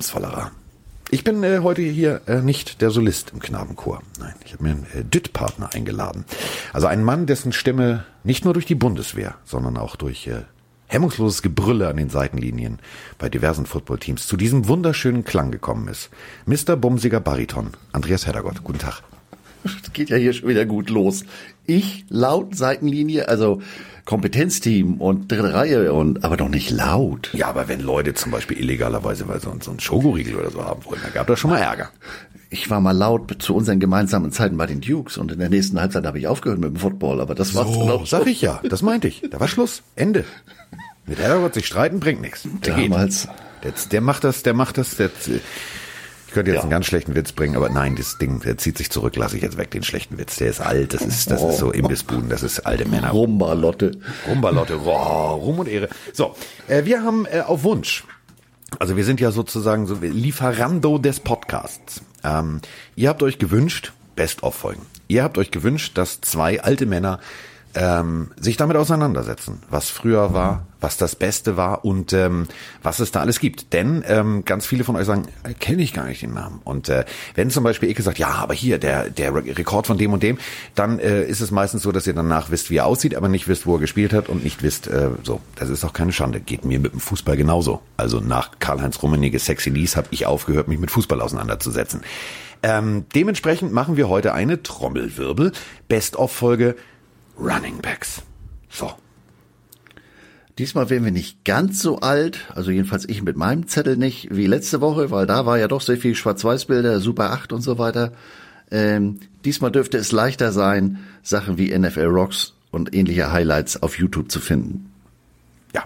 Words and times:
Bumsfallerer. 0.00 0.50
Ich 1.10 1.24
bin 1.24 1.42
äh, 1.42 1.58
heute 1.62 1.82
hier 1.82 2.22
äh, 2.26 2.40
nicht 2.40 2.80
der 2.80 2.88
Solist 2.88 3.32
im 3.34 3.40
Knabenchor. 3.40 4.00
Nein, 4.18 4.32
ich 4.46 4.54
habe 4.54 4.62
mir 4.62 4.70
einen 4.70 4.86
äh, 4.94 5.04
Düt-Partner 5.04 5.74
eingeladen. 5.74 6.24
Also 6.72 6.86
einen 6.86 7.04
Mann, 7.04 7.26
dessen 7.26 7.52
Stimme 7.52 8.04
nicht 8.24 8.46
nur 8.46 8.54
durch 8.54 8.64
die 8.64 8.74
Bundeswehr, 8.74 9.34
sondern 9.44 9.76
auch 9.76 9.96
durch 9.96 10.26
äh, 10.26 10.44
hemmungsloses 10.86 11.42
Gebrülle 11.42 11.88
an 11.88 11.98
den 11.98 12.08
Seitenlinien 12.08 12.78
bei 13.18 13.28
diversen 13.28 13.66
Footballteams 13.66 14.26
zu 14.26 14.38
diesem 14.38 14.68
wunderschönen 14.68 15.24
Klang 15.24 15.50
gekommen 15.50 15.86
ist. 15.88 16.08
Mr. 16.46 16.76
Bumsiger 16.76 17.20
Bariton, 17.20 17.72
Andreas 17.92 18.26
Heddergott. 18.26 18.64
Guten 18.64 18.78
Tag. 18.78 19.02
Geht 19.92 20.10
ja 20.10 20.16
hier 20.16 20.32
schon 20.32 20.48
wieder 20.48 20.66
gut 20.66 20.90
los. 20.90 21.24
Ich 21.66 22.04
laut 22.08 22.56
Seitenlinie, 22.56 23.28
also 23.28 23.60
Kompetenzteam 24.04 25.00
und 25.00 25.30
dritte 25.30 25.54
Reihe 25.54 25.92
und 25.92 26.24
aber 26.24 26.36
doch 26.36 26.48
nicht 26.48 26.70
laut. 26.70 27.30
Ja, 27.32 27.48
aber 27.48 27.68
wenn 27.68 27.80
Leute 27.80 28.14
zum 28.14 28.32
Beispiel 28.32 28.58
illegalerweise 28.58 29.28
weil 29.28 29.40
so, 29.40 29.54
so 29.60 29.70
einen 29.70 29.80
Schokoriegel 29.80 30.36
oder 30.36 30.50
so 30.50 30.64
haben 30.64 30.84
wollen, 30.84 31.00
dann 31.02 31.12
gab 31.12 31.26
das 31.26 31.38
schon 31.38 31.50
mal 31.50 31.58
Ärger. 31.58 31.90
Ich 32.48 32.68
war 32.70 32.80
mal 32.80 32.90
laut 32.90 33.36
zu 33.40 33.54
unseren 33.54 33.78
gemeinsamen 33.78 34.32
Zeiten 34.32 34.56
bei 34.56 34.66
den 34.66 34.80
Dukes 34.80 35.16
und 35.16 35.30
in 35.30 35.38
der 35.38 35.48
nächsten 35.48 35.80
Halbzeit 35.80 36.04
habe 36.04 36.18
ich 36.18 36.26
aufgehört 36.26 36.58
mit 36.58 36.70
dem 36.70 36.76
Football, 36.76 37.20
aber 37.20 37.36
das 37.36 37.54
war's 37.54 37.72
so, 37.72 37.80
dann 37.80 37.90
auch. 37.90 38.06
Sag 38.06 38.26
ich 38.26 38.40
ja, 38.40 38.60
das 38.68 38.82
meinte 38.82 39.06
ich. 39.06 39.22
Da 39.30 39.38
war 39.38 39.46
Schluss. 39.46 39.82
Ende. 39.94 40.24
Mit 41.06 41.18
Herrgott 41.18 41.54
sich 41.54 41.66
streiten 41.66 42.00
bringt 42.00 42.20
nichts. 42.20 42.48
Der 42.64 42.76
Damals. 42.76 43.28
Der, 43.62 43.72
der 43.92 44.00
macht 44.00 44.24
das, 44.24 44.42
der 44.42 44.54
macht 44.54 44.78
das, 44.78 44.96
der, 44.96 45.10
ich 46.30 46.34
könnte 46.34 46.52
jetzt 46.52 46.58
Ja. 46.58 46.62
einen 46.62 46.70
ganz 46.70 46.86
schlechten 46.86 47.16
Witz 47.16 47.32
bringen, 47.32 47.56
aber 47.56 47.68
nein, 47.70 47.96
das 47.96 48.16
Ding, 48.16 48.38
der 48.38 48.56
zieht 48.56 48.78
sich 48.78 48.88
zurück, 48.88 49.16
lasse 49.16 49.36
ich 49.36 49.42
jetzt 49.42 49.56
weg, 49.56 49.72
den 49.72 49.82
schlechten 49.82 50.16
Witz. 50.16 50.36
Der 50.36 50.48
ist 50.48 50.60
alt, 50.60 50.94
das 50.94 51.02
ist, 51.02 51.28
das 51.28 51.42
ist 51.42 51.58
so 51.58 51.72
Imbissbuden, 51.72 52.28
das 52.28 52.44
ist 52.44 52.60
alte 52.60 52.86
Männer. 52.86 53.10
Rumba 53.10 53.52
Lotte. 53.54 53.98
Rumbalotte, 54.28 54.78
oh, 54.84 55.34
Ruhm 55.34 55.58
und 55.58 55.66
Ehre. 55.68 55.88
So, 56.12 56.36
äh, 56.68 56.84
wir 56.84 57.02
haben 57.02 57.26
äh, 57.26 57.40
auf 57.40 57.64
Wunsch, 57.64 58.04
also 58.78 58.96
wir 58.96 59.04
sind 59.04 59.18
ja 59.18 59.32
sozusagen 59.32 59.88
so 59.88 59.96
Lieferando 60.00 60.98
des 60.98 61.18
Podcasts. 61.18 62.00
Ähm, 62.22 62.60
ihr 62.94 63.08
habt 63.08 63.24
euch 63.24 63.40
gewünscht, 63.40 63.92
Best-of-Folgen. 64.14 64.82
Ihr 65.08 65.24
habt 65.24 65.36
euch 65.36 65.50
gewünscht, 65.50 65.98
dass 65.98 66.20
zwei 66.20 66.62
alte 66.62 66.86
Männer 66.86 67.18
ähm, 67.74 68.30
sich 68.38 68.56
damit 68.56 68.76
auseinandersetzen, 68.76 69.62
was 69.70 69.90
früher 69.90 70.34
war, 70.34 70.66
was 70.80 70.96
das 70.96 71.14
Beste 71.14 71.56
war 71.56 71.84
und 71.84 72.12
ähm, 72.12 72.46
was 72.82 73.00
es 73.00 73.12
da 73.12 73.20
alles 73.20 73.38
gibt. 73.38 73.72
Denn 73.72 74.02
ähm, 74.06 74.44
ganz 74.44 74.66
viele 74.66 74.82
von 74.82 74.96
euch 74.96 75.04
sagen, 75.06 75.28
äh, 75.42 75.52
kenne 75.54 75.82
ich 75.82 75.92
gar 75.92 76.06
nicht 76.06 76.22
den 76.22 76.32
Namen. 76.34 76.60
Und 76.64 76.88
äh, 76.88 77.04
wenn 77.34 77.50
zum 77.50 77.64
Beispiel 77.64 77.90
Eke 77.90 78.02
sagt, 78.02 78.18
ja, 78.18 78.28
aber 78.28 78.54
hier, 78.54 78.78
der, 78.78 79.10
der 79.10 79.34
Re- 79.34 79.44
Rekord 79.56 79.86
von 79.86 79.98
dem 79.98 80.12
und 80.12 80.22
dem, 80.22 80.38
dann 80.74 80.98
äh, 80.98 81.24
ist 81.24 81.40
es 81.40 81.50
meistens 81.50 81.82
so, 81.82 81.92
dass 81.92 82.06
ihr 82.06 82.14
danach 82.14 82.50
wisst, 82.50 82.70
wie 82.70 82.76
er 82.76 82.86
aussieht, 82.86 83.14
aber 83.14 83.28
nicht 83.28 83.46
wisst, 83.46 83.66
wo 83.66 83.74
er 83.74 83.80
gespielt 83.80 84.12
hat 84.12 84.28
und 84.28 84.42
nicht 84.42 84.62
wisst, 84.62 84.86
äh, 84.88 85.10
so, 85.22 85.40
das 85.56 85.68
ist 85.68 85.84
auch 85.84 85.92
keine 85.92 86.12
Schande. 86.12 86.40
Geht 86.40 86.64
mir 86.64 86.80
mit 86.80 86.92
dem 86.92 87.00
Fußball 87.00 87.36
genauso. 87.36 87.82
Also 87.96 88.20
nach 88.20 88.58
Karl-Heinz 88.58 89.02
Rummenigge 89.02 89.38
Sexy 89.38 89.70
Lies 89.70 89.96
habe 89.96 90.08
ich 90.10 90.26
aufgehört, 90.26 90.66
mich 90.68 90.78
mit 90.78 90.90
Fußball 90.90 91.20
auseinanderzusetzen. 91.20 92.00
Ähm, 92.62 93.06
dementsprechend 93.14 93.72
machen 93.72 93.96
wir 93.96 94.10
heute 94.10 94.34
eine 94.34 94.62
Trommelwirbel, 94.62 95.52
Best-of-Folge 95.88 96.76
Running 97.40 97.78
Backs. 97.80 98.22
So. 98.68 98.92
Diesmal 100.58 100.90
werden 100.90 101.04
wir 101.04 101.12
nicht 101.12 101.44
ganz 101.44 101.80
so 101.80 102.00
alt, 102.00 102.46
also 102.54 102.70
jedenfalls 102.70 103.08
ich 103.08 103.22
mit 103.22 103.36
meinem 103.36 103.66
Zettel 103.66 103.96
nicht, 103.96 104.28
wie 104.30 104.46
letzte 104.46 104.82
Woche, 104.82 105.10
weil 105.10 105.26
da 105.26 105.46
war 105.46 105.58
ja 105.58 105.68
doch 105.68 105.80
sehr 105.80 105.96
viel 105.96 106.14
Schwarz-Weiß-Bilder, 106.14 107.00
Super 107.00 107.32
8 107.32 107.54
und 107.54 107.62
so 107.62 107.78
weiter. 107.78 108.12
Ähm, 108.70 109.20
diesmal 109.44 109.72
dürfte 109.72 109.96
es 109.96 110.12
leichter 110.12 110.52
sein, 110.52 110.98
Sachen 111.22 111.56
wie 111.56 111.76
NFL 111.76 112.04
Rocks 112.06 112.54
und 112.70 112.94
ähnliche 112.94 113.32
Highlights 113.32 113.82
auf 113.82 113.98
YouTube 113.98 114.30
zu 114.30 114.38
finden. 114.38 114.92
Ja. 115.74 115.84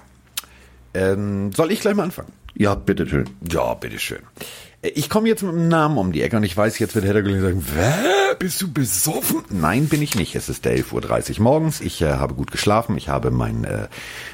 Ähm, 0.92 1.52
soll 1.52 1.70
ich 1.70 1.80
gleich 1.80 1.94
mal 1.94 2.02
anfangen? 2.02 2.32
Ja, 2.56 2.74
bitteschön. 2.74 3.30
Ja, 3.48 3.74
bitteschön. 3.74 4.18
Äh, 4.18 4.44
Ich 4.92 5.08
komme 5.08 5.28
jetzt 5.28 5.42
mit 5.42 5.52
einem 5.52 5.68
Namen 5.68 5.96
um 5.96 6.12
die 6.12 6.20
Ecke 6.20 6.36
und 6.36 6.42
ich 6.42 6.54
weiß, 6.54 6.78
jetzt 6.78 6.94
wird 6.94 7.06
Heddergulling 7.06 7.40
sagen, 7.40 7.64
Wä? 7.74 8.34
Bist 8.38 8.60
du 8.60 8.70
besoffen? 8.70 9.42
Nein, 9.48 9.88
bin 9.88 10.02
ich 10.02 10.14
nicht. 10.14 10.34
Es 10.34 10.50
ist 10.50 10.66
der 10.66 10.76
11.30 10.76 11.38
Uhr 11.38 11.42
morgens. 11.42 11.80
Ich 11.80 12.02
äh, 12.02 12.14
habe 12.14 12.34
gut 12.34 12.50
geschlafen. 12.50 12.98
Ich 12.98 13.08
habe 13.08 13.30
mein 13.30 13.64
äh, 13.64 13.86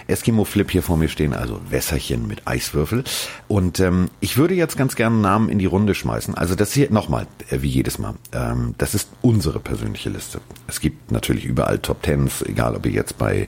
Eskimo-Flip 0.09 0.69
hier 0.69 0.83
vor 0.83 0.97
mir 0.97 1.09
stehen, 1.09 1.35
also 1.35 1.61
Wässerchen 1.69 2.27
mit 2.27 2.49
Eiswürfel. 2.49 3.05
Und 3.47 3.79
ähm, 3.79 4.09
ich 4.19 4.39
würde 4.39 4.55
jetzt 4.55 4.77
ganz 4.77 4.97
gerne 4.97 5.15
einen 5.15 5.23
Namen 5.23 5.49
in 5.51 5.59
die 5.61 5.67
Runde 5.67 5.95
schmeißen. 5.95 6.35
Also 6.35 6.57
das 6.57 6.73
hier 6.73 6.91
nochmal, 6.91 7.29
äh, 7.51 7.63
wie 7.63 7.69
jedes 7.69 7.99
Mal. 7.99 8.15
Ähm, 8.33 8.75
das 8.79 8.95
ist 8.95 9.11
unsere 9.23 9.61
persönliche 9.61 10.11
Liste. 10.11 10.41
Es 10.67 10.81
gibt 10.81 11.13
natürlich 11.13 11.45
überall 11.45 11.79
Top 11.79 12.03
Tens, 12.03 12.43
egal 12.43 12.75
ob 12.75 12.87
ihr 12.87 12.93
jetzt 12.93 13.19
bei 13.19 13.47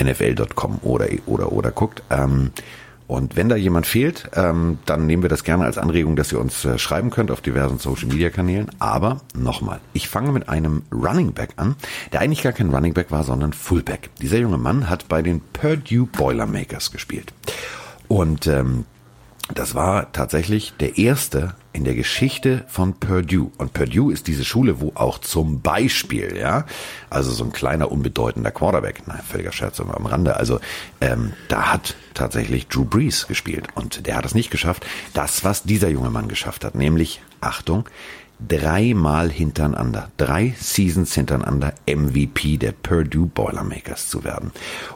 NFL.com 0.00 0.78
oder 0.82 1.08
oder 1.26 1.50
oder 1.50 1.72
guckt. 1.72 2.02
Ähm, 2.10 2.52
und 3.08 3.36
wenn 3.36 3.48
da 3.48 3.56
jemand 3.56 3.86
fehlt, 3.86 4.30
ähm, 4.34 4.78
dann 4.84 5.06
nehmen 5.06 5.22
wir 5.22 5.30
das 5.30 5.44
gerne 5.44 5.64
als 5.64 5.78
Anregung, 5.78 6.16
dass 6.16 6.32
ihr 6.32 6.40
uns 6.40 6.64
äh, 6.64 6.78
schreiben 6.78 7.10
könnt 7.10 7.30
auf 7.30 7.40
diversen 7.40 7.78
Social 7.78 8.08
Media 8.08 8.30
Kanälen. 8.30 8.70
Aber 8.80 9.20
nochmal, 9.36 9.80
ich 9.92 10.08
fange 10.08 10.32
mit 10.32 10.48
einem 10.48 10.82
Running 10.92 11.32
Back 11.32 11.50
an, 11.56 11.76
der 12.12 12.20
eigentlich 12.20 12.42
gar 12.42 12.52
kein 12.52 12.74
Running 12.74 12.94
Back 12.94 13.12
war, 13.12 13.22
sondern 13.22 13.52
Fullback. 13.52 14.10
Dieser 14.20 14.38
junge 14.38 14.58
Mann 14.58 14.90
hat 14.90 15.08
bei 15.08 15.22
den 15.22 15.40
Purdue 15.52 16.06
Boilermakers 16.06 16.90
gespielt. 16.90 17.32
Und 18.08 18.46
ähm, 18.48 18.86
das 19.54 19.74
war 19.74 20.12
tatsächlich 20.12 20.72
der 20.80 20.98
erste 20.98 21.54
in 21.72 21.84
der 21.84 21.94
Geschichte 21.94 22.64
von 22.66 22.94
Purdue. 22.94 23.50
Und 23.58 23.72
Purdue 23.72 24.12
ist 24.12 24.26
diese 24.26 24.44
Schule, 24.44 24.80
wo 24.80 24.92
auch 24.94 25.18
zum 25.18 25.60
Beispiel, 25.60 26.36
ja, 26.36 26.64
also 27.10 27.30
so 27.30 27.44
ein 27.44 27.52
kleiner, 27.52 27.92
unbedeutender 27.92 28.50
Quarterback, 28.50 29.06
nein, 29.06 29.20
völliger 29.26 29.52
Scherz 29.52 29.78
am 29.78 30.06
Rande, 30.06 30.36
also 30.36 30.58
ähm, 31.00 31.32
da 31.48 31.72
hat 31.72 31.94
tatsächlich 32.14 32.66
Drew 32.66 32.84
Brees 32.84 33.28
gespielt. 33.28 33.68
Und 33.74 34.06
der 34.06 34.16
hat 34.16 34.24
es 34.24 34.34
nicht 34.34 34.50
geschafft, 34.50 34.84
das, 35.14 35.44
was 35.44 35.62
dieser 35.62 35.88
junge 35.88 36.10
Mann 36.10 36.28
geschafft 36.28 36.64
hat, 36.64 36.74
nämlich, 36.74 37.20
Achtung, 37.40 37.88
dreimal 38.40 39.30
hintereinander, 39.30 40.10
drei 40.16 40.54
Seasons 40.58 41.14
hintereinander 41.14 41.74
MVP 41.86 42.56
der 42.58 42.72
Purdue 42.72 43.26
Boilermakers 43.26 44.08
zu 44.08 44.24
werden. 44.24 44.50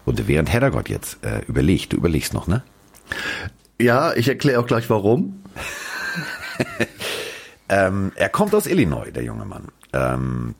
Und 0.04 0.26
während 0.26 0.52
Heddergott 0.52 0.88
jetzt 0.88 1.24
äh, 1.24 1.40
überlegt, 1.46 1.92
du 1.92 1.98
überlegst 1.98 2.34
noch, 2.34 2.46
ne? 2.46 2.62
Ja, 3.80 4.12
ich 4.14 4.28
erkläre 4.28 4.60
auch 4.60 4.66
gleich 4.66 4.88
warum. 4.90 5.42
Ähm, 7.70 8.10
er 8.16 8.28
kommt 8.28 8.52
aus 8.52 8.66
Illinois, 8.66 9.12
der 9.12 9.22
junge 9.22 9.44
Mann. 9.44 9.68
Ähm, 9.92 10.56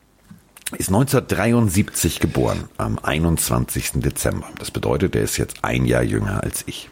ist 0.78 0.91
1973 0.91 2.20
geboren, 2.20 2.69
am 2.76 3.00
21. 3.03 3.94
Dezember. 3.94 4.47
Das 4.60 4.70
bedeutet, 4.70 5.16
er 5.16 5.22
ist 5.22 5.36
jetzt 5.36 5.64
ein 5.64 5.86
Jahr 5.86 6.04
jünger 6.04 6.44
als 6.44 6.62
ich. 6.69 6.88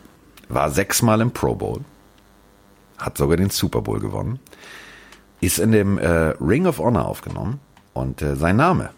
War 0.48 0.70
sechsmal 0.72 1.20
im 1.20 1.30
Pro 1.30 1.54
Bowl, 1.54 1.84
hat 2.98 3.16
sogar 3.16 3.36
den 3.36 3.50
Super 3.50 3.80
Bowl 3.80 4.00
gewonnen, 4.00 4.40
ist 5.40 5.60
in 5.60 5.70
dem 5.70 5.98
äh, 5.98 6.34
Ring 6.40 6.66
of 6.66 6.80
Honor 6.80 7.06
aufgenommen 7.06 7.60
und 7.94 8.20
äh, 8.20 8.34
sein 8.34 8.56
Name 8.56 8.90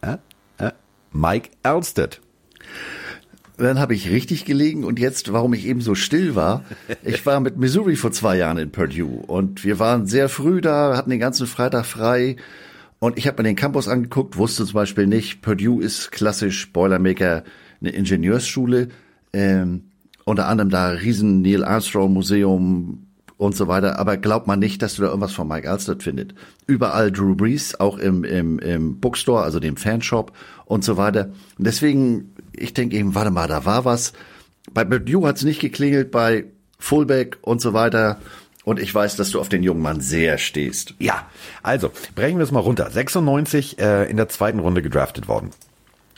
äh, 0.00 0.16
äh, 0.58 0.72
Mike 1.12 1.50
Alsted. 1.62 2.20
Dann 3.58 3.78
habe 3.78 3.94
ich 3.94 4.10
richtig 4.10 4.44
gelegen 4.44 4.84
und 4.84 4.98
jetzt, 4.98 5.32
warum 5.32 5.54
ich 5.54 5.66
eben 5.66 5.80
so 5.80 5.94
still 5.94 6.34
war, 6.34 6.64
ich 7.02 7.24
war 7.24 7.40
mit 7.40 7.56
Missouri 7.56 7.96
vor 7.96 8.12
zwei 8.12 8.36
Jahren 8.36 8.58
in 8.58 8.70
Purdue 8.70 9.22
und 9.26 9.64
wir 9.64 9.78
waren 9.78 10.06
sehr 10.06 10.28
früh 10.28 10.60
da, 10.60 10.96
hatten 10.96 11.10
den 11.10 11.20
ganzen 11.20 11.46
Freitag 11.46 11.86
frei 11.86 12.36
und 12.98 13.16
ich 13.16 13.26
habe 13.26 13.42
mir 13.42 13.48
den 13.48 13.56
Campus 13.56 13.88
angeguckt, 13.88 14.36
wusste 14.36 14.66
zum 14.66 14.74
Beispiel 14.74 15.06
nicht, 15.06 15.40
Purdue 15.40 15.82
ist 15.82 16.12
klassisch 16.12 16.70
Boilermaker, 16.72 17.44
eine 17.80 17.90
Ingenieursschule, 17.90 18.88
ähm, 19.32 19.84
unter 20.24 20.48
anderem 20.48 20.70
da 20.70 20.88
riesen 20.88 21.40
Neil 21.40 21.64
Armstrong 21.64 22.12
Museum 22.12 23.06
und 23.38 23.54
so 23.54 23.68
weiter, 23.68 23.98
aber 23.98 24.16
glaubt 24.16 24.46
man 24.46 24.58
nicht, 24.58 24.80
dass 24.82 24.96
du 24.96 25.02
da 25.02 25.08
irgendwas 25.08 25.32
von 25.32 25.46
Mike 25.46 25.70
Alstott 25.70 26.02
findet. 26.02 26.34
Überall 26.66 27.12
Drew 27.12 27.34
Brees, 27.34 27.78
auch 27.78 27.98
im, 27.98 28.24
im, 28.24 28.58
im 28.58 28.98
Bookstore, 28.98 29.42
also 29.42 29.60
dem 29.60 29.76
Fanshop 29.76 30.32
und 30.64 30.84
so 30.84 30.96
weiter. 30.96 31.30
Und 31.58 31.66
deswegen, 31.66 32.34
ich 32.56 32.74
denke 32.74 32.96
eben, 32.96 33.14
warte 33.14 33.30
mal, 33.30 33.48
da 33.48 33.64
war 33.64 33.84
was. 33.84 34.12
Bei 34.72 34.84
Purdue 34.84 35.26
hat 35.26 35.36
es 35.36 35.44
nicht 35.44 35.60
geklingelt, 35.60 36.10
bei 36.10 36.44
Fullback 36.78 37.38
und 37.42 37.60
so 37.60 37.72
weiter. 37.72 38.20
Und 38.64 38.80
ich 38.80 38.92
weiß, 38.92 39.16
dass 39.16 39.30
du 39.30 39.40
auf 39.40 39.48
den 39.48 39.62
jungen 39.62 39.80
Mann 39.80 40.00
sehr 40.00 40.38
stehst. 40.38 40.94
Ja, 40.98 41.28
also 41.62 41.92
brechen 42.16 42.38
wir 42.38 42.44
es 42.44 42.50
mal 42.50 42.60
runter. 42.60 42.90
96 42.90 43.78
äh, 43.78 44.10
in 44.10 44.16
der 44.16 44.28
zweiten 44.28 44.58
Runde 44.58 44.82
gedraftet 44.82 45.28
worden. 45.28 45.50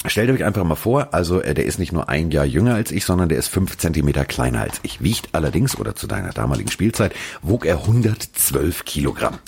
Stellt 0.07 0.31
euch 0.31 0.45
einfach 0.45 0.65
mal 0.65 0.77
vor, 0.77 1.13
also 1.13 1.43
äh, 1.43 1.55
der 1.55 1.67
ist 1.67 1.79
nicht 1.79 1.93
nur 1.93 2.09
ein 2.09 2.31
Jahr 2.31 2.47
jünger 2.47 2.75
als 2.75 2.93
ich, 2.93 3.05
sondern 3.05 3.29
der 3.29 3.39
ist 3.39 3.49
fünf 3.49 3.77
Zentimeter 3.77 4.25
kleiner 4.25 4.61
als 4.61 4.81
ich. 4.83 5.03
Wiegt 5.03 5.31
allerdings, 5.33 5.77
oder 5.77 5.95
zu 5.95 6.07
deiner 6.07 6.31
damaligen 6.31 6.71
Spielzeit, 6.71 7.13
wog 7.43 7.67
er 7.67 7.81
112 7.81 8.85
Kilogramm. 8.85 9.41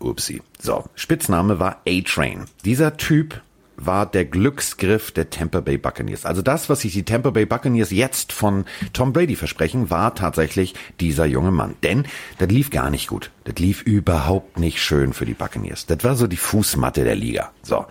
Upsi. 0.00 0.42
So, 0.60 0.84
Spitzname 0.94 1.58
war 1.58 1.82
A-Train. 1.86 2.44
Dieser 2.64 2.96
Typ 2.96 3.40
war 3.78 4.06
der 4.06 4.24
Glücksgriff 4.24 5.12
der 5.12 5.30
Tampa 5.30 5.60
Bay 5.60 5.78
Buccaneers. 5.78 6.26
Also 6.26 6.42
das, 6.42 6.68
was 6.68 6.80
sich 6.80 6.92
die 6.92 7.04
Tampa 7.04 7.30
Bay 7.30 7.46
Buccaneers 7.46 7.90
jetzt 7.90 8.32
von 8.32 8.64
Tom 8.92 9.12
Brady 9.12 9.36
versprechen, 9.36 9.88
war 9.90 10.14
tatsächlich 10.14 10.74
dieser 11.00 11.26
junge 11.26 11.52
Mann. 11.52 11.76
Denn 11.82 12.04
das 12.38 12.48
lief 12.48 12.70
gar 12.70 12.90
nicht 12.90 13.08
gut. 13.08 13.30
Das 13.44 13.56
lief 13.58 13.82
überhaupt 13.82 14.58
nicht 14.58 14.82
schön 14.82 15.12
für 15.12 15.24
die 15.24 15.34
Buccaneers. 15.34 15.86
Das 15.86 16.02
war 16.04 16.16
so 16.16 16.26
die 16.26 16.36
Fußmatte 16.36 17.04
der 17.04 17.14
Liga. 17.14 17.52
So. 17.62 17.86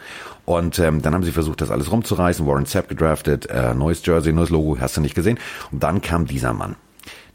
Und 0.45 0.79
ähm, 0.79 1.01
dann 1.01 1.13
haben 1.13 1.23
sie 1.23 1.31
versucht, 1.31 1.61
das 1.61 1.71
alles 1.71 1.91
rumzureißen. 1.91 2.45
Warren 2.45 2.65
Sapp 2.65 2.89
gedraftet, 2.89 3.47
äh, 3.47 3.73
neues 3.73 4.05
Jersey, 4.05 4.33
neues 4.33 4.49
Logo, 4.49 4.77
hast 4.79 4.97
du 4.97 5.01
nicht 5.01 5.15
gesehen. 5.15 5.39
Und 5.71 5.83
dann 5.83 6.01
kam 6.01 6.25
dieser 6.25 6.53
Mann. 6.53 6.75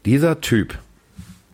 Dieser 0.05 0.41
Typ 0.41 0.77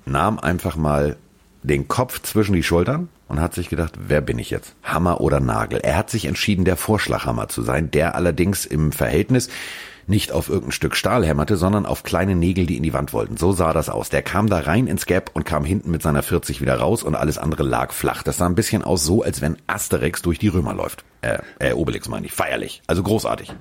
nahm 0.06 0.40
einfach 0.40 0.76
mal 0.76 1.18
den 1.64 1.88
Kopf 1.88 2.22
zwischen 2.22 2.54
die 2.54 2.64
Schultern 2.64 3.10
und 3.30 3.40
hat 3.40 3.54
sich 3.54 3.70
gedacht, 3.70 3.94
wer 4.00 4.22
bin 4.22 4.40
ich 4.40 4.50
jetzt? 4.50 4.76
Hammer 4.84 5.22
oder 5.22 5.40
Nagel? 5.40 5.80
Er 5.80 5.96
hat 5.96 6.10
sich 6.10 6.26
entschieden, 6.26 6.66
der 6.66 6.76
Vorschlaghammer 6.76 7.48
zu 7.48 7.62
sein, 7.62 7.92
der 7.92 8.16
allerdings 8.16 8.66
im 8.66 8.92
Verhältnis 8.92 9.50
nicht 10.08 10.32
auf 10.32 10.50
irgendein 10.50 10.72
Stück 10.72 10.96
Stahl 10.96 11.26
hämmerte, 11.26 11.56
sondern 11.56 11.86
auf 11.86 12.04
kleine 12.04 12.36
Nägel, 12.36 12.66
die 12.66 12.78
in 12.78 12.84
die 12.84 12.94
Wand 12.94 13.14
wollten. 13.14 13.38
So 13.38 13.52
sah 13.52 13.74
das 13.74 13.90
aus. 13.90 14.10
Der 14.10 14.24
kam 14.24 14.50
da 14.50 14.60
rein 14.60 14.88
ins 14.88 15.06
Gap 15.06 15.32
und 15.34 15.46
kam 15.46 15.64
hinten 15.64 15.92
mit 15.92 16.02
seiner 16.02 16.24
40 16.24 16.62
wieder 16.62 16.76
raus 16.76 17.04
und 17.04 17.16
alles 17.16 17.38
andere 17.38 17.64
lag 17.64 17.94
flach. 17.94 18.24
Das 18.24 18.38
sah 18.38 18.48
ein 18.48 18.56
bisschen 18.56 18.84
aus 18.84 19.06
so, 19.06 19.22
als 19.22 19.42
wenn 19.42 19.58
Asterix 19.68 20.24
durch 20.24 20.40
die 20.40 20.48
Römer 20.48 20.74
läuft. 20.74 21.06
Äh, 21.22 21.38
äh 21.60 21.74
Obelix 21.74 22.10
meine 22.10 22.26
ich. 22.26 22.34
Feierlich. 22.34 22.82
Also 22.88 23.04
großartig. 23.04 23.54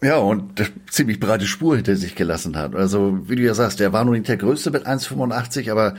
Ja, 0.00 0.18
und 0.18 0.64
ziemlich 0.88 1.18
breite 1.18 1.46
Spur 1.46 1.74
hinter 1.74 1.96
sich 1.96 2.14
gelassen 2.14 2.56
hat. 2.56 2.76
Also, 2.76 3.28
wie 3.28 3.34
du 3.34 3.42
ja 3.42 3.54
sagst, 3.54 3.80
der 3.80 3.92
war 3.92 4.04
nur 4.04 4.14
nicht 4.14 4.28
der 4.28 4.36
Größte 4.36 4.70
mit 4.70 4.86
1,85, 4.86 5.72
aber 5.72 5.94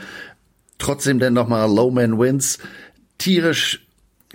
trotzdem 0.78 1.18
denn 1.18 1.34
nochmal 1.34 1.70
Lowman 1.70 2.18
Wins. 2.18 2.58
Tierisch 3.20 3.86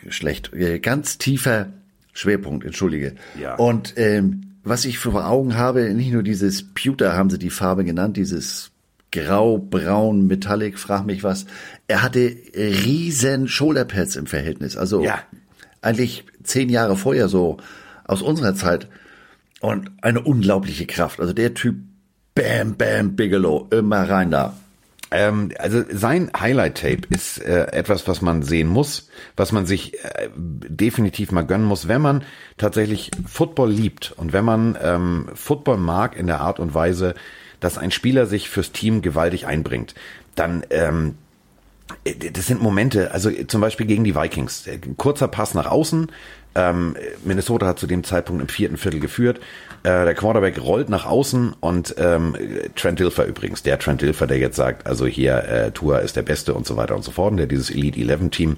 schlecht, 0.10 0.54
äh, 0.54 0.80
ganz 0.80 1.18
tiefer 1.18 1.74
Schwerpunkt, 2.14 2.66
entschuldige. 2.66 3.16
Ja. 3.40 3.56
Und 3.56 3.94
ähm, 3.98 4.54
was 4.64 4.86
ich 4.86 5.00
vor 5.00 5.28
Augen 5.28 5.58
habe, 5.58 5.94
nicht 5.94 6.12
nur 6.12 6.24
dieses 6.24 6.74
Pewter 6.74 7.14
haben 7.14 7.30
sie 7.30 7.40
die 7.40 7.50
Farbe 7.50 7.84
genannt, 7.84 8.16
dieses 8.16 8.72
grau, 9.12 9.58
braun, 9.58 10.28
metallic, 10.28 10.78
frag 10.78 11.06
mich 11.06 11.24
was. 11.24 11.46
Er 11.88 12.04
hatte 12.04 12.36
riesen 12.56 13.48
Shoulderpads 13.48 14.16
im 14.16 14.28
Verhältnis. 14.28 14.78
Also 14.78 15.04
ja. 15.04 15.20
eigentlich 15.81 16.26
zehn 16.44 16.70
Jahre 16.70 16.96
vorher 16.96 17.28
so 17.28 17.58
aus 18.06 18.22
unserer 18.22 18.56
Zeit. 18.56 18.88
Und 19.62 19.92
eine 20.02 20.22
unglaubliche 20.22 20.86
Kraft. 20.86 21.20
Also 21.20 21.34
der 21.34 21.54
Typ, 21.54 21.78
bam, 22.36 22.76
bam, 22.76 23.16
Bigelow, 23.16 23.68
immer 23.72 24.08
rein 24.08 24.31
da. 24.31 24.56
Ähm, 25.12 25.52
also 25.60 25.84
sein 25.92 26.31
Highlight-Tape 26.38 27.02
ist 27.10 27.40
äh, 27.40 27.68
etwas, 27.72 28.07
was 28.07 28.22
man 28.22 28.42
sehen 28.42 28.68
muss, 28.68 29.10
was 29.36 29.52
man 29.52 29.66
sich 29.66 29.94
äh, 30.04 30.30
definitiv 30.36 31.31
mal 31.31 31.46
gönnen 31.46 31.68
muss, 31.68 31.88
wenn 31.88 32.02
man 32.02 32.24
tatsächlich 32.57 33.12
Football 33.28 33.72
liebt 33.72 34.13
und 34.18 34.34
wenn 34.34 34.46
man 34.46 34.78
ähm, 34.81 35.30
Football 35.36 35.78
mag 35.78 36.16
in 36.16 36.28
der 36.28 36.42
Art 36.42 36.60
und 36.60 36.74
Weise, 36.74 37.13
dass 37.60 37.78
ein 37.78 37.92
Spieler 37.92 38.25
sich 38.25 38.50
fürs 38.50 38.72
Team 38.72 39.02
gewaltig 39.02 39.48
einbringt, 39.48 39.96
dann 40.36 40.66
ähm, 40.69 41.10
äh, 41.10 41.25
das 42.32 42.48
sind 42.48 42.62
Momente, 42.62 43.12
also 43.12 43.32
zum 43.48 43.62
Beispiel 43.62 43.86
gegen 43.86 44.04
die 44.04 44.16
Vikings. 44.16 44.68
Kurzer 44.98 45.28
Pass 45.28 45.54
nach 45.54 45.68
außen. 45.68 46.12
Ähm, 46.56 46.96
Minnesota 47.24 47.68
hat 47.68 47.80
zu 47.80 47.86
dem 47.86 48.04
Zeitpunkt 48.04 48.42
im 48.42 48.48
vierten 48.48 48.78
Viertel 48.78 49.00
geführt. 49.02 49.40
Äh, 49.84 50.06
der 50.06 50.16
Quarterback 50.16 50.60
rollt 50.62 50.90
nach 50.90 51.06
außen 51.06 51.54
und 51.60 51.96
ähm, 51.98 52.36
Trent 52.76 53.00
Dilfer 53.00 53.26
übrigens, 53.26 53.62
der 53.62 53.78
Trent 53.78 54.02
Dilfer, 54.02 54.26
der 54.26 54.38
jetzt 54.38 54.56
sagt, 54.56 54.88
also 54.88 55.06
hier 55.06 55.44
äh, 55.44 55.72
Tour 55.72 56.00
ist 56.00 56.16
der 56.16 56.22
Beste 56.22 56.54
und 56.54 56.66
so 56.66 56.78
weiter 56.78 56.96
und 56.96 57.04
so 57.04 57.12
fort, 57.12 57.38
der 57.38 57.46
dieses 57.46 57.70
Elite 57.70 58.00
11 58.00 58.30
Team 58.30 58.58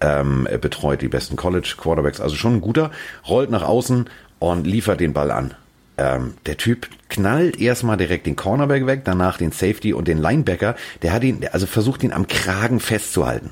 ähm, 0.00 0.48
betreut, 0.60 1.02
die 1.02 1.08
besten 1.08 1.36
College 1.36 1.74
Quarterbacks, 1.76 2.20
also 2.20 2.34
schon 2.34 2.54
ein 2.54 2.60
guter, 2.60 2.90
rollt 3.28 3.50
nach 3.50 3.62
außen 3.62 4.08
und 4.38 4.66
liefert 4.66 5.00
den 5.00 5.12
Ball 5.12 5.30
an. 5.30 5.54
Ähm, 5.96 6.34
der 6.46 6.56
Typ 6.56 6.88
knallt 7.08 7.60
erstmal 7.60 7.96
direkt 7.96 8.26
den 8.26 8.36
Cornerback 8.36 8.86
weg, 8.86 9.02
danach 9.04 9.38
den 9.38 9.52
Safety 9.52 9.92
und 9.92 10.08
den 10.08 10.18
Linebacker. 10.18 10.74
Der 11.02 11.12
hat 11.12 11.22
ihn, 11.22 11.46
also 11.52 11.66
versucht 11.66 12.02
ihn 12.02 12.12
am 12.12 12.26
Kragen 12.26 12.80
festzuhalten. 12.80 13.50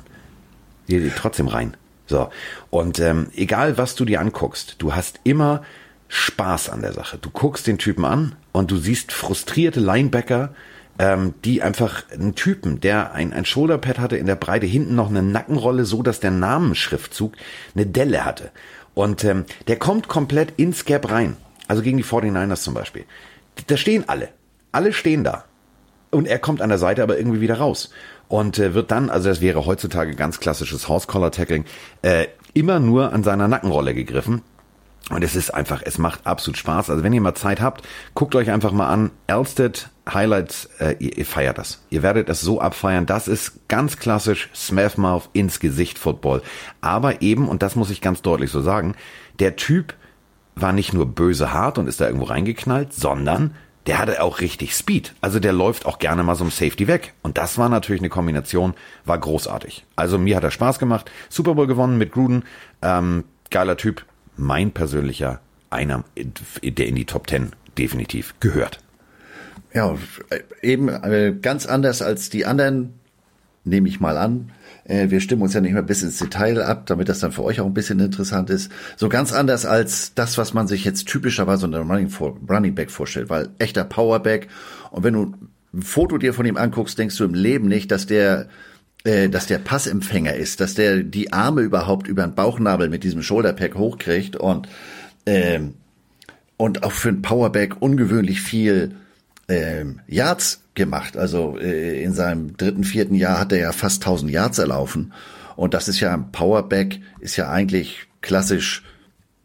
Die, 0.88 1.10
trotzdem 1.14 1.48
rein. 1.48 1.76
So. 2.06 2.28
Und 2.70 2.98
ähm, 2.98 3.28
egal 3.34 3.78
was 3.78 3.94
du 3.94 4.04
dir 4.04 4.20
anguckst, 4.20 4.76
du 4.78 4.94
hast 4.94 5.20
immer 5.24 5.62
Spaß 6.08 6.68
an 6.68 6.82
der 6.82 6.92
Sache. 6.92 7.16
Du 7.16 7.30
guckst 7.30 7.66
den 7.66 7.78
Typen 7.78 8.04
an 8.04 8.34
und 8.52 8.70
du 8.70 8.76
siehst 8.76 9.12
frustrierte 9.12 9.80
Linebacker, 9.80 10.54
ähm, 10.98 11.34
die 11.44 11.62
einfach 11.62 12.04
einen 12.10 12.34
Typen, 12.34 12.80
der 12.80 13.12
ein, 13.12 13.32
ein 13.32 13.44
Shoulderpad 13.46 13.98
hatte 13.98 14.16
in 14.16 14.26
der 14.26 14.36
Breite, 14.36 14.66
hinten 14.66 14.94
noch 14.94 15.08
eine 15.08 15.22
Nackenrolle, 15.22 15.84
so 15.84 16.02
dass 16.02 16.20
der 16.20 16.32
Namensschriftzug 16.32 17.34
eine 17.74 17.86
Delle 17.86 18.24
hatte. 18.24 18.50
Und 18.94 19.24
ähm, 19.24 19.46
der 19.68 19.76
kommt 19.76 20.08
komplett 20.08 20.52
ins 20.58 20.84
Gap 20.84 21.10
rein. 21.10 21.36
Also 21.68 21.82
gegen 21.82 21.96
die 21.96 22.04
49ers 22.04 22.62
zum 22.62 22.74
Beispiel. 22.74 23.04
Da 23.66 23.76
stehen 23.76 24.08
alle. 24.08 24.28
Alle 24.72 24.92
stehen 24.92 25.24
da. 25.24 25.44
Und 26.10 26.26
er 26.26 26.38
kommt 26.38 26.60
an 26.60 26.68
der 26.68 26.78
Seite 26.78 27.02
aber 27.02 27.16
irgendwie 27.16 27.40
wieder 27.40 27.58
raus. 27.58 27.90
Und 28.28 28.58
äh, 28.58 28.74
wird 28.74 28.90
dann, 28.90 29.10
also 29.10 29.28
das 29.28 29.40
wäre 29.40 29.66
heutzutage 29.66 30.14
ganz 30.14 30.40
klassisches 30.40 30.88
Horse-Collar-Tackling, 30.88 31.64
äh, 32.02 32.26
immer 32.54 32.80
nur 32.80 33.12
an 33.12 33.22
seiner 33.22 33.48
Nackenrolle 33.48 33.94
gegriffen. 33.94 34.42
Und 35.10 35.24
es 35.24 35.34
ist 35.34 35.52
einfach, 35.52 35.82
es 35.84 35.98
macht 35.98 36.26
absolut 36.26 36.56
Spaß. 36.56 36.88
Also 36.90 37.02
wenn 37.02 37.12
ihr 37.12 37.20
mal 37.20 37.34
Zeit 37.34 37.60
habt, 37.60 37.86
guckt 38.14 38.34
euch 38.34 38.50
einfach 38.50 38.72
mal 38.72 38.88
an. 38.88 39.10
Elsted 39.26 39.88
Highlights, 40.08 40.68
äh, 40.78 40.96
ihr, 40.98 41.18
ihr 41.18 41.26
feiert 41.26 41.58
das. 41.58 41.82
Ihr 41.90 42.02
werdet 42.02 42.28
es 42.28 42.40
so 42.40 42.60
abfeiern. 42.60 43.06
Das 43.06 43.28
ist 43.28 43.68
ganz 43.68 43.98
klassisch 43.98 44.48
Smith-Mouth 44.54 45.30
ins 45.32 45.60
Gesicht 45.60 45.98
Football. 45.98 46.42
Aber 46.80 47.20
eben, 47.20 47.48
und 47.48 47.62
das 47.62 47.76
muss 47.76 47.90
ich 47.90 48.00
ganz 48.00 48.22
deutlich 48.22 48.50
so 48.50 48.62
sagen, 48.62 48.94
der 49.38 49.56
Typ 49.56 49.94
war 50.54 50.72
nicht 50.72 50.92
nur 50.92 51.06
böse 51.06 51.52
hart 51.52 51.78
und 51.78 51.86
ist 51.86 52.00
da 52.00 52.06
irgendwo 52.06 52.26
reingeknallt, 52.26 52.92
sondern 52.92 53.54
der 53.86 53.98
hatte 53.98 54.22
auch 54.22 54.40
richtig 54.40 54.74
Speed. 54.74 55.14
Also 55.20 55.40
der 55.40 55.52
läuft 55.52 55.86
auch 55.86 55.98
gerne 55.98 56.22
mal 56.22 56.36
so 56.36 56.44
ein 56.44 56.50
Safety 56.50 56.86
weg. 56.86 57.14
Und 57.22 57.38
das 57.38 57.58
war 57.58 57.68
natürlich 57.68 58.00
eine 58.00 58.10
Kombination, 58.10 58.74
war 59.04 59.18
großartig. 59.18 59.84
Also 59.96 60.18
mir 60.18 60.36
hat 60.36 60.44
er 60.44 60.50
Spaß 60.50 60.78
gemacht. 60.78 61.10
Super 61.28 61.54
Bowl 61.54 61.66
gewonnen 61.66 61.98
mit 61.98 62.12
Gruden. 62.12 62.44
Ähm, 62.80 63.24
geiler 63.50 63.76
Typ. 63.76 64.04
Mein 64.36 64.70
persönlicher, 64.70 65.40
einer, 65.70 66.04
der 66.16 66.86
in 66.86 66.94
die 66.94 67.04
Top 67.06 67.26
Ten 67.26 67.52
definitiv 67.76 68.34
gehört. 68.40 68.80
Ja, 69.74 69.96
eben 70.60 70.88
äh, 70.88 71.34
ganz 71.40 71.66
anders 71.66 72.02
als 72.02 72.30
die 72.30 72.46
anderen, 72.46 72.94
nehme 73.64 73.88
ich 73.88 74.00
mal 74.00 74.16
an. 74.16 74.52
Äh, 74.84 75.10
wir 75.10 75.20
stimmen 75.20 75.42
uns 75.42 75.54
ja 75.54 75.60
nicht 75.60 75.72
mehr 75.72 75.82
bis 75.82 76.02
ins 76.02 76.18
Detail 76.18 76.62
ab, 76.62 76.86
damit 76.86 77.08
das 77.08 77.20
dann 77.20 77.32
für 77.32 77.44
euch 77.44 77.60
auch 77.60 77.66
ein 77.66 77.74
bisschen 77.74 78.00
interessant 78.00 78.50
ist. 78.50 78.70
So 78.96 79.08
ganz 79.08 79.32
anders 79.32 79.66
als 79.66 80.14
das, 80.14 80.38
was 80.38 80.54
man 80.54 80.66
sich 80.66 80.84
jetzt 80.84 81.08
typischerweise 81.08 81.66
unter 81.66 81.80
Running, 81.80 82.10
Running 82.48 82.74
Back 82.74 82.90
vorstellt, 82.90 83.30
weil 83.30 83.50
echter 83.58 83.84
Powerback. 83.84 84.48
Und 84.90 85.04
wenn 85.04 85.14
du 85.14 85.34
ein 85.74 85.82
Foto 85.82 86.18
dir 86.18 86.34
von 86.34 86.46
ihm 86.46 86.56
anguckst, 86.56 86.98
denkst 86.98 87.16
du 87.16 87.24
im 87.24 87.34
Leben 87.34 87.68
nicht, 87.68 87.90
dass 87.90 88.06
der 88.06 88.48
äh, 89.04 89.28
dass 89.28 89.46
der 89.46 89.58
Passempfänger 89.58 90.34
ist, 90.34 90.60
dass 90.60 90.74
der 90.74 91.02
die 91.02 91.32
Arme 91.32 91.62
überhaupt 91.62 92.06
über 92.06 92.22
den 92.22 92.34
Bauchnabel 92.34 92.88
mit 92.88 93.02
diesem 93.02 93.22
Shoulderpack 93.22 93.74
hochkriegt 93.74 94.36
und 94.36 94.68
ähm, 95.26 95.74
und 96.56 96.84
auch 96.84 96.92
für 96.92 97.08
ein 97.08 97.22
Powerback 97.22 97.82
ungewöhnlich 97.82 98.40
viel 98.40 98.94
ähm, 99.48 100.00
Yards 100.06 100.62
gemacht. 100.74 101.16
Also 101.16 101.58
äh, 101.58 102.02
in 102.02 102.14
seinem 102.14 102.56
dritten, 102.56 102.84
vierten 102.84 103.14
Jahr 103.14 103.38
hat 103.38 103.52
er 103.52 103.58
ja 103.58 103.72
fast 103.72 104.02
1000 104.02 104.30
Yards 104.30 104.58
erlaufen. 104.58 105.12
Und 105.56 105.74
das 105.74 105.88
ist 105.88 106.00
ja 106.00 106.12
ein 106.12 106.32
Powerback, 106.32 107.00
ist 107.20 107.36
ja 107.36 107.50
eigentlich 107.50 108.06
klassisch 108.20 108.82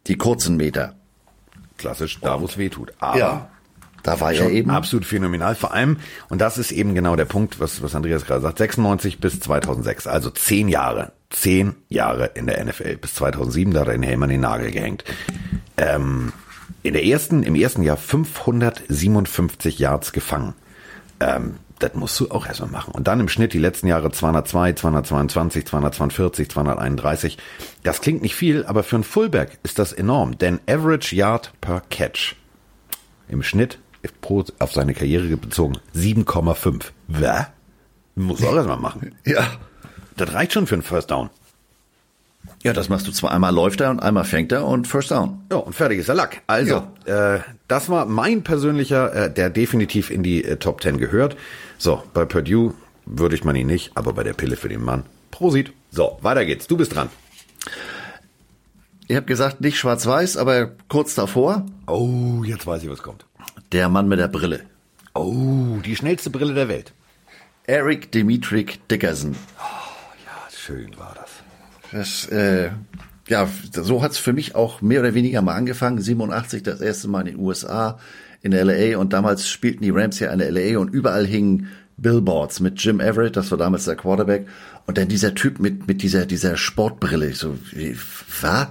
die 0.07 0.17
kurzen 0.17 0.57
Meter. 0.57 0.95
Klassisch, 1.77 2.19
da 2.21 2.41
wo 2.41 2.45
es 2.45 2.57
weh 2.57 2.69
tut. 2.69 2.93
Aber 2.99 3.19
ja, 3.19 3.49
da 4.07 4.19
war 4.21 4.31
er 4.31 4.49
eben. 4.49 4.71
Absolut 4.71 5.05
phänomenal. 5.05 5.53
Vor 5.55 5.73
allem, 5.73 5.97
und 6.29 6.39
das 6.39 6.57
ist 6.57 6.71
eben 6.71 6.95
genau 6.95 7.15
der 7.15 7.25
Punkt, 7.25 7.59
was, 7.59 7.81
was 7.81 7.93
Andreas 7.93 8.25
gerade 8.25 8.41
sagt, 8.41 8.57
96 8.57 9.19
bis 9.19 9.39
2006, 9.41 10.07
also 10.07 10.29
zehn 10.29 10.69
Jahre. 10.69 11.11
Zehn 11.29 11.75
Jahre 11.89 12.31
in 12.33 12.47
der 12.47 12.63
NFL. 12.63 12.95
Bis 12.97 13.15
2007, 13.15 13.73
da 13.73 13.81
hat 13.81 13.87
er 13.87 13.93
den 13.93 14.03
Helm 14.03 14.23
an 14.23 14.29
den 14.29 14.41
Nagel 14.41 14.71
gehängt. 14.71 15.03
Ähm, 15.75 16.31
in 16.87 16.93
der 16.93 17.05
ersten, 17.05 17.43
im 17.43 17.55
ersten 17.55 17.83
Jahr 17.83 17.97
557 17.97 19.79
Yards 19.79 20.13
gefangen. 20.13 20.53
Ähm, 21.19 21.55
das 21.79 21.93
musst 21.93 22.19
du 22.19 22.31
auch 22.31 22.47
erstmal 22.47 22.71
machen. 22.71 22.91
Und 22.93 23.07
dann 23.07 23.19
im 23.19 23.29
Schnitt 23.29 23.53
die 23.53 23.59
letzten 23.59 23.87
Jahre 23.87 24.11
202, 24.11 24.73
222, 24.73 25.65
242, 25.65 26.49
231. 26.49 27.37
Das 27.83 28.01
klingt 28.01 28.21
nicht 28.21 28.35
viel, 28.35 28.65
aber 28.65 28.83
für 28.83 28.95
einen 28.95 29.03
Fullback 29.03 29.59
ist 29.63 29.77
das 29.77 29.93
enorm. 29.93 30.37
Denn 30.37 30.59
Average 30.67 31.15
Yard 31.15 31.53
per 31.61 31.81
Catch 31.89 32.35
im 33.27 33.43
Schnitt 33.43 33.79
pro, 34.21 34.43
auf 34.59 34.73
seine 34.73 34.93
Karriere 34.93 35.35
bezogen 35.37 35.77
7,5. 35.95 36.85
Wer? 37.07 37.53
Muss 38.15 38.43
auch 38.43 38.55
erstmal 38.55 38.77
machen. 38.77 39.15
Ja. 39.25 39.45
Das 40.15 40.33
reicht 40.33 40.53
schon 40.53 40.65
für 40.65 40.75
einen 40.75 40.83
First 40.83 41.11
Down. 41.11 41.29
Ja, 42.63 42.73
das 42.73 42.89
machst 42.89 43.07
du 43.07 43.11
zwar 43.11 43.31
einmal 43.31 43.53
läuft 43.53 43.81
er 43.81 43.91
und 43.91 44.01
einmal 44.01 44.23
fängt 44.23 44.51
er 44.51 44.65
und 44.65 44.87
First 44.87 45.11
Down. 45.11 45.41
Ja, 45.51 45.57
und 45.57 45.73
fertig 45.73 45.99
ist 45.99 46.09
der 46.09 46.15
Lack. 46.15 46.41
Also, 46.47 46.83
ja. 47.05 47.35
äh, 47.35 47.39
das 47.67 47.89
war 47.89 48.05
mein 48.05 48.43
persönlicher, 48.43 49.13
äh, 49.13 49.33
der 49.33 49.49
definitiv 49.49 50.09
in 50.09 50.23
die 50.23 50.43
äh, 50.43 50.57
Top 50.57 50.81
10 50.81 50.97
gehört. 50.97 51.37
So, 51.77 52.03
bei 52.13 52.25
Purdue 52.25 52.73
würde 53.05 53.35
ich 53.35 53.43
man 53.43 53.55
ihn 53.55 53.67
nicht, 53.67 53.91
aber 53.95 54.13
bei 54.13 54.23
der 54.23 54.33
Pille 54.33 54.57
für 54.57 54.69
den 54.69 54.83
Mann. 54.83 55.03
Prosit. 55.31 55.71
So, 55.91 56.17
weiter 56.21 56.45
geht's. 56.45 56.67
Du 56.67 56.77
bist 56.77 56.95
dran. 56.95 57.09
Ihr 59.07 59.15
habt 59.17 59.27
gesagt, 59.27 59.61
nicht 59.61 59.77
schwarz-weiß, 59.77 60.35
aber 60.35 60.71
kurz 60.89 61.15
davor. 61.15 61.65
Oh, 61.87 62.43
jetzt 62.43 62.67
weiß 62.67 62.83
ich, 62.83 62.89
was 62.89 63.01
kommt. 63.01 63.25
Der 63.71 63.87
Mann 63.87 64.09
mit 64.09 64.19
der 64.19 64.27
Brille. 64.27 64.61
Oh, 65.13 65.77
die 65.85 65.95
schnellste 65.95 66.29
Brille 66.29 66.53
der 66.53 66.67
Welt. 66.67 66.93
Eric 67.65 68.11
Dimitrik 68.11 68.85
Dickerson. 68.89 69.35
Oh, 69.59 69.63
ja, 70.25 70.51
schön 70.51 70.97
war 70.97 71.15
das. 71.15 71.36
Das, 71.91 72.25
äh, 72.27 72.71
ja, 73.27 73.47
so 73.71 74.01
hat's 74.01 74.17
für 74.17 74.33
mich 74.33 74.55
auch 74.55 74.81
mehr 74.81 75.01
oder 75.01 75.13
weniger 75.13 75.41
mal 75.41 75.55
angefangen. 75.55 76.01
87 76.01 76.63
das 76.63 76.81
erste 76.81 77.07
Mal 77.07 77.21
in 77.21 77.35
den 77.35 77.39
USA, 77.39 77.99
in 78.41 78.51
LA 78.51 78.97
und 78.97 79.13
damals 79.13 79.47
spielten 79.49 79.83
die 79.83 79.89
Rams 79.89 80.19
ja 80.19 80.31
in 80.31 80.39
LA 80.39 80.79
und 80.79 80.89
überall 80.89 81.25
hingen 81.25 81.69
Billboards 81.97 82.59
mit 82.59 82.79
Jim 82.81 82.99
Everett, 82.99 83.35
das 83.35 83.49
war 83.49 83.57
damals 83.57 83.85
der 83.85 83.95
Quarterback, 83.95 84.47
und 84.85 84.97
dann 84.97 85.07
dieser 85.07 85.33
Typ 85.33 85.59
mit, 85.59 85.87
mit 85.87 86.03
dieser, 86.03 86.25
dieser 86.25 86.55
Sportbrille, 86.55 87.29
ich 87.29 87.37
so, 87.37 87.57
wie, 87.71 87.97
was? 88.41 88.67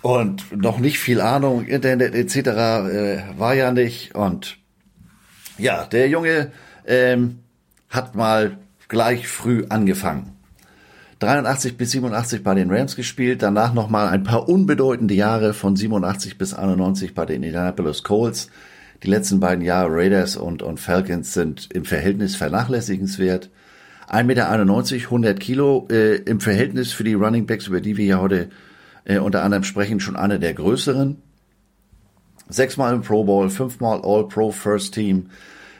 Und 0.00 0.56
noch 0.56 0.80
nicht 0.80 0.98
viel 0.98 1.20
Ahnung, 1.20 1.64
Internet 1.66 2.14
etc. 2.14 2.36
Äh, 2.36 3.22
war 3.38 3.54
ja 3.54 3.70
nicht. 3.70 4.14
Und 4.16 4.56
ja, 5.58 5.84
der 5.84 6.08
Junge 6.08 6.50
ähm, 6.86 7.38
hat 7.88 8.16
mal 8.16 8.58
gleich 8.88 9.28
früh 9.28 9.64
angefangen. 9.68 10.36
83 11.22 11.76
bis 11.76 11.92
87 11.92 12.42
bei 12.42 12.54
den 12.54 12.70
Rams 12.70 12.96
gespielt, 12.96 13.42
danach 13.42 13.74
nochmal 13.74 14.08
ein 14.08 14.24
paar 14.24 14.48
unbedeutende 14.48 15.14
Jahre 15.14 15.54
von 15.54 15.76
87 15.76 16.36
bis 16.36 16.52
91 16.52 17.14
bei 17.14 17.24
den 17.24 17.44
Indianapolis 17.44 18.02
Colts. 18.02 18.50
Die 19.04 19.08
letzten 19.08 19.38
beiden 19.38 19.64
Jahre 19.64 19.88
Raiders 19.92 20.36
und, 20.36 20.62
und 20.62 20.80
Falcons 20.80 21.32
sind 21.32 21.68
im 21.72 21.84
Verhältnis 21.84 22.34
vernachlässigenswert. 22.34 23.50
1,91 24.08 24.24
Meter, 24.24 24.50
100 24.50 25.40
Kilo 25.40 25.86
äh, 25.90 26.16
im 26.16 26.40
Verhältnis 26.40 26.92
für 26.92 27.04
die 27.04 27.14
Running 27.14 27.46
Backs, 27.46 27.68
über 27.68 27.80
die 27.80 27.96
wir 27.96 28.04
ja 28.04 28.20
heute 28.20 28.48
äh, 29.04 29.18
unter 29.18 29.44
anderem 29.44 29.62
sprechen, 29.62 30.00
schon 30.00 30.16
einer 30.16 30.38
der 30.38 30.54
größeren. 30.54 31.18
Sechsmal 32.48 32.94
im 32.94 33.02
Pro 33.02 33.22
Bowl, 33.24 33.48
fünfmal 33.48 34.00
All-Pro 34.02 34.50
First 34.50 34.94
Team, 34.94 35.26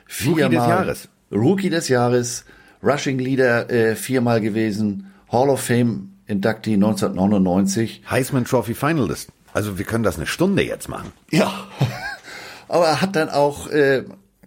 viermal 0.07 0.45
Rookie 0.45 0.57
des 0.57 0.67
Jahres. 0.67 1.09
Rookie 1.33 1.71
des 1.71 1.89
Jahres, 1.89 2.45
Rushing 2.83 3.19
Leader 3.19 3.71
äh, 3.71 3.97
viermal 3.97 4.41
gewesen, 4.41 5.12
Hall 5.33 5.49
of 5.49 5.61
Fame 5.61 6.12
Inductee 6.27 6.75
1999. 6.75 8.03
Heisman 8.09 8.45
Trophy 8.45 8.75
Finalist. 8.75 9.31
Also 9.53 9.79
wir 9.79 9.85
können 9.85 10.05
das 10.05 10.17
eine 10.17 10.27
Stunde 10.27 10.62
jetzt 10.62 10.89
machen. 10.89 11.12
Ja, 11.31 11.67
aber 12.69 12.87
er 12.87 13.01
hat 13.01 13.17
dann 13.17 13.29
auch, 13.31 13.69
äh, 13.69 14.05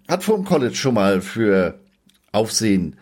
hat 0.07 0.23
vor 0.23 0.35
dem 0.35 0.45
College 0.45 0.75
schon 0.75 0.93
mal 0.93 1.21
für 1.21 1.79
Aufsehen 2.31 2.97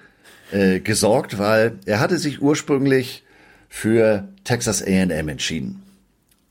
äh, 0.52 0.80
gesorgt, 0.80 1.38
weil 1.38 1.80
er 1.86 2.00
hatte 2.00 2.18
sich 2.18 2.42
ursprünglich 2.42 3.24
für 3.70 4.28
Texas 4.44 4.82
A&M 4.82 5.28
entschieden. 5.28 5.84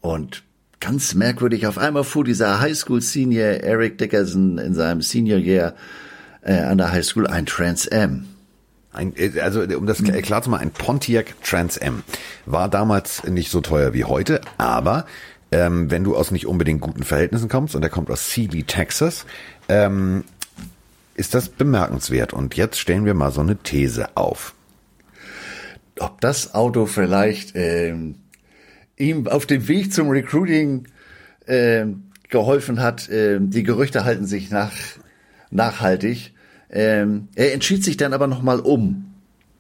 Und 0.00 0.42
ganz 0.80 1.14
merkwürdig, 1.14 1.66
auf 1.66 1.78
einmal 1.78 2.04
fuhr 2.04 2.24
dieser 2.24 2.60
Highschool 2.60 3.00
Senior 3.00 3.62
Eric 3.62 3.98
Dickerson 3.98 4.58
in 4.58 4.74
seinem 4.74 5.00
Senior 5.00 5.38
Year 5.38 5.74
äh, 6.42 6.54
an 6.54 6.78
der 6.78 6.92
Highschool 6.92 7.26
ein 7.26 7.46
Trans 7.46 7.86
M. 7.86 8.26
Ein, 8.92 9.14
äh, 9.16 9.40
also 9.40 9.62
um 9.62 9.86
das 9.86 10.02
klar 10.02 10.42
zu 10.42 10.50
machen, 10.50 10.62
ein 10.62 10.70
Pontiac 10.70 11.34
Trans 11.42 11.76
M 11.76 12.02
war 12.46 12.68
damals 12.68 13.24
nicht 13.24 13.50
so 13.50 13.60
teuer 13.60 13.94
wie 13.94 14.04
heute, 14.04 14.40
aber 14.58 15.06
ähm, 15.50 15.90
wenn 15.90 16.02
du 16.02 16.16
aus 16.16 16.30
nicht 16.30 16.46
unbedingt 16.46 16.80
guten 16.80 17.02
Verhältnissen 17.02 17.48
kommst 17.48 17.74
und 17.74 17.82
er 17.82 17.90
kommt 17.90 18.10
aus 18.10 18.30
Sealy, 18.30 18.64
Texas, 18.64 19.26
ähm, 19.68 20.24
ist 21.14 21.34
das 21.34 21.50
bemerkenswert. 21.50 22.32
Und 22.32 22.56
jetzt 22.56 22.78
stellen 22.78 23.04
wir 23.04 23.14
mal 23.14 23.30
so 23.30 23.42
eine 23.42 23.56
These 23.56 24.16
auf. 24.16 24.54
Ob 25.98 26.20
das 26.20 26.54
Auto 26.54 26.86
vielleicht 26.86 27.52
ähm, 27.54 28.16
ihm 28.96 29.28
auf 29.28 29.46
dem 29.46 29.68
Weg 29.68 29.92
zum 29.92 30.08
Recruiting 30.08 30.88
ähm, 31.46 32.04
geholfen 32.28 32.80
hat, 32.80 33.10
ähm, 33.10 33.50
die 33.50 33.62
Gerüchte 33.62 34.04
halten 34.04 34.26
sich 34.26 34.50
nach, 34.50 34.72
nachhaltig. 35.50 36.31
Ähm, 36.72 37.28
er 37.34 37.52
entschied 37.52 37.84
sich 37.84 37.96
dann 37.96 38.12
aber 38.12 38.26
nochmal 38.26 38.60
um. 38.60 39.12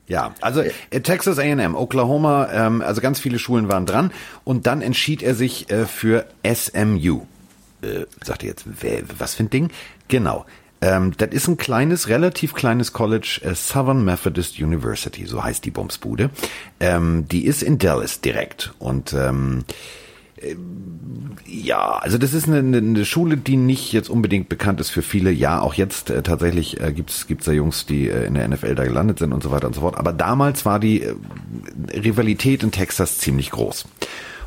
Ja, 0.08 0.34
also 0.40 0.60
äh, 0.60 1.00
Texas 1.00 1.38
A&M, 1.38 1.74
Oklahoma, 1.74 2.48
ähm, 2.52 2.82
also 2.82 3.00
ganz 3.00 3.20
viele 3.20 3.38
Schulen 3.38 3.68
waren 3.68 3.86
dran 3.86 4.12
und 4.44 4.66
dann 4.66 4.82
entschied 4.82 5.22
er 5.22 5.34
sich 5.34 5.70
äh, 5.70 5.86
für 5.86 6.26
SMU. 6.44 7.22
Äh, 7.82 8.06
sagt 8.22 8.42
ihr 8.42 8.50
jetzt, 8.50 8.64
wer, 8.80 9.02
was 9.18 9.34
für 9.34 9.44
ein 9.44 9.50
Ding? 9.50 9.70
Genau. 10.08 10.44
Ähm, 10.82 11.12
das 11.16 11.30
ist 11.30 11.46
ein 11.46 11.56
kleines, 11.56 12.08
relativ 12.08 12.54
kleines 12.54 12.92
College, 12.92 13.40
äh, 13.44 13.54
Southern 13.54 14.04
Methodist 14.04 14.58
University, 14.58 15.26
so 15.26 15.42
heißt 15.42 15.64
die 15.64 15.70
Bumsbude. 15.70 16.30
Ähm, 16.80 17.28
die 17.28 17.46
ist 17.46 17.62
in 17.62 17.78
Dallas 17.78 18.20
direkt 18.20 18.74
und 18.80 19.12
ähm, 19.12 19.64
ja, 21.46 21.96
also 21.96 22.18
das 22.18 22.34
ist 22.34 22.48
eine, 22.48 22.78
eine, 22.78 23.04
Schule, 23.04 23.36
die 23.36 23.56
nicht 23.56 23.92
jetzt 23.92 24.08
unbedingt 24.08 24.48
bekannt 24.48 24.80
ist 24.80 24.90
für 24.90 25.02
viele. 25.02 25.30
Ja, 25.30 25.60
auch 25.60 25.74
jetzt 25.74 26.10
äh, 26.10 26.22
tatsächlich 26.22 26.80
äh, 26.80 26.92
gibt's 26.92 27.26
gibt's 27.26 27.44
da 27.44 27.52
Jungs, 27.52 27.86
die 27.86 28.08
äh, 28.08 28.26
in 28.26 28.34
der 28.34 28.48
NFL 28.48 28.74
da 28.74 28.84
gelandet 28.84 29.18
sind 29.18 29.32
und 29.32 29.42
so 29.42 29.50
weiter 29.50 29.66
und 29.66 29.74
so 29.74 29.82
fort. 29.82 29.96
Aber 29.96 30.12
damals 30.12 30.64
war 30.64 30.80
die 30.80 31.02
äh, 31.02 31.14
Rivalität 31.94 32.62
in 32.62 32.70
Texas 32.70 33.18
ziemlich 33.18 33.50
groß. 33.50 33.86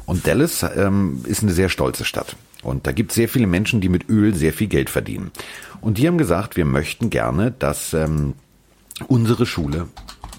Und 0.05 0.27
Dallas 0.27 0.65
ähm, 0.75 1.21
ist 1.25 1.43
eine 1.43 1.51
sehr 1.51 1.69
stolze 1.69 2.05
Stadt. 2.05 2.35
Und 2.63 2.87
da 2.87 2.91
gibt 2.91 3.11
es 3.11 3.15
sehr 3.15 3.29
viele 3.29 3.47
Menschen, 3.47 3.81
die 3.81 3.89
mit 3.89 4.09
Öl 4.09 4.33
sehr 4.33 4.53
viel 4.53 4.67
Geld 4.67 4.89
verdienen. 4.89 5.31
Und 5.81 5.97
die 5.97 6.07
haben 6.07 6.17
gesagt, 6.17 6.57
wir 6.57 6.65
möchten 6.65 7.09
gerne, 7.09 7.51
dass 7.51 7.93
ähm, 7.93 8.33
unsere 9.07 9.45
Schule 9.45 9.87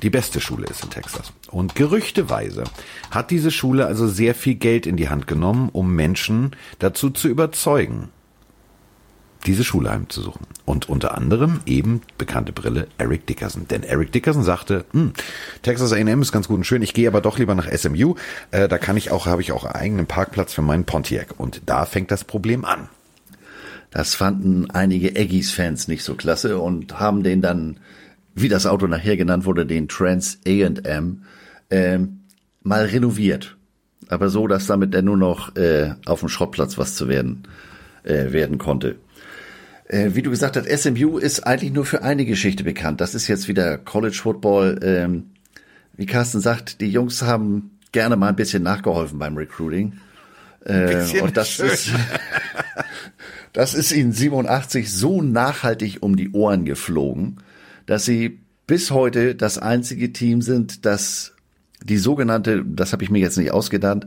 die 0.02 0.10
beste 0.10 0.40
Schule 0.40 0.66
ist 0.66 0.82
in 0.82 0.90
Texas. 0.90 1.32
Und 1.50 1.74
gerüchteweise 1.74 2.64
hat 3.10 3.30
diese 3.30 3.50
Schule 3.50 3.86
also 3.86 4.08
sehr 4.08 4.34
viel 4.34 4.54
Geld 4.54 4.86
in 4.86 4.96
die 4.96 5.08
Hand 5.08 5.26
genommen, 5.26 5.68
um 5.72 5.94
Menschen 5.94 6.56
dazu 6.78 7.10
zu 7.10 7.28
überzeugen, 7.28 8.08
diese 9.46 9.62
Schule 9.62 9.90
heimzusuchen. 9.90 10.46
Und 10.64 10.88
unter 10.88 11.16
anderem 11.16 11.60
eben 11.66 12.00
bekannte 12.18 12.52
Brille 12.52 12.88
Eric 12.98 13.26
Dickerson. 13.26 13.68
Denn 13.68 13.84
Eric 13.84 14.10
Dickerson 14.10 14.42
sagte, 14.42 14.84
hm, 14.92 15.12
Texas 15.62 15.92
A&M 15.92 16.20
ist 16.20 16.32
ganz 16.32 16.48
gut 16.48 16.56
und 16.56 16.64
schön, 16.64 16.82
ich 16.82 16.94
gehe 16.94 17.06
aber 17.06 17.20
doch 17.20 17.38
lieber 17.38 17.54
nach 17.54 17.70
SMU. 17.72 18.16
Äh, 18.50 18.66
da 18.66 18.78
kann 18.78 18.96
ich 18.96 19.12
auch, 19.12 19.26
habe 19.26 19.42
ich 19.42 19.52
auch 19.52 19.64
einen 19.64 19.74
eigenen 19.74 20.06
Parkplatz 20.06 20.52
für 20.52 20.62
meinen 20.62 20.84
Pontiac. 20.84 21.34
Und 21.38 21.62
da 21.66 21.84
fängt 21.84 22.10
das 22.10 22.24
Problem 22.24 22.64
an. 22.64 22.88
Das 23.92 24.14
fanden 24.14 24.68
einige 24.72 25.10
Aggies-Fans 25.10 25.86
nicht 25.86 26.02
so 26.02 26.16
klasse 26.16 26.58
und 26.58 26.98
haben 26.98 27.22
den 27.22 27.40
dann 27.40 27.78
wie 28.36 28.48
das 28.48 28.66
Auto 28.66 28.86
nachher 28.86 29.16
genannt 29.16 29.46
wurde, 29.46 29.66
den 29.66 29.88
Trans 29.88 30.38
A&M, 30.46 31.22
äh, 31.70 31.98
mal 32.62 32.84
renoviert. 32.84 33.56
Aber 34.08 34.28
so, 34.28 34.46
dass 34.46 34.66
damit 34.66 34.94
er 34.94 35.02
nur 35.02 35.16
noch 35.16 35.56
äh, 35.56 35.94
auf 36.06 36.20
dem 36.20 36.28
Schrottplatz 36.28 36.78
was 36.78 36.94
zu 36.94 37.08
werden, 37.08 37.48
äh, 38.04 38.32
werden 38.32 38.58
konnte. 38.58 38.96
Äh, 39.88 40.10
wie 40.14 40.22
du 40.22 40.30
gesagt 40.30 40.56
hast, 40.56 40.68
SMU 40.68 41.18
ist 41.18 41.46
eigentlich 41.46 41.72
nur 41.72 41.84
für 41.84 42.02
eine 42.02 42.24
Geschichte 42.24 42.64
bekannt. 42.64 43.00
Das 43.00 43.14
ist 43.14 43.28
jetzt 43.28 43.48
wieder 43.48 43.78
College 43.78 44.16
Football. 44.16 44.80
Ähm, 44.82 45.30
wie 45.96 46.06
Carsten 46.06 46.40
sagt, 46.40 46.80
die 46.80 46.90
Jungs 46.90 47.22
haben 47.22 47.78
gerne 47.92 48.16
mal 48.16 48.28
ein 48.28 48.36
bisschen 48.36 48.62
nachgeholfen 48.62 49.18
beim 49.18 49.36
Recruiting. 49.36 49.94
Äh, 50.64 51.20
und 51.20 51.36
das 51.36 51.50
schön. 51.50 51.66
ist, 51.66 51.90
das 53.52 53.74
ist 53.74 53.92
ihnen 53.92 54.12
87 54.12 54.92
so 54.92 55.22
nachhaltig 55.22 55.98
um 56.02 56.16
die 56.16 56.32
Ohren 56.32 56.64
geflogen, 56.64 57.38
dass 57.86 58.04
sie 58.04 58.40
bis 58.66 58.90
heute 58.90 59.36
das 59.36 59.58
einzige 59.58 60.12
Team 60.12 60.42
sind, 60.42 60.84
das 60.84 61.35
die 61.82 61.98
sogenannte, 61.98 62.64
das 62.64 62.92
habe 62.92 63.04
ich 63.04 63.10
mir 63.10 63.18
jetzt 63.18 63.38
nicht 63.38 63.52
ausgedannt, 63.52 64.06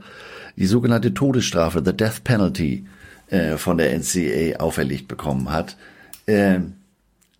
die 0.55 0.65
sogenannte 0.65 1.13
Todesstrafe, 1.13 1.81
the 1.85 1.95
Death 1.95 2.23
Penalty, 2.23 2.85
äh, 3.29 3.57
von 3.57 3.77
der 3.77 3.93
NCAA 3.93 4.59
auferlegt 4.59 5.07
bekommen 5.07 5.51
hat. 5.51 5.77
Äh, 6.25 6.59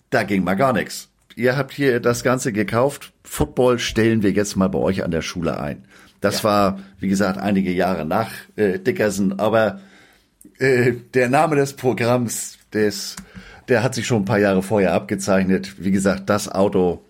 da 0.10 0.24
ging 0.24 0.44
mal 0.44 0.56
gar 0.56 0.74
nichts. 0.74 1.10
Ihr 1.36 1.58
habt 1.58 1.74
hier 1.74 2.00
das 2.00 2.24
Ganze 2.24 2.52
gekauft. 2.52 3.14
Football 3.24 3.80
stellen 3.80 4.24
wir 4.24 4.32
jetzt 4.32 4.56
mal 4.56 4.68
bei 4.68 4.80
euch 4.80 5.04
an 5.04 5.12
der 5.12 5.22
Schule 5.22 5.60
ein. 5.60 5.86
Das 6.22 6.40
ja. 6.40 6.44
war, 6.44 6.80
wie 7.00 7.08
gesagt, 7.08 7.38
einige 7.38 7.72
Jahre 7.72 8.06
nach 8.06 8.32
äh, 8.56 8.78
Dickerson, 8.80 9.40
aber 9.40 9.80
äh, 10.58 10.94
der 11.14 11.30
Name 11.30 11.56
des 11.56 11.74
Programms 11.74 12.58
des 12.74 13.16
der 13.70 13.84
hat 13.84 13.96
sich 13.96 14.08
schon 14.08 14.24
ein 14.24 14.26
paar 14.26 14.40
Jahre 14.40 14.64
vorher 14.64 14.94
abgezeichnet. 14.94 15.76
Wie 15.78 15.92
gesagt, 15.92 16.30
das 16.30 16.50
Auto 16.50 17.04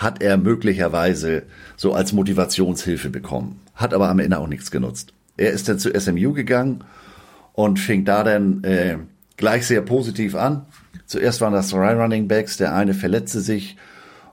hat 0.00 0.22
er 0.22 0.38
möglicherweise 0.38 1.42
so 1.76 1.92
als 1.92 2.14
Motivationshilfe 2.14 3.10
bekommen, 3.10 3.60
hat 3.74 3.92
aber 3.92 4.08
am 4.08 4.18
Ende 4.18 4.38
auch 4.38 4.48
nichts 4.48 4.70
genutzt. 4.70 5.12
Er 5.36 5.50
ist 5.50 5.68
dann 5.68 5.78
zu 5.78 5.90
SMU 5.98 6.32
gegangen 6.32 6.84
und 7.52 7.78
fing 7.78 8.06
da 8.06 8.24
dann 8.24 8.64
äh, 8.64 8.96
gleich 9.36 9.66
sehr 9.66 9.82
positiv 9.82 10.34
an. 10.34 10.64
Zuerst 11.04 11.42
waren 11.42 11.52
das 11.52 11.68
drei 11.68 11.92
Running 11.92 12.28
Backs, 12.28 12.56
der 12.56 12.74
eine 12.74 12.94
verletzte 12.94 13.40
sich 13.42 13.76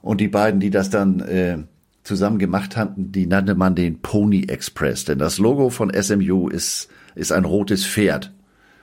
und 0.01 0.21
die 0.21 0.29
beiden, 0.29 0.61
die 0.61 0.69
das 0.69 0.89
dann 0.89 1.19
äh, 1.19 1.57
zusammen 2.03 2.39
gemacht 2.39 2.77
hatten, 2.77 3.11
die 3.11 3.27
nannte 3.27 3.53
man 3.55 3.75
den 3.75 4.01
Pony 4.01 4.45
Express, 4.47 5.03
denn 5.03 5.19
das 5.19 5.37
Logo 5.37 5.69
von 5.69 5.91
SMU 5.93 6.47
ist, 6.47 6.87
ist 7.13 7.33
ein 7.33 7.43
rotes 7.43 7.85
Pferd, 7.85 8.31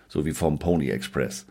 so 0.08 0.26
wie 0.26 0.32
vom 0.32 0.58
Pony 0.58 0.90
Express. 0.90 1.46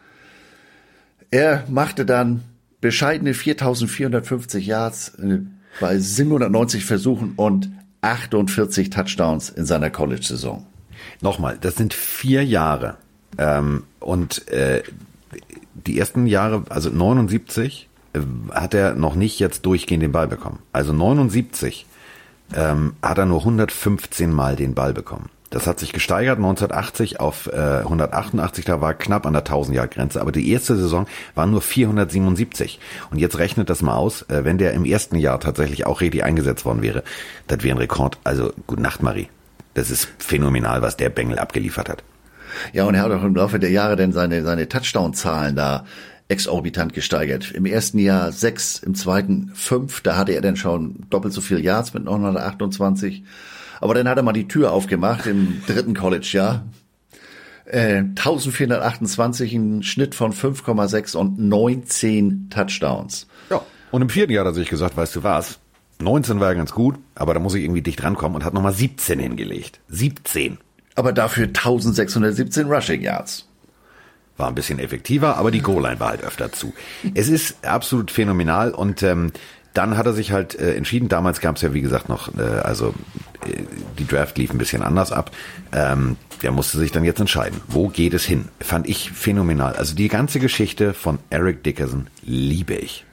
Er 1.32 1.64
machte 1.70 2.06
dann 2.06 2.44
bescheidene 2.84 3.34
4450 3.34 4.68
Yards 4.68 5.14
äh, 5.16 5.40
bei 5.80 5.98
790 5.98 6.84
Versuchen 6.84 7.34
und 7.38 7.72
48 8.02 8.90
Touchdowns 8.90 9.50
in 9.50 9.66
seiner 9.66 9.90
College-Saison. 9.90 10.68
Nochmal, 11.22 11.58
das 11.60 11.76
sind 11.76 11.94
vier 11.94 12.44
Jahre. 12.44 12.98
Ähm, 13.38 13.84
und 14.02 14.48
äh, 14.50 14.84
die 15.74 15.98
ersten 15.98 16.28
Jahre, 16.28 16.66
also 16.70 16.90
79, 16.90 17.88
äh, 18.12 18.20
hat 18.52 18.74
er 18.74 18.96
noch 18.96 19.16
nicht 19.16 19.40
jetzt 19.40 19.66
durchgehend 19.66 20.04
den 20.04 20.12
Ball 20.12 20.28
bekommen. 20.28 20.60
Also 20.74 20.92
79 20.92 21.86
ähm, 22.54 22.96
hat 23.02 23.18
er 23.18 23.26
nur 23.26 23.40
115 23.40 24.30
Mal 24.30 24.58
den 24.58 24.76
Ball 24.76 24.94
bekommen. 24.94 25.30
Das 25.54 25.68
hat 25.68 25.80
sich 25.80 25.94
gesteigert 25.94 26.38
1980 26.38 27.20
auf 27.20 27.46
äh, 27.46 27.82
188, 27.82 28.66
da 28.66 28.82
war 28.82 28.96
knapp 28.96 29.28
an 29.28 29.34
der 29.34 29.44
1000 29.44 29.78
Jahr 29.78 29.88
Grenze, 29.88 30.20
aber 30.20 30.32
die 30.32 30.50
erste 30.50 30.76
Saison 30.76 31.06
war 31.36 31.46
nur 31.46 31.62
477. 31.62 32.80
Und 33.12 33.20
jetzt 33.20 33.38
rechnet 33.38 33.70
das 33.70 33.84
mal 33.84 33.94
aus, 33.94 34.24
äh, 34.24 34.46
wenn 34.46 34.58
der 34.58 34.74
im 34.74 34.84
ersten 34.84 35.16
Jahr 35.16 35.40
tatsächlich 35.40 35.86
auch 35.86 36.02
richtig 36.02 36.24
eingesetzt 36.24 36.66
worden 36.66 36.82
wäre, 36.82 37.04
das 37.46 37.62
wäre 37.62 37.76
ein 37.76 37.78
Rekord. 37.78 38.18
Also 38.24 38.52
gute 38.66 38.82
Nacht, 38.82 39.04
Marie. 39.04 39.30
Das 39.76 39.92
ist 39.92 40.10
phänomenal, 40.18 40.82
was 40.82 40.98
der 40.98 41.10
Bengel 41.10 41.38
abgeliefert 41.38 41.88
hat. 41.88 42.04
Ja, 42.72 42.86
und 42.86 42.96
er 42.96 43.04
hat 43.04 43.12
auch 43.12 43.24
im 43.24 43.36
Laufe 43.36 43.60
der 43.60 43.70
Jahre 43.70 43.96
dann 43.96 44.12
seine, 44.12 44.42
seine 44.42 44.68
Touchdown-Zahlen 44.68 45.56
da 45.56 45.86
exorbitant 46.30 46.94
gesteigert. 46.94 47.52
Im 47.52 47.68
ersten 47.68 48.00
Jahr 48.00 48.32
sechs, 48.32 48.80
im 48.80 48.96
zweiten 48.96 49.52
fünf, 49.54 50.02
da 50.02 50.16
hatte 50.16 50.32
er 50.32 50.42
dann 50.42 50.56
schon 50.56 51.06
doppelt 51.12 51.32
so 51.32 51.42
viel 51.42 51.60
Yards 51.60 51.94
mit 51.94 52.06
928. 52.06 53.24
Aber 53.84 53.94
dann 53.94 54.08
hat 54.08 54.16
er 54.16 54.24
mal 54.24 54.32
die 54.32 54.48
Tür 54.48 54.72
aufgemacht 54.72 55.26
im 55.26 55.62
dritten 55.68 55.94
College-Jahr. 55.94 56.64
Äh, 57.66 57.98
1428, 57.98 59.54
ein 59.56 59.84
Schnitt 59.84 60.16
von 60.16 60.32
5,6 60.32 61.18
und 61.18 61.38
19 61.38 62.48
Touchdowns. 62.50 63.28
Ja. 63.50 63.62
Und 63.92 64.02
im 64.02 64.08
vierten 64.08 64.32
Jahr 64.32 64.46
hat 64.46 64.54
er 64.54 64.56
sich 64.56 64.70
gesagt, 64.70 64.96
weißt 64.96 65.18
du 65.18 65.24
was? 65.24 65.60
19 66.00 66.40
war 66.40 66.48
ja 66.48 66.54
ganz 66.54 66.72
gut, 66.72 66.96
aber 67.14 67.34
da 67.34 67.42
muss 67.42 67.56
ich 67.56 67.64
irgendwie 67.66 67.82
dicht 67.82 68.02
rankommen 68.02 68.38
und 68.38 68.46
hat 68.46 68.54
nochmal 68.54 68.72
17 68.72 69.20
hingelegt. 69.20 69.82
17. 69.90 70.60
Aber 70.96 71.12
dafür 71.12 71.48
1617 71.48 72.68
Rushing 72.68 73.02
Yards. 73.02 73.50
War 74.38 74.48
ein 74.48 74.56
bisschen 74.56 74.80
effektiver, 74.80 75.36
aber 75.36 75.52
die 75.52 75.62
Goal-Line 75.62 76.00
war 76.00 76.12
halt 76.12 76.24
öfter 76.24 76.54
zu. 76.54 76.74
Es 77.16 77.28
ist 77.28 77.66
absolut 77.66 78.12
phänomenal 78.12 78.72
und 78.72 79.04
ähm, 79.04 79.34
dann 79.74 79.98
hat 79.98 80.06
er 80.06 80.14
sich 80.14 80.32
halt 80.32 80.56
äh, 80.56 80.76
entschieden, 80.76 81.10
damals 81.10 81.42
gab 81.42 81.56
es 81.56 81.62
ja 81.62 81.74
wie 81.74 81.82
gesagt 81.82 82.10
noch, 82.10 82.38
äh, 82.38 82.42
also 82.42 82.94
äh, 83.46 83.64
die 83.98 84.06
Draft 84.06 84.38
lief 84.38 84.52
ein 84.52 84.58
bisschen 84.58 84.82
anders 84.82 85.12
ab. 85.12 85.32
Ähm, 85.72 86.18
der 86.42 86.52
musste 86.52 86.78
sich 86.78 86.92
dann 86.92 87.04
jetzt 87.04 87.20
entscheiden, 87.20 87.62
wo 87.68 87.88
geht 87.88 88.14
es 88.14 88.24
hin? 88.24 88.50
Fand 88.60 88.88
ich 88.88 89.12
phänomenal. 89.12 89.76
Also 89.76 89.96
die 89.96 90.10
ganze 90.10 90.40
Geschichte 90.40 90.94
von 90.94 91.20
Eric 91.30 91.64
Dickerson 91.64 92.08
liebe 92.24 92.76
ich. 92.76 93.06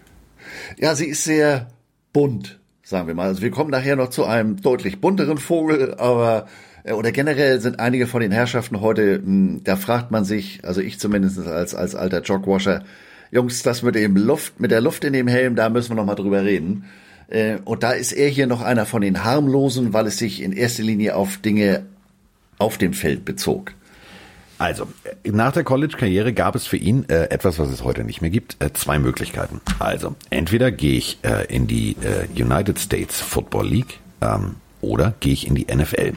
Ja, 0.78 0.94
sie 0.94 1.06
ist 1.06 1.24
sehr 1.24 1.68
bunt, 2.12 2.58
sagen 2.82 3.06
wir 3.06 3.14
mal. 3.14 3.28
Also 3.28 3.42
wir 3.42 3.50
kommen 3.50 3.70
nachher 3.70 3.96
noch 3.96 4.10
zu 4.10 4.24
einem 4.24 4.60
deutlich 4.60 5.00
bunteren 5.00 5.38
Vogel, 5.38 5.94
aber 5.94 6.46
äh, 6.84 6.92
oder 6.92 7.12
generell 7.12 7.60
sind 7.60 7.80
einige 7.80 8.06
von 8.06 8.20
den 8.20 8.32
Herrschaften 8.32 8.80
heute, 8.80 9.16
hm, 9.16 9.62
da 9.64 9.76
fragt 9.76 10.10
man 10.10 10.24
sich, 10.24 10.60
also 10.64 10.80
ich 10.80 10.98
zumindest 10.98 11.38
als, 11.38 11.74
als 11.74 11.94
alter 11.94 12.22
Jogwasher, 12.22 12.84
Jungs, 13.30 13.62
das 13.62 13.82
mit 13.82 13.94
dem 13.94 14.16
Luft, 14.16 14.60
mit 14.60 14.70
der 14.70 14.80
Luft 14.80 15.04
in 15.04 15.12
dem 15.12 15.28
Helm, 15.28 15.56
da 15.56 15.68
müssen 15.68 15.90
wir 15.90 15.96
noch 15.96 16.04
mal 16.04 16.14
drüber 16.14 16.44
reden. 16.44 16.84
Äh, 17.28 17.58
und 17.64 17.82
da 17.82 17.92
ist 17.92 18.12
er 18.12 18.28
hier 18.28 18.46
noch 18.46 18.60
einer 18.60 18.86
von 18.86 19.02
den 19.02 19.24
harmlosen, 19.24 19.92
weil 19.92 20.06
es 20.06 20.18
sich 20.18 20.42
in 20.42 20.52
erster 20.52 20.82
Linie 20.82 21.14
auf 21.14 21.36
Dinge 21.38 21.86
auf 22.58 22.76
dem 22.76 22.92
Feld 22.92 23.24
bezog. 23.24 23.72
Also, 24.58 24.86
nach 25.24 25.52
der 25.52 25.64
College-Karriere 25.64 26.34
gab 26.34 26.54
es 26.54 26.66
für 26.66 26.76
ihn 26.76 27.08
äh, 27.08 27.30
etwas, 27.30 27.58
was 27.58 27.70
es 27.70 27.82
heute 27.82 28.04
nicht 28.04 28.20
mehr 28.20 28.28
gibt, 28.28 28.62
äh, 28.62 28.70
zwei 28.74 28.98
Möglichkeiten. 28.98 29.62
Also, 29.78 30.16
entweder 30.28 30.70
gehe 30.70 30.98
ich 30.98 31.18
äh, 31.22 31.46
in 31.46 31.66
die 31.66 31.96
äh, 32.02 32.26
United 32.38 32.78
States 32.78 33.20
Football 33.22 33.68
League 33.68 34.00
ähm, 34.20 34.56
oder 34.82 35.14
gehe 35.20 35.32
ich 35.32 35.46
in 35.46 35.54
die 35.54 35.66
NFL. 35.74 36.12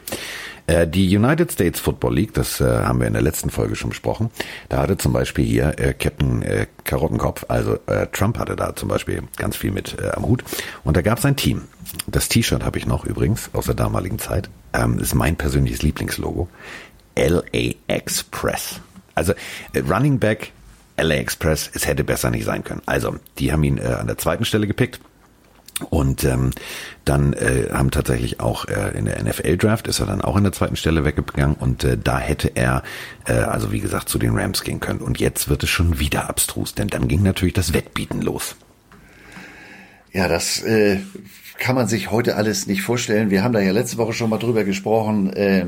Äh, 0.66 0.86
die 0.86 1.16
United 1.16 1.52
States 1.52 1.80
Football 1.80 2.14
League, 2.14 2.34
das 2.34 2.60
äh, 2.60 2.64
haben 2.64 3.00
wir 3.00 3.06
in 3.06 3.12
der 3.12 3.22
letzten 3.22 3.50
Folge 3.50 3.76
schon 3.76 3.90
besprochen, 3.90 4.30
da 4.68 4.78
hatte 4.78 4.96
zum 4.96 5.12
Beispiel 5.12 5.44
hier 5.44 5.78
äh, 5.78 5.92
Captain 5.92 6.42
äh, 6.42 6.66
Karottenkopf, 6.84 7.44
also 7.48 7.78
äh, 7.86 8.06
Trump 8.12 8.38
hatte 8.38 8.56
da 8.56 8.74
zum 8.74 8.88
Beispiel 8.88 9.22
ganz 9.36 9.56
viel 9.56 9.70
mit 9.70 9.96
äh, 10.00 10.10
am 10.10 10.26
Hut. 10.26 10.44
Und 10.84 10.96
da 10.96 11.02
gab 11.02 11.18
es 11.18 11.24
ein 11.24 11.36
Team. 11.36 11.62
Das 12.06 12.28
T-Shirt 12.28 12.64
habe 12.64 12.78
ich 12.78 12.86
noch 12.86 13.04
übrigens 13.04 13.50
aus 13.52 13.66
der 13.66 13.74
damaligen 13.74 14.18
Zeit. 14.18 14.48
Ähm, 14.72 14.98
ist 14.98 15.14
mein 15.14 15.36
persönliches 15.36 15.82
Lieblingslogo. 15.82 16.48
LA 17.16 17.74
Express. 17.86 18.80
Also 19.14 19.32
äh, 19.72 19.80
Running 19.80 20.18
Back 20.18 20.52
LA 20.96 21.16
Express, 21.16 21.70
es 21.74 21.86
hätte 21.86 22.04
besser 22.04 22.30
nicht 22.30 22.44
sein 22.44 22.62
können. 22.62 22.82
Also, 22.86 23.16
die 23.38 23.52
haben 23.52 23.64
ihn 23.64 23.78
äh, 23.78 23.84
an 23.84 24.06
der 24.06 24.18
zweiten 24.18 24.44
Stelle 24.44 24.66
gepickt. 24.66 25.00
Und 25.90 26.22
ähm, 26.22 26.52
dann 27.04 27.32
äh, 27.32 27.68
haben 27.72 27.90
tatsächlich 27.90 28.38
auch 28.38 28.66
äh, 28.66 28.96
in 28.96 29.06
der 29.06 29.22
NFL-Draft 29.22 29.88
ist 29.88 29.98
er 29.98 30.06
dann 30.06 30.20
auch 30.20 30.36
in 30.36 30.44
der 30.44 30.52
zweiten 30.52 30.76
Stelle 30.76 31.04
weggegangen 31.04 31.56
und 31.56 31.82
äh, 31.82 31.98
da 31.98 32.18
hätte 32.18 32.52
er, 32.54 32.84
äh, 33.26 33.32
also 33.32 33.72
wie 33.72 33.80
gesagt, 33.80 34.08
zu 34.08 34.18
den 34.18 34.38
Rams 34.38 34.62
gehen 34.62 34.78
können. 34.78 35.00
Und 35.00 35.18
jetzt 35.18 35.48
wird 35.48 35.64
es 35.64 35.70
schon 35.70 35.98
wieder 35.98 36.28
abstrus, 36.28 36.74
denn 36.74 36.88
dann 36.88 37.08
ging 37.08 37.22
natürlich 37.22 37.54
das 37.54 37.72
Wettbieten 37.72 38.22
los. 38.22 38.54
Ja, 40.12 40.28
das 40.28 40.62
äh, 40.62 41.00
kann 41.58 41.74
man 41.74 41.88
sich 41.88 42.12
heute 42.12 42.36
alles 42.36 42.68
nicht 42.68 42.82
vorstellen. 42.82 43.30
Wir 43.30 43.42
haben 43.42 43.52
da 43.52 43.60
ja 43.60 43.72
letzte 43.72 43.98
Woche 43.98 44.12
schon 44.12 44.30
mal 44.30 44.38
drüber 44.38 44.62
gesprochen, 44.62 45.32
äh, 45.32 45.66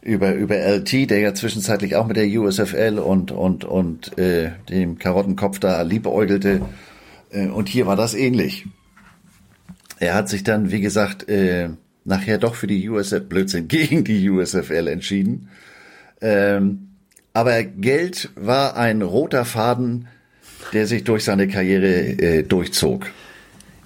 über, 0.00 0.32
über 0.32 0.56
LT, 0.56 1.10
der 1.10 1.18
ja 1.18 1.34
zwischenzeitlich 1.34 1.96
auch 1.96 2.06
mit 2.06 2.16
der 2.16 2.26
USFL 2.26 2.98
und, 2.98 3.30
und, 3.30 3.64
und 3.64 4.16
äh, 4.16 4.52
dem 4.70 4.98
Karottenkopf 4.98 5.58
da 5.58 5.82
liebäugelte. 5.82 6.62
Äh, 7.30 7.48
und 7.48 7.68
hier 7.68 7.86
war 7.86 7.96
das 7.96 8.14
ähnlich. 8.14 8.66
Er 10.00 10.14
hat 10.14 10.28
sich 10.28 10.44
dann, 10.44 10.70
wie 10.70 10.80
gesagt, 10.80 11.28
äh, 11.28 11.70
nachher 12.04 12.38
doch 12.38 12.54
für 12.54 12.66
die 12.66 12.88
USF, 12.88 13.28
Blödsinn, 13.28 13.68
gegen 13.68 14.04
die 14.04 14.28
USFL 14.28 14.88
entschieden. 14.88 15.48
Ähm, 16.20 16.88
aber 17.32 17.62
Geld 17.62 18.30
war 18.34 18.76
ein 18.76 19.02
roter 19.02 19.44
Faden, 19.44 20.08
der 20.72 20.86
sich 20.86 21.04
durch 21.04 21.24
seine 21.24 21.48
Karriere 21.48 21.86
äh, 21.86 22.42
durchzog. 22.42 23.06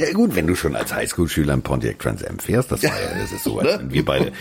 Ja 0.07 0.13
gut, 0.13 0.35
wenn 0.35 0.47
du 0.47 0.55
schon 0.55 0.75
als 0.77 0.93
Highschool-Schüler 0.95 1.55
im 1.55 1.63
Pontiac 1.63 1.99
Trans 1.99 2.25
Am 2.25 2.39
fährst, 2.39 2.73
das 2.73 2.83
war 2.83 2.91
ja, 2.91 3.19
das 3.21 3.33
ist 3.33 3.45
so, 3.45 3.59
als 3.59 3.79
wenn 3.79 3.93
wir 3.93 4.05
beide 4.05 4.33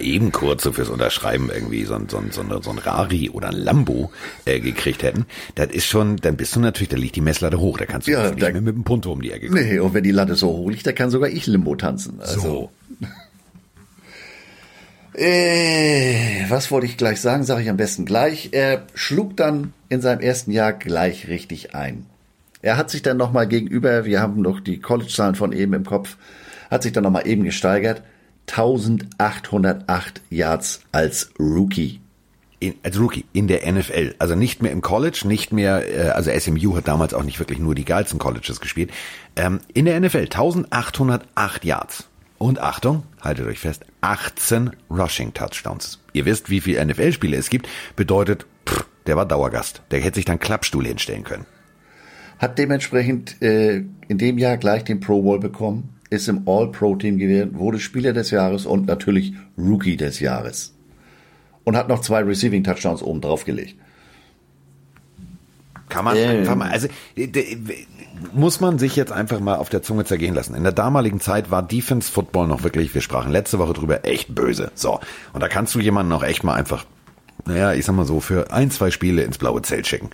eben 0.00 0.32
kurz 0.32 0.62
so 0.62 0.72
fürs 0.72 0.88
Unterschreiben 0.88 1.50
irgendwie 1.52 1.84
so 1.84 1.94
ein, 1.94 2.08
so 2.08 2.18
ein, 2.18 2.30
so 2.32 2.40
ein, 2.42 2.62
so 2.62 2.70
ein 2.70 2.78
Rari 2.78 3.30
oder 3.30 3.48
ein 3.48 3.56
Lambo 3.56 4.10
äh, 4.44 4.60
gekriegt 4.60 5.02
hätten, 5.02 5.26
das 5.54 5.70
ist 5.70 5.86
schon, 5.86 6.16
dann 6.16 6.36
bist 6.36 6.56
du 6.56 6.60
natürlich, 6.60 6.88
da 6.88 6.96
liegt 6.96 7.16
die 7.16 7.20
Messlatte 7.20 7.58
hoch, 7.60 7.78
da 7.78 7.86
kannst 7.86 8.08
du 8.08 8.12
Ja, 8.12 8.30
nicht 8.30 8.42
da- 8.42 8.50
mehr 8.50 8.60
mit 8.60 8.74
dem 8.74 8.84
Punto 8.84 9.12
um 9.12 9.20
die 9.22 9.30
Ecke 9.32 9.48
kommen. 9.48 9.62
Nee, 9.64 9.78
und 9.78 9.94
wenn 9.94 10.04
die 10.04 10.10
Latte 10.10 10.34
so 10.34 10.48
hoch 10.48 10.70
liegt, 10.70 10.86
da 10.86 10.92
kann 10.92 11.10
sogar 11.10 11.28
ich 11.30 11.46
Limbo 11.46 11.76
tanzen. 11.76 12.20
Also, 12.20 12.40
So. 12.40 12.70
Äh, 15.18 16.44
was 16.50 16.70
wollte 16.70 16.86
ich 16.86 16.98
gleich 16.98 17.20
sagen, 17.22 17.42
sage 17.44 17.62
ich 17.62 17.70
am 17.70 17.78
besten 17.78 18.04
gleich. 18.04 18.50
Er 18.52 18.86
schlug 18.94 19.34
dann 19.36 19.72
in 19.88 20.02
seinem 20.02 20.20
ersten 20.20 20.50
Jahr 20.50 20.74
gleich 20.74 21.26
richtig 21.28 21.74
ein. 21.74 22.04
Er 22.62 22.76
hat 22.76 22.90
sich 22.90 23.02
dann 23.02 23.16
nochmal 23.16 23.46
gegenüber, 23.46 24.04
wir 24.04 24.20
haben 24.20 24.40
noch 24.40 24.60
die 24.60 24.80
College-Zahlen 24.80 25.34
von 25.34 25.52
eben 25.52 25.72
im 25.74 25.84
Kopf, 25.84 26.16
hat 26.70 26.82
sich 26.82 26.92
dann 26.92 27.04
nochmal 27.04 27.26
eben 27.26 27.44
gesteigert. 27.44 28.02
1808 28.48 30.22
Yards 30.30 30.80
als 30.92 31.30
Rookie. 31.38 32.00
In, 32.58 32.74
als 32.82 32.98
Rookie 32.98 33.26
in 33.32 33.48
der 33.48 33.70
NFL, 33.70 34.14
also 34.18 34.34
nicht 34.34 34.62
mehr 34.62 34.72
im 34.72 34.80
College, 34.80 35.24
nicht 35.26 35.52
mehr, 35.52 35.84
äh, 35.88 36.10
also 36.10 36.30
SMU 36.30 36.76
hat 36.76 36.88
damals 36.88 37.12
auch 37.12 37.22
nicht 37.22 37.38
wirklich 37.38 37.58
nur 37.58 37.74
die 37.74 37.84
geilsten 37.84 38.18
Colleges 38.18 38.60
gespielt. 38.60 38.90
Ähm, 39.36 39.60
in 39.74 39.84
der 39.84 40.00
NFL 40.00 40.28
1808 40.30 41.64
Yards. 41.64 42.08
Und 42.38 42.60
Achtung, 42.60 43.02
haltet 43.20 43.46
euch 43.46 43.58
fest, 43.58 43.84
18 44.02 44.70
Rushing 44.90 45.32
Touchdowns. 45.32 46.00
Ihr 46.12 46.24
wisst, 46.26 46.50
wie 46.50 46.60
viele 46.60 46.84
NFL-Spiele 46.84 47.36
es 47.36 47.48
gibt, 47.50 47.68
bedeutet, 47.94 48.46
pff, 48.68 48.86
der 49.06 49.16
war 49.16 49.26
Dauergast. 49.26 49.82
Der 49.90 50.00
hätte 50.00 50.16
sich 50.16 50.26
dann 50.26 50.38
Klappstuhl 50.38 50.86
hinstellen 50.86 51.24
können. 51.24 51.46
Hat 52.38 52.58
dementsprechend 52.58 53.40
äh, 53.42 53.82
in 54.08 54.18
dem 54.18 54.38
Jahr 54.38 54.56
gleich 54.56 54.84
den 54.84 55.00
Pro 55.00 55.22
Bowl 55.22 55.40
bekommen, 55.40 55.94
ist 56.10 56.28
im 56.28 56.46
All-Pro-Team 56.46 57.18
gewählt, 57.18 57.54
wurde 57.54 57.80
Spieler 57.80 58.12
des 58.12 58.30
Jahres 58.30 58.66
und 58.66 58.86
natürlich 58.86 59.34
Rookie 59.58 59.96
des 59.96 60.20
Jahres. 60.20 60.74
Und 61.64 61.76
hat 61.76 61.88
noch 61.88 62.00
zwei 62.00 62.20
Receiving 62.22 62.62
Touchdowns 62.62 63.02
oben 63.02 63.20
drauf 63.20 63.44
gelegt. 63.44 63.74
Kann 65.88 66.04
man 66.04 66.16
Ähm. 66.16 66.40
einfach 66.40 66.56
mal, 66.56 66.70
also 66.70 66.88
äh, 67.16 67.56
muss 68.32 68.60
man 68.60 68.78
sich 68.78 68.96
jetzt 68.96 69.12
einfach 69.12 69.40
mal 69.40 69.56
auf 69.56 69.68
der 69.68 69.82
Zunge 69.82 70.04
zergehen 70.04 70.34
lassen. 70.34 70.54
In 70.54 70.62
der 70.62 70.72
damaligen 70.72 71.20
Zeit 71.20 71.50
war 71.50 71.62
Defense 71.62 72.10
Football 72.10 72.48
noch 72.48 72.62
wirklich, 72.64 72.94
wir 72.94 73.00
sprachen 73.00 73.30
letzte 73.30 73.58
Woche 73.58 73.72
drüber, 73.72 74.04
echt 74.04 74.34
böse. 74.34 74.70
So. 74.74 75.00
Und 75.32 75.42
da 75.42 75.48
kannst 75.48 75.74
du 75.74 75.80
jemanden 75.80 76.12
auch 76.12 76.22
echt 76.22 76.44
mal 76.44 76.54
einfach, 76.54 76.84
naja, 77.46 77.72
ich 77.72 77.84
sag 77.84 77.94
mal 77.94 78.04
so, 78.04 78.20
für 78.20 78.52
ein, 78.52 78.70
zwei 78.70 78.90
Spiele 78.90 79.22
ins 79.22 79.38
blaue 79.38 79.62
Zelt 79.62 79.86
schicken. 79.86 80.10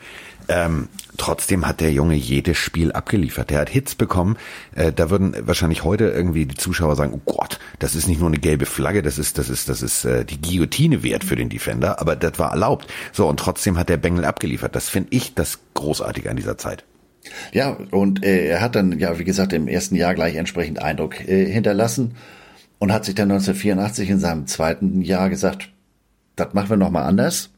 Ähm, 0.49 0.89
trotzdem 1.17 1.67
hat 1.67 1.81
der 1.81 1.93
Junge 1.93 2.15
jedes 2.15 2.59
Spiel 2.59 2.93
abgeliefert. 2.93 3.51
Der 3.51 3.61
hat 3.61 3.71
Hits 3.71 3.95
bekommen. 3.95 4.37
Äh, 4.75 4.93
da 4.93 5.11
würden 5.11 5.35
wahrscheinlich 5.41 5.85
heute 5.85 6.05
irgendwie 6.05 6.47
die 6.47 6.57
Zuschauer 6.57 6.97
sagen, 6.97 7.15
oh 7.15 7.33
Gott, 7.33 7.59
das 7.79 7.95
ist 7.95 8.09
nicht 8.09 8.21
nur 8.21 8.29
eine 8.29 8.39
gelbe 8.39 8.67
Flagge, 8.67 9.03
das 9.03 9.19
ist, 9.19 9.39
das 9.39 9.49
ist, 9.49 9.69
das 9.69 9.83
ist 9.83 10.05
äh, 10.05 10.25
die 10.25 10.41
Guillotine 10.41 11.03
wert 11.03 11.25
für 11.25 11.37
den 11.37 11.49
Defender, 11.49 12.01
aber 12.01 12.17
das 12.17 12.39
war 12.39 12.51
erlaubt. 12.51 12.87
So, 13.13 13.29
und 13.29 13.39
trotzdem 13.39 13.79
hat 13.79 13.89
der 13.89 13.97
Bengel 13.97 14.25
abgeliefert. 14.25 14.75
Das 14.75 14.89
finde 14.89 15.09
ich 15.13 15.35
das 15.35 15.59
Großartige 15.75 16.31
an 16.31 16.37
dieser 16.37 16.59
Zeit. 16.59 16.85
Ja, 17.53 17.77
und 17.91 18.25
äh, 18.25 18.47
er 18.47 18.61
hat 18.61 18.75
dann, 18.75 18.99
ja, 18.99 19.19
wie 19.19 19.25
gesagt, 19.25 19.53
im 19.53 19.69
ersten 19.69 19.95
Jahr 19.95 20.15
gleich 20.15 20.35
entsprechend 20.35 20.83
Eindruck 20.83 21.21
äh, 21.21 21.47
hinterlassen 21.47 22.17
und 22.79 22.93
hat 22.93 23.05
sich 23.05 23.15
dann 23.15 23.31
1984 23.31 24.11
in 24.11 24.19
seinem 24.19 24.47
zweiten 24.49 25.03
Jahr 25.03 25.31
gesagt, 25.31 25.72
das 26.37 26.55
machen 26.55 26.71
wir 26.71 26.77
nochmal 26.77 27.05
anders. 27.05 27.51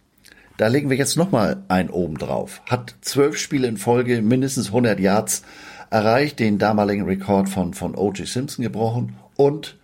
Da 0.56 0.68
legen 0.68 0.88
wir 0.88 0.96
jetzt 0.96 1.16
nochmal 1.16 1.64
ein 1.68 1.90
oben 1.90 2.16
drauf. 2.16 2.62
Hat 2.68 2.94
zwölf 3.00 3.38
Spiele 3.38 3.66
in 3.66 3.76
Folge, 3.76 4.22
mindestens 4.22 4.68
100 4.68 5.00
Yards 5.00 5.42
erreicht, 5.90 6.38
den 6.38 6.58
damaligen 6.58 7.04
Rekord 7.04 7.48
von, 7.48 7.74
von 7.74 7.96
O.J. 7.96 8.26
Simpson 8.26 8.62
gebrochen 8.62 9.16
und 9.36 9.76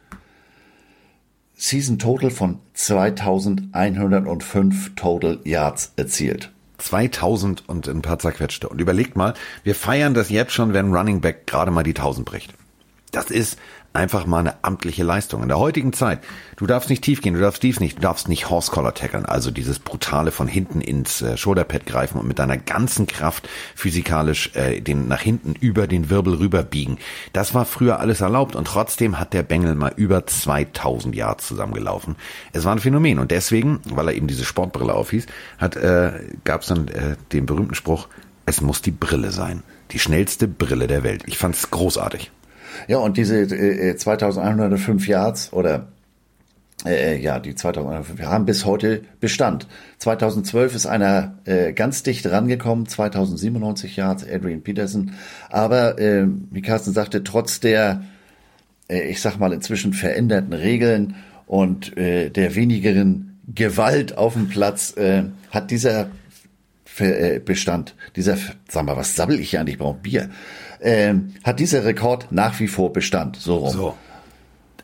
Season 1.55 1.99
Total 1.99 2.31
von 2.31 2.61
2105 2.75 4.95
Total 4.95 5.41
Yards 5.45 5.93
erzielt. 5.97 6.53
2000 6.79 7.69
und 7.69 7.87
ein 7.87 8.03
paar 8.03 8.19
zerquetschte. 8.19 8.69
Und 8.69 8.81
überlegt 8.81 9.17
mal, 9.17 9.35
wir 9.63 9.75
feiern 9.75 10.15
das 10.15 10.31
jetzt 10.31 10.53
schon, 10.53 10.73
wenn 10.73 10.95
Running 10.95 11.21
Back 11.21 11.47
gerade 11.47 11.71
mal 11.71 11.83
die 11.83 11.91
1000 11.91 12.25
bricht. 12.25 12.55
Das 13.13 13.31
ist 13.31 13.59
einfach 13.93 14.27
mal 14.27 14.39
eine 14.39 14.63
amtliche 14.63 15.03
Leistung. 15.03 15.43
In 15.43 15.49
der 15.49 15.59
heutigen 15.59 15.93
Zeit, 15.93 16.21
du 16.57 16.67
darfst 16.67 16.91
nicht 16.91 17.03
tief 17.03 17.23
gehen, 17.23 17.35
du 17.35 17.41
darfst 17.41 17.61
tief 17.61 17.81
nicht, 17.81 17.99
du 17.99 18.03
darfst 18.03 18.29
nicht 18.29 18.49
Horse 18.49 18.71
Collar 18.71 18.95
tackeln, 18.95 19.27
also 19.27 19.51
dieses 19.51 19.79
brutale 19.79 20.31
von 20.31 20.47
hinten 20.47 20.81
ins 20.81 21.23
äh, 21.23 21.37
Shoulderpad 21.37 21.87
greifen 21.87 22.19
und 22.19 22.29
mit 22.29 22.39
deiner 22.39 22.57
ganzen 22.57 23.07
Kraft 23.07 23.49
physikalisch 23.75 24.55
äh, 24.55 24.81
den 24.81 25.09
nach 25.09 25.21
hinten 25.21 25.55
über 25.55 25.87
den 25.87 26.09
Wirbel 26.09 26.35
rüber 26.35 26.63
biegen. 26.63 26.99
Das 27.33 27.55
war 27.55 27.65
früher 27.65 27.99
alles 27.99 28.21
erlaubt 28.21 28.55
und 28.55 28.67
trotzdem 28.67 29.19
hat 29.19 29.33
der 29.33 29.43
Bengel 29.43 29.75
mal 29.75 29.93
über 29.97 30.27
2000 30.27 31.15
Yards 31.15 31.49
zusammengelaufen. 31.49 32.17
Es 32.53 32.65
war 32.65 32.73
ein 32.73 32.79
Phänomen 32.79 33.19
und 33.19 33.31
deswegen, 33.33 33.81
weil 33.91 34.09
er 34.09 34.15
eben 34.15 34.29
diese 34.29 34.45
Sportbrille 34.45 34.95
aufhieß, 34.95 35.27
hat 35.59 35.77
äh, 35.77 36.13
gab 36.45 36.63
es 36.63 36.69
dann 36.69 36.89
äh, 36.89 37.17
den 37.33 37.47
berühmten 37.47 37.75
Spruch, 37.75 38.09
es 38.47 38.61
muss 38.61 38.83
die 38.83 38.91
Brille 38.91 39.33
sein. 39.33 39.63
Die 39.91 39.99
schnellste 39.99 40.47
Brille 40.47 40.87
der 40.87 41.03
Welt. 41.03 41.23
Ich 41.27 41.39
fand's 41.39 41.71
großartig. 41.71 42.31
Ja, 42.89 42.99
und 42.99 43.17
diese 43.17 43.41
äh, 43.43 43.97
2105 43.97 45.07
Yards 45.07 45.53
oder 45.53 45.89
äh, 46.87 47.19
ja, 47.21 47.39
die 47.39 47.55
2105 47.55 48.23
haben 48.23 48.47
bis 48.47 48.65
heute 48.65 49.03
Bestand. 49.21 49.67
2012 49.99 50.75
ist 50.75 50.87
einer 50.87 51.39
äh, 51.45 51.73
ganz 51.73 52.03
dicht 52.03 52.27
rangekommen, 52.27 52.87
2097 52.87 53.97
Yards, 53.97 54.25
Adrian 54.27 54.63
Peterson. 54.63 55.13
Aber 55.51 55.99
äh, 55.99 56.27
wie 56.51 56.63
Carsten 56.63 56.93
sagte, 56.93 57.23
trotz 57.23 57.61
der, 57.61 58.05
äh, 58.89 59.11
ich 59.11 59.21
sag 59.21 59.39
mal, 59.39 59.53
inzwischen 59.53 59.93
veränderten 59.93 60.55
Regeln 60.55 61.17
und 61.47 61.97
äh, 61.99 62.31
der 62.31 62.55
wenigeren 62.55 63.39
Gewalt 63.55 64.17
auf 64.17 64.35
dem 64.35 64.49
Platz 64.49 64.97
äh, 64.97 65.25
hat 65.51 65.71
dieser 65.71 66.11
äh, 66.99 67.41
Bestand, 67.41 67.95
dieser, 68.17 68.37
sag 68.69 68.87
mal, 68.87 68.97
was 68.97 69.17
sabbel 69.17 69.39
ich 69.39 69.51
hier 69.51 69.61
eigentlich? 69.61 69.75
Ich 69.75 69.81
brauche 69.81 69.99
Bier 69.99 70.31
ähm, 70.83 71.35
hat 71.45 71.61
dieser 71.61 71.85
Rekord 71.85 72.29
nach 72.31 72.59
wie 72.61 72.69
vor 72.69 72.93
Bestand. 72.93 73.37
So 73.37 73.57
rum. 73.57 73.73
So. 73.73 73.97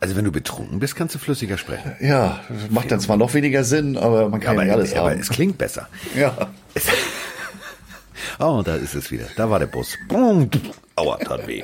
Also 0.00 0.14
wenn 0.16 0.24
du 0.24 0.32
betrunken 0.32 0.78
bist, 0.78 0.94
kannst 0.94 1.14
du 1.14 1.18
flüssiger 1.18 1.56
sprechen. 1.56 1.92
Ja, 2.00 2.40
macht 2.70 2.90
dann 2.90 3.00
zwar 3.00 3.16
noch 3.16 3.32
weniger 3.34 3.64
Sinn, 3.64 3.96
aber 3.96 4.28
man 4.28 4.40
kann 4.40 4.56
ja, 4.56 4.60
aber, 4.60 4.68
ja 4.68 4.74
alles 4.74 4.94
aber 4.94 5.10
haben. 5.10 5.20
es 5.20 5.30
klingt 5.30 5.56
besser. 5.56 5.88
Ja. 6.14 6.50
oh, 8.38 8.62
da 8.64 8.76
ist 8.76 8.94
es 8.94 9.10
wieder. 9.10 9.26
Da 9.36 9.48
war 9.48 9.58
der 9.58 9.66
Bus. 9.66 9.96
Aua, 10.96 11.16
tat 11.16 11.46
weh. 11.46 11.62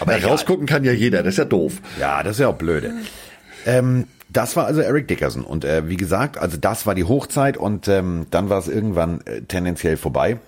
Aber 0.00 0.18
ja, 0.18 0.26
rausgucken 0.26 0.66
kann 0.66 0.84
ja 0.84 0.92
jeder, 0.92 1.22
das 1.22 1.34
ist 1.34 1.38
ja 1.38 1.44
doof. 1.44 1.74
Ja, 1.98 2.22
das 2.22 2.36
ist 2.36 2.40
ja 2.40 2.48
auch 2.48 2.56
blöde. 2.56 2.92
Ähm, 3.64 4.06
das 4.28 4.56
war 4.56 4.66
also 4.66 4.80
Eric 4.80 5.08
Dickerson. 5.08 5.44
Und 5.44 5.64
äh, 5.64 5.88
wie 5.88 5.96
gesagt, 5.96 6.36
also 6.38 6.56
das 6.56 6.86
war 6.86 6.94
die 6.94 7.04
Hochzeit 7.04 7.56
und 7.56 7.88
ähm, 7.88 8.26
dann 8.30 8.50
war 8.50 8.58
es 8.58 8.68
irgendwann 8.68 9.20
äh, 9.26 9.42
tendenziell 9.42 9.96
vorbei 9.96 10.38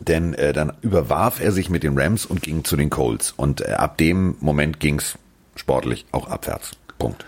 denn 0.00 0.34
äh, 0.34 0.52
dann 0.52 0.72
überwarf 0.80 1.40
er 1.40 1.52
sich 1.52 1.70
mit 1.70 1.82
den 1.82 1.98
Rams 1.98 2.26
und 2.26 2.42
ging 2.42 2.64
zu 2.64 2.76
den 2.76 2.90
Colts. 2.90 3.32
Und 3.36 3.60
äh, 3.60 3.72
ab 3.72 3.98
dem 3.98 4.36
Moment 4.40 4.80
ging's 4.80 5.18
sportlich 5.54 6.06
auch 6.12 6.28
abwärts. 6.28 6.72
Punkt. 6.98 7.24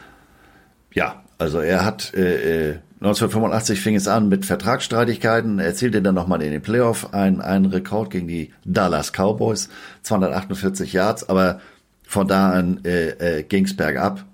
Ja, 0.93 1.23
also 1.39 1.61
er 1.61 1.85
hat 1.85 2.15
äh, 2.15 2.79
1985 3.01 3.79
äh, 3.79 3.83
fing 3.83 3.95
es 3.97 4.09
an 4.09 4.29
mit 4.29 4.47
Vertragsstreitigkeiten, 4.47 5.59
er 5.59 5.67
erzielte 5.67 6.03
dann 6.03 6.15
nochmal 6.15 6.43
in 6.43 6.53
den 6.53 6.63
Playoff 6.63 7.13
einen, 7.13 7.41
einen 7.41 7.67
Rekord 7.67 8.11
gegen 8.11 8.29
die 8.29 8.53
Dallas 8.65 9.13
Cowboys, 9.13 9.69
248 10.03 10.93
Yards, 10.93 11.29
aber 11.29 11.61
von 12.07 12.29
da 12.29 12.51
an 12.51 12.85
äh, 12.85 13.39
äh, 13.39 13.43
ging's 13.43 13.75
bergab. 13.77 14.25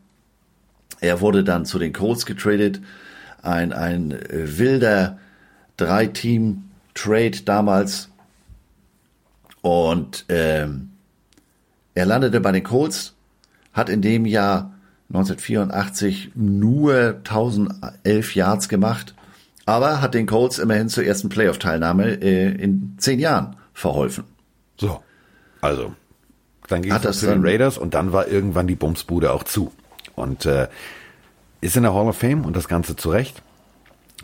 Er 1.01 1.21
wurde 1.21 1.45
dann 1.45 1.65
zu 1.65 1.79
den 1.79 1.93
Colts 1.93 2.27
getradet, 2.27 2.81
ein, 3.43 3.73
ein 3.73 4.13
äh, 4.13 4.59
wilder 4.59 5.19
Drei-Team-Trade 5.77 7.43
damals 7.45 8.11
und 9.63 10.25
ähm, 10.29 10.91
er 11.95 12.07
landete 12.07 12.41
bei 12.41 12.53
den 12.53 12.63
Colts, 12.63 13.15
hat 13.73 13.89
in 13.89 14.03
dem 14.03 14.25
Jahr 14.25 14.75
1984 15.09 16.33
nur 16.35 17.17
1011 17.25 18.35
Yards 18.35 18.69
gemacht, 18.69 19.15
aber 19.67 20.01
hat 20.01 20.15
den 20.15 20.27
Colts 20.27 20.59
immerhin 20.59 20.89
zur 20.89 21.05
ersten 21.05 21.29
Playoff-Teilnahme 21.29 22.21
äh, 22.23 22.53
in 22.55 22.95
zehn 22.99 23.19
Jahren 23.19 23.57
verholfen. 23.73 24.25
So, 24.77 25.03
also 25.61 25.93
dann 26.69 26.83
ging 26.83 26.93
es 26.93 27.21
zu 27.21 27.27
den 27.27 27.45
Raiders 27.45 27.79
und 27.79 27.95
dann 27.95 28.13
war 28.13 28.29
irgendwann 28.29 28.67
die 28.67 28.75
Bumsbude 28.75 29.33
auch 29.33 29.45
zu 29.45 29.73
und 30.15 30.47
äh, 30.47 30.69
ist 31.61 31.77
in 31.77 31.83
der 31.83 31.95
Hall 31.95 32.07
of 32.07 32.19
Fame 32.19 32.45
und 32.45 32.55
das 32.55 32.69
Ganze 32.69 32.95
zurecht 32.95 33.43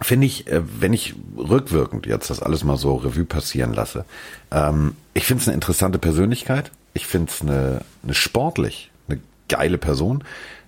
finde 0.00 0.26
ich, 0.26 0.46
äh, 0.48 0.62
wenn 0.80 0.92
ich 0.92 1.14
rückwirkend 1.36 2.06
jetzt 2.06 2.30
das 2.30 2.42
alles 2.42 2.64
mal 2.64 2.76
so 2.76 2.96
Revue 2.96 3.24
passieren 3.24 3.72
lasse, 3.72 4.04
ähm, 4.50 4.96
ich 5.14 5.24
finde 5.24 5.42
es 5.42 5.48
eine 5.48 5.54
interessante 5.54 5.98
Persönlichkeit. 5.98 6.72
Ich 6.94 7.06
finde 7.06 7.30
es 7.30 7.42
eine, 7.42 7.80
eine 8.02 8.14
sportlich, 8.14 8.90
eine 9.08 9.20
geile 9.48 9.78
Person. 9.78 10.24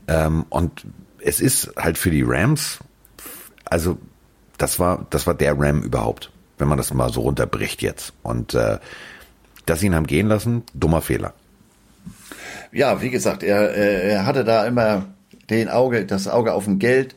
Ähm, 0.08 0.44
und 0.48 0.84
es 1.20 1.40
ist 1.40 1.72
halt 1.76 1.98
für 1.98 2.10
die 2.10 2.22
Rams, 2.22 2.78
also 3.64 3.98
das 4.58 4.78
war, 4.78 5.06
das 5.10 5.26
war 5.26 5.34
der 5.34 5.58
Ram 5.58 5.82
überhaupt, 5.82 6.30
wenn 6.58 6.68
man 6.68 6.78
das 6.78 6.94
mal 6.94 7.12
so 7.12 7.22
runterbricht 7.22 7.82
jetzt. 7.82 8.12
Und 8.22 8.54
äh, 8.54 8.78
dass 9.66 9.80
sie 9.80 9.86
ihn 9.86 9.94
haben 9.94 10.06
gehen 10.06 10.28
lassen, 10.28 10.62
dummer 10.72 11.02
Fehler. 11.02 11.34
Ja, 12.70 13.02
wie 13.02 13.10
gesagt, 13.10 13.42
er, 13.42 13.74
er 13.74 14.26
hatte 14.26 14.44
da 14.44 14.64
immer 14.66 15.06
den 15.50 15.68
Auge, 15.68 16.06
das 16.06 16.28
Auge 16.28 16.52
auf 16.52 16.64
dem 16.64 16.78
Geld 16.78 17.16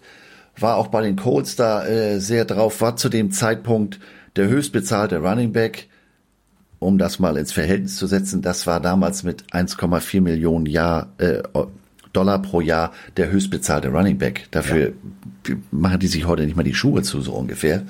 war 0.61 0.77
auch 0.77 0.87
bei 0.87 1.01
den 1.01 1.15
Colts 1.15 1.55
da 1.55 1.85
äh, 1.85 2.19
sehr 2.19 2.45
drauf, 2.45 2.81
war 2.81 2.95
zu 2.95 3.09
dem 3.09 3.31
Zeitpunkt 3.31 3.99
der 4.35 4.47
höchstbezahlte 4.47 5.17
Running 5.19 5.51
Back, 5.51 5.87
um 6.79 6.97
das 6.97 7.19
mal 7.19 7.37
ins 7.37 7.51
Verhältnis 7.51 7.97
zu 7.97 8.07
setzen, 8.07 8.41
das 8.41 8.65
war 8.67 8.79
damals 8.79 9.23
mit 9.23 9.43
1,4 9.51 10.21
Millionen 10.21 10.65
Jahr, 10.65 11.09
äh, 11.17 11.41
Dollar 12.13 12.41
pro 12.41 12.61
Jahr 12.61 12.91
der 13.17 13.31
höchstbezahlte 13.31 13.89
Running 13.89 14.17
Back. 14.17 14.47
Dafür 14.51 14.93
ja. 15.47 15.55
machen 15.71 15.99
die 15.99 16.07
sich 16.07 16.25
heute 16.25 16.43
nicht 16.43 16.55
mal 16.55 16.63
die 16.63 16.73
Schuhe 16.73 17.03
zu, 17.03 17.21
so 17.21 17.33
ungefähr, 17.33 17.83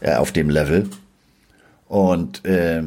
äh, 0.00 0.14
auf 0.14 0.32
dem 0.32 0.50
Level. 0.50 0.88
Und 1.86 2.44
äh, 2.44 2.82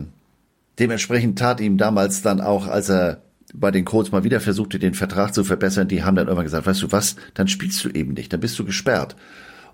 dementsprechend 0.77 1.39
tat 1.39 1.59
ihm 1.61 1.77
damals 1.77 2.21
dann 2.21 2.41
auch, 2.41 2.67
als 2.67 2.89
er 2.89 3.21
bei 3.53 3.71
den 3.71 3.85
Colts 3.85 4.11
mal 4.11 4.23
wieder 4.23 4.39
versuchte, 4.39 4.79
den 4.79 4.93
Vertrag 4.93 5.33
zu 5.33 5.43
verbessern, 5.43 5.87
die 5.87 6.03
haben 6.03 6.15
dann 6.15 6.27
irgendwann 6.27 6.45
gesagt, 6.45 6.67
weißt 6.67 6.81
du 6.81 6.91
was, 6.91 7.15
dann 7.33 7.47
spielst 7.47 7.83
du 7.83 7.89
eben 7.89 8.13
nicht, 8.13 8.31
dann 8.33 8.39
bist 8.39 8.57
du 8.59 8.65
gesperrt. 8.65 9.15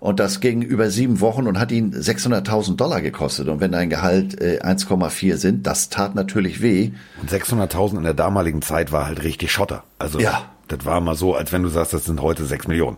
Und 0.00 0.20
das 0.20 0.40
ging 0.40 0.62
über 0.62 0.90
sieben 0.90 1.20
Wochen 1.20 1.46
und 1.46 1.58
hat 1.58 1.72
ihn 1.72 1.92
600.000 1.92 2.76
Dollar 2.76 3.00
gekostet. 3.00 3.48
Und 3.48 3.60
wenn 3.60 3.72
dein 3.72 3.90
Gehalt 3.90 4.40
äh, 4.40 4.60
1,4 4.62 5.36
sind, 5.36 5.66
das 5.66 5.88
tat 5.88 6.14
natürlich 6.14 6.62
weh. 6.62 6.92
Und 7.20 7.30
600.000 7.30 7.98
in 7.98 8.04
der 8.04 8.14
damaligen 8.14 8.62
Zeit 8.62 8.92
war 8.92 9.06
halt 9.06 9.24
richtig 9.24 9.50
Schotter. 9.50 9.82
Also 9.98 10.20
ja. 10.20 10.44
das 10.68 10.84
war 10.84 11.00
mal 11.00 11.16
so, 11.16 11.34
als 11.34 11.52
wenn 11.52 11.64
du 11.64 11.68
sagst, 11.68 11.94
das 11.94 12.04
sind 12.04 12.22
heute 12.22 12.44
6 12.44 12.68
Millionen. 12.68 12.96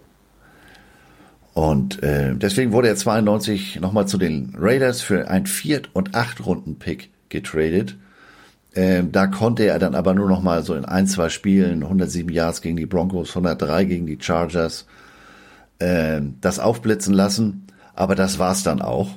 Und 1.54 2.02
äh, 2.02 2.34
deswegen 2.34 2.72
wurde 2.72 2.88
er 2.88 2.96
92 2.96 3.80
nochmal 3.80 4.06
zu 4.06 4.18
den 4.18 4.54
Raiders 4.56 5.00
für 5.00 5.28
ein 5.28 5.46
Viert- 5.46 5.90
und 5.94 6.14
Acht-Runden-Pick 6.14 7.10
getradet. 7.28 7.96
Ähm, 8.74 9.10
da 9.10 9.26
konnte 9.26 9.64
er 9.64 9.78
dann 9.78 9.94
aber 9.94 10.14
nur 10.14 10.28
noch 10.28 10.42
mal 10.42 10.62
so 10.62 10.74
in 10.74 10.84
ein, 10.84 11.06
zwei 11.06 11.28
Spielen 11.28 11.82
107 11.82 12.32
Yards 12.32 12.62
gegen 12.62 12.76
die 12.76 12.86
Broncos, 12.86 13.30
103 13.30 13.84
gegen 13.84 14.06
die 14.06 14.18
Chargers 14.20 14.86
ähm, 15.80 16.36
das 16.40 16.58
aufblitzen 16.58 17.12
lassen. 17.12 17.66
Aber 17.94 18.14
das 18.14 18.38
war's 18.38 18.62
dann 18.62 18.80
auch. 18.80 19.10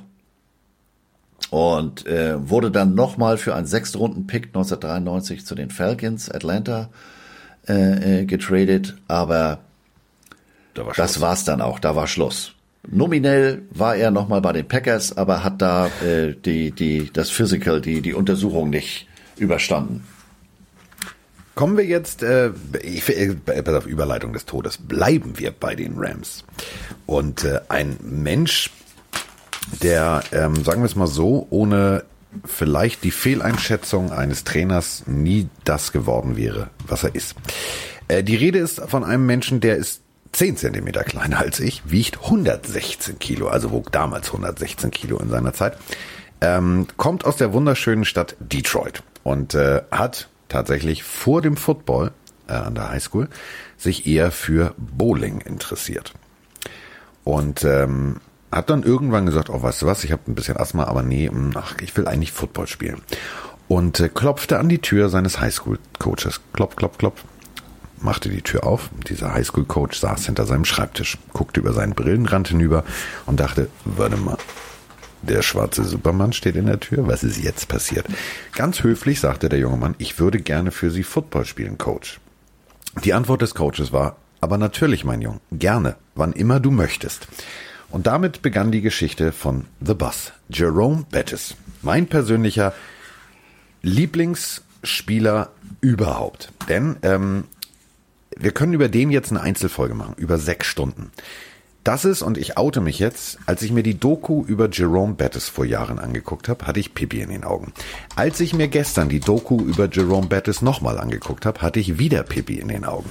Und 1.50 2.06
äh, 2.06 2.48
wurde 2.48 2.70
dann 2.72 2.94
noch 2.94 3.16
mal 3.16 3.38
für 3.38 3.54
einen 3.54 3.66
Sechstrunden-Pick 3.66 4.46
1993 4.46 5.46
zu 5.46 5.54
den 5.54 5.70
Falcons 5.70 6.30
Atlanta 6.30 6.88
äh, 7.68 8.22
äh, 8.22 8.24
getradet. 8.24 8.96
Aber 9.06 9.60
da 10.74 10.86
war 10.86 10.94
das 10.94 11.20
war's 11.20 11.44
dann 11.44 11.60
auch. 11.60 11.78
Da 11.78 11.94
war 11.94 12.08
Schluss. 12.08 12.54
Nominell 12.86 13.62
war 13.70 13.94
er 13.94 14.10
noch 14.10 14.28
mal 14.28 14.40
bei 14.40 14.52
den 14.52 14.66
Packers, 14.66 15.16
aber 15.16 15.44
hat 15.44 15.62
da 15.62 15.86
äh, 16.04 16.34
die 16.34 16.72
die 16.72 17.10
das 17.12 17.30
Physical, 17.30 17.80
die 17.80 18.02
die 18.02 18.14
Untersuchung 18.14 18.68
nicht 18.68 19.06
überstanden. 19.36 20.04
Kommen 21.54 21.76
wir 21.76 21.84
jetzt, 21.84 22.22
äh, 22.22 22.50
ich, 22.82 23.08
äh, 23.08 23.34
pass 23.62 23.74
auf, 23.74 23.86
Überleitung 23.86 24.32
des 24.32 24.44
Todes, 24.44 24.76
bleiben 24.76 25.38
wir 25.38 25.52
bei 25.52 25.76
den 25.76 25.94
Rams. 25.96 26.44
Und 27.06 27.44
äh, 27.44 27.60
ein 27.68 27.96
Mensch, 28.02 28.70
der, 29.82 30.24
ähm, 30.32 30.64
sagen 30.64 30.82
wir 30.82 30.86
es 30.86 30.96
mal 30.96 31.06
so, 31.06 31.46
ohne 31.50 32.04
vielleicht 32.44 33.04
die 33.04 33.12
Fehleinschätzung 33.12 34.10
eines 34.10 34.42
Trainers 34.42 35.04
nie 35.06 35.48
das 35.62 35.92
geworden 35.92 36.36
wäre, 36.36 36.70
was 36.88 37.04
er 37.04 37.14
ist. 37.14 37.36
Äh, 38.08 38.24
die 38.24 38.36
Rede 38.36 38.58
ist 38.58 38.80
von 38.80 39.04
einem 39.04 39.24
Menschen, 39.24 39.60
der 39.60 39.76
ist 39.76 40.02
10 40.32 40.56
Zentimeter 40.56 41.04
kleiner 41.04 41.38
als 41.38 41.60
ich, 41.60 41.82
wiegt 41.86 42.24
116 42.24 43.20
Kilo, 43.20 43.46
also 43.46 43.70
wog 43.70 43.92
damals 43.92 44.26
116 44.28 44.90
Kilo 44.90 45.18
in 45.20 45.30
seiner 45.30 45.52
Zeit, 45.52 45.78
ähm, 46.40 46.88
kommt 46.96 47.24
aus 47.24 47.36
der 47.36 47.52
wunderschönen 47.52 48.04
Stadt 48.04 48.34
Detroit 48.40 49.04
und 49.24 49.54
äh, 49.54 49.82
hat 49.90 50.28
tatsächlich 50.48 51.02
vor 51.02 51.42
dem 51.42 51.56
Football 51.56 52.12
äh, 52.46 52.52
an 52.52 52.74
der 52.74 52.90
Highschool, 52.90 53.28
sich 53.76 54.06
eher 54.06 54.30
für 54.30 54.74
Bowling 54.76 55.40
interessiert. 55.40 56.12
Und 57.24 57.64
ähm, 57.64 58.20
hat 58.52 58.70
dann 58.70 58.82
irgendwann 58.82 59.26
gesagt, 59.26 59.50
oh, 59.50 59.62
weißt 59.62 59.82
du 59.82 59.86
was, 59.86 60.04
ich 60.04 60.12
habe 60.12 60.22
ein 60.28 60.34
bisschen 60.34 60.56
Asthma, 60.56 60.84
aber 60.84 61.02
nee, 61.02 61.28
hm, 61.28 61.52
ach, 61.56 61.74
ich 61.80 61.96
will 61.96 62.06
eigentlich 62.06 62.32
Football 62.32 62.68
spielen. 62.68 63.00
Und 63.66 63.98
äh, 63.98 64.08
klopfte 64.08 64.58
an 64.58 64.68
die 64.68 64.78
Tür 64.80 65.08
seines 65.08 65.40
Highschool-Coaches. 65.40 66.40
Klopf, 66.52 66.76
klopf, 66.76 66.98
klopf. 66.98 67.24
Machte 67.98 68.28
die 68.28 68.42
Tür 68.42 68.64
auf. 68.64 68.90
Dieser 69.08 69.32
Highschool-Coach 69.32 69.98
saß 69.98 70.26
hinter 70.26 70.44
seinem 70.44 70.66
Schreibtisch, 70.66 71.16
guckte 71.32 71.60
über 71.60 71.72
seinen 71.72 71.94
Brillenrand 71.94 72.48
hinüber 72.48 72.84
und 73.24 73.40
dachte, 73.40 73.70
warte 73.86 74.18
mal, 74.18 74.36
der 75.24 75.42
schwarze 75.42 75.84
Supermann 75.84 76.32
steht 76.32 76.56
in 76.56 76.66
der 76.66 76.80
Tür. 76.80 77.06
Was 77.06 77.24
ist 77.24 77.42
jetzt 77.42 77.68
passiert? 77.68 78.06
Ganz 78.52 78.82
höflich 78.82 79.20
sagte 79.20 79.48
der 79.48 79.58
junge 79.58 79.76
Mann, 79.76 79.94
ich 79.98 80.18
würde 80.18 80.40
gerne 80.40 80.70
für 80.70 80.90
Sie 80.90 81.02
Football 81.02 81.44
spielen, 81.44 81.78
Coach. 81.78 82.20
Die 83.02 83.12
Antwort 83.12 83.42
des 83.42 83.54
Coaches 83.54 83.92
war, 83.92 84.16
aber 84.40 84.58
natürlich, 84.58 85.04
mein 85.04 85.22
Junge, 85.22 85.40
gerne, 85.52 85.96
wann 86.14 86.32
immer 86.32 86.60
du 86.60 86.70
möchtest. 86.70 87.26
Und 87.90 88.06
damit 88.06 88.42
begann 88.42 88.72
die 88.72 88.82
Geschichte 88.82 89.32
von 89.32 89.66
The 89.80 89.94
Bus. 89.94 90.32
Jerome 90.48 91.06
Bettis, 91.10 91.54
mein 91.82 92.06
persönlicher 92.06 92.74
Lieblingsspieler 93.82 95.50
überhaupt. 95.80 96.52
Denn 96.68 96.96
ähm, 97.02 97.44
wir 98.36 98.52
können 98.52 98.72
über 98.72 98.88
den 98.88 99.10
jetzt 99.10 99.30
eine 99.30 99.40
Einzelfolge 99.40 99.94
machen, 99.94 100.14
über 100.16 100.38
sechs 100.38 100.66
Stunden. 100.66 101.12
Das 101.84 102.06
ist, 102.06 102.22
und 102.22 102.38
ich 102.38 102.56
oute 102.56 102.80
mich 102.80 102.98
jetzt, 102.98 103.38
als 103.44 103.60
ich 103.60 103.70
mir 103.70 103.82
die 103.82 104.00
Doku 104.00 104.42
über 104.46 104.70
Jerome 104.70 105.14
Bettis 105.14 105.50
vor 105.50 105.66
Jahren 105.66 105.98
angeguckt 105.98 106.48
habe, 106.48 106.66
hatte 106.66 106.80
ich 106.80 106.94
Pipi 106.94 107.20
in 107.20 107.28
den 107.28 107.44
Augen. 107.44 107.74
Als 108.16 108.40
ich 108.40 108.54
mir 108.54 108.68
gestern 108.68 109.10
die 109.10 109.20
Doku 109.20 109.60
über 109.60 109.86
Jerome 109.90 110.28
Bettis 110.28 110.62
nochmal 110.62 110.98
angeguckt 110.98 111.44
habe, 111.44 111.60
hatte 111.60 111.80
ich 111.80 111.98
wieder 111.98 112.22
Pipi 112.22 112.58
in 112.58 112.68
den 112.68 112.86
Augen. 112.86 113.10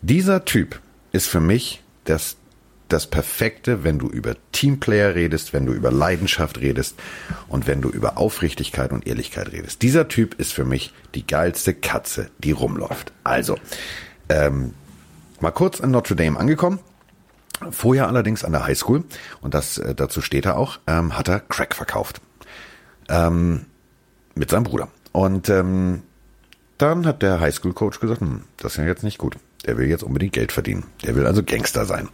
Dieser 0.00 0.46
Typ 0.46 0.80
ist 1.12 1.28
für 1.28 1.40
mich 1.40 1.82
das, 2.04 2.36
das 2.88 3.06
Perfekte, 3.06 3.84
wenn 3.84 3.98
du 3.98 4.08
über 4.08 4.34
Teamplayer 4.52 5.14
redest, 5.14 5.52
wenn 5.52 5.66
du 5.66 5.74
über 5.74 5.92
Leidenschaft 5.92 6.58
redest 6.58 6.98
und 7.48 7.66
wenn 7.66 7.82
du 7.82 7.90
über 7.90 8.16
Aufrichtigkeit 8.16 8.92
und 8.92 9.06
Ehrlichkeit 9.06 9.52
redest. 9.52 9.82
Dieser 9.82 10.08
Typ 10.08 10.40
ist 10.40 10.54
für 10.54 10.64
mich 10.64 10.94
die 11.14 11.26
geilste 11.26 11.74
Katze, 11.74 12.30
die 12.38 12.52
rumläuft. 12.52 13.12
Also, 13.24 13.58
ähm, 14.30 14.72
mal 15.40 15.50
kurz 15.50 15.80
in 15.80 15.90
Notre 15.90 16.16
Dame 16.16 16.40
angekommen 16.40 16.78
Vorher 17.70 18.08
allerdings 18.08 18.44
an 18.44 18.52
der 18.52 18.64
Highschool, 18.64 19.04
und 19.40 19.54
das 19.54 19.78
äh, 19.78 19.94
dazu 19.94 20.20
steht 20.20 20.46
er 20.46 20.56
auch, 20.56 20.78
ähm, 20.86 21.16
hat 21.16 21.28
er 21.28 21.40
Crack 21.40 21.74
verkauft. 21.74 22.20
Ähm, 23.08 23.66
mit 24.34 24.50
seinem 24.50 24.64
Bruder. 24.64 24.88
Und 25.12 25.48
ähm, 25.48 26.02
dann 26.78 27.06
hat 27.06 27.22
der 27.22 27.40
Highschool-Coach 27.40 28.00
gesagt, 28.00 28.20
hm, 28.20 28.42
das 28.56 28.72
ist 28.72 28.78
ja 28.78 28.84
jetzt 28.84 29.02
nicht 29.02 29.18
gut. 29.18 29.36
Der 29.66 29.76
will 29.76 29.88
jetzt 29.88 30.02
unbedingt 30.02 30.32
Geld 30.32 30.52
verdienen. 30.52 30.84
Der 31.04 31.14
will 31.14 31.26
also 31.26 31.42
Gangster 31.42 31.84
sein. 31.84 32.08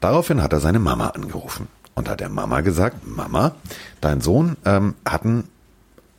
Daraufhin 0.00 0.42
hat 0.42 0.52
er 0.52 0.60
seine 0.60 0.80
Mama 0.80 1.08
angerufen 1.08 1.68
und 1.94 2.08
hat 2.08 2.20
der 2.20 2.28
Mama 2.28 2.62
gesagt, 2.62 3.06
Mama, 3.06 3.54
dein 4.00 4.20
Sohn 4.20 4.56
ähm, 4.64 4.96
hat 5.04 5.24
einen 5.24 5.48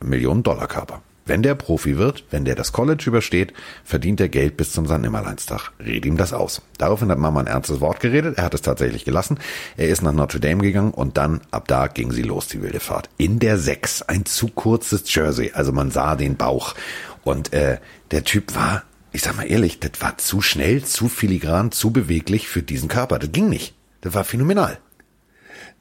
Millionen-Dollar-Körper. 0.00 1.02
Wenn 1.24 1.42
der 1.42 1.54
Profi 1.54 1.98
wird, 1.98 2.24
wenn 2.30 2.44
der 2.44 2.56
das 2.56 2.72
College 2.72 3.04
übersteht, 3.06 3.52
verdient 3.84 4.20
er 4.20 4.28
Geld 4.28 4.56
bis 4.56 4.72
zum 4.72 4.86
St. 4.86 4.98
Nimmerleinstag. 4.98 5.70
Red 5.78 6.04
ihm 6.04 6.16
das 6.16 6.32
aus. 6.32 6.62
Daraufhin 6.78 7.10
hat 7.10 7.18
Mama 7.18 7.40
ein 7.40 7.46
ernstes 7.46 7.80
Wort 7.80 8.00
geredet. 8.00 8.38
Er 8.38 8.44
hat 8.44 8.54
es 8.54 8.62
tatsächlich 8.62 9.04
gelassen. 9.04 9.38
Er 9.76 9.88
ist 9.88 10.02
nach 10.02 10.12
Notre 10.12 10.40
Dame 10.40 10.62
gegangen 10.62 10.90
und 10.90 11.16
dann, 11.16 11.40
ab 11.52 11.68
da 11.68 11.86
ging 11.86 12.10
sie 12.10 12.22
los, 12.22 12.48
die 12.48 12.60
wilde 12.60 12.80
Fahrt. 12.80 13.08
In 13.18 13.38
der 13.38 13.58
Sechs. 13.58 14.02
Ein 14.02 14.24
zu 14.24 14.48
kurzes 14.48 15.04
Jersey. 15.14 15.52
Also 15.54 15.70
man 15.70 15.92
sah 15.92 16.16
den 16.16 16.36
Bauch. 16.36 16.74
Und 17.22 17.52
äh, 17.52 17.78
der 18.10 18.24
Typ 18.24 18.56
war, 18.56 18.82
ich 19.12 19.22
sag 19.22 19.36
mal 19.36 19.44
ehrlich, 19.44 19.78
das 19.78 19.92
war 20.00 20.18
zu 20.18 20.40
schnell, 20.40 20.84
zu 20.84 21.08
filigran, 21.08 21.70
zu 21.70 21.92
beweglich 21.92 22.48
für 22.48 22.62
diesen 22.62 22.88
Körper. 22.88 23.20
Das 23.20 23.30
ging 23.30 23.48
nicht. 23.48 23.74
Das 24.00 24.14
war 24.14 24.24
phänomenal. 24.24 24.78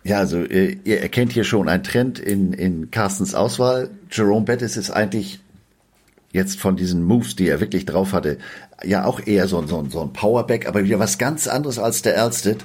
Ja, 0.04 0.18
also 0.18 0.40
äh, 0.40 0.78
ihr 0.84 1.02
erkennt 1.02 1.32
hier 1.32 1.44
schon 1.44 1.70
einen 1.70 1.84
Trend 1.84 2.20
in, 2.20 2.54
in 2.54 2.90
Carstens 2.92 3.36
Auswahl. 3.36 3.90
Jerome 4.12 4.46
Bettis 4.46 4.78
ist 4.78 4.90
eigentlich 4.90 5.40
jetzt 6.32 6.60
von 6.60 6.76
diesen 6.76 7.04
Moves, 7.04 7.36
die 7.36 7.48
er 7.48 7.60
wirklich 7.60 7.86
drauf 7.86 8.14
hatte, 8.14 8.38
ja 8.84 9.06
auch 9.06 9.20
eher 9.26 9.48
so, 9.48 9.66
so, 9.68 9.86
so 9.90 10.02
ein 10.02 10.14
Powerback, 10.14 10.68
aber 10.68 10.84
wieder 10.84 11.00
was 11.00 11.18
ganz 11.18 11.48
anderes 11.48 11.78
als 11.78 12.02
der 12.02 12.22
Alsted. 12.22 12.64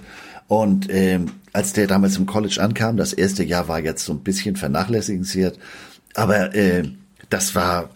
Und 0.49 0.87
ähm, 0.91 1.33
als 1.53 1.73
der 1.73 1.89
damals 1.89 2.17
im 2.17 2.27
College 2.27 2.63
ankam, 2.63 2.97
das 2.97 3.13
erste 3.13 3.43
Jahr 3.43 3.67
war 3.69 3.81
jetzt 3.81 4.05
so 4.05 4.13
ein 4.13 4.21
bisschen 4.21 4.57
vernachlässigenswert, 4.57 5.59
aber 6.15 6.55
äh, 6.55 6.85
das 7.31 7.55
war, 7.57 7.91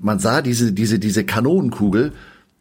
man 0.00 0.20
sah 0.20 0.40
diese 0.40 0.72
diese 0.72 1.00
diese 1.00 1.24
Kanonenkugel 1.24 2.12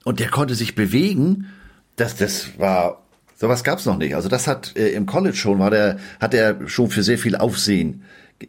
und 0.03 0.19
der 0.19 0.29
konnte 0.29 0.55
sich 0.55 0.73
bewegen. 0.73 1.49
Das 1.95 2.15
das 2.15 2.57
war 2.57 3.02
Sowas 3.43 3.65
gab's 3.65 3.85
noch 3.85 3.97
nicht. 3.97 4.15
Also 4.15 4.29
das 4.29 4.47
hat 4.47 4.77
äh, 4.77 4.91
im 4.91 5.05
College 5.05 5.35
schon 5.35 5.59
war 5.59 5.69
der 5.69 5.97
hat 6.21 6.33
er 6.33 6.65
schon 6.69 6.89
für 6.89 7.03
sehr 7.03 7.17
viel 7.17 7.35
Aufsehen 7.35 8.05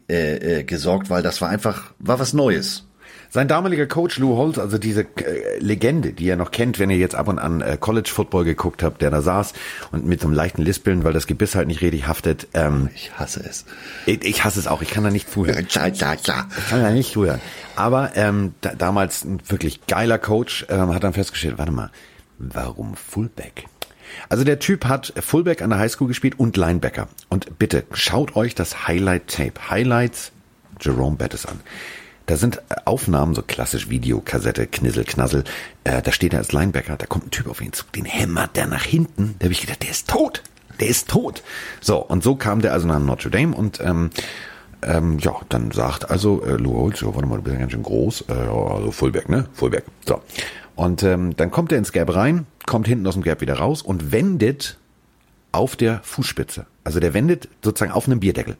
äh, 0.07 0.59
äh, 0.59 0.63
gesorgt, 0.63 1.09
weil 1.09 1.21
das 1.21 1.41
war 1.41 1.49
einfach 1.49 1.91
war 1.99 2.17
was 2.17 2.31
Neues. 2.31 2.85
Sein 3.29 3.49
damaliger 3.49 3.87
Coach 3.87 4.19
Lou 4.19 4.37
Holtz, 4.37 4.57
also 4.57 4.77
diese 4.77 5.01
äh, 5.01 5.59
Legende, 5.59 6.13
die 6.13 6.23
ihr 6.23 6.37
noch 6.37 6.51
kennt, 6.51 6.79
wenn 6.79 6.89
ihr 6.89 6.95
jetzt 6.95 7.13
ab 7.13 7.27
und 7.27 7.39
an 7.39 7.59
äh, 7.59 7.75
College 7.77 8.09
Football 8.09 8.45
geguckt 8.45 8.83
habt, 8.83 9.01
der 9.01 9.09
da 9.09 9.21
saß 9.21 9.51
und 9.91 10.05
mit 10.05 10.21
so 10.21 10.27
einem 10.27 10.33
leichten 10.33 10.61
Lispeln, 10.61 11.03
weil 11.03 11.11
das 11.11 11.27
Gebiss 11.27 11.55
halt 11.55 11.67
nicht 11.67 11.81
richtig 11.81 12.07
haftet. 12.07 12.47
Ähm, 12.53 12.87
ich 12.95 13.11
hasse 13.19 13.43
es. 13.45 13.65
Ich, 14.05 14.23
ich 14.23 14.45
hasse 14.45 14.61
es 14.61 14.67
auch. 14.67 14.81
Ich 14.81 14.91
kann 14.91 15.03
da 15.03 15.09
nicht 15.09 15.29
zuhören. 15.29 15.67
Ja, 15.71 15.87
ja, 15.87 16.13
ja. 16.13 16.47
Ich 16.57 16.69
kann 16.69 16.81
da 16.81 16.91
nicht 16.91 17.11
zuhören. 17.11 17.41
Aber 17.75 18.13
ähm, 18.15 18.53
da, 18.61 18.73
damals 18.75 19.25
ein 19.25 19.41
wirklich 19.45 19.87
geiler 19.87 20.19
Coach 20.19 20.65
ähm, 20.69 20.95
hat 20.95 21.03
dann 21.03 21.11
festgestellt, 21.11 21.57
warte 21.57 21.73
mal, 21.73 21.91
warum 22.37 22.95
Fullback? 22.95 23.65
Also 24.29 24.43
der 24.43 24.59
Typ 24.59 24.85
hat 24.85 25.13
Fullback 25.19 25.61
an 25.61 25.69
der 25.69 25.79
Highschool 25.79 26.07
gespielt 26.07 26.39
und 26.39 26.57
Linebacker. 26.57 27.07
Und 27.29 27.57
bitte 27.59 27.83
schaut 27.93 28.35
euch 28.35 28.55
das 28.55 28.87
Highlight 28.87 29.27
Tape, 29.27 29.69
Highlights 29.69 30.31
Jerome 30.79 31.17
Bettis 31.17 31.45
an. 31.45 31.59
Da 32.25 32.37
sind 32.37 32.61
Aufnahmen, 32.85 33.35
so 33.35 33.43
klassisch 33.43 33.89
Videokassette, 33.89 34.65
Knissel, 34.65 35.03
Knassel. 35.03 35.43
Äh, 35.83 36.01
da 36.01 36.11
steht 36.11 36.33
er 36.33 36.39
als 36.39 36.51
Linebacker, 36.51 36.97
da 36.97 37.05
kommt 37.05 37.27
ein 37.27 37.31
Typ 37.31 37.47
auf 37.47 37.61
ihn 37.61 37.71
zu, 37.71 37.85
den 37.95 38.05
hämmert 38.05 38.55
der 38.55 38.65
nach 38.65 38.83
hinten. 38.83 39.35
Da 39.37 39.45
habe 39.45 39.53
ich 39.53 39.61
gedacht, 39.61 39.83
der 39.83 39.91
ist 39.91 40.09
tot. 40.09 40.41
Der 40.79 40.87
ist 40.87 41.07
tot. 41.07 41.43
So, 41.81 41.97
und 41.97 42.23
so 42.23 42.35
kam 42.35 42.61
der 42.61 42.73
also 42.73 42.87
nach 42.87 42.99
Notre 42.99 43.29
Dame 43.29 43.55
und 43.55 43.79
ähm, 43.79 44.09
ähm, 44.81 45.19
ja, 45.19 45.35
dann 45.49 45.71
sagt 45.71 46.09
also 46.09 46.43
äh, 46.43 46.53
Lou 46.57 46.75
Holtz, 46.75 47.03
warte 47.03 47.27
mal, 47.27 47.37
du 47.37 47.43
bist 47.43 47.53
ja 47.53 47.59
ganz 47.59 47.71
schön 47.71 47.83
groß, 47.83 48.25
äh, 48.27 48.33
also 48.33 48.91
Fullback, 48.91 49.29
ne? 49.29 49.45
Fullback. 49.53 49.85
So. 50.05 50.21
Und 50.75 51.03
ähm, 51.03 51.35
dann 51.37 51.51
kommt 51.51 51.71
er 51.71 51.77
ins 51.77 51.91
Gap 51.91 52.13
rein, 52.13 52.45
kommt 52.65 52.87
hinten 52.87 53.07
aus 53.07 53.13
dem 53.13 53.23
Gap 53.23 53.41
wieder 53.41 53.55
raus 53.55 53.81
und 53.81 54.11
wendet 54.11 54.77
auf 55.51 55.75
der 55.75 56.01
Fußspitze. 56.03 56.65
Also 56.83 56.99
der 56.99 57.13
wendet 57.13 57.47
sozusagen 57.63 57.91
auf 57.91 58.07
einem 58.07 58.19
Bierdeckel. 58.19 58.57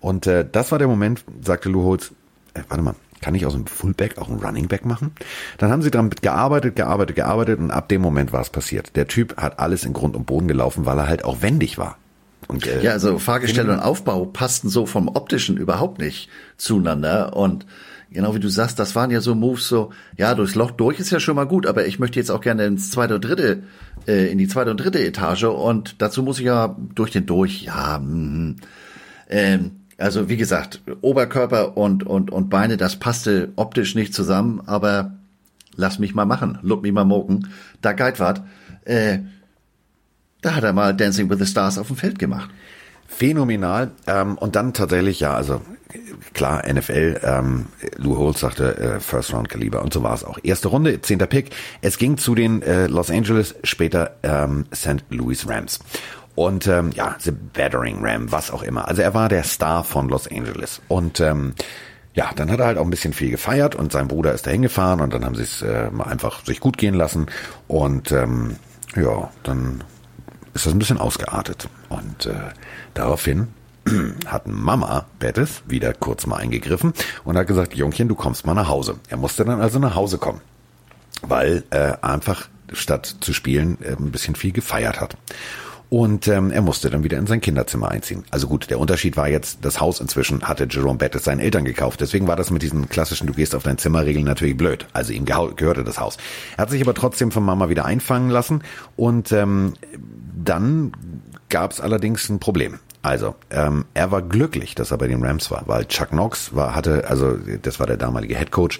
Und 0.00 0.26
äh, 0.26 0.46
das 0.50 0.72
war 0.72 0.78
der 0.78 0.88
Moment, 0.88 1.24
sagte 1.42 1.68
Lou 1.68 1.84
Holtz, 1.84 2.12
äh, 2.54 2.62
warte 2.68 2.82
mal, 2.82 2.94
kann 3.20 3.34
ich 3.34 3.46
aus 3.46 3.54
einem 3.54 3.66
Fullback 3.66 4.18
auch 4.18 4.28
einen 4.28 4.40
Running 4.40 4.68
Back 4.68 4.84
machen? 4.84 5.12
Dann 5.56 5.70
haben 5.70 5.80
sie 5.80 5.90
damit 5.90 6.20
gearbeitet, 6.20 6.76
gearbeitet, 6.76 7.16
gearbeitet 7.16 7.58
und 7.58 7.70
ab 7.70 7.88
dem 7.88 8.02
Moment 8.02 8.32
war 8.32 8.42
es 8.42 8.50
passiert. 8.50 8.96
Der 8.96 9.08
Typ 9.08 9.38
hat 9.38 9.58
alles 9.58 9.84
in 9.84 9.94
Grund 9.94 10.14
und 10.14 10.26
Boden 10.26 10.46
gelaufen, 10.46 10.84
weil 10.84 10.98
er 10.98 11.08
halt 11.08 11.24
auch 11.24 11.40
wendig 11.40 11.78
war. 11.78 11.96
Und, 12.48 12.66
äh, 12.66 12.82
ja, 12.82 12.92
also 12.92 13.18
Fahrgestell 13.18 13.70
und 13.70 13.80
Aufbau 13.80 14.26
passten 14.26 14.68
so 14.68 14.84
vom 14.84 15.08
optischen 15.08 15.56
überhaupt 15.56 15.98
nicht 16.00 16.28
zueinander 16.58 17.34
und 17.34 17.64
genau 18.14 18.34
wie 18.34 18.40
du 18.40 18.48
sagst, 18.48 18.78
das 18.78 18.94
waren 18.94 19.10
ja 19.10 19.20
so 19.20 19.34
Moves 19.34 19.68
so, 19.68 19.92
ja, 20.16 20.34
durchs 20.34 20.54
Loch 20.54 20.70
durch 20.70 20.98
ist 20.98 21.10
ja 21.10 21.20
schon 21.20 21.36
mal 21.36 21.44
gut, 21.44 21.66
aber 21.66 21.86
ich 21.86 21.98
möchte 21.98 22.18
jetzt 22.18 22.30
auch 22.30 22.40
gerne 22.40 22.64
ins 22.64 22.90
zweite 22.90 23.16
und 23.16 23.24
dritte, 23.24 23.64
äh, 24.06 24.32
in 24.32 24.38
die 24.38 24.48
zweite 24.48 24.70
und 24.70 24.78
dritte 24.78 25.04
Etage 25.04 25.44
und 25.44 26.00
dazu 26.00 26.22
muss 26.22 26.38
ich 26.38 26.46
ja 26.46 26.74
durch 26.94 27.10
den 27.10 27.26
durch, 27.26 27.62
ja, 27.62 27.98
mh, 27.98 28.54
ähm, 29.28 29.72
also 29.98 30.28
wie 30.28 30.36
gesagt, 30.36 30.80
Oberkörper 31.02 31.76
und, 31.76 32.04
und, 32.04 32.30
und 32.30 32.50
Beine, 32.50 32.76
das 32.76 32.96
passte 32.96 33.52
optisch 33.56 33.94
nicht 33.94 34.14
zusammen, 34.14 34.62
aber 34.66 35.12
lass 35.76 35.98
mich 35.98 36.14
mal 36.14 36.24
machen, 36.24 36.58
look 36.62 36.82
mich 36.82 36.92
mal 36.92 37.04
moken. 37.04 37.48
Da 37.80 37.92
Geitwart, 37.92 38.42
äh, 38.84 39.18
da 40.40 40.56
hat 40.56 40.64
er 40.64 40.72
mal 40.72 40.94
Dancing 40.94 41.30
with 41.30 41.38
the 41.38 41.46
Stars 41.46 41.78
auf 41.78 41.86
dem 41.86 41.96
Feld 41.96 42.18
gemacht. 42.18 42.50
Phänomenal. 43.06 43.92
Ähm, 44.06 44.36
und 44.38 44.56
dann 44.56 44.72
tatsächlich, 44.72 45.20
ja, 45.20 45.34
also 45.34 45.60
klar, 46.32 46.62
NFL, 46.66 47.20
ähm, 47.22 47.66
Lou 47.96 48.16
Holtz 48.18 48.40
sagte 48.40 48.76
äh, 48.76 49.00
First 49.00 49.32
Round 49.32 49.48
Kaliber 49.48 49.82
und 49.82 49.92
so 49.92 50.02
war 50.02 50.14
es 50.14 50.24
auch. 50.24 50.38
Erste 50.42 50.68
Runde, 50.68 51.00
zehnter 51.00 51.26
Pick. 51.26 51.50
Es 51.80 51.98
ging 51.98 52.16
zu 52.16 52.34
den 52.34 52.62
äh, 52.62 52.86
Los 52.86 53.10
Angeles, 53.10 53.54
später 53.64 54.16
ähm, 54.22 54.66
St. 54.74 55.04
Louis 55.10 55.48
Rams. 55.48 55.78
Und 56.34 56.66
ähm, 56.66 56.90
ja, 56.94 57.14
The 57.18 57.30
Battering 57.30 57.98
Ram, 58.00 58.32
was 58.32 58.50
auch 58.50 58.62
immer. 58.62 58.88
Also 58.88 59.02
er 59.02 59.14
war 59.14 59.28
der 59.28 59.44
Star 59.44 59.84
von 59.84 60.08
Los 60.08 60.28
Angeles. 60.28 60.80
Und 60.88 61.20
ähm, 61.20 61.54
ja, 62.14 62.30
dann 62.34 62.50
hat 62.50 62.60
er 62.60 62.66
halt 62.66 62.78
auch 62.78 62.84
ein 62.84 62.90
bisschen 62.90 63.12
viel 63.12 63.30
gefeiert 63.30 63.74
und 63.74 63.92
sein 63.92 64.08
Bruder 64.08 64.32
ist 64.32 64.46
da 64.46 64.50
hingefahren 64.50 65.00
und 65.00 65.12
dann 65.12 65.24
haben 65.24 65.34
sie 65.34 65.42
es 65.42 65.62
äh, 65.62 65.90
einfach 65.98 66.44
sich 66.44 66.60
gut 66.60 66.78
gehen 66.78 66.94
lassen. 66.94 67.26
Und 67.68 68.10
ähm, 68.12 68.56
ja, 68.96 69.30
dann 69.42 69.84
ist 70.54 70.66
das 70.66 70.72
ein 70.72 70.78
bisschen 70.78 70.98
ausgeartet. 70.98 71.68
Und 71.88 72.26
äh, 72.26 72.34
daraufhin 72.94 73.48
hat 74.26 74.46
Mama 74.46 75.06
Bettis 75.18 75.62
wieder 75.66 75.92
kurz 75.92 76.26
mal 76.26 76.36
eingegriffen 76.36 76.94
und 77.24 77.36
hat 77.36 77.46
gesagt, 77.46 77.74
Jungchen, 77.74 78.08
du 78.08 78.14
kommst 78.14 78.46
mal 78.46 78.54
nach 78.54 78.68
Hause. 78.68 78.96
Er 79.08 79.16
musste 79.18 79.44
dann 79.44 79.60
also 79.60 79.78
nach 79.78 79.94
Hause 79.94 80.18
kommen. 80.18 80.40
weil 81.22 81.64
er 81.70 82.04
einfach 82.04 82.48
statt 82.72 83.16
zu 83.20 83.32
spielen 83.32 83.78
äh, 83.82 83.92
ein 83.92 84.10
bisschen 84.10 84.34
viel 84.34 84.52
gefeiert 84.52 85.00
hat. 85.00 85.16
Und 85.90 86.26
ähm, 86.26 86.50
er 86.50 86.62
musste 86.62 86.90
dann 86.90 87.04
wieder 87.04 87.18
in 87.18 87.26
sein 87.26 87.40
Kinderzimmer 87.40 87.88
einziehen. 87.88 88.24
Also 88.30 88.48
gut, 88.48 88.68
der 88.68 88.80
Unterschied 88.80 89.16
war 89.16 89.28
jetzt, 89.28 89.58
das 89.62 89.80
Haus 89.80 90.00
inzwischen 90.00 90.42
hatte 90.42 90.66
Jerome 90.68 90.98
Bettis 90.98 91.24
seinen 91.24 91.38
Eltern 91.38 91.64
gekauft. 91.64 92.00
Deswegen 92.00 92.26
war 92.26 92.34
das 92.34 92.50
mit 92.50 92.62
diesen 92.62 92.88
klassischen 92.88 93.28
Du 93.28 93.32
gehst 93.32 93.54
auf 93.54 93.62
dein 93.62 93.78
Zimmer 93.78 94.04
Regeln 94.04 94.24
natürlich 94.24 94.56
blöd. 94.56 94.88
Also 94.92 95.12
ihm 95.12 95.24
gehörte 95.24 95.84
das 95.84 96.00
Haus. 96.00 96.16
Er 96.56 96.62
hat 96.62 96.70
sich 96.70 96.82
aber 96.82 96.94
trotzdem 96.94 97.30
von 97.30 97.44
Mama 97.44 97.68
wieder 97.68 97.84
einfangen 97.84 98.30
lassen. 98.30 98.62
Und 98.96 99.30
ähm, 99.30 99.74
dann 100.42 100.92
gab 101.48 101.72
es 101.72 101.80
allerdings 101.80 102.28
ein 102.28 102.38
Problem. 102.38 102.78
Also, 103.02 103.34
ähm, 103.50 103.84
er 103.92 104.10
war 104.10 104.22
glücklich, 104.22 104.74
dass 104.74 104.90
er 104.90 104.96
bei 104.96 105.08
den 105.08 105.22
Rams 105.22 105.50
war, 105.50 105.64
weil 105.66 105.84
Chuck 105.84 106.08
Knox 106.08 106.54
war, 106.54 106.74
hatte, 106.74 107.04
also 107.08 107.36
das 107.36 107.78
war 107.78 107.86
der 107.86 107.98
damalige 107.98 108.36
Head 108.36 108.50
Coach, 108.50 108.78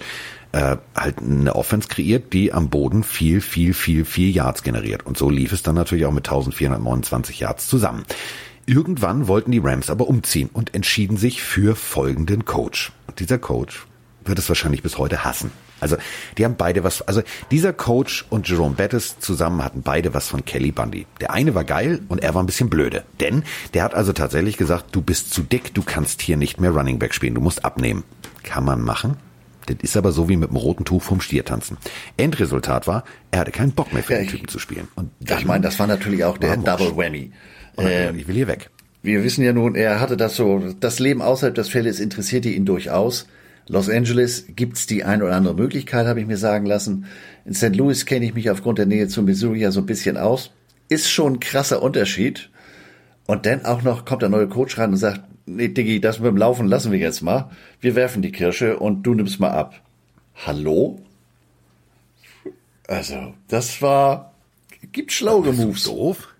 äh, 0.51 0.77
halt 0.95 1.19
eine 1.19 1.55
Offense 1.55 1.87
kreiert, 1.87 2.33
die 2.33 2.51
am 2.51 2.69
Boden 2.69 3.03
viel, 3.03 3.39
viel, 3.39 3.73
viel, 3.75 4.03
viel 4.03 4.29
Yards 4.29 4.63
generiert. 4.63 5.05
Und 5.05 5.15
so 5.15 5.29
lief 5.29 5.51
es 5.51 5.61
dann 5.61 5.75
natürlich 5.75 6.05
auch 6.05 6.11
mit 6.11 6.27
1429 6.27 7.39
Yards 7.39 7.67
zusammen. 7.67 8.03
Irgendwann 8.65 9.27
wollten 9.27 9.51
die 9.51 9.59
Rams 9.59 9.91
aber 9.91 10.07
umziehen 10.07 10.49
und 10.51 10.73
entschieden 10.73 11.17
sich 11.17 11.43
für 11.43 11.75
folgenden 11.75 12.45
Coach. 12.45 12.93
Und 13.05 13.19
dieser 13.19 13.37
Coach 13.37 13.85
wird 14.23 14.39
es 14.39 14.49
wahrscheinlich 14.49 14.81
bis 14.81 14.97
heute 14.97 15.23
hassen. 15.23 15.51
Also 15.85 15.97
die 16.39 16.45
haben 16.45 16.55
beide 16.55 16.83
was, 16.83 17.03
also 17.03 17.21
dieser 17.51 17.71
Coach 17.71 18.25
und 18.31 18.49
Jerome 18.49 18.73
Bettis 18.73 19.19
zusammen 19.19 19.63
hatten 19.63 19.83
beide 19.83 20.15
was 20.15 20.27
von 20.27 20.43
Kelly 20.43 20.71
Bundy. 20.71 21.05
Der 21.21 21.31
eine 21.31 21.53
war 21.53 21.63
geil 21.63 21.99
und 22.07 22.23
er 22.23 22.33
war 22.33 22.41
ein 22.41 22.47
bisschen 22.47 22.71
blöde. 22.71 23.03
Denn 23.19 23.43
der 23.75 23.83
hat 23.83 23.93
also 23.93 24.11
tatsächlich 24.11 24.57
gesagt, 24.57 24.87
du 24.93 25.03
bist 25.03 25.31
zu 25.31 25.43
dick, 25.43 25.75
du 25.75 25.83
kannst 25.83 26.23
hier 26.23 26.37
nicht 26.37 26.59
mehr 26.59 26.71
Running 26.71 26.97
Back 26.97 27.13
spielen, 27.13 27.35
du 27.35 27.41
musst 27.41 27.63
abnehmen. 27.63 28.03
Kann 28.41 28.65
man 28.65 28.81
machen. 28.81 29.17
Das 29.67 29.77
ist 29.81 29.95
aber 29.95 30.11
so 30.11 30.27
wie 30.27 30.37
mit 30.37 30.49
dem 30.49 30.57
roten 30.57 30.85
Tuch 30.85 31.03
vom 31.03 31.21
Stier 31.21 31.45
tanzen. 31.45 31.77
Endresultat 32.17 32.87
war, 32.87 33.03
er 33.29 33.41
hatte 33.41 33.51
keinen 33.51 33.73
Bock 33.73 33.93
mehr 33.93 34.01
für 34.01 34.15
den 34.15 34.27
Typen 34.27 34.47
zu 34.47 34.57
spielen. 34.57 34.87
Und 34.95 35.11
ich 35.21 35.45
meine, 35.45 35.63
das 35.63 35.77
war 35.77 35.85
natürlich 35.85 36.23
auch 36.23 36.39
der 36.39 36.57
Double 36.57 36.97
Whammy. 36.97 37.31
Ähm, 37.77 38.17
ich 38.17 38.27
will 38.27 38.35
hier 38.35 38.47
weg. 38.47 38.71
Wir 39.03 39.23
wissen 39.23 39.43
ja 39.43 39.53
nun, 39.53 39.75
er 39.75 39.99
hatte 39.99 40.17
das 40.17 40.35
so, 40.35 40.63
das 40.79 40.97
Leben 40.97 41.21
außerhalb 41.21 41.53
des 41.53 41.69
Feldes 41.69 41.99
interessierte 41.99 42.49
ihn 42.49 42.65
durchaus. 42.65 43.27
Los 43.67 43.89
Angeles 43.89 44.45
gibt's 44.55 44.85
die 44.85 45.03
ein 45.03 45.23
oder 45.23 45.35
andere 45.35 45.55
Möglichkeit, 45.55 46.05
habe 46.05 46.19
ich 46.19 46.27
mir 46.27 46.37
sagen 46.37 46.65
lassen. 46.65 47.05
In 47.45 47.53
St. 47.53 47.75
Louis 47.75 48.05
kenne 48.05 48.25
ich 48.25 48.35
mich 48.35 48.49
aufgrund 48.49 48.77
der 48.77 48.85
Nähe 48.85 49.07
zu 49.07 49.23
Missouri 49.23 49.59
ja 49.59 49.71
so 49.71 49.79
ein 49.79 49.87
bisschen 49.87 50.17
aus. 50.17 50.51
Ist 50.87 51.09
schon 51.09 51.33
ein 51.33 51.39
krasser 51.39 51.81
Unterschied. 51.81 52.49
Und 53.25 53.47
dann 53.47 53.65
auch 53.65 53.81
noch 53.81 54.05
kommt 54.05 54.21
der 54.21 54.29
neue 54.29 54.47
Coach 54.47 54.77
rein 54.77 54.91
und 54.91 54.97
sagt, 54.97 55.21
nee, 55.47 55.67
Diggi, 55.67 55.99
das 55.99 56.19
mit 56.19 56.27
dem 56.27 56.37
Laufen 56.37 56.67
lassen 56.67 56.91
wir 56.91 56.99
jetzt 56.99 57.21
mal. 57.21 57.49
Wir 57.81 57.95
werfen 57.95 58.21
die 58.21 58.31
Kirsche 58.31 58.77
und 58.77 59.01
du 59.03 59.15
nimmst 59.15 59.39
mal 59.39 59.49
ab. 59.49 59.81
Hallo? 60.45 61.01
Also, 62.87 63.33
das 63.47 63.81
war, 63.81 64.33
gibt 64.91 65.11
schlaue 65.11 65.53
Moves. 65.53 65.85
Doof. 65.85 66.35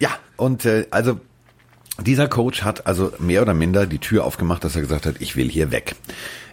Ja, 0.00 0.18
und 0.36 0.64
äh, 0.64 0.86
also 0.90 1.20
dieser 2.00 2.28
Coach 2.28 2.62
hat 2.62 2.86
also 2.86 3.12
mehr 3.18 3.42
oder 3.42 3.54
minder 3.54 3.86
die 3.86 3.98
Tür 3.98 4.24
aufgemacht, 4.24 4.64
dass 4.64 4.76
er 4.76 4.82
gesagt 4.82 5.06
hat, 5.06 5.16
ich 5.20 5.36
will 5.36 5.48
hier 5.48 5.70
weg. 5.70 5.96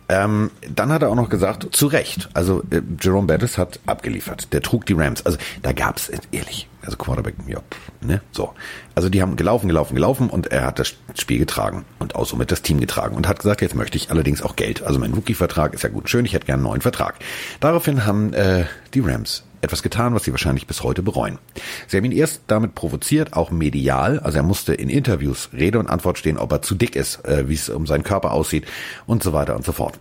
Ähm, 0.09 0.51
dann 0.69 0.91
hat 0.91 1.01
er 1.01 1.09
auch 1.09 1.15
noch 1.15 1.29
gesagt, 1.29 1.73
zu 1.73 1.87
Recht. 1.87 2.29
Also 2.33 2.61
äh, 2.71 2.81
Jerome 3.01 3.27
Bettis 3.27 3.57
hat 3.57 3.79
abgeliefert. 3.85 4.51
Der 4.51 4.61
trug 4.61 4.85
die 4.85 4.93
Rams. 4.93 5.25
Also 5.25 5.37
da 5.61 5.71
gab's 5.71 6.09
äh, 6.09 6.17
ehrlich, 6.31 6.67
also 6.81 6.97
Quarterback, 6.97 7.35
ja, 7.47 7.59
ne, 8.01 8.21
so. 8.31 8.53
Also 8.95 9.09
die 9.09 9.21
haben 9.21 9.37
gelaufen, 9.37 9.67
gelaufen, 9.67 9.95
gelaufen 9.95 10.29
und 10.29 10.47
er 10.47 10.65
hat 10.65 10.79
das 10.79 10.93
Spiel 11.15 11.39
getragen 11.39 11.85
und 11.99 12.15
auch 12.15 12.25
somit 12.25 12.51
das 12.51 12.61
Team 12.61 12.81
getragen 12.81 13.15
und 13.15 13.27
hat 13.27 13.39
gesagt, 13.39 13.61
jetzt 13.61 13.75
möchte 13.75 13.97
ich 13.97 14.11
allerdings 14.11 14.41
auch 14.41 14.55
Geld. 14.57 14.83
Also 14.83 14.99
mein 14.99 15.13
Rookie-Vertrag 15.13 15.73
ist 15.73 15.83
ja 15.83 15.89
gut 15.89 16.09
schön, 16.09 16.25
ich 16.25 16.33
hätte 16.33 16.47
gerne 16.47 16.59
einen 16.59 16.69
neuen 16.69 16.81
Vertrag. 16.81 17.15
Daraufhin 17.61 18.05
haben 18.05 18.33
äh, 18.33 18.65
die 18.93 18.99
Rams 18.99 19.43
etwas 19.63 19.83
getan, 19.83 20.13
was 20.13 20.23
sie 20.23 20.31
wahrscheinlich 20.31 20.67
bis 20.67 20.83
heute 20.83 21.01
bereuen. 21.01 21.39
Sie 21.87 21.97
haben 21.97 22.05
ihn 22.05 22.11
erst 22.11 22.41
damit 22.47 22.75
provoziert, 22.75 23.33
auch 23.33 23.51
medial, 23.51 24.19
also 24.19 24.37
er 24.37 24.43
musste 24.43 24.73
in 24.73 24.89
Interviews 24.89 25.49
Rede 25.53 25.79
und 25.79 25.89
Antwort 25.89 26.17
stehen, 26.17 26.37
ob 26.37 26.51
er 26.51 26.61
zu 26.61 26.75
dick 26.75 26.95
ist, 26.95 27.25
äh, 27.25 27.47
wie 27.47 27.55
es 27.55 27.69
um 27.69 27.87
seinen 27.87 28.03
Körper 28.03 28.31
aussieht 28.31 28.65
und 29.05 29.23
so 29.23 29.33
weiter 29.33 29.55
und 29.55 29.65
so 29.65 29.71
fort. 29.71 29.99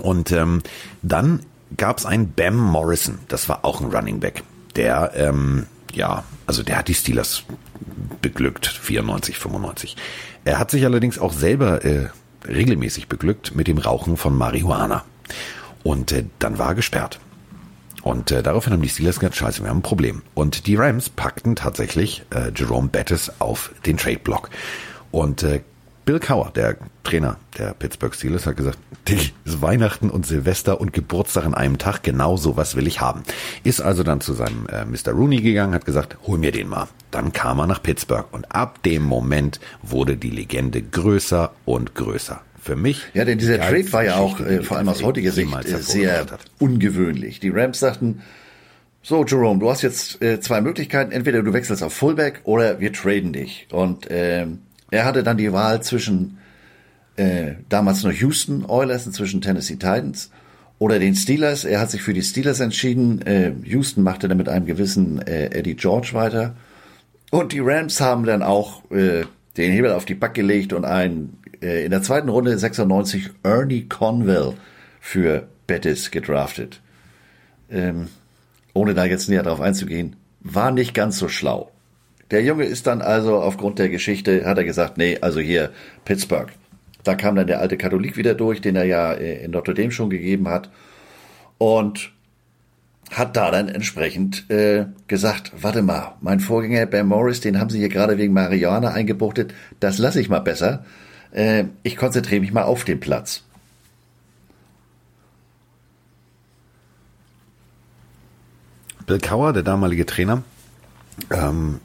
Und 0.00 0.32
ähm, 0.32 0.62
dann 1.02 1.40
gab 1.76 1.98
es 1.98 2.06
einen 2.06 2.32
Bam 2.32 2.56
Morrison, 2.56 3.18
das 3.28 3.48
war 3.48 3.64
auch 3.64 3.80
ein 3.80 3.90
Running 3.90 4.20
Back, 4.20 4.42
der 4.76 5.12
ähm, 5.14 5.66
ja, 5.96 6.24
also 6.46 6.62
der 6.62 6.78
hat 6.78 6.88
die 6.88 6.94
Steelers 6.94 7.44
beglückt, 8.22 8.66
94, 8.66 9.38
95. 9.38 9.96
Er 10.44 10.58
hat 10.58 10.70
sich 10.70 10.84
allerdings 10.84 11.18
auch 11.18 11.32
selber 11.32 11.84
äh, 11.84 12.08
regelmäßig 12.46 13.08
beglückt 13.08 13.54
mit 13.54 13.66
dem 13.66 13.78
Rauchen 13.78 14.16
von 14.16 14.36
Marihuana. 14.36 15.04
Und 15.82 16.12
äh, 16.12 16.24
dann 16.38 16.58
war 16.58 16.68
er 16.68 16.74
gesperrt. 16.74 17.18
Und 18.06 18.30
äh, 18.30 18.40
daraufhin 18.40 18.72
haben 18.72 18.82
die 18.82 18.88
Steelers 18.88 19.18
gesagt, 19.18 19.34
scheiße, 19.34 19.64
wir 19.64 19.68
haben 19.68 19.78
ein 19.78 19.82
Problem. 19.82 20.22
Und 20.32 20.68
die 20.68 20.76
Rams 20.76 21.08
packten 21.08 21.56
tatsächlich 21.56 22.22
äh, 22.32 22.52
Jerome 22.54 22.86
Bettis 22.86 23.32
auf 23.40 23.72
den 23.84 23.96
Trade-Block. 23.96 24.48
Und 25.10 25.42
äh, 25.42 25.62
Bill 26.04 26.20
Cower, 26.20 26.52
der 26.54 26.76
Trainer 27.02 27.36
der 27.58 27.74
Pittsburgh 27.74 28.14
Steelers, 28.14 28.46
hat 28.46 28.58
gesagt, 28.58 28.78
ist 29.44 29.60
Weihnachten 29.60 30.08
und 30.08 30.24
Silvester 30.24 30.80
und 30.80 30.92
Geburtstag 30.92 31.46
an 31.46 31.54
einem 31.54 31.78
Tag, 31.78 32.04
genau 32.04 32.36
sowas 32.36 32.76
will 32.76 32.86
ich 32.86 33.00
haben. 33.00 33.24
Ist 33.64 33.80
also 33.80 34.04
dann 34.04 34.20
zu 34.20 34.34
seinem 34.34 34.68
äh, 34.68 34.84
Mr. 34.84 35.10
Rooney 35.10 35.40
gegangen, 35.40 35.74
hat 35.74 35.84
gesagt, 35.84 36.16
hol 36.28 36.38
mir 36.38 36.52
den 36.52 36.68
mal. 36.68 36.86
Dann 37.10 37.32
kam 37.32 37.58
er 37.58 37.66
nach 37.66 37.82
Pittsburgh 37.82 38.28
und 38.30 38.54
ab 38.54 38.84
dem 38.84 39.02
Moment 39.02 39.58
wurde 39.82 40.16
die 40.16 40.30
Legende 40.30 40.80
größer 40.80 41.50
und 41.64 41.96
größer 41.96 42.40
für 42.66 42.76
mich. 42.76 43.06
Ja, 43.14 43.24
denn 43.24 43.38
dieser 43.38 43.58
Trade 43.58 43.92
war 43.92 44.04
ja 44.04 44.16
auch, 44.16 44.40
äh, 44.40 44.62
vor 44.62 44.76
allem 44.76 44.88
aus 44.88 45.02
heutiger 45.02 45.30
Sicht, 45.30 45.52
äh, 45.64 45.78
sehr 45.78 46.26
ungewöhnlich. 46.58 47.40
Die 47.40 47.50
Rams 47.50 47.78
sagten, 47.78 48.22
so 49.02 49.24
Jerome, 49.24 49.60
du 49.60 49.70
hast 49.70 49.82
jetzt 49.82 50.20
äh, 50.20 50.40
zwei 50.40 50.60
Möglichkeiten, 50.60 51.12
entweder 51.12 51.42
du 51.42 51.52
wechselst 51.52 51.82
auf 51.82 51.92
Fullback 51.92 52.40
oder 52.42 52.80
wir 52.80 52.92
traden 52.92 53.32
dich. 53.32 53.68
Und 53.70 54.10
äh, 54.10 54.46
er 54.90 55.04
hatte 55.04 55.22
dann 55.22 55.36
die 55.36 55.52
Wahl 55.52 55.80
zwischen 55.82 56.38
äh, 57.14 57.52
damals 57.68 58.02
noch 58.02 58.12
Houston 58.12 58.64
Oilers 58.66 59.06
und 59.06 59.12
zwischen 59.12 59.40
Tennessee 59.40 59.76
Titans 59.76 60.30
oder 60.80 60.98
den 60.98 61.14
Steelers. 61.14 61.64
Er 61.64 61.80
hat 61.80 61.92
sich 61.92 62.02
für 62.02 62.14
die 62.14 62.22
Steelers 62.22 62.58
entschieden. 62.58 63.22
Äh, 63.22 63.52
Houston 63.64 64.02
machte 64.02 64.26
dann 64.26 64.38
mit 64.38 64.48
einem 64.48 64.66
gewissen 64.66 65.22
äh, 65.22 65.56
Eddie 65.56 65.76
George 65.76 66.10
weiter. 66.12 66.56
Und 67.30 67.52
die 67.52 67.60
Rams 67.60 68.00
haben 68.00 68.24
dann 68.24 68.42
auch 68.42 68.90
äh, 68.90 69.22
den 69.56 69.72
Hebel 69.72 69.92
auf 69.92 70.04
die 70.04 70.14
Back 70.14 70.34
gelegt 70.34 70.72
und 70.72 70.84
einen 70.84 71.38
in 71.66 71.90
der 71.90 72.02
zweiten 72.02 72.28
Runde 72.28 72.56
96 72.56 73.30
Ernie 73.42 73.88
Conwell 73.88 74.54
für 75.00 75.48
Bettis 75.66 76.10
gedraftet. 76.10 76.80
Ähm, 77.70 78.08
ohne 78.74 78.94
da 78.94 79.04
jetzt 79.04 79.28
näher 79.28 79.42
drauf 79.42 79.60
einzugehen, 79.60 80.16
war 80.40 80.70
nicht 80.70 80.94
ganz 80.94 81.18
so 81.18 81.28
schlau. 81.28 81.70
Der 82.30 82.42
Junge 82.42 82.64
ist 82.64 82.86
dann 82.86 83.02
also 83.02 83.36
aufgrund 83.36 83.78
der 83.78 83.88
Geschichte, 83.88 84.44
hat 84.44 84.58
er 84.58 84.64
gesagt, 84.64 84.98
nee, 84.98 85.18
also 85.20 85.40
hier 85.40 85.70
Pittsburgh. 86.04 86.52
Da 87.04 87.14
kam 87.14 87.36
dann 87.36 87.46
der 87.46 87.60
alte 87.60 87.76
Katholik 87.76 88.16
wieder 88.16 88.34
durch, 88.34 88.60
den 88.60 88.76
er 88.76 88.84
ja 88.84 89.12
äh, 89.12 89.44
in 89.44 89.52
Notre 89.52 89.74
Dame 89.74 89.92
schon 89.92 90.10
gegeben 90.10 90.48
hat. 90.48 90.70
Und 91.58 92.12
hat 93.10 93.36
da 93.36 93.50
dann 93.52 93.68
entsprechend 93.68 94.50
äh, 94.50 94.86
gesagt, 95.06 95.52
warte 95.60 95.82
mal, 95.82 96.16
mein 96.20 96.40
Vorgänger 96.40 96.86
Ben 96.86 97.06
Morris, 97.06 97.40
den 97.40 97.60
haben 97.60 97.70
sie 97.70 97.78
hier 97.78 97.88
gerade 97.88 98.18
wegen 98.18 98.32
Marihuana 98.32 98.90
eingebuchtet, 98.90 99.54
das 99.78 99.98
lasse 99.98 100.20
ich 100.20 100.28
mal 100.28 100.40
besser 100.40 100.84
äh, 101.32 101.64
ich 101.82 101.96
konzentriere 101.96 102.40
mich 102.40 102.52
mal 102.52 102.62
auf 102.62 102.84
den 102.84 103.00
Platz. 103.00 103.42
Bill 109.06 109.20
Cower, 109.20 109.52
der 109.52 109.62
damalige 109.62 110.04
Trainer, 110.04 110.42
ähm, 111.30 111.80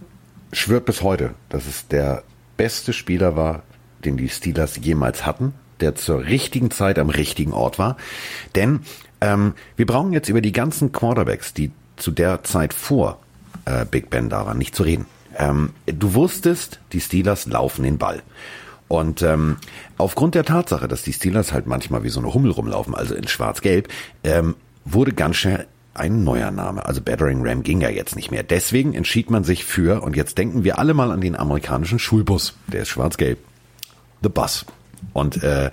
schwört 0.51 0.85
bis 0.85 1.03
heute, 1.03 1.35
dass 1.49 1.67
es 1.67 1.87
der 1.87 2.23
beste 2.57 2.93
Spieler 2.93 3.35
war, 3.35 3.63
den 4.03 4.17
die 4.17 4.29
Steelers 4.29 4.79
jemals 4.81 5.25
hatten, 5.25 5.53
der 5.79 5.95
zur 5.95 6.25
richtigen 6.25 6.71
Zeit 6.71 6.97
am 6.97 7.09
richtigen 7.09 7.53
Ort 7.53 7.77
war. 7.77 7.97
Denn 8.55 8.81
ähm, 9.21 9.53
wir 9.75 9.85
brauchen 9.85 10.13
jetzt 10.13 10.29
über 10.29 10.41
die 10.41 10.51
ganzen 10.51 10.91
Quarterbacks, 10.91 11.53
die 11.53 11.71
zu 11.95 12.11
der 12.11 12.43
Zeit 12.43 12.73
vor 12.73 13.19
äh, 13.65 13.85
Big 13.85 14.09
Ben 14.09 14.29
da 14.29 14.45
waren, 14.45 14.57
nicht 14.57 14.75
zu 14.75 14.83
reden. 14.83 15.05
Ähm, 15.37 15.71
du 15.85 16.13
wusstest, 16.15 16.79
die 16.91 17.01
Steelers 17.01 17.45
laufen 17.45 17.83
den 17.83 17.97
Ball. 17.97 18.23
Und 18.91 19.21
ähm, 19.21 19.55
aufgrund 19.97 20.35
der 20.35 20.43
Tatsache, 20.43 20.89
dass 20.89 21.01
die 21.01 21.13
Steelers 21.13 21.53
halt 21.53 21.65
manchmal 21.65 22.03
wie 22.03 22.09
so 22.09 22.19
eine 22.19 22.33
Hummel 22.33 22.51
rumlaufen, 22.51 22.93
also 22.93 23.15
in 23.15 23.25
Schwarz-Gelb, 23.25 23.87
ähm, 24.25 24.55
wurde 24.83 25.13
ganz 25.13 25.37
schnell 25.37 25.65
ein 25.93 26.25
neuer 26.25 26.51
Name. 26.51 26.85
Also 26.85 26.99
Battering 26.99 27.39
Ram 27.41 27.63
ging 27.63 27.79
ja 27.79 27.89
jetzt 27.89 28.17
nicht 28.17 28.31
mehr. 28.31 28.43
Deswegen 28.43 28.93
entschied 28.93 29.29
man 29.29 29.45
sich 29.45 29.63
für, 29.63 30.01
und 30.01 30.17
jetzt 30.17 30.37
denken 30.37 30.65
wir 30.65 30.77
alle 30.77 30.93
mal 30.93 31.09
an 31.11 31.21
den 31.21 31.37
amerikanischen 31.37 31.99
Schulbus, 31.99 32.57
der 32.67 32.81
ist 32.81 32.89
schwarz-gelb, 32.89 33.39
The 34.23 34.27
Bus. 34.29 34.65
Und 35.13 35.41
äh, 35.41 35.71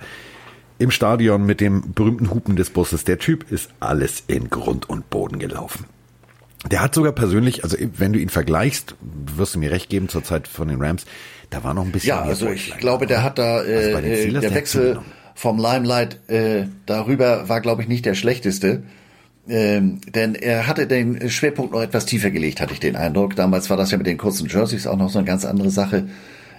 im 0.77 0.89
Stadion 0.89 1.45
mit 1.45 1.59
dem 1.59 1.91
berühmten 1.93 2.29
Hupen 2.29 2.55
des 2.55 2.69
Busses, 2.69 3.03
der 3.03 3.19
Typ 3.19 3.51
ist 3.51 3.69
alles 3.81 4.23
in 4.27 4.49
Grund 4.49 4.89
und 4.89 5.09
Boden 5.09 5.39
gelaufen. 5.39 5.87
Der 6.71 6.81
hat 6.81 6.95
sogar 6.95 7.11
persönlich, 7.11 7.65
also 7.65 7.75
wenn 7.97 8.13
du 8.13 8.19
ihn 8.19 8.29
vergleichst, 8.29 8.95
wirst 9.01 9.55
du 9.55 9.59
mir 9.59 9.71
recht 9.71 9.89
geben 9.89 10.07
zur 10.07 10.23
Zeit 10.23 10.47
von 10.47 10.69
den 10.69 10.81
Rams, 10.81 11.05
da 11.49 11.63
war 11.63 11.73
noch 11.73 11.85
ein 11.85 11.91
bisschen 11.91 12.09
Ja, 12.09 12.21
also 12.21 12.49
ich 12.49 12.77
glaube, 12.77 13.07
der 13.07 13.23
hat 13.23 13.37
da 13.39 13.63
äh, 13.63 13.93
also 13.93 14.39
der 14.39 14.53
Wechsel 14.53 14.99
vom 15.35 15.57
Limelight 15.57 16.19
äh, 16.29 16.65
darüber 16.85 17.47
war, 17.49 17.61
glaube 17.61 17.81
ich, 17.81 17.87
nicht 17.87 18.05
der 18.05 18.15
schlechteste. 18.15 18.83
Ähm, 19.47 19.99
denn 20.13 20.35
er 20.35 20.67
hatte 20.67 20.85
den 20.85 21.29
Schwerpunkt 21.29 21.71
noch 21.71 21.81
etwas 21.81 22.05
tiefer 22.05 22.29
gelegt, 22.29 22.61
hatte 22.61 22.73
ich 22.73 22.79
den 22.79 22.95
Eindruck. 22.95 23.35
Damals 23.35 23.69
war 23.69 23.77
das 23.77 23.89
ja 23.89 23.97
mit 23.97 24.05
den 24.05 24.17
kurzen 24.17 24.47
Jerseys 24.47 24.85
auch 24.85 24.97
noch 24.97 25.09
so 25.09 25.17
eine 25.17 25.25
ganz 25.25 25.45
andere 25.45 25.71
Sache. 25.71 26.07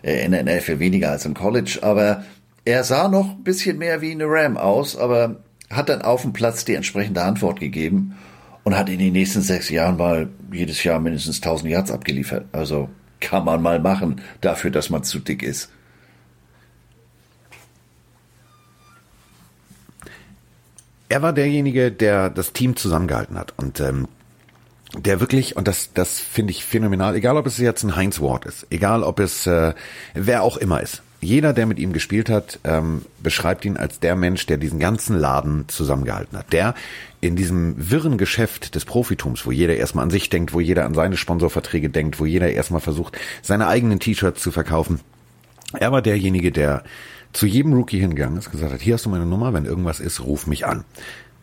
Äh, 0.02 0.24
in 0.24 0.32
der 0.32 0.44
NFL 0.44 0.78
weniger 0.78 1.10
als 1.10 1.24
im 1.26 1.34
College, 1.34 1.80
aber 1.82 2.24
er 2.64 2.84
sah 2.84 3.08
noch 3.08 3.36
ein 3.36 3.44
bisschen 3.44 3.78
mehr 3.78 4.00
wie 4.00 4.12
eine 4.12 4.24
Ram 4.26 4.56
aus, 4.56 4.96
aber 4.96 5.36
hat 5.70 5.88
dann 5.88 6.02
auf 6.02 6.22
dem 6.22 6.32
Platz 6.32 6.64
die 6.64 6.74
entsprechende 6.74 7.22
Antwort 7.22 7.60
gegeben 7.60 8.16
und 8.64 8.76
hat 8.76 8.88
in 8.88 8.98
den 8.98 9.12
nächsten 9.12 9.42
sechs 9.42 9.68
Jahren 9.70 9.96
mal 9.96 10.28
jedes 10.52 10.82
Jahr 10.84 11.00
mindestens 11.00 11.36
1000 11.36 11.70
Yards 11.70 11.90
abgeliefert. 11.90 12.46
Also 12.52 12.88
kann 13.20 13.44
man 13.44 13.62
mal 13.62 13.78
machen, 13.80 14.20
dafür, 14.40 14.70
dass 14.70 14.90
man 14.90 15.04
zu 15.04 15.18
dick 15.18 15.42
ist. 15.42 15.70
Er 21.08 21.22
war 21.22 21.32
derjenige, 21.32 21.90
der 21.90 22.30
das 22.30 22.52
Team 22.52 22.76
zusammengehalten 22.76 23.36
hat 23.36 23.52
und 23.56 23.80
ähm, 23.80 24.06
der 24.96 25.20
wirklich, 25.20 25.56
und 25.56 25.68
das, 25.68 25.92
das 25.92 26.20
finde 26.20 26.52
ich 26.52 26.64
phänomenal, 26.64 27.14
egal 27.14 27.36
ob 27.36 27.46
es 27.46 27.58
jetzt 27.58 27.82
ein 27.82 27.96
Heinz 27.96 28.20
Ward 28.20 28.44
ist, 28.46 28.66
egal 28.70 29.02
ob 29.02 29.20
es 29.20 29.46
äh, 29.46 29.74
wer 30.14 30.42
auch 30.42 30.56
immer 30.56 30.80
ist, 30.80 31.02
jeder, 31.20 31.52
der 31.52 31.66
mit 31.66 31.78
ihm 31.78 31.92
gespielt 31.92 32.30
hat, 32.30 32.58
ähm, 32.64 33.02
beschreibt 33.22 33.64
ihn 33.64 33.76
als 33.76 34.00
der 34.00 34.16
Mensch, 34.16 34.46
der 34.46 34.56
diesen 34.56 34.78
ganzen 34.78 35.18
Laden 35.18 35.68
zusammengehalten 35.68 36.38
hat. 36.38 36.52
Der 36.52 36.74
in 37.20 37.36
diesem 37.36 37.74
wirren 37.76 38.16
Geschäft 38.16 38.74
des 38.74 38.86
Profitums, 38.86 39.44
wo 39.44 39.50
jeder 39.50 39.76
erstmal 39.76 40.04
an 40.04 40.10
sich 40.10 40.30
denkt, 40.30 40.54
wo 40.54 40.60
jeder 40.60 40.86
an 40.86 40.94
seine 40.94 41.18
Sponsorverträge 41.18 41.90
denkt, 41.90 42.20
wo 42.20 42.24
jeder 42.24 42.50
erstmal 42.50 42.80
versucht, 42.80 43.18
seine 43.42 43.66
eigenen 43.66 44.00
T-Shirts 44.00 44.42
zu 44.42 44.50
verkaufen. 44.50 45.00
Er 45.78 45.92
war 45.92 46.00
derjenige, 46.00 46.52
der 46.52 46.82
zu 47.32 47.46
jedem 47.46 47.74
Rookie 47.74 48.00
hingegangen 48.00 48.38
ist, 48.38 48.50
gesagt 48.50 48.72
hat, 48.72 48.80
hier 48.80 48.94
hast 48.94 49.04
du 49.04 49.10
meine 49.10 49.26
Nummer, 49.26 49.52
wenn 49.52 49.66
irgendwas 49.66 50.00
ist, 50.00 50.20
ruf 50.20 50.46
mich 50.46 50.66
an. 50.66 50.84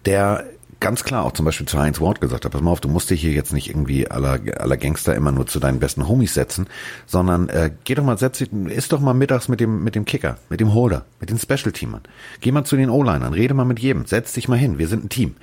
Der 0.06 0.46
ganz 0.80 1.04
klar 1.04 1.26
auch 1.26 1.32
zum 1.32 1.46
Beispiel 1.46 1.68
zu 1.68 1.78
Heinz 1.78 2.00
Ward 2.00 2.22
gesagt 2.22 2.46
hat, 2.46 2.52
pass 2.52 2.62
mal 2.62 2.72
auf, 2.72 2.82
du 2.82 2.90
musst 2.90 3.10
dich 3.10 3.22
hier 3.22 3.32
jetzt 3.32 3.54
nicht 3.54 3.70
irgendwie 3.70 4.10
aller, 4.10 4.40
aller 4.58 4.78
Gangster 4.78 5.16
immer 5.16 5.32
nur 5.32 5.48
zu 5.48 5.60
deinen 5.60 5.80
besten 5.80 6.08
Homies 6.08 6.34
setzen, 6.34 6.68
sondern 7.06 7.50
äh, 7.50 7.72
geh 7.84 7.96
doch 7.96 8.04
mal, 8.04 8.18
setz 8.18 8.40
dich, 8.40 8.52
isst 8.52 8.92
doch 8.92 9.00
mal 9.00 9.14
mittags 9.14 9.48
mit 9.48 9.60
dem, 9.60 9.84
mit 9.84 9.96
dem 9.96 10.06
Kicker, 10.06 10.38
mit 10.50 10.60
dem 10.60 10.74
Holder, 10.74 11.06
mit 11.20 11.30
den 11.30 11.40
Special-Teamern. 11.40 12.02
Geh 12.42 12.52
mal 12.52 12.64
zu 12.64 12.76
den 12.76 12.90
O-Linern, 12.90 13.34
rede 13.34 13.54
mal 13.54 13.66
mit 13.66 13.80
jedem, 13.80 14.06
setz 14.06 14.34
dich 14.34 14.48
mal 14.48 14.58
hin, 14.58 14.78
wir 14.78 14.88
sind 14.88 15.06
ein 15.06 15.10
Team. 15.10 15.36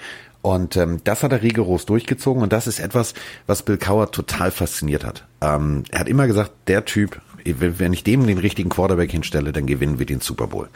Und 0.43 0.77
ähm, 0.77 1.01
das 1.05 1.23
hat 1.23 1.33
er 1.33 1.43
rigoros 1.43 1.87
durchgezogen 1.87 2.43
und 2.43 2.53
das 2.53 2.67
ist 2.67 2.79
etwas, 2.79 3.15
was 3.47 3.63
Bill 3.63 3.79
Cowher 3.79 4.11
total 4.11 4.51
fasziniert 4.51 5.03
hat. 5.03 5.25
Ähm, 5.41 5.85
er 5.91 6.01
hat 6.01 6.09
immer 6.09 6.27
gesagt, 6.27 6.53
der 6.67 6.85
Typ, 6.85 7.21
wenn 7.47 7.95
ich 7.95 8.05
dem 8.05 8.27
den 8.27 8.37
richtigen 8.37 8.69
Quarterback 8.69 9.11
hinstelle, 9.11 9.53
dann 9.53 9.67
gewinnen 9.67 9.99
wir 9.99 10.05
den 10.05 10.21
Super 10.21 10.49
Bowl. 10.49 10.69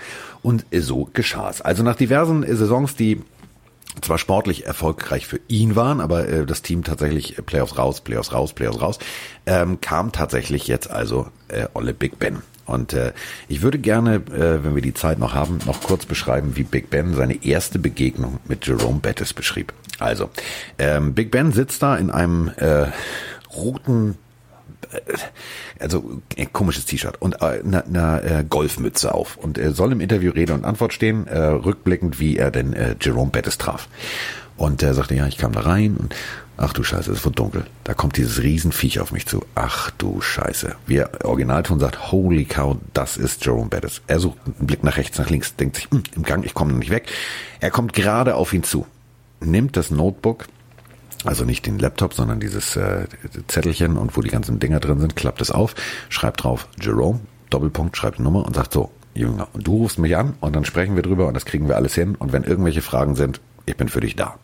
Und 0.43 0.65
so 0.73 1.11
geschah 1.13 1.51
es. 1.51 1.61
Also 1.61 1.83
nach 1.83 1.97
diversen 1.97 2.45
Saisons, 2.45 2.97
die 2.97 3.21
zwar 4.01 4.19
sportlich 4.19 4.67
erfolgreich 4.67 5.27
für 5.27 5.41
ihn 5.49 5.77
waren, 5.77 6.01
aber 6.01 6.29
äh, 6.29 6.47
das 6.47 6.63
Team 6.63 6.85
tatsächlich 6.85 7.37
Playoffs 7.45 7.79
raus, 7.79 8.01
Playoffs 8.01 8.33
raus, 8.33 8.53
Playoffs 8.53 8.81
raus, 8.81 8.99
ähm, 9.47 9.81
kam 9.81 10.13
tatsächlich 10.13 10.67
jetzt 10.67 10.91
also 10.91 11.29
äh, 11.49 11.67
Olle 11.75 11.95
Big 11.95 12.19
Ben. 12.19 12.43
Und 12.67 12.93
äh, 12.93 13.13
ich 13.49 13.63
würde 13.63 13.79
gerne, 13.79 14.17
äh, 14.17 14.63
wenn 14.63 14.75
wir 14.75 14.83
die 14.83 14.95
Zeit 14.95 15.19
noch 15.19 15.35
haben, 15.35 15.59
noch 15.65 15.83
kurz 15.83 16.05
beschreiben, 16.05 16.57
wie 16.57 16.65
Big 16.65 16.91
Ben 16.91 17.15
seine 17.15 17.45
erste 17.45 17.79
Begegnung 17.79 18.41
mit 18.47 18.67
Jerome 18.67 19.01
Bettis 19.01 19.33
beschrieb. 19.33 19.73
Also, 19.99 20.29
ähm, 20.79 21.15
Big 21.15 21.31
Ben 21.31 21.53
sitzt 21.53 21.83
da 21.83 21.97
in 21.97 22.11
einem 22.11 22.49
äh, 22.57 22.87
roten 23.55 24.13
äh, 24.13 24.28
also 25.79 26.21
äh, 26.37 26.47
komisches 26.47 26.85
T-Shirt 26.87 27.21
und 27.21 27.41
äh, 27.43 27.61
eine, 27.65 27.85
eine 27.85 28.23
äh, 28.23 28.45
Golfmütze 28.49 29.15
auf 29.15 29.37
und 29.37 29.59
er 29.59 29.73
soll 29.73 29.93
im 29.93 30.01
Interview 30.01 30.33
Rede 30.33 30.55
und 30.55 30.65
Antwort 30.65 30.93
stehen, 30.93 31.27
äh, 31.27 31.39
rückblickend, 31.39 32.21
wie 32.21 32.37
er 32.37 32.51
denn 32.51 32.73
äh, 32.73 32.97
Jerome 33.01 33.31
Bettis 33.31 33.59
traf. 33.59 33.89
Und 34.57 34.83
er 34.83 34.93
sagte, 34.93 35.15
ja, 35.15 35.27
ich 35.27 35.39
kam 35.39 35.53
da 35.53 35.61
rein 35.61 35.97
und 35.97 36.15
ach 36.57 36.73
du 36.73 36.83
Scheiße, 36.83 37.13
es 37.13 37.25
wird 37.25 37.39
dunkel. 37.39 37.65
Da 37.85 37.95
kommt 37.95 38.17
dieses 38.17 38.43
Riesenviech 38.43 38.99
auf 39.01 39.13
mich 39.13 39.27
zu. 39.27 39.45
Ach 39.55 39.91
du 39.93 40.21
Scheiße. 40.21 40.75
Wie 40.87 40.97
er 40.97 41.25
Originalton 41.25 41.79
sagt, 41.79 42.11
holy 42.11 42.45
cow, 42.45 42.77
das 42.93 43.17
ist 43.17 43.45
Jerome 43.45 43.69
Bettis. 43.69 44.03
Er 44.09 44.19
sucht 44.19 44.39
einen 44.45 44.67
Blick 44.67 44.83
nach 44.83 44.97
rechts, 44.97 45.17
nach 45.19 45.31
links, 45.31 45.55
denkt 45.55 45.77
sich, 45.77 45.89
hm, 45.91 46.03
im 46.17 46.25
Gang, 46.25 46.45
ich 46.45 46.55
komme 46.55 46.73
nicht 46.73 46.91
weg. 46.91 47.07
Er 47.61 47.71
kommt 47.71 47.93
gerade 47.93 48.35
auf 48.35 48.53
ihn 48.53 48.65
zu, 48.65 48.87
nimmt 49.41 49.77
das 49.77 49.93
Notebook, 49.93 50.47
also 51.25 51.45
nicht 51.45 51.67
den 51.67 51.79
Laptop, 51.79 52.15
sondern 52.15 52.41
dieses 52.41 52.77
äh, 52.77 53.07
Zettelchen 53.49 53.97
und 53.97 54.17
wo 54.17 54.21
die 54.21 54.31
ganzen 54.31 54.59
Dinger 54.59 54.81
drin 54.81 55.01
sind, 55.01 55.17
klappt 55.17 55.41
es 55.41 55.51
auf, 55.51 55.75
schreibt 56.09 56.45
drauf 56.45 56.69
Jerome, 56.81 57.21
Doppelpunkt, 57.51 57.97
schreibt 57.97 58.21
Nummer 58.21 58.45
und 58.47 58.55
sagt 58.55 58.73
so, 58.73 58.91
Jünger, 59.15 59.49
und 59.53 59.67
du 59.67 59.79
rufst 59.79 59.99
mich 59.99 60.17
an 60.17 60.35
und 60.41 60.55
dann 60.55 60.65
sprechen 60.65 60.95
wir 60.95 61.03
drüber 61.03 61.27
und 61.27 61.35
das 61.35 61.45
kriegen 61.45 61.69
wir 61.69 61.77
alles 61.77 61.95
hin 61.95 62.15
und 62.15 62.33
wenn 62.33 62.45
irgendwelche 62.45 62.83
Fragen 62.83 63.17
sind, 63.17 63.41
ich 63.67 63.77
bin 63.77 63.89
für 63.89 64.01
dich 64.01 64.17
da. 64.17 64.37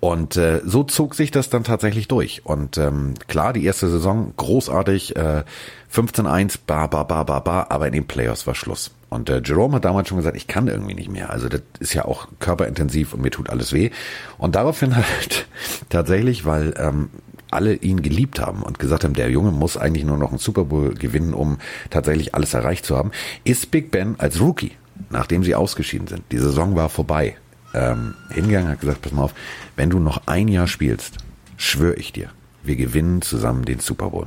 Und 0.00 0.36
äh, 0.36 0.60
so 0.66 0.84
zog 0.84 1.14
sich 1.14 1.30
das 1.30 1.48
dann 1.48 1.64
tatsächlich 1.64 2.08
durch. 2.08 2.44
Und 2.44 2.76
ähm, 2.76 3.14
klar, 3.26 3.54
die 3.54 3.64
erste 3.64 3.88
Saison 3.88 4.34
großartig, 4.36 5.16
äh, 5.16 5.44
15-1, 5.90 6.58
ba, 6.66 6.88
ba, 6.88 7.04
ba, 7.04 7.22
ba, 7.22 7.40
ba, 7.40 7.66
aber 7.70 7.86
in 7.86 7.94
den 7.94 8.06
Playoffs 8.06 8.46
war 8.46 8.54
Schluss. 8.54 8.90
Und 9.14 9.30
äh, 9.30 9.40
Jerome 9.44 9.76
hat 9.76 9.84
damals 9.84 10.08
schon 10.08 10.18
gesagt, 10.18 10.36
ich 10.36 10.48
kann 10.48 10.66
irgendwie 10.66 10.94
nicht 10.94 11.10
mehr. 11.10 11.30
Also 11.30 11.48
das 11.48 11.62
ist 11.78 11.94
ja 11.94 12.04
auch 12.04 12.28
körperintensiv 12.40 13.14
und 13.14 13.22
mir 13.22 13.30
tut 13.30 13.48
alles 13.48 13.72
weh. 13.72 13.90
Und 14.38 14.56
daraufhin 14.56 14.96
halt 14.96 15.46
tatsächlich, 15.88 16.44
weil 16.44 16.74
ähm, 16.76 17.10
alle 17.50 17.74
ihn 17.74 18.02
geliebt 18.02 18.40
haben 18.40 18.62
und 18.62 18.78
gesagt 18.78 19.04
haben, 19.04 19.14
der 19.14 19.30
Junge 19.30 19.52
muss 19.52 19.76
eigentlich 19.76 20.04
nur 20.04 20.18
noch 20.18 20.30
einen 20.30 20.38
Super 20.38 20.64
Bowl 20.64 20.92
gewinnen, 20.94 21.32
um 21.32 21.58
tatsächlich 21.90 22.34
alles 22.34 22.52
erreicht 22.52 22.84
zu 22.84 22.96
haben, 22.96 23.12
ist 23.44 23.70
Big 23.70 23.92
Ben 23.92 24.16
als 24.18 24.40
Rookie, 24.40 24.72
nachdem 25.10 25.44
sie 25.44 25.54
ausgeschieden 25.54 26.08
sind, 26.08 26.24
die 26.32 26.38
Saison 26.38 26.74
war 26.74 26.88
vorbei, 26.88 27.36
ähm, 27.72 28.14
hingegangen, 28.30 28.68
hat 28.68 28.80
gesagt, 28.80 29.02
pass 29.02 29.12
mal 29.12 29.22
auf, 29.22 29.34
wenn 29.76 29.90
du 29.90 30.00
noch 30.00 30.26
ein 30.26 30.48
Jahr 30.48 30.66
spielst, 30.66 31.18
schwöre 31.56 31.94
ich 31.94 32.12
dir, 32.12 32.30
wir 32.64 32.74
gewinnen 32.74 33.22
zusammen 33.22 33.64
den 33.64 33.78
Super 33.78 34.10
Bowl. 34.10 34.26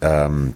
Ähm, 0.00 0.54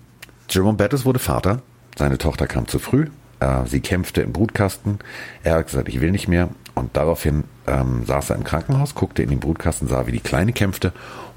Jerome 0.49 0.77
Bettis 0.77 1.05
wurde 1.05 1.21
Vater, 1.21 1.63
seine 1.97 2.19
Tochter 2.19 2.49
kam 2.49 2.67
zu 2.67 2.81
früh, 2.81 3.07
äh, 3.41 3.67
sie 3.67 3.81
kämpfte 3.81 4.23
im 4.23 4.33
Brutkasten, 4.33 4.99
er 5.43 5.57
hat 5.57 5.67
gesagt, 5.67 5.89
ich 5.89 6.01
will 6.01 6.11
nicht 6.11 6.29
mehr 6.29 6.49
und 6.75 6.97
daraufhin 6.97 7.45
ähm, 7.67 8.05
saß 8.07 8.31
er 8.31 8.37
im 8.37 8.45
Krankenhaus, 8.45 8.95
guckte 8.95 9.23
in 9.23 9.31
den 9.31 9.41
Brutkasten, 9.41 9.89
sah, 9.89 10.07
wie 10.07 10.13
die 10.13 10.21
Kleine 10.21 10.53
kämpfte 10.53 10.93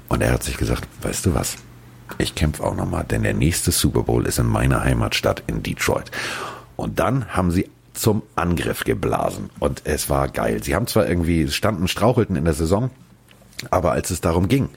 und 0.08 0.22
er 0.22 0.32
hat 0.32 0.42
sich 0.42 0.56
gesagt, 0.56 0.86
weißt 1.02 1.26
du 1.26 1.34
was, 1.34 1.56
ich 2.18 2.34
kämpfe 2.34 2.62
auch 2.62 2.76
nochmal, 2.76 3.04
denn 3.04 3.22
der 3.22 3.34
nächste 3.34 3.72
Super 3.72 4.02
Bowl 4.02 4.26
ist 4.26 4.38
in 4.38 4.46
meiner 4.46 4.84
Heimatstadt 4.84 5.42
in 5.46 5.62
Detroit. 5.62 6.10
Und 6.76 6.98
dann 6.98 7.28
haben 7.28 7.50
sie 7.50 7.70
zum 7.94 8.22
Angriff 8.34 8.84
geblasen. 8.84 9.50
Und 9.60 9.82
es 9.84 10.10
war 10.10 10.28
geil. 10.28 10.62
Sie 10.62 10.74
haben 10.74 10.86
zwar 10.86 11.08
irgendwie, 11.08 11.48
standen, 11.48 11.88
strauchelten 11.88 12.36
in 12.36 12.44
der 12.44 12.54
Saison, 12.54 12.90
aber 13.70 13.92
als 13.92 14.10
es 14.10 14.20
darum 14.20 14.48
ging, 14.48 14.68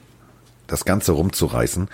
das 0.66 0.84
Ganze 0.84 1.12
rumzureißen, 1.12 1.88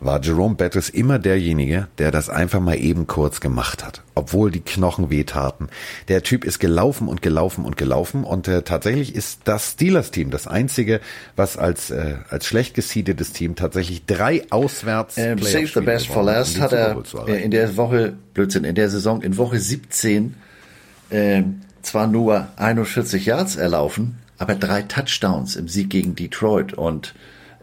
war 0.00 0.22
Jerome 0.22 0.54
Bettis 0.54 0.88
immer 0.88 1.18
derjenige, 1.18 1.88
der 1.98 2.10
das 2.10 2.28
einfach 2.28 2.60
mal 2.60 2.78
eben 2.78 3.06
kurz 3.06 3.40
gemacht 3.40 3.84
hat, 3.84 4.02
obwohl 4.14 4.50
die 4.50 4.60
Knochen 4.60 5.10
wehtaten. 5.10 5.68
Der 6.08 6.22
Typ 6.22 6.44
ist 6.44 6.58
gelaufen 6.58 7.08
und 7.08 7.22
gelaufen 7.22 7.64
und 7.64 7.76
gelaufen 7.76 8.24
und 8.24 8.48
äh, 8.48 8.62
tatsächlich 8.62 9.14
ist 9.14 9.40
das 9.44 9.72
Steelers-Team 9.72 10.30
das 10.30 10.46
einzige, 10.46 11.00
was 11.34 11.56
als 11.56 11.90
äh, 11.90 12.16
als 12.28 12.46
schlecht 12.46 12.74
gesiedetes 12.74 13.32
Team 13.32 13.54
tatsächlich 13.56 14.04
drei 14.06 14.44
auswärts 14.50 15.16
ähm, 15.18 15.38
Save 15.38 15.68
the 15.68 15.80
best 15.80 16.08
for 16.08 16.22
last 16.22 16.60
hat 16.60 16.72
er 16.72 17.02
in 17.26 17.50
der 17.50 17.76
Woche 17.76 18.14
Blödsinn 18.34 18.64
in 18.64 18.74
der 18.74 18.90
Saison 18.90 19.22
in 19.22 19.36
Woche 19.36 19.58
17 19.58 20.34
äh, 21.10 21.42
zwar 21.82 22.06
nur 22.06 22.48
41 22.56 23.26
Yards 23.26 23.56
erlaufen, 23.56 24.18
aber 24.38 24.54
drei 24.54 24.82
Touchdowns 24.82 25.56
im 25.56 25.68
Sieg 25.68 25.90
gegen 25.90 26.14
Detroit 26.14 26.74
und 26.74 27.14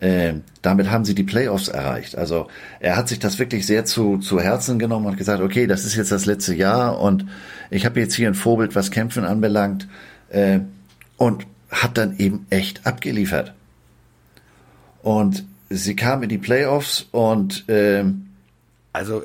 äh, 0.03 0.41
damit 0.61 0.91
haben 0.91 1.05
sie 1.05 1.15
die 1.15 1.23
Playoffs 1.23 1.69
erreicht. 1.69 2.17
Also 2.17 2.49
er 2.81 2.97
hat 2.97 3.07
sich 3.07 3.19
das 3.19 3.39
wirklich 3.39 3.65
sehr 3.65 3.85
zu, 3.85 4.17
zu 4.17 4.41
Herzen 4.41 4.77
genommen 4.77 5.05
und 5.05 5.15
gesagt, 5.15 5.41
okay, 5.41 5.65
das 5.65 5.85
ist 5.85 5.95
jetzt 5.95 6.11
das 6.11 6.25
letzte 6.25 6.53
Jahr 6.53 6.99
und 6.99 7.25
ich 7.69 7.85
habe 7.85 8.01
jetzt 8.01 8.13
hier 8.13 8.27
ein 8.27 8.33
Vorbild, 8.33 8.75
was 8.75 8.91
Kämpfen 8.91 9.23
anbelangt 9.23 9.87
äh, 10.29 10.59
und 11.15 11.47
hat 11.71 11.97
dann 11.97 12.17
eben 12.17 12.45
echt 12.49 12.85
abgeliefert. 12.85 13.53
Und 15.03 15.45
sie 15.69 15.95
kam 15.95 16.21
in 16.21 16.29
die 16.29 16.37
Playoffs 16.37 17.07
und 17.11 17.69
äh, 17.69 18.03
also 18.91 19.23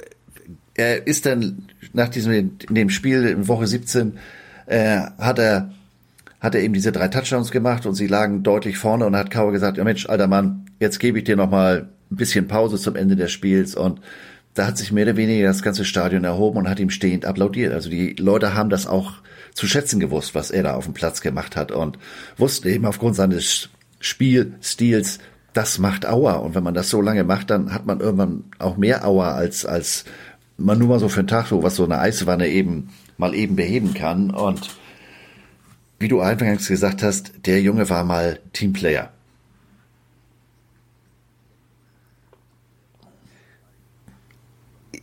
er 0.75 1.09
ist 1.09 1.27
dann 1.27 1.67
nach 1.93 2.09
diesem 2.09 2.33
in 2.33 2.57
dem 2.71 2.91
Spiel 2.91 3.25
in 3.25 3.49
Woche 3.49 3.67
17 3.67 4.17
äh, 4.67 5.01
hat 5.19 5.41
er 5.41 5.73
hat 6.41 6.55
er 6.55 6.63
eben 6.63 6.75
diese 6.75 6.93
drei 6.93 7.09
Touchdowns 7.09 7.51
gemacht 7.51 7.87
und 7.87 7.95
sie 7.95 8.07
lagen 8.07 8.43
deutlich 8.43 8.79
vorne 8.79 9.07
und 9.07 9.17
hat 9.17 9.31
Kauer 9.31 9.53
gesagt, 9.53 9.77
ja 9.77 9.85
Mensch, 9.85 10.09
alter 10.09 10.29
Mann, 10.29 10.67
jetzt 10.79 11.01
gebe 11.01 11.19
ich 11.19 11.25
dir 11.25 11.37
noch 11.37 11.51
mal 11.51 11.89
ein 12.11 12.17
bisschen 12.17 12.49
Pause 12.49 12.79
zum 12.79 12.97
Ende 12.97 13.17
des 13.17 13.33
Spiels 13.33 13.75
und 13.75 14.01
da 14.55 14.67
hat 14.67 14.79
sich 14.79 14.93
mehr 14.93 15.05
oder 15.05 15.17
weniger 15.17 15.47
das 15.47 15.63
ganze 15.63 15.85
Stadion 15.85 16.25
erhoben 16.25 16.59
und 16.59 16.69
hat 16.69 16.81
ihm 16.81 16.91
stehend 16.91 17.25
applaudiert. 17.25 17.73
Also 17.73 17.91
die 17.91 18.15
Leute 18.15 18.55
haben 18.55 18.71
das 18.71 18.87
auch 18.87 19.15
zu 19.55 19.67
schätzen 19.67 20.01
gewusst, 20.01 20.35
was 20.35 20.51
er 20.51 20.63
da 20.63 20.75
auf 20.75 20.85
dem 20.85 20.95
Platz 20.95 21.21
gemacht 21.21 21.57
hat 21.57 21.71
und 21.71 21.99
wussten 22.37 22.69
eben 22.69 22.87
aufgrund 22.87 23.15
seines 23.17 23.69
Spielstils, 24.01 25.19
das 25.53 25.79
macht 25.79 26.07
Aua. 26.07 26.35
Und 26.35 26.55
wenn 26.55 26.63
man 26.63 26.75
das 26.75 26.89
so 26.89 27.01
lange 27.01 27.25
macht, 27.25 27.51
dann 27.51 27.73
hat 27.73 27.87
man 27.87 28.01
irgendwann 28.01 28.45
auch 28.59 28.77
mehr 28.77 29.05
Aua 29.05 29.33
als, 29.33 29.65
als 29.65 30.05
man 30.57 30.79
nur 30.79 30.89
mal 30.89 30.99
so 30.99 31.09
für 31.09 31.21
einen 31.21 31.29
Tag, 31.29 31.47
so 31.47 31.63
was 31.63 31.77
so 31.77 31.85
eine 31.85 31.99
Eiswanne 31.99 32.49
eben 32.49 32.91
mal 33.17 33.35
eben 33.35 33.57
beheben 33.57 33.95
kann. 33.95 34.31
Und 34.31 34.71
wie 35.99 36.09
du 36.09 36.21
eingangs 36.21 36.69
gesagt 36.69 37.03
hast, 37.03 37.33
der 37.47 37.61
Junge 37.61 37.91
war 37.91 38.05
mal 38.05 38.41
Teamplayer. 38.53 39.13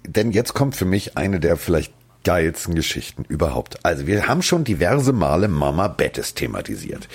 Denn 0.05 0.31
jetzt 0.31 0.53
kommt 0.53 0.75
für 0.75 0.85
mich 0.85 1.17
eine 1.17 1.39
der 1.39 1.57
vielleicht 1.57 1.93
geilsten 2.23 2.75
Geschichten 2.75 3.23
überhaupt. 3.27 3.85
Also 3.85 4.07
wir 4.07 4.27
haben 4.27 4.41
schon 4.41 4.63
diverse 4.63 5.13
Male 5.13 5.47
Mama 5.47 5.87
Bettis 5.87 6.33
thematisiert. 6.33 7.07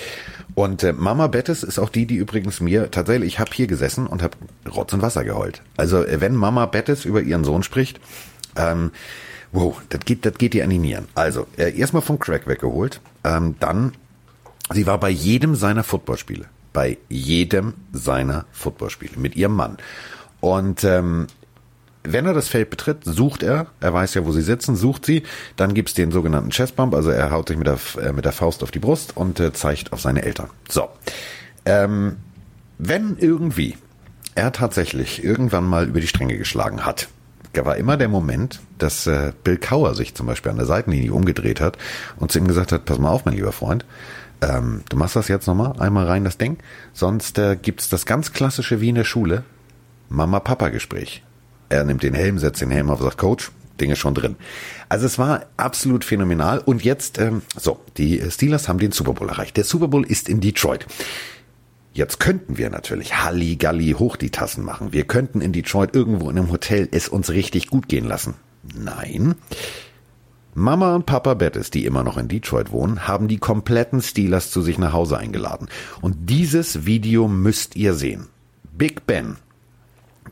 Und 0.54 0.82
äh, 0.82 0.92
Mama 0.92 1.26
Bettis 1.26 1.62
ist 1.62 1.78
auch 1.78 1.88
die, 1.88 2.06
die 2.06 2.16
übrigens 2.16 2.60
mir 2.60 2.90
tatsächlich, 2.90 3.34
ich 3.34 3.38
habe 3.38 3.50
hier 3.52 3.66
gesessen 3.66 4.06
und 4.06 4.22
habe 4.22 4.36
Rotz 4.70 4.92
und 4.92 5.02
Wasser 5.02 5.24
geheult. 5.24 5.62
Also 5.76 6.04
äh, 6.04 6.20
wenn 6.20 6.34
Mama 6.34 6.66
Bettis 6.66 7.04
über 7.04 7.22
ihren 7.22 7.44
Sohn 7.44 7.62
spricht, 7.62 8.00
ähm, 8.56 8.92
wow, 9.52 9.80
das 9.88 10.00
geht, 10.04 10.24
das 10.24 10.34
geht 10.34 10.54
dir 10.54 10.64
an 10.64 10.70
die 10.70 10.78
Nieren. 10.78 11.08
Also 11.14 11.46
äh, 11.56 11.76
erstmal 11.76 12.02
vom 12.02 12.18
Crack 12.18 12.46
weggeholt, 12.46 13.00
ähm, 13.24 13.56
dann, 13.60 13.92
sie 14.72 14.86
war 14.86 14.98
bei 14.98 15.10
jedem 15.10 15.54
seiner 15.54 15.84
Footballspiele, 15.84 16.46
bei 16.72 16.98
jedem 17.08 17.74
seiner 17.92 18.46
Footballspiele 18.52 19.18
mit 19.18 19.36
ihrem 19.36 19.56
Mann. 19.56 19.78
Und 20.40 20.84
ähm, 20.84 21.26
wenn 22.02 22.26
er 22.26 22.32
das 22.32 22.48
Feld 22.48 22.70
betritt, 22.70 23.04
sucht 23.04 23.42
er, 23.42 23.66
er 23.80 23.92
weiß 23.92 24.14
ja, 24.14 24.24
wo 24.24 24.32
sie 24.32 24.42
sitzen, 24.42 24.74
sucht 24.74 25.04
sie, 25.04 25.22
dann 25.56 25.74
gibt's 25.74 25.94
den 25.94 26.10
sogenannten 26.10 26.50
Chestbump, 26.50 26.94
also 26.94 27.10
er 27.10 27.30
haut 27.30 27.48
sich 27.48 27.58
mit 27.58 27.66
der, 27.66 27.78
äh, 28.00 28.12
mit 28.12 28.24
der 28.24 28.32
Faust 28.32 28.62
auf 28.62 28.70
die 28.70 28.78
Brust 28.78 29.16
und 29.16 29.38
äh, 29.40 29.52
zeigt 29.52 29.92
auf 29.92 30.00
seine 30.00 30.22
Eltern. 30.22 30.48
So. 30.68 30.88
Ähm, 31.66 32.16
wenn 32.78 33.18
irgendwie 33.18 33.76
er 34.34 34.52
tatsächlich 34.52 35.22
irgendwann 35.22 35.64
mal 35.64 35.86
über 35.86 36.00
die 36.00 36.06
Stränge 36.06 36.38
geschlagen 36.38 36.86
hat, 36.86 37.08
war 37.64 37.76
immer 37.76 37.96
der 37.96 38.08
Moment, 38.08 38.60
dass 38.78 39.06
äh, 39.06 39.32
Bill 39.44 39.58
Kauer 39.58 39.94
sich 39.94 40.14
zum 40.14 40.26
Beispiel 40.26 40.50
an 40.50 40.58
der 40.58 40.66
Seitenlinie 40.66 41.12
umgedreht 41.12 41.60
hat 41.60 41.78
und 42.18 42.30
zu 42.30 42.38
ihm 42.38 42.46
gesagt 42.46 42.72
hat, 42.72 42.84
pass 42.84 42.98
mal 42.98 43.10
auf, 43.10 43.24
mein 43.24 43.34
lieber 43.34 43.52
Freund, 43.52 43.84
ähm, 44.40 44.82
du 44.88 44.96
machst 44.96 45.16
das 45.16 45.28
jetzt 45.28 45.46
nochmal, 45.46 45.74
einmal 45.78 46.06
rein 46.06 46.24
das 46.24 46.38
Ding, 46.38 46.58
sonst 46.92 47.38
äh, 47.38 47.56
gibt's 47.60 47.88
das 47.88 48.06
ganz 48.06 48.32
klassische 48.32 48.80
wie 48.80 48.88
in 48.88 48.94
der 48.94 49.04
Schule, 49.04 49.44
Mama-Papa-Gespräch. 50.08 51.22
Er 51.68 51.84
nimmt 51.84 52.02
den 52.02 52.14
Helm, 52.14 52.38
setzt 52.38 52.60
den 52.60 52.70
Helm 52.70 52.90
auf 52.90 53.00
sagt, 53.00 53.18
Coach, 53.18 53.52
Ding 53.80 53.90
ist 53.90 53.98
schon 53.98 54.14
drin. 54.14 54.36
Also 54.88 55.06
es 55.06 55.18
war 55.18 55.46
absolut 55.56 56.04
phänomenal. 56.04 56.58
Und 56.58 56.84
jetzt, 56.84 57.18
ähm, 57.18 57.42
so, 57.56 57.80
die 57.96 58.22
Steelers 58.30 58.68
haben 58.68 58.78
den 58.78 58.92
Super 58.92 59.14
Bowl 59.14 59.28
erreicht. 59.28 59.56
Der 59.56 59.64
Super 59.64 59.88
Bowl 59.88 60.04
ist 60.04 60.28
in 60.28 60.40
Detroit. 60.40 60.86
Jetzt 61.92 62.20
könnten 62.20 62.56
wir 62.56 62.70
natürlich 62.70 63.16
Halligalli 63.22 63.92
hoch 63.98 64.16
die 64.16 64.30
Tassen 64.30 64.64
machen. 64.64 64.92
Wir 64.92 65.04
könnten 65.04 65.40
in 65.40 65.52
Detroit 65.52 65.94
irgendwo 65.94 66.30
in 66.30 66.38
einem 66.38 66.50
Hotel 66.50 66.88
es 66.92 67.08
uns 67.08 67.30
richtig 67.30 67.68
gut 67.68 67.88
gehen 67.88 68.06
lassen. 68.06 68.34
Nein. 68.76 69.34
Mama 70.54 70.94
und 70.94 71.06
Papa 71.06 71.34
Bettis, 71.34 71.70
die 71.70 71.84
immer 71.84 72.04
noch 72.04 72.16
in 72.16 72.28
Detroit 72.28 72.70
wohnen, 72.70 73.06
haben 73.08 73.28
die 73.28 73.38
kompletten 73.38 74.02
Steelers 74.02 74.50
zu 74.50 74.62
sich 74.62 74.78
nach 74.78 74.92
Hause 74.92 75.18
eingeladen. 75.18 75.68
Und 76.00 76.30
dieses 76.30 76.86
Video 76.86 77.28
müsst 77.28 77.76
ihr 77.76 77.94
sehen. 77.94 78.28
Big 78.72 79.06
Ben 79.06 79.36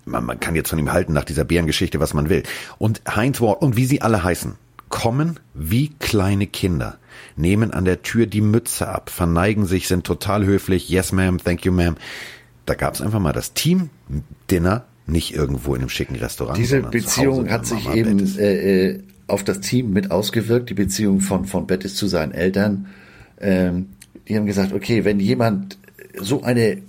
man, 0.08 0.24
man 0.24 0.40
kann 0.40 0.54
jetzt 0.54 0.70
von 0.70 0.78
ihm 0.78 0.92
halten 0.92 1.12
nach 1.12 1.24
dieser 1.24 1.44
Bärengeschichte, 1.44 2.00
was 2.00 2.14
man 2.14 2.28
will. 2.28 2.42
Und 2.78 3.02
Heinz 3.08 3.40
Ward 3.40 3.62
und 3.62 3.76
wie 3.76 3.86
sie 3.86 4.02
alle 4.02 4.22
heißen, 4.22 4.56
kommen 4.88 5.38
wie 5.54 5.90
kleine 5.98 6.46
Kinder, 6.46 6.98
nehmen 7.36 7.72
an 7.72 7.84
der 7.84 8.02
Tür 8.02 8.26
die 8.26 8.40
Mütze 8.40 8.88
ab, 8.88 9.10
verneigen 9.10 9.66
sich, 9.66 9.88
sind 9.88 10.04
total 10.04 10.44
höflich, 10.44 10.88
yes 10.88 11.12
ma'am, 11.12 11.42
thank 11.42 11.64
you 11.64 11.72
ma'am. 11.72 11.96
Da 12.66 12.74
gab's 12.74 13.00
einfach 13.00 13.20
mal 13.20 13.32
das 13.32 13.54
Team-Dinner, 13.54 14.84
nicht 15.06 15.34
irgendwo 15.34 15.74
in 15.74 15.80
einem 15.80 15.88
schicken 15.88 16.16
Restaurant. 16.16 16.58
Diese 16.58 16.82
Beziehung 16.82 17.50
hat 17.50 17.66
sich 17.66 17.88
eben 17.90 18.18
äh, 18.36 18.88
äh, 18.88 19.02
auf 19.26 19.42
das 19.42 19.60
Team 19.60 19.92
mit 19.92 20.10
ausgewirkt, 20.10 20.68
die 20.70 20.74
Beziehung 20.74 21.20
von, 21.20 21.46
von 21.46 21.66
Bettis 21.66 21.94
zu 21.96 22.06
seinen 22.06 22.32
Eltern. 22.32 22.88
Ähm, 23.40 23.86
die 24.28 24.36
haben 24.36 24.46
gesagt, 24.46 24.72
okay, 24.72 25.04
wenn 25.04 25.20
jemand 25.20 25.78
so 26.20 26.42
eine 26.42 26.82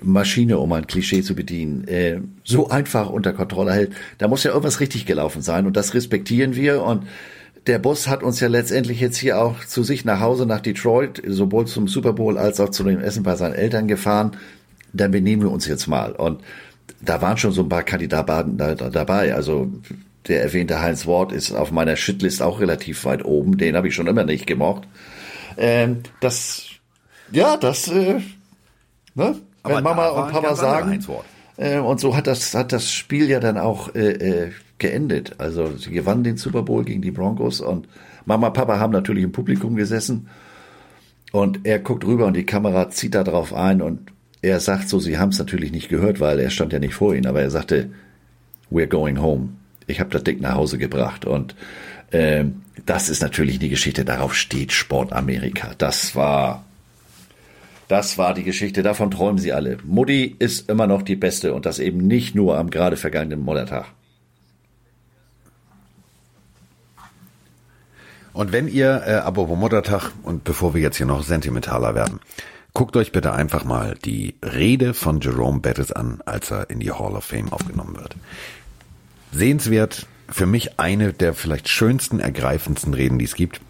Maschine, 0.00 0.58
um 0.58 0.72
ein 0.72 0.86
Klischee 0.86 1.22
zu 1.22 1.34
bedienen, 1.34 1.86
äh, 1.88 2.20
so 2.44 2.68
einfach 2.68 3.10
unter 3.10 3.32
Kontrolle 3.32 3.72
hält, 3.72 3.92
da 4.18 4.28
muss 4.28 4.44
ja 4.44 4.50
irgendwas 4.50 4.80
richtig 4.80 5.06
gelaufen 5.06 5.42
sein 5.42 5.66
und 5.66 5.76
das 5.76 5.94
respektieren 5.94 6.54
wir 6.54 6.82
und 6.82 7.06
der 7.68 7.78
Bus 7.78 8.08
hat 8.08 8.22
uns 8.22 8.40
ja 8.40 8.48
letztendlich 8.48 9.00
jetzt 9.00 9.18
hier 9.18 9.40
auch 9.40 9.64
zu 9.64 9.82
sich 9.82 10.04
nach 10.04 10.20
Hause 10.20 10.46
nach 10.46 10.60
Detroit, 10.60 11.22
sowohl 11.26 11.66
zum 11.66 11.86
Super 11.86 12.14
Bowl 12.14 12.38
als 12.38 12.60
auch 12.60 12.70
zu 12.70 12.82
dem 12.82 13.00
Essen 13.00 13.22
bei 13.22 13.36
seinen 13.36 13.54
Eltern 13.54 13.86
gefahren. 13.86 14.36
Dann 14.92 15.10
benehmen 15.10 15.42
wir 15.42 15.50
uns 15.50 15.66
jetzt 15.66 15.86
mal. 15.86 16.12
Und 16.12 16.42
da 17.00 17.20
waren 17.20 17.36
schon 17.36 17.52
so 17.52 17.62
ein 17.62 17.68
paar 17.68 17.82
Kandidaten 17.82 18.56
da, 18.56 18.74
da, 18.74 18.88
dabei. 18.88 19.34
Also 19.34 19.70
der 20.26 20.42
erwähnte 20.42 20.80
Heinz 20.80 21.06
Ward 21.06 21.30
ist 21.32 21.52
auf 21.52 21.70
meiner 21.70 21.96
Shitlist 21.96 22.42
auch 22.42 22.60
relativ 22.60 23.04
weit 23.04 23.24
oben. 23.24 23.58
Den 23.58 23.76
habe 23.76 23.88
ich 23.88 23.94
schon 23.94 24.06
immer 24.06 24.24
nicht 24.24 24.46
gemocht. 24.46 24.88
Ähm, 25.58 26.02
das, 26.20 26.64
ja, 27.30 27.56
das, 27.58 27.88
äh, 27.88 28.20
ne? 29.14 29.36
wenn 29.62 29.84
Mama 29.84 30.08
und 30.08 30.32
Papa 30.32 30.54
sagen. 30.54 31.04
Äh, 31.58 31.78
und 31.78 32.00
so 32.00 32.16
hat 32.16 32.26
das, 32.26 32.54
hat 32.54 32.72
das 32.72 32.90
Spiel 32.90 33.28
ja 33.28 33.40
dann 33.40 33.58
auch 33.58 33.94
äh, 33.94 34.12
äh, 34.12 34.52
geendet. 34.78 35.34
Also 35.38 35.76
sie 35.76 35.90
gewannen 35.90 36.24
den 36.24 36.36
Super 36.36 36.62
Bowl 36.62 36.84
gegen 36.84 37.02
die 37.02 37.10
Broncos 37.10 37.60
und 37.60 37.88
Mama 38.24 38.50
Papa 38.50 38.78
haben 38.78 38.92
natürlich 38.92 39.24
im 39.24 39.32
Publikum 39.32 39.76
gesessen. 39.76 40.28
Und 41.32 41.60
er 41.64 41.78
guckt 41.78 42.04
rüber 42.04 42.26
und 42.26 42.36
die 42.36 42.46
Kamera 42.46 42.88
zieht 42.90 43.14
da 43.14 43.24
drauf 43.24 43.52
ein 43.52 43.82
und 43.82 44.12
er 44.40 44.60
sagt 44.60 44.88
so, 44.88 44.98
sie 44.98 45.18
haben 45.18 45.30
es 45.30 45.38
natürlich 45.38 45.72
nicht 45.72 45.88
gehört, 45.88 46.20
weil 46.20 46.38
er 46.38 46.50
stand 46.50 46.72
ja 46.72 46.78
nicht 46.78 46.94
vor 46.94 47.14
ihnen, 47.14 47.26
aber 47.26 47.42
er 47.42 47.50
sagte, 47.50 47.90
we're 48.70 48.86
going 48.86 49.20
home. 49.20 49.50
Ich 49.86 50.00
habe 50.00 50.10
das 50.10 50.24
Ding 50.24 50.40
nach 50.40 50.54
Hause 50.54 50.78
gebracht 50.78 51.24
und 51.24 51.54
äh, 52.12 52.44
das 52.86 53.08
ist 53.08 53.20
natürlich 53.20 53.58
die 53.58 53.68
Geschichte, 53.68 54.04
darauf 54.04 54.34
steht 54.34 54.72
Sport 54.72 55.12
Amerika. 55.12 55.72
Das 55.76 56.14
war 56.14 56.64
das 57.88 58.18
war 58.18 58.34
die 58.34 58.44
Geschichte, 58.44 58.82
davon 58.82 59.10
träumen 59.10 59.38
sie 59.38 59.54
alle. 59.54 59.78
Mutti 59.82 60.36
ist 60.38 60.68
immer 60.68 60.86
noch 60.86 61.00
die 61.00 61.16
Beste 61.16 61.54
und 61.54 61.64
das 61.64 61.78
eben 61.78 62.06
nicht 62.06 62.34
nur 62.34 62.58
am 62.58 62.68
gerade 62.68 62.98
vergangenen 62.98 63.40
Muttertag. 63.40 63.86
Und 68.38 68.52
wenn 68.52 68.68
ihr, 68.68 69.02
äh, 69.04 69.14
apropos 69.14 69.58
Muttertag, 69.58 70.12
und 70.22 70.44
bevor 70.44 70.72
wir 70.72 70.80
jetzt 70.80 70.96
hier 70.96 71.06
noch 71.06 71.24
sentimentaler 71.24 71.96
werden, 71.96 72.20
guckt 72.72 72.96
euch 72.96 73.10
bitte 73.10 73.32
einfach 73.32 73.64
mal 73.64 73.96
die 74.04 74.36
Rede 74.44 74.94
von 74.94 75.20
Jerome 75.20 75.58
Bettis 75.58 75.90
an, 75.90 76.22
als 76.24 76.52
er 76.52 76.70
in 76.70 76.78
die 76.78 76.92
Hall 76.92 77.16
of 77.16 77.24
Fame 77.24 77.52
aufgenommen 77.52 77.96
wird. 77.96 78.14
Sehenswert, 79.32 80.06
für 80.28 80.46
mich 80.46 80.78
eine 80.78 81.12
der 81.12 81.34
vielleicht 81.34 81.68
schönsten, 81.68 82.20
ergreifendsten 82.20 82.94
Reden, 82.94 83.18
die 83.18 83.24
es 83.24 83.34
gibt 83.34 83.60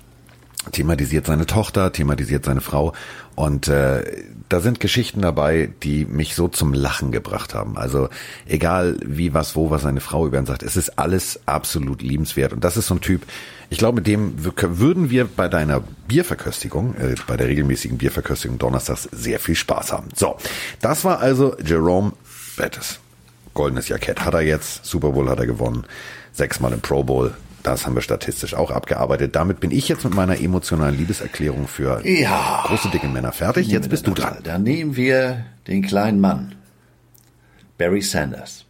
thematisiert 0.73 1.27
seine 1.27 1.47
Tochter, 1.47 1.93
thematisiert 1.93 2.45
seine 2.45 2.61
Frau 2.61 2.93
und 3.35 3.69
äh, 3.69 4.05
da 4.49 4.61
sind 4.61 4.81
Geschichten 4.81 5.23
dabei, 5.23 5.71
die 5.83 6.05
mich 6.05 6.35
so 6.35 6.49
zum 6.49 6.73
Lachen 6.73 7.13
gebracht 7.13 7.55
haben. 7.55 7.77
Also 7.79 8.09
egal 8.47 8.97
wie, 9.05 9.35
was, 9.35 9.57
wo, 9.57 9.71
was 9.71 9.83
seine 9.83 10.01
Frau 10.01 10.27
über 10.27 10.39
ihn 10.39 10.47
sagt, 10.47 10.63
es 10.63 10.77
ist 10.77 10.99
alles 10.99 11.41
absolut 11.47 12.03
liebenswert 12.03 12.53
und 12.53 12.65
das 12.65 12.77
ist 12.77 12.89
so 12.89 12.95
ein 12.95 13.01
Typ, 13.01 13.23
ich 13.71 13.79
glaube, 13.79 13.97
mit 13.97 14.07
dem 14.07 14.35
würden 14.45 15.11
wir 15.11 15.27
bei 15.27 15.49
deiner 15.49 15.83
Bierverköstigung, 16.07 16.95
äh, 16.95 17.15
bei 17.27 17.37
der 17.37 17.49
regelmäßigen 17.49 17.99
Bierverköstigung 17.99 18.59
donnerstags 18.59 19.09
sehr 19.13 19.41
viel 19.41 19.55
Spaß 19.55 19.93
haben. 19.93 20.09
So, 20.15 20.37
das 20.81 21.05
war 21.05 21.21
also 21.21 21.57
Jerome 21.65 22.13
Bettis. 22.57 23.01
Goldenes 23.55 23.89
Jackett 23.89 24.25
hat 24.25 24.35
er 24.35 24.43
jetzt, 24.43 24.85
Super 24.85 25.11
Bowl 25.11 25.29
hat 25.29 25.39
er 25.39 25.47
gewonnen, 25.47 25.85
sechsmal 26.33 26.73
im 26.73 26.81
Pro 26.81 27.03
Bowl, 27.03 27.35
das 27.63 27.85
haben 27.85 27.95
wir 27.95 28.03
statistisch 28.03 28.55
auch 28.55 28.71
abgearbeitet. 28.71 29.35
Damit 29.35 29.61
bin 29.61 29.71
ich 29.71 29.89
jetzt 29.89 30.05
mit 30.05 30.15
meiner 30.15 30.41
emotionalen 30.41 30.97
Liebeserklärung 30.97 31.67
für 31.67 32.07
ja. 32.07 32.65
große, 32.67 32.89
dicke 32.89 33.09
Männer 33.09 33.33
fertig. 33.33 33.67
Jetzt 33.67 33.91
bist 33.91 34.07
du 34.07 34.13
dran. 34.13 34.39
Dann 34.45 34.63
nehmen 34.63 34.97
wir 34.97 35.45
den 35.67 35.83
kleinen 35.83 36.21
Mann. 36.21 36.55
Barry 37.77 38.01
Sanders. 38.01 38.65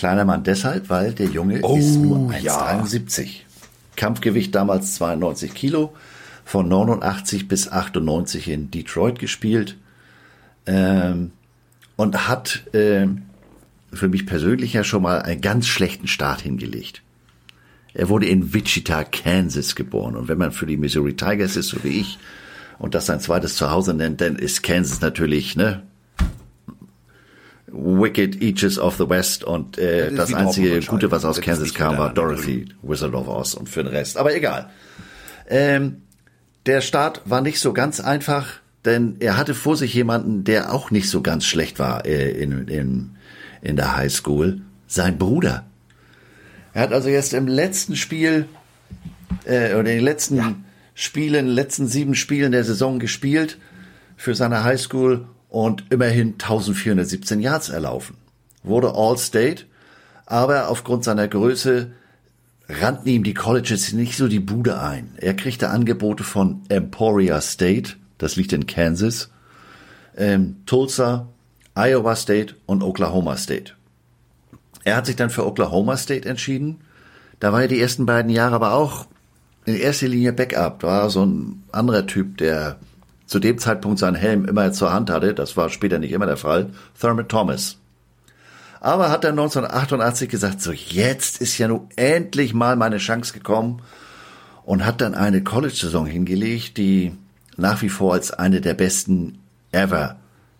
Kleiner 0.00 0.24
Mann 0.24 0.44
deshalb, 0.44 0.88
weil 0.88 1.12
der 1.12 1.26
Junge 1.26 1.60
oh, 1.60 1.76
ist 1.76 1.96
nur 1.96 2.30
1,73. 2.30 3.22
Ja. 3.22 3.30
Kampfgewicht 3.96 4.54
damals 4.54 4.94
92 4.94 5.52
Kilo, 5.52 5.92
von 6.46 6.66
89 6.68 7.48
bis 7.48 7.70
98 7.70 8.48
in 8.48 8.70
Detroit 8.70 9.18
gespielt 9.18 9.76
ähm, 10.64 11.32
und 11.96 12.28
hat 12.28 12.62
ähm, 12.72 13.24
für 13.92 14.08
mich 14.08 14.24
persönlich 14.24 14.72
ja 14.72 14.84
schon 14.84 15.02
mal 15.02 15.20
einen 15.20 15.42
ganz 15.42 15.66
schlechten 15.66 16.08
Start 16.08 16.40
hingelegt. 16.40 17.02
Er 17.92 18.08
wurde 18.08 18.24
in 18.24 18.54
Wichita, 18.54 19.04
Kansas 19.04 19.74
geboren. 19.74 20.16
Und 20.16 20.28
wenn 20.28 20.38
man 20.38 20.52
für 20.52 20.64
die 20.64 20.78
Missouri 20.78 21.12
Tigers 21.12 21.56
ist, 21.56 21.68
so 21.68 21.84
wie 21.84 22.00
ich, 22.00 22.18
und 22.78 22.94
das 22.94 23.04
sein 23.04 23.20
zweites 23.20 23.54
Zuhause 23.56 23.92
nennt, 23.92 24.22
dann 24.22 24.36
ist 24.36 24.62
Kansas 24.62 25.02
natürlich, 25.02 25.56
ne? 25.56 25.82
Wicked 27.72 28.42
Eaches 28.42 28.78
of 28.78 28.96
the 28.96 29.08
West 29.08 29.44
und 29.44 29.78
äh, 29.78 30.10
das, 30.10 30.30
das 30.30 30.34
einzige 30.34 30.80
Gute, 30.80 31.10
was 31.10 31.24
aus 31.24 31.40
Kansas 31.40 31.74
kam, 31.74 31.98
war 31.98 32.12
Dorothy, 32.12 32.66
Wizard 32.82 33.14
of 33.14 33.28
Oz 33.28 33.54
und 33.54 33.68
für 33.68 33.82
den 33.82 33.92
Rest. 33.92 34.16
Aber 34.16 34.34
egal. 34.34 34.70
Ähm, 35.48 36.02
der 36.66 36.80
Start 36.80 37.22
war 37.24 37.40
nicht 37.40 37.60
so 37.60 37.72
ganz 37.72 38.00
einfach, 38.00 38.60
denn 38.84 39.16
er 39.20 39.36
hatte 39.36 39.54
vor 39.54 39.76
sich 39.76 39.94
jemanden, 39.94 40.44
der 40.44 40.72
auch 40.72 40.90
nicht 40.90 41.08
so 41.08 41.22
ganz 41.22 41.44
schlecht 41.44 41.78
war 41.78 42.06
äh, 42.06 42.30
in, 42.30 42.68
in, 42.68 43.10
in 43.62 43.76
der 43.76 43.96
High 43.96 44.12
School 44.12 44.60
sein 44.86 45.18
Bruder. 45.18 45.64
Er 46.72 46.82
hat 46.82 46.92
also 46.92 47.08
jetzt 47.08 47.34
im 47.34 47.48
letzten 47.48 47.96
Spiel 47.96 48.46
äh, 49.44 49.74
oder 49.74 49.90
in 49.90 49.96
den 49.96 50.04
letzten 50.04 50.36
ja. 50.36 50.54
Spielen, 50.94 51.46
letzten 51.46 51.86
sieben 51.86 52.14
Spielen 52.14 52.52
der 52.52 52.64
Saison 52.64 52.98
gespielt 52.98 53.58
für 54.16 54.34
seine 54.34 54.64
Highschool 54.64 55.26
und 55.50 55.84
immerhin 55.90 56.34
1417 56.34 57.40
Yards 57.40 57.68
erlaufen. 57.68 58.16
Wurde 58.62 58.94
All-State, 58.94 59.64
aber 60.26 60.68
aufgrund 60.68 61.04
seiner 61.04 61.28
Größe 61.28 61.90
rannten 62.68 63.08
ihm 63.08 63.24
die 63.24 63.34
Colleges 63.34 63.92
nicht 63.92 64.16
so 64.16 64.28
die 64.28 64.40
Bude 64.40 64.80
ein. 64.80 65.12
Er 65.16 65.34
kriegte 65.34 65.70
Angebote 65.70 66.22
von 66.22 66.62
Emporia 66.68 67.40
State, 67.40 67.94
das 68.18 68.36
liegt 68.36 68.52
in 68.52 68.66
Kansas, 68.66 69.30
ähm, 70.16 70.56
Tulsa, 70.66 71.28
Iowa 71.74 72.14
State 72.14 72.54
und 72.66 72.82
Oklahoma 72.82 73.36
State. 73.36 73.74
Er 74.84 74.96
hat 74.96 75.06
sich 75.06 75.16
dann 75.16 75.30
für 75.30 75.46
Oklahoma 75.46 75.96
State 75.96 76.28
entschieden. 76.28 76.78
Da 77.38 77.52
war 77.52 77.62
er 77.62 77.68
die 77.68 77.80
ersten 77.80 78.06
beiden 78.06 78.30
Jahre 78.30 78.54
aber 78.54 78.74
auch 78.74 79.06
in 79.64 79.74
erster 79.74 80.08
Linie 80.08 80.32
Backup. 80.32 80.82
War 80.82 81.10
so 81.10 81.24
ein 81.24 81.64
anderer 81.72 82.06
Typ, 82.06 82.38
der 82.38 82.78
zu 83.30 83.38
dem 83.38 83.58
Zeitpunkt 83.58 84.00
seinen 84.00 84.16
Helm 84.16 84.44
immer 84.44 84.72
zur 84.72 84.92
Hand 84.92 85.08
hatte. 85.08 85.34
Das 85.34 85.56
war 85.56 85.70
später 85.70 86.00
nicht 86.00 86.10
immer 86.10 86.26
der 86.26 86.36
Fall. 86.36 86.70
Thurman 87.00 87.28
Thomas. 87.28 87.76
Aber 88.80 89.08
hat 89.08 89.22
er 89.22 89.30
1988 89.30 90.28
gesagt, 90.28 90.60
so 90.60 90.72
jetzt 90.72 91.40
ist 91.40 91.56
ja 91.56 91.68
nun 91.68 91.86
endlich 91.94 92.54
mal 92.54 92.74
meine 92.74 92.98
Chance 92.98 93.32
gekommen 93.32 93.82
und 94.64 94.84
hat 94.84 95.00
dann 95.00 95.14
eine 95.14 95.44
College-Saison 95.44 96.06
hingelegt, 96.06 96.76
die 96.76 97.12
nach 97.56 97.82
wie 97.82 97.88
vor 97.88 98.14
als 98.14 98.32
eine 98.32 98.60
der 98.60 98.74
besten 98.74 99.38
ever 99.70 100.16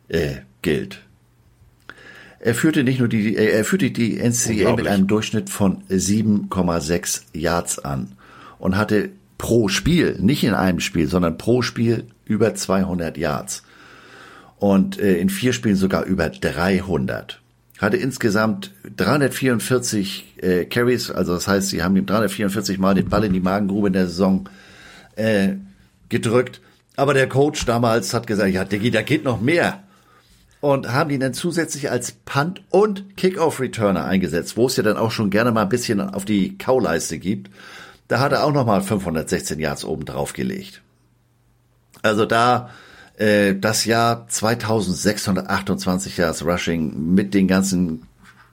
äh, 0.06 0.36
gilt. 0.62 1.00
Er 2.38 2.54
führte 2.54 2.84
nicht 2.84 3.00
nur 3.00 3.08
die, 3.08 3.34
äh, 3.34 3.50
er 3.50 3.64
führte 3.64 3.90
die 3.90 4.16
NCAA 4.16 4.76
mit 4.76 4.86
einem 4.86 5.08
Durchschnitt 5.08 5.50
von 5.50 5.82
7,6 5.88 7.22
Yards 7.32 7.80
an 7.80 8.12
und 8.60 8.76
hatte 8.76 9.08
pro 9.38 9.66
Spiel, 9.66 10.18
nicht 10.20 10.44
in 10.44 10.54
einem 10.54 10.78
Spiel, 10.78 11.08
sondern 11.08 11.36
pro 11.36 11.62
Spiel 11.62 12.06
über 12.30 12.54
200 12.54 13.18
Yards. 13.18 13.64
Und 14.58 14.98
äh, 14.98 15.18
in 15.18 15.28
vier 15.28 15.52
Spielen 15.52 15.76
sogar 15.76 16.04
über 16.04 16.28
300. 16.28 17.40
Hatte 17.78 17.96
insgesamt 17.96 18.72
344 18.96 20.36
äh, 20.42 20.64
Carries, 20.66 21.10
also 21.10 21.34
das 21.34 21.48
heißt, 21.48 21.70
sie 21.70 21.82
haben 21.82 21.96
ihm 21.96 22.06
344 22.06 22.78
Mal 22.78 22.94
den 22.94 23.08
Ball 23.08 23.24
in 23.24 23.32
die 23.32 23.40
Magengrube 23.40 23.88
in 23.88 23.94
der 23.94 24.06
Saison 24.06 24.48
äh, 25.16 25.54
gedrückt. 26.08 26.60
Aber 26.96 27.14
der 27.14 27.28
Coach 27.28 27.64
damals 27.64 28.14
hat 28.14 28.26
gesagt, 28.26 28.52
ja, 28.52 28.64
Diggi, 28.64 28.90
da 28.90 29.02
geht 29.02 29.24
noch 29.24 29.40
mehr 29.40 29.82
und 30.60 30.92
haben 30.92 31.10
ihn 31.10 31.20
dann 31.20 31.32
zusätzlich 31.34 31.90
als 31.90 32.12
Punt- 32.12 32.62
und 32.70 33.16
Kickoff-Returner 33.16 34.04
eingesetzt, 34.04 34.56
wo 34.56 34.66
es 34.66 34.76
ja 34.76 34.82
dann 34.82 34.98
auch 34.98 35.10
schon 35.10 35.30
gerne 35.30 35.52
mal 35.52 35.62
ein 35.62 35.68
bisschen 35.70 36.00
auf 36.00 36.24
die 36.24 36.58
Kauleiste 36.58 37.18
gibt. 37.18 37.50
Da 38.08 38.20
hat 38.20 38.32
er 38.32 38.44
auch 38.44 38.52
nochmal 38.52 38.82
516 38.82 39.58
Yards 39.58 39.84
oben 39.84 40.04
drauf 40.04 40.32
gelegt. 40.32 40.82
Also 42.02 42.26
da 42.26 42.70
äh, 43.16 43.54
das 43.54 43.84
Jahr 43.84 44.28
2628 44.28 46.16
Yards 46.16 46.44
Rushing 46.44 47.14
mit 47.14 47.34
den 47.34 47.48
ganzen 47.48 48.06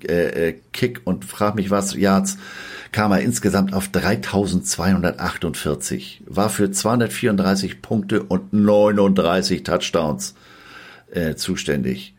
äh, 0.03 0.49
äh, 0.49 0.59
Kick 0.73 1.01
und 1.05 1.25
frag 1.25 1.55
mich 1.55 1.71
was 1.71 1.95
Yards 1.95 2.37
kam 2.91 3.11
er 3.11 3.21
insgesamt 3.21 3.73
auf 3.73 3.87
3248. 3.89 6.23
War 6.25 6.49
für 6.49 6.71
234 6.71 7.81
Punkte 7.81 8.23
und 8.23 8.53
39 8.53 9.63
Touchdowns 9.63 10.35
äh, 11.11 11.35
zuständig. 11.35 12.13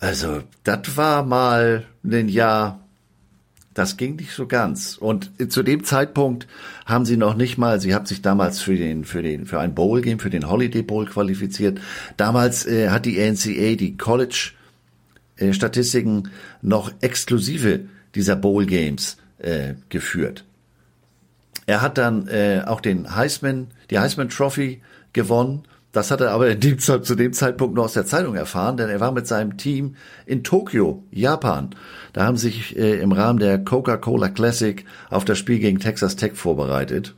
Also, 0.00 0.42
das 0.64 0.96
war 0.96 1.24
mal 1.24 1.84
ein 2.04 2.28
Jahr, 2.28 2.80
das 3.74 3.96
ging 3.96 4.16
nicht 4.16 4.32
so 4.32 4.46
ganz. 4.46 4.96
Und 4.96 5.30
zu 5.48 5.62
dem 5.62 5.84
Zeitpunkt 5.84 6.46
haben 6.86 7.04
sie 7.04 7.16
noch 7.16 7.34
nicht 7.34 7.58
mal, 7.58 7.80
sie 7.80 7.94
hat 7.94 8.08
sich 8.08 8.22
damals 8.22 8.60
für 8.60 8.76
den, 8.76 9.04
für 9.04 9.22
den, 9.22 9.46
für 9.46 9.60
ein 9.60 9.74
Bowl 9.74 10.00
Game, 10.00 10.20
für 10.20 10.30
den 10.30 10.48
Holiday 10.48 10.82
Bowl 10.82 11.06
qualifiziert. 11.06 11.80
Damals 12.16 12.66
äh, 12.66 12.90
hat 12.90 13.04
die 13.04 13.18
NCA 13.18 13.74
die 13.74 13.96
College 13.96 14.52
äh, 15.36 15.52
Statistiken 15.52 16.30
noch 16.62 16.92
exklusive 17.00 17.80
dieser 18.14 18.36
Bowl 18.36 18.64
Games 18.64 19.16
äh, 19.38 19.74
geführt. 19.88 20.44
Er 21.66 21.82
hat 21.82 21.98
dann 21.98 22.28
äh, 22.28 22.62
auch 22.64 22.80
den 22.80 23.14
Heisman, 23.16 23.68
die 23.90 23.98
Heisman 23.98 24.28
Trophy 24.28 24.82
gewonnen 25.12 25.64
das 25.94 26.10
hat 26.10 26.20
er 26.20 26.32
aber 26.32 26.54
dem, 26.56 26.78
zu 26.78 26.98
dem 26.98 27.32
Zeitpunkt 27.32 27.76
nur 27.76 27.84
aus 27.84 27.92
der 27.92 28.04
Zeitung 28.04 28.34
erfahren, 28.34 28.76
denn 28.76 28.90
er 28.90 28.98
war 28.98 29.12
mit 29.12 29.28
seinem 29.28 29.56
Team 29.56 29.94
in 30.26 30.42
Tokio, 30.42 31.04
Japan. 31.12 31.70
Da 32.12 32.24
haben 32.24 32.36
sich 32.36 32.76
äh, 32.76 33.00
im 33.00 33.12
Rahmen 33.12 33.38
der 33.38 33.62
Coca-Cola 33.62 34.28
Classic 34.28 34.84
auf 35.08 35.24
das 35.24 35.38
Spiel 35.38 35.60
gegen 35.60 35.78
Texas 35.78 36.16
Tech 36.16 36.34
vorbereitet. 36.34 37.14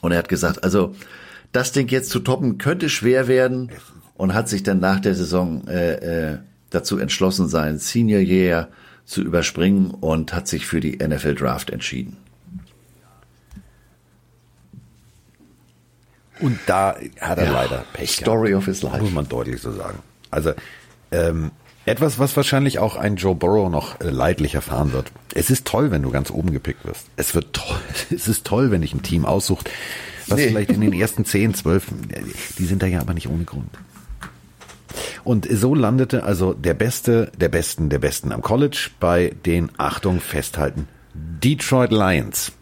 Und 0.00 0.10
er 0.10 0.18
hat 0.18 0.28
gesagt, 0.28 0.64
also 0.64 0.94
das 1.52 1.70
Ding 1.70 1.88
jetzt 1.88 2.10
zu 2.10 2.18
toppen 2.18 2.58
könnte 2.58 2.88
schwer 2.88 3.28
werden 3.28 3.70
und 4.14 4.34
hat 4.34 4.48
sich 4.48 4.64
dann 4.64 4.80
nach 4.80 4.98
der 4.98 5.14
Saison 5.14 5.66
äh, 5.68 6.32
äh, 6.32 6.38
dazu 6.70 6.98
entschlossen, 6.98 7.46
sein 7.46 7.78
Senior 7.78 8.20
Year 8.20 8.68
zu 9.04 9.22
überspringen 9.22 9.92
und 9.92 10.34
hat 10.34 10.48
sich 10.48 10.66
für 10.66 10.80
die 10.80 10.96
NFL 10.96 11.36
Draft 11.36 11.70
entschieden. 11.70 12.16
Und 16.44 16.58
da 16.66 16.96
hat 17.20 17.38
er 17.38 17.46
ja, 17.46 17.52
leider 17.52 17.84
Pech 17.94 18.12
Story 18.12 18.50
gehabt, 18.50 18.64
of 18.64 18.66
his 18.66 18.82
life. 18.82 19.02
Muss 19.02 19.12
man 19.12 19.26
deutlich 19.26 19.62
so 19.62 19.72
sagen. 19.72 20.00
Also 20.30 20.52
ähm, 21.10 21.52
etwas, 21.86 22.18
was 22.18 22.36
wahrscheinlich 22.36 22.78
auch 22.78 22.96
ein 22.96 23.16
Joe 23.16 23.34
Burrow 23.34 23.70
noch 23.70 23.98
äh, 24.00 24.10
leidlich 24.10 24.54
erfahren 24.54 24.92
wird. 24.92 25.10
Es 25.32 25.48
ist 25.48 25.66
toll, 25.66 25.90
wenn 25.90 26.02
du 26.02 26.10
ganz 26.10 26.30
oben 26.30 26.52
gepickt 26.52 26.84
wirst. 26.84 27.06
Es 27.16 27.34
wird 27.34 27.54
toll. 27.54 27.80
Es 28.10 28.28
ist 28.28 28.44
toll, 28.44 28.70
wenn 28.70 28.82
dich 28.82 28.92
ein 28.92 29.02
Team 29.02 29.24
aussucht, 29.24 29.70
was 30.26 30.38
nee. 30.38 30.48
vielleicht 30.48 30.70
in 30.70 30.82
den 30.82 30.92
ersten 30.92 31.24
10, 31.24 31.54
12, 31.54 31.86
die 32.58 32.66
sind 32.66 32.82
da 32.82 32.86
ja 32.86 33.00
aber 33.00 33.14
nicht 33.14 33.28
ohne 33.28 33.44
Grund. 33.44 33.70
Und 35.24 35.48
so 35.50 35.74
landete 35.74 36.24
also 36.24 36.52
der 36.52 36.74
Beste, 36.74 37.32
der 37.38 37.48
Besten, 37.48 37.88
der 37.88 38.00
Besten 38.00 38.32
am 38.32 38.42
College 38.42 38.90
bei 39.00 39.34
den, 39.46 39.70
Achtung, 39.78 40.20
festhalten, 40.20 40.88
Detroit 41.14 41.90
Lions. 41.90 42.52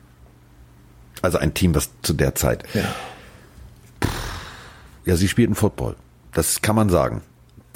Also 1.20 1.38
ein 1.38 1.54
Team, 1.54 1.74
was 1.74 1.90
zu 2.02 2.14
der 2.14 2.36
Zeit 2.36 2.64
ja. 2.74 2.84
Ja, 5.04 5.16
sie 5.16 5.28
spielten 5.28 5.54
Football. 5.54 5.96
Das 6.32 6.62
kann 6.62 6.76
man 6.76 6.88
sagen. 6.88 7.22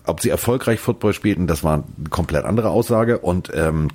Ob 0.04 0.20
sie 0.20 0.30
erfolgreich 0.30 0.78
Football 0.80 1.12
spielten, 1.12 1.46
das 1.46 1.64
war 1.64 1.74
eine 1.74 2.08
komplett 2.10 2.44
andere 2.44 2.70
Aussage. 2.70 3.18
Und 3.18 3.50
ähm, 3.54 3.88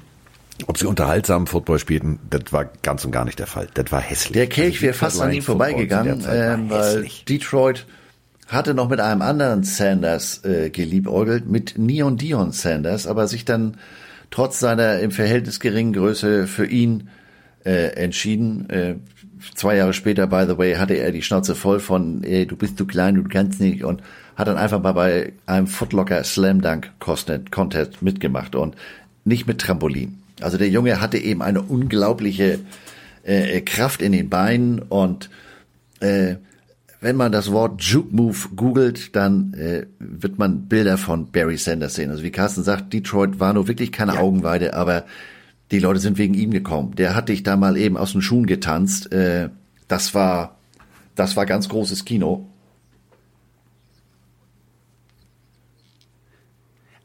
ob 0.68 0.78
sie 0.78 0.86
unterhaltsam 0.86 1.48
Football 1.48 1.80
spielten, 1.80 2.20
das 2.30 2.52
war 2.52 2.66
ganz 2.84 3.06
und 3.06 3.12
gar 3.12 3.26
nicht 3.26 3.40
der 3.40 3.48
Fall. 3.48 3.68
Das 3.74 3.92
war 3.92 4.02
hässlich. 4.02 4.34
Der 4.34 4.48
Kelch 4.48 4.76
also 4.76 4.82
wäre 4.84 4.94
fast 4.94 5.22
an 5.22 5.32
ihm 5.32 5.42
vorbeigegangen, 5.42 6.24
ähm, 6.30 6.70
weil 6.70 7.08
Detroit 7.28 7.86
hatte 8.48 8.74
noch 8.74 8.90
mit 8.90 9.00
einem 9.00 9.22
anderen 9.22 9.64
Sanders 9.64 10.44
äh, 10.44 10.70
geliebäugelt, 10.70 11.48
mit 11.48 11.78
Neon 11.78 12.18
Dion 12.18 12.52
Sanders, 12.52 13.08
aber 13.08 13.28
sich 13.28 13.46
dann 13.46 13.78
trotz 14.30 14.60
seiner 14.60 15.00
im 15.00 15.12
Verhältnis 15.12 15.60
geringen 15.60 15.94
Größe 15.94 16.48
für 16.48 16.66
ihn 16.66 17.10
äh, 17.66 17.94
entschieden. 17.94 18.70
Äh, 18.70 18.96
zwei 19.56 19.78
Jahre 19.78 19.94
später, 19.94 20.28
by 20.28 20.46
the 20.48 20.58
way, 20.58 20.76
hatte 20.76 20.96
er 20.96 21.12
die 21.12 21.22
Schnauze 21.22 21.56
voll 21.56 21.80
von, 21.80 22.24
ey, 22.24 22.46
du 22.46 22.56
bist 22.56 22.78
zu 22.78 22.86
klein, 22.86 23.16
du 23.16 23.24
kannst 23.24 23.60
nicht 23.60 23.84
und 23.84 24.02
hat 24.36 24.48
dann 24.48 24.58
einfach 24.58 24.82
mal 24.82 24.94
bei 24.94 25.34
einem 25.46 25.68
Footlocker 25.68 26.24
Slam 26.24 26.62
Dunk 26.62 26.92
Contest 27.00 28.02
mitgemacht 28.02 28.56
und 28.56 28.76
nicht 29.26 29.48
mit 29.48 29.60
Trampolin. 29.60 30.20
Also 30.42 30.58
der 30.58 30.70
Junge 30.70 31.02
hatte 31.02 31.18
eben 31.18 31.42
eine 31.42 31.62
unglaubliche 31.62 32.60
äh, 33.24 33.62
Kraft 33.62 34.02
in 34.02 34.12
den 34.12 34.30
Beinen 34.30 34.80
und 34.80 35.30
äh, 36.00 36.36
wenn 37.02 37.16
man 37.16 37.32
das 37.32 37.52
Wort 37.52 37.82
Juke 37.82 38.16
Move 38.16 38.38
googelt, 38.56 39.16
dann 39.16 39.54
äh, 39.56 39.88
wird 40.00 40.38
man 40.38 40.68
Bilder 40.68 41.00
von 41.00 41.32
Barry 41.32 41.58
Sanders 41.58 41.96
sehen. 41.96 42.12
Also 42.12 42.24
wie 42.24 42.32
Carsten 42.32 42.64
sagt, 42.64 42.94
Detroit 42.94 43.40
war 43.40 43.54
nur 43.54 43.68
wirklich 43.68 43.92
keine 43.92 44.16
ja. 44.16 44.20
Augenweide, 44.20 44.76
aber 44.76 45.06
die 45.72 45.80
Leute 45.80 46.00
sind 46.00 46.18
wegen 46.18 46.34
ihm 46.34 46.52
gekommen. 46.52 46.96
Der 46.96 47.16
hat 47.16 47.30
dich 47.30 47.44
da 47.44 47.56
mal 47.56 47.78
eben 47.78 47.98
aus 47.98 48.12
den 48.12 48.22
Schuhen 48.22 48.46
getanzt. 48.46 49.12
Äh, 49.12 49.50
das 49.88 50.14
war, 50.14 50.58
das 51.16 51.36
war 51.38 51.46
ganz 51.46 51.70
großes 51.70 52.06
Kino. 52.06 52.48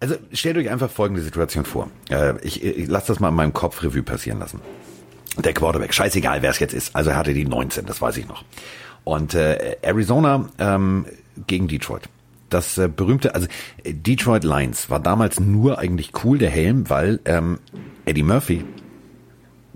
Also 0.00 0.16
stellt 0.32 0.58
euch 0.58 0.68
einfach 0.68 0.90
folgende 0.90 1.22
Situation 1.22 1.64
vor. 1.64 1.90
Äh, 2.10 2.34
ich, 2.42 2.62
ich 2.62 2.88
lasse 2.88 3.08
das 3.08 3.20
mal 3.20 3.30
in 3.30 3.34
meinem 3.34 3.52
Kopf 3.52 3.82
Revue 3.82 4.02
passieren 4.02 4.40
lassen. 4.40 4.60
Der 5.38 5.52
Quarterback, 5.52 5.94
scheißegal 5.94 6.42
wer 6.42 6.50
es 6.50 6.58
jetzt 6.58 6.74
ist. 6.74 6.94
Also 6.94 7.10
er 7.10 7.16
hatte 7.16 7.34
die 7.34 7.44
19, 7.44 7.86
das 7.86 8.00
weiß 8.00 8.16
ich 8.16 8.26
noch. 8.26 8.44
Und 9.04 9.34
äh, 9.34 9.76
Arizona 9.82 10.48
ähm, 10.58 11.06
gegen 11.46 11.68
Detroit 11.68 12.08
das 12.50 12.78
äh, 12.78 12.88
berühmte, 12.88 13.34
also 13.34 13.46
äh, 13.84 13.92
Detroit 13.92 14.44
Lions 14.44 14.90
war 14.90 15.00
damals 15.00 15.40
nur 15.40 15.78
eigentlich 15.78 16.12
cool, 16.24 16.38
der 16.38 16.50
Helm, 16.50 16.88
weil 16.88 17.20
ähm, 17.24 17.58
Eddie 18.04 18.22
Murphy, 18.22 18.64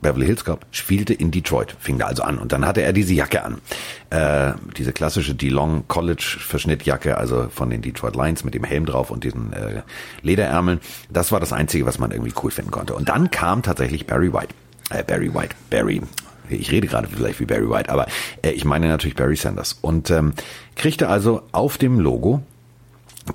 Beverly 0.00 0.26
Hills 0.26 0.44
Cop, 0.44 0.64
spielte 0.70 1.12
in 1.12 1.30
Detroit, 1.30 1.76
fing 1.78 1.98
da 1.98 2.06
also 2.06 2.22
an. 2.22 2.38
Und 2.38 2.52
dann 2.52 2.66
hatte 2.66 2.80
er 2.80 2.92
diese 2.92 3.12
Jacke 3.12 3.44
an. 3.44 3.60
Äh, 4.08 4.54
diese 4.76 4.92
klassische 4.92 5.34
DeLong 5.34 5.84
College 5.88 6.38
Verschnittjacke, 6.40 7.18
also 7.18 7.48
von 7.50 7.68
den 7.68 7.82
Detroit 7.82 8.16
Lions 8.16 8.42
mit 8.44 8.54
dem 8.54 8.64
Helm 8.64 8.86
drauf 8.86 9.10
und 9.10 9.24
diesen 9.24 9.52
äh, 9.52 9.82
Lederärmeln. 10.22 10.80
Das 11.10 11.32
war 11.32 11.40
das 11.40 11.52
Einzige, 11.52 11.84
was 11.84 11.98
man 11.98 12.12
irgendwie 12.12 12.32
cool 12.42 12.50
finden 12.50 12.70
konnte. 12.70 12.94
Und 12.94 13.10
dann 13.10 13.30
kam 13.30 13.62
tatsächlich 13.62 14.06
Barry 14.06 14.32
White. 14.32 14.54
äh, 14.90 15.04
Barry 15.04 15.34
White, 15.34 15.54
Barry, 15.68 16.00
ich 16.48 16.70
rede 16.70 16.86
gerade 16.86 17.08
vielleicht 17.08 17.40
wie 17.40 17.46
Barry 17.46 17.68
White, 17.68 17.90
aber 17.90 18.06
äh, 18.42 18.50
ich 18.50 18.64
meine 18.64 18.88
natürlich 18.88 19.16
Barry 19.16 19.36
Sanders. 19.36 19.78
Und 19.80 20.10
ähm, 20.10 20.32
kriegte 20.76 21.08
also 21.08 21.42
auf 21.52 21.78
dem 21.78 22.00
Logo 22.00 22.42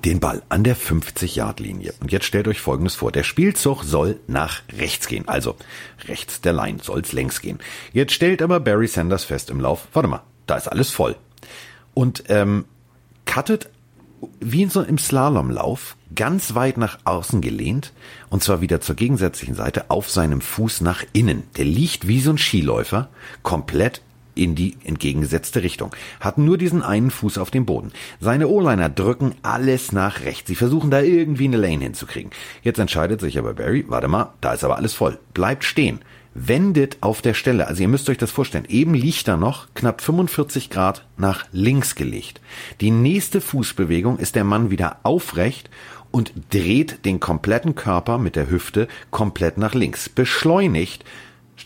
den 0.04 0.20
Ball 0.20 0.42
an 0.48 0.64
der 0.64 0.76
50-Yard-Linie. 0.76 1.94
Und 2.00 2.12
jetzt 2.12 2.26
stellt 2.26 2.48
euch 2.48 2.60
Folgendes 2.60 2.94
vor. 2.94 3.12
Der 3.12 3.22
Spielzug 3.22 3.84
soll 3.84 4.20
nach 4.26 4.62
rechts 4.72 5.06
gehen. 5.06 5.26
Also 5.28 5.56
rechts 6.06 6.40
der 6.40 6.52
Line 6.52 6.78
soll's 6.82 7.12
längs 7.12 7.40
gehen. 7.40 7.58
Jetzt 7.92 8.12
stellt 8.12 8.42
aber 8.42 8.60
Barry 8.60 8.88
Sanders 8.88 9.24
fest 9.24 9.50
im 9.50 9.60
Lauf, 9.60 9.88
warte 9.92 10.08
mal, 10.08 10.22
da 10.46 10.56
ist 10.56 10.68
alles 10.68 10.90
voll. 10.90 11.16
Und 11.94 12.24
ähm, 12.28 12.66
cuttet 13.24 13.68
wie 14.40 14.62
in 14.62 14.70
so 14.70 14.82
im 14.82 14.98
Slalomlauf 14.98 15.96
ganz 16.14 16.54
weit 16.54 16.78
nach 16.78 16.98
außen 17.04 17.40
gelehnt 17.40 17.92
und 18.30 18.42
zwar 18.42 18.60
wieder 18.60 18.80
zur 18.80 18.94
gegensätzlichen 18.94 19.54
Seite 19.54 19.90
auf 19.90 20.10
seinem 20.10 20.40
Fuß 20.40 20.80
nach 20.80 21.04
innen. 21.12 21.44
Der 21.56 21.64
liegt 21.64 22.08
wie 22.08 22.20
so 22.20 22.30
ein 22.30 22.38
Skiläufer 22.38 23.08
komplett 23.42 24.00
in 24.36 24.54
die 24.54 24.76
entgegengesetzte 24.84 25.64
Richtung. 25.64 25.94
Hat 26.20 26.38
nur 26.38 26.58
diesen 26.58 26.82
einen 26.82 27.10
Fuß 27.10 27.38
auf 27.38 27.50
dem 27.50 27.66
Boden. 27.66 27.90
Seine 28.20 28.46
O-Liner 28.46 28.88
drücken 28.88 29.34
alles 29.42 29.90
nach 29.90 30.20
rechts. 30.20 30.46
Sie 30.46 30.54
versuchen 30.54 30.90
da 30.90 31.00
irgendwie 31.00 31.46
eine 31.46 31.56
Lane 31.56 31.82
hinzukriegen. 31.82 32.30
Jetzt 32.62 32.78
entscheidet 32.78 33.20
sich 33.20 33.38
aber 33.38 33.54
Barry, 33.54 33.84
warte 33.88 34.06
mal, 34.06 34.34
da 34.40 34.52
ist 34.52 34.62
aber 34.62 34.76
alles 34.76 34.94
voll. 34.94 35.18
Bleibt 35.34 35.64
stehen 35.64 36.00
wendet 36.38 36.98
auf 37.00 37.22
der 37.22 37.34
Stelle. 37.34 37.66
Also 37.66 37.82
ihr 37.82 37.88
müsst 37.88 38.10
euch 38.10 38.18
das 38.18 38.30
vorstellen. 38.30 38.66
Eben 38.68 38.94
liegt 38.94 39.26
er 39.28 39.36
noch 39.36 39.68
knapp 39.74 40.00
45 40.00 40.70
Grad 40.70 41.06
nach 41.16 41.46
links 41.52 41.94
gelegt. 41.94 42.40
Die 42.80 42.90
nächste 42.90 43.40
Fußbewegung 43.40 44.18
ist 44.18 44.34
der 44.34 44.44
Mann 44.44 44.70
wieder 44.70 44.98
aufrecht 45.02 45.70
und 46.10 46.32
dreht 46.50 47.04
den 47.04 47.20
kompletten 47.20 47.74
Körper 47.74 48.18
mit 48.18 48.36
der 48.36 48.50
Hüfte 48.50 48.88
komplett 49.10 49.58
nach 49.58 49.74
links. 49.74 50.08
Beschleunigt, 50.08 51.04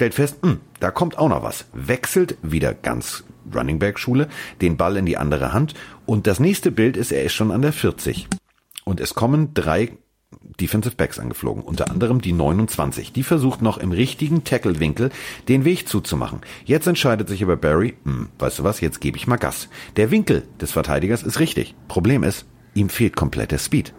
stellt 0.01 0.15
fest, 0.15 0.43
mh, 0.43 0.53
hm, 0.53 0.61
da 0.81 0.91
kommt 0.91 1.19
auch 1.19 1.29
noch 1.29 1.43
was. 1.43 1.67
Wechselt 1.75 2.39
wieder 2.41 2.73
ganz 2.73 3.23
Running 3.55 3.79
Back 3.79 3.99
Schule, 3.99 4.29
den 4.63 4.79
Ball 4.79 4.97
in 4.97 5.05
die 5.05 5.19
andere 5.19 5.53
Hand 5.53 5.75
und 6.07 6.27
das 6.27 6.41
nächste 6.41 6.71
Bild 6.71 6.97
ist, 6.97 7.13
er 7.13 7.23
ist 7.23 7.35
schon 7.35 7.51
an 7.51 7.61
der 7.61 7.75
40. 7.75 8.27
Und 8.85 8.99
es 8.99 9.13
kommen 9.13 9.53
drei 9.53 9.93
Defensive 10.59 10.97
Backs 10.97 11.19
angeflogen, 11.19 11.63
unter 11.63 11.91
anderem 11.91 12.23
die 12.23 12.33
29. 12.33 13.13
Die 13.13 13.23
versucht 13.23 13.61
noch 13.61 13.77
im 13.77 13.93
richtigen 13.93 14.43
Tackle-Winkel 14.43 15.11
den 15.49 15.67
Weg 15.67 15.87
zuzumachen. 15.87 16.41
Jetzt 16.65 16.87
entscheidet 16.87 17.29
sich 17.29 17.43
aber 17.43 17.59
Barry, 17.59 17.95
hm, 18.05 18.31
weißt 18.39 18.61
du 18.61 18.65
was, 18.65 18.81
jetzt 18.81 19.03
gebe 19.03 19.19
ich 19.19 19.27
mal 19.27 19.37
Gas. 19.37 19.69
Der 19.97 20.11
Winkel 20.11 20.45
des 20.63 20.73
Verteidigers 20.73 21.23
ist 21.23 21.41
richtig. 21.41 21.75
Problem 21.89 22.23
ist, 22.23 22.47
ihm 22.73 22.89
fehlt 22.89 23.17
komplett 23.17 23.51
der 23.51 23.59
Speed. 23.59 23.93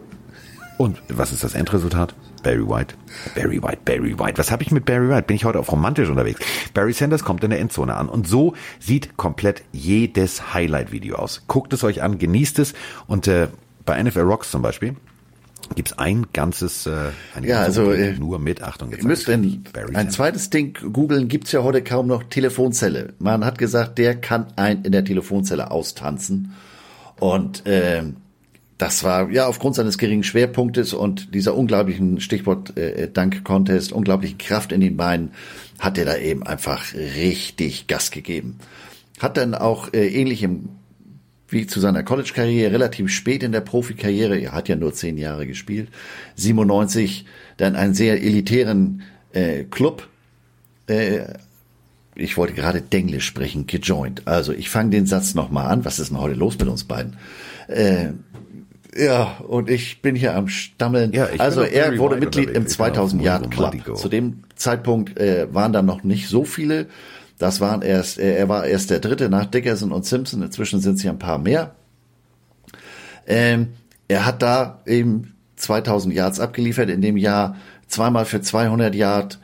Und 0.80 1.00
was 1.10 1.32
ist 1.32 1.44
das 1.44 1.54
Endresultat? 1.54 2.16
Barry 2.44 2.68
White. 2.68 2.96
Barry 3.36 3.62
White, 3.62 3.82
Barry 3.86 4.18
White. 4.18 4.38
Was 4.38 4.52
habe 4.52 4.64
ich 4.64 4.72
mit 4.72 4.86
Barry 4.86 5.10
White? 5.10 5.24
Bin 5.24 5.36
ich 5.36 5.46
heute 5.46 5.60
auf 5.60 5.72
romantisch 5.72 6.10
unterwegs? 6.10 6.40
Barry 6.74 6.94
Sanders 6.94 7.24
kommt 7.24 7.44
in 7.44 7.50
der 7.50 7.60
Endzone 7.60 7.96
an. 7.96 8.10
Und 8.10 8.28
so 8.28 8.54
sieht 8.80 9.18
komplett 9.18 9.64
jedes 9.72 10.54
Highlight-Video 10.54 11.16
aus. 11.16 11.44
Guckt 11.48 11.74
es 11.74 11.84
euch 11.84 12.02
an, 12.02 12.18
genießt 12.18 12.60
es. 12.60 12.74
Und 13.08 13.28
äh, 13.28 13.48
bei 13.86 14.02
NFL 14.02 14.22
Rocks 14.22 14.52
zum 14.52 14.62
Beispiel, 14.62 14.96
Gibt's 15.76 15.98
ein 15.98 16.28
ganzes, 16.34 16.86
äh, 16.86 17.12
eine 17.34 17.48
ja, 17.48 17.62
also 17.62 17.92
äh, 17.92 18.14
nur 18.14 18.40
mit 18.40 18.62
Achtung. 18.62 18.92
Jetzt 18.92 19.06
müsst 19.06 19.30
ein, 19.30 19.64
ein 19.94 20.10
zweites 20.12 20.50
Ding 20.50 20.78
googeln. 20.92 21.30
Gibt's 21.30 21.54
ja 21.54 21.64
heute 21.64 21.82
kaum 21.82 22.08
noch 22.08 22.24
Telefonzelle. 22.24 23.14
Man 23.20 23.46
hat 23.46 23.58
gesagt, 23.58 23.98
der 23.98 24.20
kann 24.20 24.48
ein 24.58 24.84
in 24.84 24.92
der 24.92 25.06
Telefonzelle 25.06 25.72
austanzen 25.72 26.54
und 27.20 27.66
äh, 27.68 28.04
das 28.82 29.04
war 29.04 29.30
ja 29.30 29.46
aufgrund 29.46 29.76
seines 29.76 30.00
geringen 30.00 30.24
Schwerpunktes 30.24 30.94
und 30.94 31.36
dieser 31.36 31.56
unglaublichen 31.56 32.20
Stichwort 32.20 32.76
äh, 32.78 33.08
Dank 33.12 33.44
Contest, 33.44 33.92
unglaublichen 33.92 34.40
Kraft 34.40 34.72
in 34.72 34.82
den 34.82 34.98
Beinen, 34.98 35.34
hat 35.78 36.00
er 36.00 36.06
da 36.06 36.18
eben 36.18 36.42
einfach 36.42 36.96
richtig 36.96 37.86
Gas 37.86 38.10
gegeben. 38.10 38.58
Hat 39.20 39.38
dann 39.38 39.54
auch 39.54 39.94
äh, 39.94 40.08
ähnlich 40.08 40.42
im 40.42 40.70
wie 41.48 41.68
zu 41.68 41.82
seiner 41.82 42.02
College-Karriere 42.02 42.72
relativ 42.72 43.10
spät 43.10 43.44
in 43.44 43.52
der 43.52 43.60
Profikarriere, 43.60 44.40
er 44.40 44.54
hat 44.54 44.70
ja 44.70 44.78
nur 44.78 44.94
zehn 44.94 45.18
Jahre 45.18 45.46
gespielt, 45.46 45.90
97 46.38 47.26
dann 47.58 47.76
einen 47.76 47.94
sehr 47.94 48.24
elitären 48.24 49.04
äh, 49.34 49.66
Club, 49.66 50.08
äh, 50.88 51.26
ich 52.16 52.38
wollte 52.38 52.54
gerade 52.54 52.82
Denglisch 52.82 53.26
sprechen, 53.26 53.68
gejoint. 53.68 54.28
Also 54.28 54.54
ich 54.54 54.70
fange 54.70 54.90
den 54.92 55.06
Satz 55.06 55.36
nochmal 55.36 55.68
an, 55.68 55.86
was 55.86 56.00
ist 56.00 56.10
denn 56.10 56.20
heute 56.20 56.36
los 56.36 56.58
mit 56.58 56.68
uns 56.68 56.86
beiden? 56.86 57.18
Äh, 57.68 58.12
ja, 58.96 59.38
und 59.48 59.70
ich 59.70 60.02
bin 60.02 60.16
hier 60.16 60.36
am 60.36 60.48
Stammeln. 60.48 61.14
Ja, 61.14 61.28
also 61.38 61.62
er 61.62 61.98
wurde 61.98 62.18
Mitglied 62.18 62.50
im 62.50 62.68
2000 62.68 63.22
Yard 63.22 63.52
Club. 63.52 63.98
Zu 63.98 64.10
dem 64.10 64.44
Zeitpunkt 64.56 65.18
äh, 65.18 65.48
waren 65.54 65.74
da 65.74 65.82
noch 65.82 66.04
nicht 66.04 66.28
so 66.28 66.44
viele 66.44 66.88
das 67.42 67.60
waren 67.60 67.82
erst, 67.82 68.20
er 68.20 68.48
war 68.50 68.66
erst 68.68 68.92
der 68.92 69.00
dritte 69.00 69.28
nach 69.28 69.48
Dickerson 69.48 69.92
und 69.92 70.06
Simpson. 70.06 70.44
Inzwischen 70.44 70.80
sind 70.80 70.96
es 70.96 71.04
ja 71.04 71.12
ein 71.12 71.18
paar 71.18 71.40
mehr. 71.40 71.74
Ähm, 73.26 73.70
er 74.08 74.28
hat 74.28 74.44
da 74.44 74.82
eben 74.86 75.34
2000 75.56 76.14
Yards 76.14 76.40
abgeliefert 76.40 76.92
in 76.92 77.02
dem 77.02 77.18
Jahr, 77.18 77.56
zweimal 77.88 78.26
für 78.26 78.42
200 78.42 78.94
Yard 78.94 79.40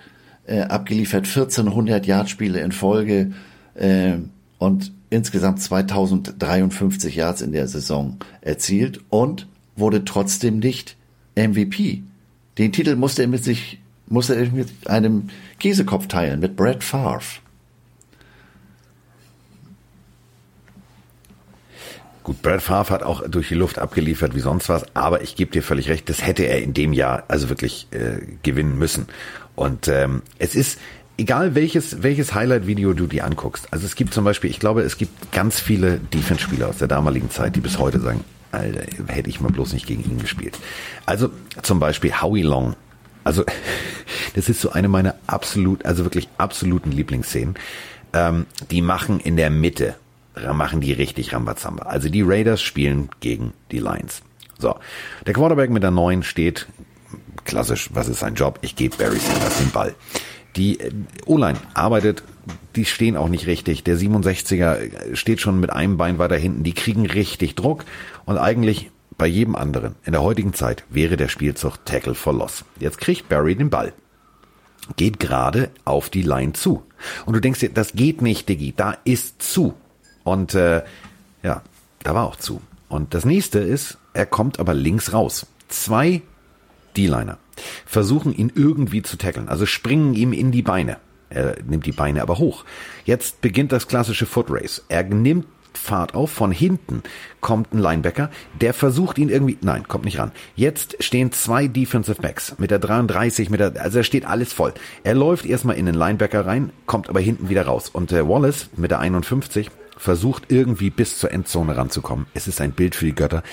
äh, 0.46 0.62
abgeliefert, 0.62 1.26
1400 1.26 2.06
Yard 2.06 2.30
Spiele 2.30 2.60
in 2.60 2.72
Folge 2.72 3.32
äh, 3.74 4.18
und 4.60 4.92
insgesamt 5.10 5.62
2053 5.62 7.16
Yards 7.16 7.42
in 7.42 7.52
der 7.52 7.68
Saison 7.68 8.18
erzielt 8.42 9.02
und 9.10 9.48
wurde 9.76 10.06
trotzdem 10.06 10.60
nicht 10.60 10.96
MVP. 11.36 12.04
Den 12.58 12.72
Titel 12.72 12.96
musste 12.96 13.22
er 13.22 13.28
mit 13.28 13.44
sich, 13.44 13.80
musste 14.08 14.36
er 14.36 14.50
mit 14.52 14.88
einem 14.88 15.30
Käsekopf 15.60 16.08
teilen, 16.08 16.40
mit 16.40 16.56
Brad 16.56 16.84
Favre. 16.84 17.22
Gut, 22.24 22.42
Brad 22.42 22.62
Favre 22.62 22.94
hat 22.94 23.04
auch 23.04 23.26
durch 23.30 23.48
die 23.48 23.56
Luft 23.56 23.80
abgeliefert 23.80 24.36
wie 24.36 24.42
sonst 24.42 24.68
was, 24.68 24.84
aber 24.96 25.22
ich 25.22 25.38
gebe 25.38 25.52
dir 25.52 25.64
völlig 25.64 25.88
recht, 25.88 26.10
das 26.10 26.26
hätte 26.26 26.44
er 26.44 26.62
in 26.62 26.74
dem 26.74 26.92
Jahr 26.92 27.24
also 27.30 27.48
wirklich 27.48 27.88
äh, 27.92 28.18
gewinnen 28.44 28.78
müssen. 28.78 29.06
Und 29.56 29.88
ähm, 29.88 30.22
es 30.38 30.54
ist 30.54 30.78
egal 31.18 31.56
welches 31.56 32.04
welches 32.04 32.34
Highlight-Video 32.34 32.94
du 32.94 33.08
dir 33.08 33.26
anguckst. 33.26 33.68
Also 33.72 33.86
es 33.86 33.96
gibt 33.96 34.14
zum 34.14 34.24
Beispiel, 34.24 34.50
ich 34.50 34.60
glaube, 34.60 34.82
es 34.82 34.98
gibt 34.98 35.32
ganz 35.32 35.60
viele 35.60 36.00
Defense-Spieler 36.00 36.70
aus 36.70 36.78
der 36.78 36.88
damaligen 36.88 37.30
Zeit, 37.30 37.56
die 37.56 37.62
bis 37.62 37.78
heute 37.80 38.00
sagen, 38.00 38.24
Alter, 38.52 38.84
hätte 39.08 39.30
ich 39.30 39.42
mal 39.42 39.52
bloß 39.52 39.74
nicht 39.74 39.88
gegen 39.88 40.04
ihn 40.04 40.20
gespielt. 40.20 40.58
Also 41.06 41.30
zum 41.62 41.80
Beispiel 41.80 42.22
Howie 42.22 42.44
Long. 42.44 42.76
Also 43.24 43.44
das 44.36 44.50
ist 44.50 44.62
so 44.62 44.72
eine 44.72 44.88
meiner 44.88 45.16
absolut, 45.28 45.86
also 45.86 46.06
wirklich 46.06 46.30
absoluten 46.38 46.92
Lieblingsszenen. 46.92 47.56
Ähm, 48.14 48.46
die 48.72 48.82
machen 48.82 49.20
in 49.20 49.36
der 49.36 49.50
Mitte 49.50 49.96
machen 50.54 50.82
die 50.82 50.94
richtig 50.94 51.34
Rambazamba. 51.34 51.84
Also 51.84 52.10
die 52.10 52.22
Raiders 52.22 52.62
spielen 52.62 53.10
gegen 53.20 53.54
die 53.72 53.80
Lions. 53.80 54.22
So, 54.60 54.76
der 55.26 55.34
Quarterback 55.34 55.70
mit 55.70 55.84
der 55.84 55.92
9 55.92 56.24
steht, 56.24 56.68
klassisch, 57.46 57.90
was 57.94 58.08
ist 58.08 58.20
sein 58.20 58.36
Job? 58.36 58.60
Ich 58.62 58.76
gebe 58.76 58.96
Barry 58.98 59.18
Sanders 59.18 59.58
den 59.60 59.72
Ball. 59.72 59.96
Die 60.58 60.80
äh, 60.80 60.92
O-Line 61.26 61.60
arbeitet, 61.74 62.24
die 62.76 62.86
stehen 62.86 63.18
auch 63.18 63.30
nicht 63.30 63.48
richtig. 63.48 63.84
Der 63.84 63.98
67er 63.98 65.16
steht 65.16 65.40
schon 65.40 65.60
mit 65.60 65.72
einem 65.72 65.98
Bein 65.98 66.18
weiter 66.18 66.36
hinten. 66.36 66.64
Die 66.64 66.74
kriegen 66.74 67.06
richtig 67.06 67.56
Druck 67.56 67.86
und 68.26 68.38
eigentlich 68.38 68.92
bei 69.18 69.28
jedem 69.28 69.56
anderen 69.56 69.96
in 70.06 70.12
der 70.12 70.22
heutigen 70.22 70.54
Zeit 70.54 70.84
wäre 70.90 71.18
der 71.18 71.28
Spielzug 71.28 71.84
Tackle 71.86 72.16
for 72.16 72.34
Loss. 72.34 72.66
Jetzt 72.80 73.00
kriegt 73.00 73.30
Barry 73.30 73.56
den 73.56 73.70
Ball. 73.70 73.94
Geht 74.96 75.20
gerade 75.20 75.72
auf 75.86 76.10
die 76.10 76.22
Line 76.22 76.54
zu. 76.54 76.84
Und 77.26 77.34
du 77.34 77.42
denkst 77.42 77.60
dir, 77.60 77.70
das 77.70 77.94
geht 77.94 78.22
nicht, 78.22 78.48
Diggi, 78.48 78.74
da 78.76 78.96
ist 79.04 79.42
zu. 79.42 79.74
Und 80.24 80.54
äh, 80.54 80.84
ja, 81.44 81.62
da 82.04 82.16
war 82.16 82.26
auch 82.26 82.36
zu. 82.36 82.62
Und 82.90 83.14
das 83.14 83.26
nächste 83.26 83.60
ist, 83.60 83.98
er 84.14 84.26
kommt 84.26 84.60
aber 84.60 84.74
links 84.74 85.14
raus. 85.14 85.48
Zwei 85.68 86.22
D-Liner 86.98 87.38
versuchen 87.86 88.34
ihn 88.34 88.52
irgendwie 88.56 89.02
zu 89.02 89.18
tackeln, 89.18 89.50
also 89.50 89.66
springen 89.66 90.14
ihm 90.14 90.34
in 90.34 90.52
die 90.52 90.62
Beine. 90.62 90.98
Er 91.30 91.58
nimmt 91.68 91.86
die 91.86 91.92
Beine 91.92 92.22
aber 92.22 92.38
hoch. 92.38 92.64
Jetzt 93.06 93.42
beginnt 93.42 93.72
das 93.72 93.88
klassische 93.88 94.26
Foot 94.26 94.48
Race. 94.50 94.84
Er 94.88 95.04
nimmt 95.04 95.46
Fahrt 95.74 96.16
auf, 96.16 96.32
von 96.32 96.52
hinten 96.52 97.04
kommt 97.40 97.72
ein 97.74 97.78
Linebacker, 97.78 98.32
der 98.60 98.74
versucht 98.74 99.18
ihn 99.20 99.30
irgendwie, 99.30 99.58
nein, 99.62 99.88
kommt 99.88 100.06
nicht 100.06 100.18
ran. 100.18 100.32
Jetzt 100.56 101.02
stehen 101.04 101.32
zwei 101.32 101.68
Defensive 101.68 102.20
Backs 102.22 102.56
mit 102.58 102.72
der 102.72 102.80
33, 102.80 103.50
mit 103.50 103.60
der, 103.60 103.80
also 103.80 104.00
da 104.00 104.04
steht 104.04 104.26
alles 104.26 104.54
voll. 104.54 104.74
Er 105.04 105.14
läuft 105.14 105.46
erstmal 105.46 105.78
in 105.78 105.86
den 105.86 105.94
Linebacker 105.96 106.46
rein, 106.46 106.72
kommt 106.88 107.10
aber 107.10 107.20
hinten 107.20 107.50
wieder 107.50 107.68
raus. 107.68 107.90
Und 107.90 108.12
der 108.12 108.28
Wallace 108.28 108.70
mit 108.76 108.92
der 108.92 109.00
51 109.00 109.70
versucht 109.98 110.52
irgendwie 110.52 110.90
bis 110.90 111.20
zur 111.20 111.32
Endzone 111.32 111.78
ranzukommen. 111.78 112.28
Es 112.34 112.48
ist 112.48 112.62
ein 112.62 112.72
Bild 112.72 112.96
für 112.96 113.06
die 113.06 113.16
Götter. 113.16 113.44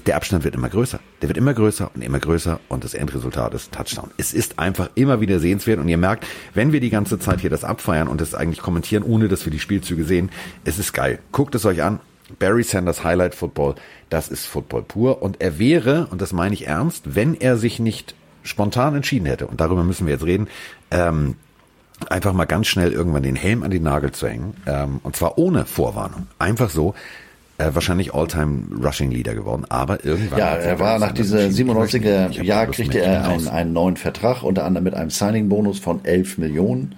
Der 0.00 0.16
Abstand 0.16 0.44
wird 0.44 0.54
immer 0.54 0.68
größer. 0.68 1.00
Der 1.20 1.28
wird 1.28 1.36
immer 1.36 1.54
größer 1.54 1.90
und 1.94 2.02
immer 2.02 2.18
größer 2.18 2.60
und 2.68 2.84
das 2.84 2.94
Endresultat 2.94 3.54
ist 3.54 3.72
Touchdown. 3.72 4.10
Es 4.16 4.32
ist 4.32 4.58
einfach 4.58 4.90
immer 4.94 5.20
wieder 5.20 5.38
sehenswert 5.38 5.78
und 5.78 5.88
ihr 5.88 5.98
merkt, 5.98 6.26
wenn 6.54 6.72
wir 6.72 6.80
die 6.80 6.90
ganze 6.90 7.18
Zeit 7.18 7.40
hier 7.40 7.50
das 7.50 7.64
abfeiern 7.64 8.08
und 8.08 8.20
das 8.20 8.34
eigentlich 8.34 8.60
kommentieren, 8.60 9.02
ohne 9.02 9.28
dass 9.28 9.44
wir 9.44 9.52
die 9.52 9.58
Spielzüge 9.58 10.04
sehen, 10.04 10.30
es 10.64 10.78
ist 10.78 10.92
geil. 10.92 11.18
Guckt 11.30 11.54
es 11.54 11.64
euch 11.64 11.82
an. 11.82 12.00
Barry 12.38 12.62
Sanders 12.62 13.04
Highlight 13.04 13.34
Football, 13.34 13.74
das 14.08 14.28
ist 14.28 14.46
Football 14.46 14.82
pur 14.82 15.22
und 15.22 15.42
er 15.42 15.58
wäre, 15.58 16.06
und 16.10 16.22
das 16.22 16.32
meine 16.32 16.54
ich 16.54 16.66
ernst, 16.66 17.14
wenn 17.14 17.34
er 17.34 17.58
sich 17.58 17.78
nicht 17.78 18.14
spontan 18.42 18.94
entschieden 18.94 19.26
hätte, 19.26 19.46
und 19.46 19.60
darüber 19.60 19.84
müssen 19.84 20.06
wir 20.06 20.14
jetzt 20.14 20.24
reden, 20.24 20.48
ähm, 20.90 21.36
einfach 22.08 22.32
mal 22.32 22.44
ganz 22.44 22.66
schnell 22.66 22.92
irgendwann 22.92 23.22
den 23.22 23.36
Helm 23.36 23.62
an 23.62 23.70
die 23.70 23.80
Nagel 23.80 24.12
zu 24.12 24.28
hängen. 24.28 24.54
Ähm, 24.66 25.00
und 25.02 25.16
zwar 25.16 25.38
ohne 25.38 25.64
Vorwarnung. 25.64 26.26
Einfach 26.38 26.70
so. 26.70 26.94
Äh, 27.62 27.74
wahrscheinlich 27.74 28.14
All-Time 28.14 28.64
Rushing 28.82 29.10
Leader 29.10 29.34
geworden, 29.34 29.64
aber 29.68 30.04
irgendwann. 30.04 30.38
Ja, 30.38 30.54
er 30.56 30.78
war 30.78 30.98
nach 30.98 31.12
dieser 31.12 31.46
97er 31.46 32.42
Jahr 32.42 32.66
kriegte 32.66 33.00
er 33.00 33.28
einen, 33.28 33.48
einen 33.48 33.72
neuen 33.72 33.96
Vertrag, 33.96 34.42
unter 34.42 34.64
anderem 34.64 34.84
mit 34.84 34.94
einem 34.94 35.10
Signing-Bonus 35.10 35.78
von 35.78 36.04
11 36.04 36.38
Millionen 36.38 36.96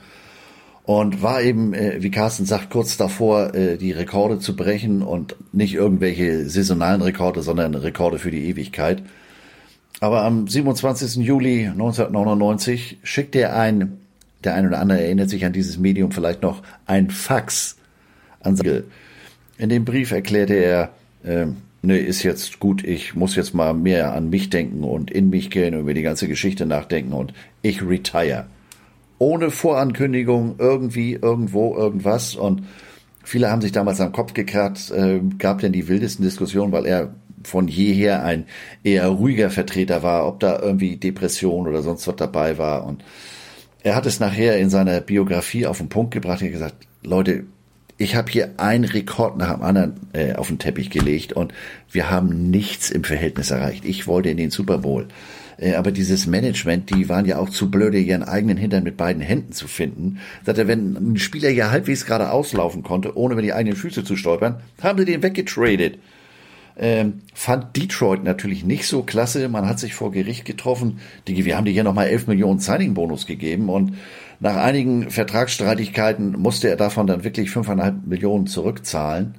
und 0.84 1.22
war 1.22 1.42
eben, 1.42 1.74
äh, 1.74 2.02
wie 2.02 2.10
Carsten 2.10 2.46
sagt, 2.46 2.70
kurz 2.70 2.96
davor, 2.96 3.54
äh, 3.54 3.76
die 3.76 3.92
Rekorde 3.92 4.38
zu 4.38 4.56
brechen 4.56 5.02
und 5.02 5.36
nicht 5.52 5.74
irgendwelche 5.74 6.48
saisonalen 6.48 7.02
Rekorde, 7.02 7.42
sondern 7.42 7.74
Rekorde 7.74 8.18
für 8.18 8.30
die 8.30 8.46
Ewigkeit. 8.48 9.02
Aber 10.00 10.22
am 10.22 10.48
27. 10.48 11.24
Juli 11.24 11.66
1999 11.66 12.98
schickte 13.02 13.40
er 13.40 13.56
ein, 13.56 13.98
der 14.44 14.54
ein 14.54 14.66
oder 14.66 14.78
andere 14.78 15.02
erinnert 15.02 15.30
sich 15.30 15.44
an 15.44 15.52
dieses 15.52 15.78
Medium 15.78 16.10
vielleicht 16.10 16.42
noch, 16.42 16.62
ein 16.86 17.10
Fax 17.10 17.76
an 18.40 18.56
Siegel. 18.56 18.84
In 19.56 19.68
dem 19.68 19.84
Brief 19.84 20.10
erklärte 20.10 20.54
er, 20.54 20.90
äh, 21.22 21.46
ne, 21.82 21.98
ist 21.98 22.22
jetzt 22.22 22.58
gut, 22.58 22.82
ich 22.84 23.14
muss 23.14 23.36
jetzt 23.36 23.54
mal 23.54 23.72
mehr 23.72 24.14
an 24.14 24.30
mich 24.30 24.50
denken 24.50 24.82
und 24.82 25.10
in 25.10 25.30
mich 25.30 25.50
gehen 25.50 25.74
und 25.74 25.82
über 25.82 25.94
die 25.94 26.02
ganze 26.02 26.28
Geschichte 26.28 26.66
nachdenken 26.66 27.12
und 27.12 27.32
ich 27.62 27.82
retire. 27.82 28.46
Ohne 29.18 29.50
Vorankündigung, 29.50 30.56
irgendwie, 30.58 31.12
irgendwo, 31.14 31.76
irgendwas 31.76 32.34
und 32.34 32.64
viele 33.22 33.50
haben 33.50 33.62
sich 33.62 33.72
damals 33.72 34.00
am 34.00 34.12
Kopf 34.12 34.34
gekratzt, 34.34 34.90
äh, 34.90 35.20
gab 35.38 35.60
denn 35.60 35.72
die 35.72 35.88
wildesten 35.88 36.24
Diskussionen, 36.24 36.72
weil 36.72 36.86
er 36.86 37.14
von 37.44 37.68
jeher 37.68 38.24
ein 38.24 38.46
eher 38.82 39.06
ruhiger 39.08 39.50
Vertreter 39.50 40.02
war, 40.02 40.26
ob 40.26 40.40
da 40.40 40.58
irgendwie 40.60 40.96
Depression 40.96 41.68
oder 41.68 41.82
sonst 41.82 42.08
was 42.08 42.16
dabei 42.16 42.58
war 42.58 42.86
und 42.86 43.04
er 43.84 43.94
hat 43.94 44.06
es 44.06 44.18
nachher 44.18 44.58
in 44.58 44.70
seiner 44.70 45.00
Biografie 45.02 45.66
auf 45.66 45.76
den 45.76 45.90
Punkt 45.90 46.12
gebracht. 46.12 46.40
Er 46.40 46.46
hat 46.46 46.52
gesagt, 46.52 46.86
Leute, 47.02 47.44
ich 47.96 48.16
habe 48.16 48.30
hier 48.30 48.54
einen 48.56 48.84
Rekord 48.84 49.36
nach 49.36 49.54
dem 49.54 49.62
anderen 49.62 49.94
äh, 50.12 50.34
auf 50.34 50.48
den 50.48 50.58
Teppich 50.58 50.90
gelegt 50.90 51.32
und 51.32 51.54
wir 51.90 52.10
haben 52.10 52.50
nichts 52.50 52.90
im 52.90 53.04
Verhältnis 53.04 53.50
erreicht. 53.50 53.84
Ich 53.84 54.06
wollte 54.06 54.30
in 54.30 54.36
den 54.36 54.50
Super 54.50 54.78
Bowl. 54.78 55.06
Äh, 55.58 55.74
aber 55.74 55.92
dieses 55.92 56.26
Management, 56.26 56.90
die 56.90 57.08
waren 57.08 57.26
ja 57.26 57.38
auch 57.38 57.48
zu 57.48 57.70
blöde, 57.70 57.98
ihren 57.98 58.24
eigenen 58.24 58.56
Hintern 58.56 58.82
mit 58.82 58.96
beiden 58.96 59.22
Händen 59.22 59.52
zu 59.52 59.68
finden. 59.68 60.18
Sagt 60.44 60.58
er, 60.58 60.68
wenn 60.68 60.96
ein 60.96 61.16
Spieler 61.18 61.50
ja 61.50 61.70
halbwegs 61.70 62.04
gerade 62.04 62.30
auslaufen 62.30 62.82
konnte, 62.82 63.16
ohne 63.16 63.34
über 63.34 63.42
die 63.42 63.52
eigenen 63.52 63.76
Füße 63.76 64.04
zu 64.04 64.16
stolpern, 64.16 64.60
haben 64.82 64.98
sie 64.98 65.04
den 65.04 65.22
weggetradet. 65.22 65.98
Ähm, 66.76 67.20
fand 67.32 67.76
Detroit 67.76 68.24
natürlich 68.24 68.64
nicht 68.64 68.88
so 68.88 69.02
klasse. 69.02 69.48
Man 69.48 69.68
hat 69.68 69.78
sich 69.78 69.94
vor 69.94 70.10
Gericht 70.10 70.44
getroffen. 70.44 70.98
Die, 71.28 71.44
wir 71.44 71.56
haben 71.56 71.64
dir 71.64 71.70
hier 71.70 71.84
nochmal 71.84 72.08
11 72.08 72.26
Millionen 72.26 72.58
Signing-Bonus 72.58 73.26
gegeben 73.26 73.68
und 73.68 73.96
nach 74.40 74.56
einigen 74.56 75.10
Vertragsstreitigkeiten 75.10 76.32
musste 76.32 76.68
er 76.68 76.76
davon 76.76 77.06
dann 77.06 77.24
wirklich 77.24 77.50
5,5 77.50 78.06
Millionen 78.06 78.46
zurückzahlen. 78.46 79.36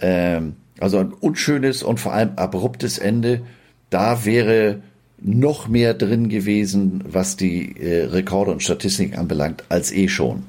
Ähm, 0.00 0.56
also 0.78 0.98
ein 0.98 1.12
unschönes 1.12 1.82
und 1.82 2.00
vor 2.00 2.12
allem 2.12 2.32
abruptes 2.36 2.98
Ende. 2.98 3.42
Da 3.90 4.24
wäre 4.24 4.82
noch 5.18 5.68
mehr 5.68 5.94
drin 5.94 6.28
gewesen, 6.28 7.04
was 7.06 7.36
die 7.36 7.76
äh, 7.76 8.04
Rekorde 8.04 8.52
und 8.52 8.62
Statistiken 8.62 9.18
anbelangt, 9.18 9.64
als 9.68 9.92
eh 9.92 10.08
schon. 10.08 10.44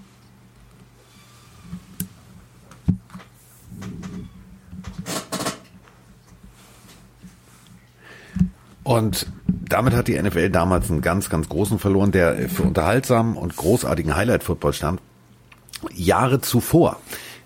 Und 8.84 9.28
damit 9.72 9.94
hat 9.94 10.08
die 10.08 10.22
NFL 10.22 10.50
damals 10.50 10.90
einen 10.90 11.02
ganz, 11.02 11.30
ganz 11.30 11.50
großen 11.50 11.80
verloren, 11.80 12.12
der 12.12 12.50
für 12.50 12.64
unterhaltsamen 12.64 13.36
und 13.36 13.56
großartigen 13.56 14.16
Highlight-Football 14.16 14.74
stand. 14.74 15.02
Jahre 15.94 16.42
zuvor 16.42 16.98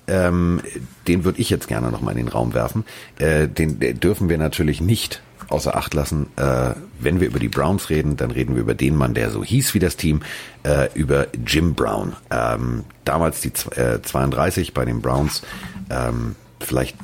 ähm, 0.08 0.62
den 1.08 1.24
würde 1.24 1.40
ich 1.40 1.50
jetzt 1.50 1.68
gerne 1.68 1.92
nochmal 1.92 2.14
in 2.18 2.26
den 2.26 2.28
Raum 2.28 2.54
werfen. 2.54 2.86
Äh, 3.18 3.48
den 3.48 3.80
dürfen 4.00 4.30
wir 4.30 4.38
natürlich 4.38 4.82
nicht 4.82 5.22
außer 5.50 5.76
Acht 5.76 5.94
lassen. 5.94 6.28
Äh, 6.38 6.74
wenn 7.00 7.20
wir 7.20 7.28
über 7.28 7.40
die 7.40 7.50
Browns 7.50 7.90
reden, 7.90 8.18
dann 8.18 8.32
reden 8.32 8.56
wir 8.56 8.62
über 8.62 8.74
den 8.74 8.96
Mann, 8.96 9.14
der 9.14 9.30
so 9.30 9.44
hieß 9.44 9.74
wie 9.74 9.80
das 9.80 9.96
Team, 9.96 10.22
äh, 10.64 10.90
über 10.94 11.28
Jim 11.46 11.76
Brown. 11.76 12.14
Ähm, 12.32 12.84
damals 13.04 13.42
die 13.42 13.52
äh, 13.80 14.02
32 14.02 14.74
bei 14.74 14.86
den 14.86 15.02
Browns. 15.02 15.44
Ähm, 15.90 16.36
vielleicht 16.60 16.98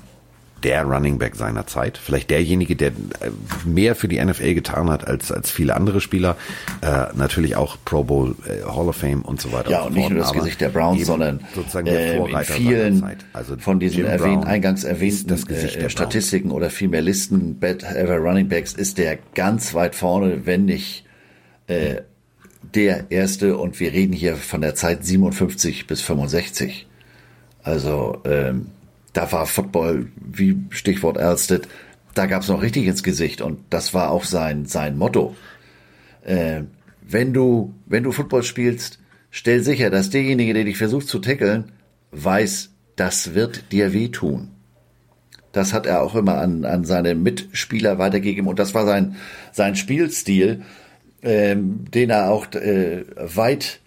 der 0.63 0.83
Running 0.83 1.17
Back 1.17 1.35
seiner 1.35 1.67
Zeit. 1.67 1.97
Vielleicht 1.97 2.29
derjenige, 2.29 2.75
der 2.75 2.89
äh, 2.89 2.93
mehr 3.65 3.95
für 3.95 4.07
die 4.07 4.23
NFL 4.23 4.53
getan 4.53 4.89
hat 4.89 5.07
als, 5.07 5.31
als 5.31 5.51
viele 5.51 5.75
andere 5.75 6.01
Spieler. 6.01 6.37
Äh, 6.81 7.05
natürlich 7.15 7.55
auch 7.55 7.77
Pro 7.85 8.03
Bowl, 8.03 8.35
äh, 8.45 8.63
Hall 8.63 8.87
of 8.87 8.95
Fame 8.95 9.21
und 9.21 9.41
so 9.41 9.51
weiter. 9.51 9.71
Ja, 9.71 9.81
und, 9.81 9.93
nicht 9.93 10.09
nur 10.09 10.19
das 10.19 10.33
Gesicht 10.33 10.61
der 10.61 10.69
Browns, 10.69 11.05
sondern 11.05 11.41
sozusagen 11.53 11.85
der 11.85 12.15
äh, 12.15 12.31
in 12.31 12.43
vielen 12.43 13.05
also 13.33 13.57
von 13.57 13.79
diesen 13.79 14.05
erwähnt, 14.05 14.45
eingangs 14.45 14.83
erwähnten 14.83 15.27
das 15.27 15.45
Gesicht 15.45 15.77
äh, 15.77 15.89
Statistiken 15.89 16.51
oder 16.51 16.69
vielmehr 16.69 17.01
Listen, 17.01 17.59
Bad 17.59 17.83
Ever 17.83 18.17
Running 18.17 18.47
Backs 18.47 18.73
ist 18.73 18.97
der 18.97 19.17
ganz 19.33 19.73
weit 19.73 19.95
vorne, 19.95 20.45
wenn 20.45 20.65
nicht 20.65 21.05
äh, 21.67 22.01
der 22.75 23.05
erste. 23.09 23.57
Und 23.57 23.79
wir 23.79 23.91
reden 23.93 24.13
hier 24.13 24.35
von 24.35 24.61
der 24.61 24.75
Zeit 24.75 25.05
57 25.05 25.87
bis 25.87 26.01
65. 26.01 26.87
Also 27.63 28.21
ähm, 28.25 28.67
da 29.13 29.31
war 29.31 29.45
Football, 29.45 30.07
wie 30.15 30.57
Stichwort 30.69 31.17
Alsted, 31.17 31.67
da 32.13 32.25
gab's 32.25 32.47
noch 32.47 32.61
richtig 32.61 32.87
ins 32.87 33.03
Gesicht 33.03 33.41
und 33.41 33.59
das 33.69 33.93
war 33.93 34.11
auch 34.11 34.23
sein, 34.23 34.65
sein 34.65 34.97
Motto. 34.97 35.35
Äh, 36.23 36.63
wenn 37.01 37.33
du, 37.33 37.73
wenn 37.85 38.03
du 38.03 38.11
Football 38.11 38.43
spielst, 38.43 38.99
stell 39.29 39.63
sicher, 39.63 39.89
dass 39.89 40.09
derjenige, 40.09 40.53
der 40.53 40.65
dich 40.65 40.77
versucht 40.77 41.07
zu 41.07 41.19
tackeln, 41.19 41.71
weiß, 42.11 42.71
das 42.95 43.33
wird 43.33 43.71
dir 43.71 43.93
wehtun. 43.93 44.49
Das 45.51 45.73
hat 45.73 45.85
er 45.85 46.01
auch 46.01 46.15
immer 46.15 46.37
an, 46.37 46.63
an 46.63 46.85
seine 46.85 47.15
Mitspieler 47.15 47.97
weitergegeben 47.97 48.47
und 48.47 48.59
das 48.59 48.73
war 48.73 48.85
sein, 48.85 49.15
sein 49.51 49.75
Spielstil, 49.75 50.63
ähm, 51.23 51.85
den 51.91 52.09
er 52.09 52.29
auch 52.29 52.51
äh, 52.53 53.03
weit 53.17 53.79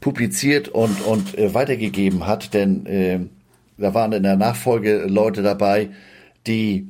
publiziert 0.00 0.68
und, 0.68 1.00
und 1.02 1.38
äh, 1.38 1.54
weitergegeben 1.54 2.26
hat, 2.26 2.54
denn 2.54 2.86
äh, 2.86 3.20
da 3.78 3.94
waren 3.94 4.12
in 4.12 4.22
der 4.22 4.36
Nachfolge 4.36 5.06
Leute 5.06 5.42
dabei, 5.42 5.90
die 6.46 6.88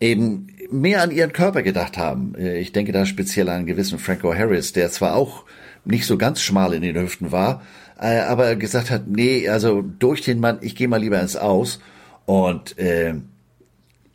eben 0.00 0.48
mehr 0.70 1.02
an 1.02 1.10
ihren 1.10 1.32
Körper 1.32 1.62
gedacht 1.62 1.96
haben. 1.96 2.34
Ich 2.38 2.72
denke 2.72 2.92
da 2.92 3.06
speziell 3.06 3.48
an 3.48 3.56
einen 3.56 3.66
gewissen 3.66 3.98
Franco 3.98 4.34
Harris, 4.34 4.72
der 4.72 4.90
zwar 4.90 5.16
auch 5.16 5.44
nicht 5.84 6.06
so 6.06 6.18
ganz 6.18 6.40
schmal 6.40 6.74
in 6.74 6.82
den 6.82 6.96
Hüften 6.96 7.32
war, 7.32 7.62
äh, 8.00 8.18
aber 8.20 8.56
gesagt 8.56 8.90
hat, 8.90 9.08
nee, 9.08 9.48
also 9.48 9.82
durch 9.82 10.20
den 10.20 10.40
Mann, 10.40 10.58
ich 10.60 10.76
gehe 10.76 10.88
mal 10.88 11.00
lieber 11.00 11.20
ins 11.20 11.36
Aus. 11.36 11.80
Und 12.26 12.78
äh, 12.78 13.14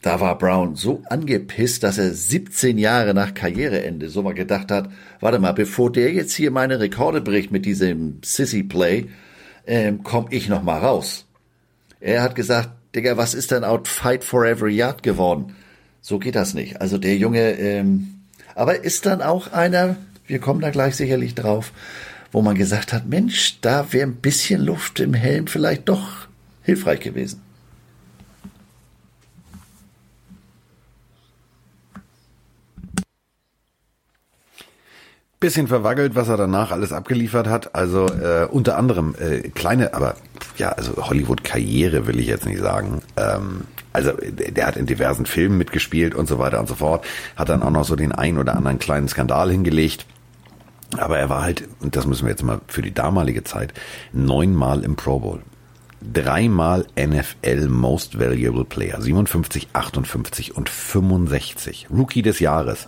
da 0.01 0.19
war 0.19 0.37
Brown 0.37 0.75
so 0.75 1.01
angepisst, 1.09 1.83
dass 1.83 1.97
er 1.97 2.11
17 2.11 2.77
Jahre 2.77 3.13
nach 3.13 3.33
Karriereende 3.33 4.09
so 4.09 4.21
mal 4.21 4.33
gedacht 4.33 4.69
hat, 4.69 4.89
warte 5.19 5.39
mal, 5.39 5.53
bevor 5.53 5.91
der 5.91 6.13
jetzt 6.13 6.33
hier 6.33 6.51
meine 6.51 6.79
Rekorde 6.79 7.21
bricht 7.21 7.51
mit 7.51 7.65
diesem 7.65 8.19
Sissy-Play, 8.23 9.05
äh, 9.65 9.93
komm 10.03 10.27
ich 10.29 10.47
noch 10.47 10.61
mal 10.61 10.79
raus. 10.79 11.25
Er 12.03 12.21
hat 12.21 12.35
gesagt, 12.35 12.69
Digga, 12.95 13.15
was 13.15 13.33
ist 13.33 13.51
denn 13.51 13.63
out 13.63 13.87
Fight 13.87 14.25
for 14.25 14.45
Every 14.45 14.75
Yard 14.75 15.03
geworden? 15.03 15.55
So 16.01 16.19
geht 16.19 16.35
das 16.35 16.53
nicht. 16.53 16.81
Also 16.81 16.97
der 16.97 17.15
Junge, 17.15 17.53
ähm, 17.53 18.19
aber 18.55 18.83
ist 18.83 19.05
dann 19.05 19.21
auch 19.21 19.53
einer, 19.53 19.95
wir 20.27 20.39
kommen 20.39 20.59
da 20.59 20.69
gleich 20.69 20.97
sicherlich 20.97 21.33
drauf, 21.33 21.71
wo 22.33 22.41
man 22.41 22.57
gesagt 22.57 22.91
hat, 22.91 23.07
Mensch, 23.07 23.59
da 23.61 23.93
wäre 23.93 24.05
ein 24.05 24.17
bisschen 24.17 24.61
Luft 24.61 24.99
im 24.99 25.13
Helm 25.13 25.47
vielleicht 25.47 25.87
doch 25.87 26.27
hilfreich 26.63 26.99
gewesen. 26.99 27.41
bisschen 35.39 35.67
verwackelt, 35.67 36.15
was 36.15 36.29
er 36.29 36.37
danach 36.37 36.71
alles 36.71 36.93
abgeliefert 36.93 37.47
hat. 37.47 37.75
Also 37.75 38.05
äh, 38.05 38.47
unter 38.49 38.77
anderem 38.77 39.13
äh, 39.19 39.49
kleine, 39.49 39.93
aber 39.93 40.15
ja, 40.57 40.69
also 40.69 40.95
Hollywood-Karriere 40.97 42.07
will 42.07 42.19
ich 42.19 42.27
jetzt 42.27 42.45
nicht 42.45 42.59
sagen. 42.59 43.01
Ähm, 43.17 43.61
also 43.91 44.11
der 44.11 44.65
hat 44.65 44.75
in 44.75 44.85
diversen 44.85 45.25
Filmen 45.25 45.57
mitgespielt 45.57 46.15
und 46.15 46.27
so 46.27 46.39
weiter 46.39 46.59
und 46.59 46.67
so 46.67 46.75
fort. 46.75 47.05
Hat 47.35 47.49
dann 47.49 47.61
auch 47.61 47.71
noch 47.71 47.85
so 47.85 47.95
den 47.95 48.11
ein 48.11 48.37
oder 48.37 48.55
anderen 48.55 48.79
kleinen 48.79 49.07
Skandal 49.07 49.51
hingelegt. 49.51 50.05
Aber 50.97 51.17
er 51.17 51.29
war 51.29 51.41
halt, 51.43 51.67
und 51.79 51.95
das 51.95 52.05
müssen 52.05 52.25
wir 52.25 52.31
jetzt 52.31 52.43
mal 52.43 52.61
für 52.67 52.81
die 52.81 52.93
damalige 52.93 53.43
Zeit, 53.43 53.73
neunmal 54.11 54.83
im 54.83 54.95
Pro 54.95 55.19
Bowl. 55.19 55.41
Dreimal 56.01 56.85
NFL 56.99 57.67
Most 57.69 58.19
Valuable 58.19 58.65
Player. 58.65 59.01
57, 59.01 59.69
58 59.73 60.55
und 60.55 60.69
65. 60.69 61.87
Rookie 61.89 62.21
des 62.21 62.39
Jahres. 62.39 62.87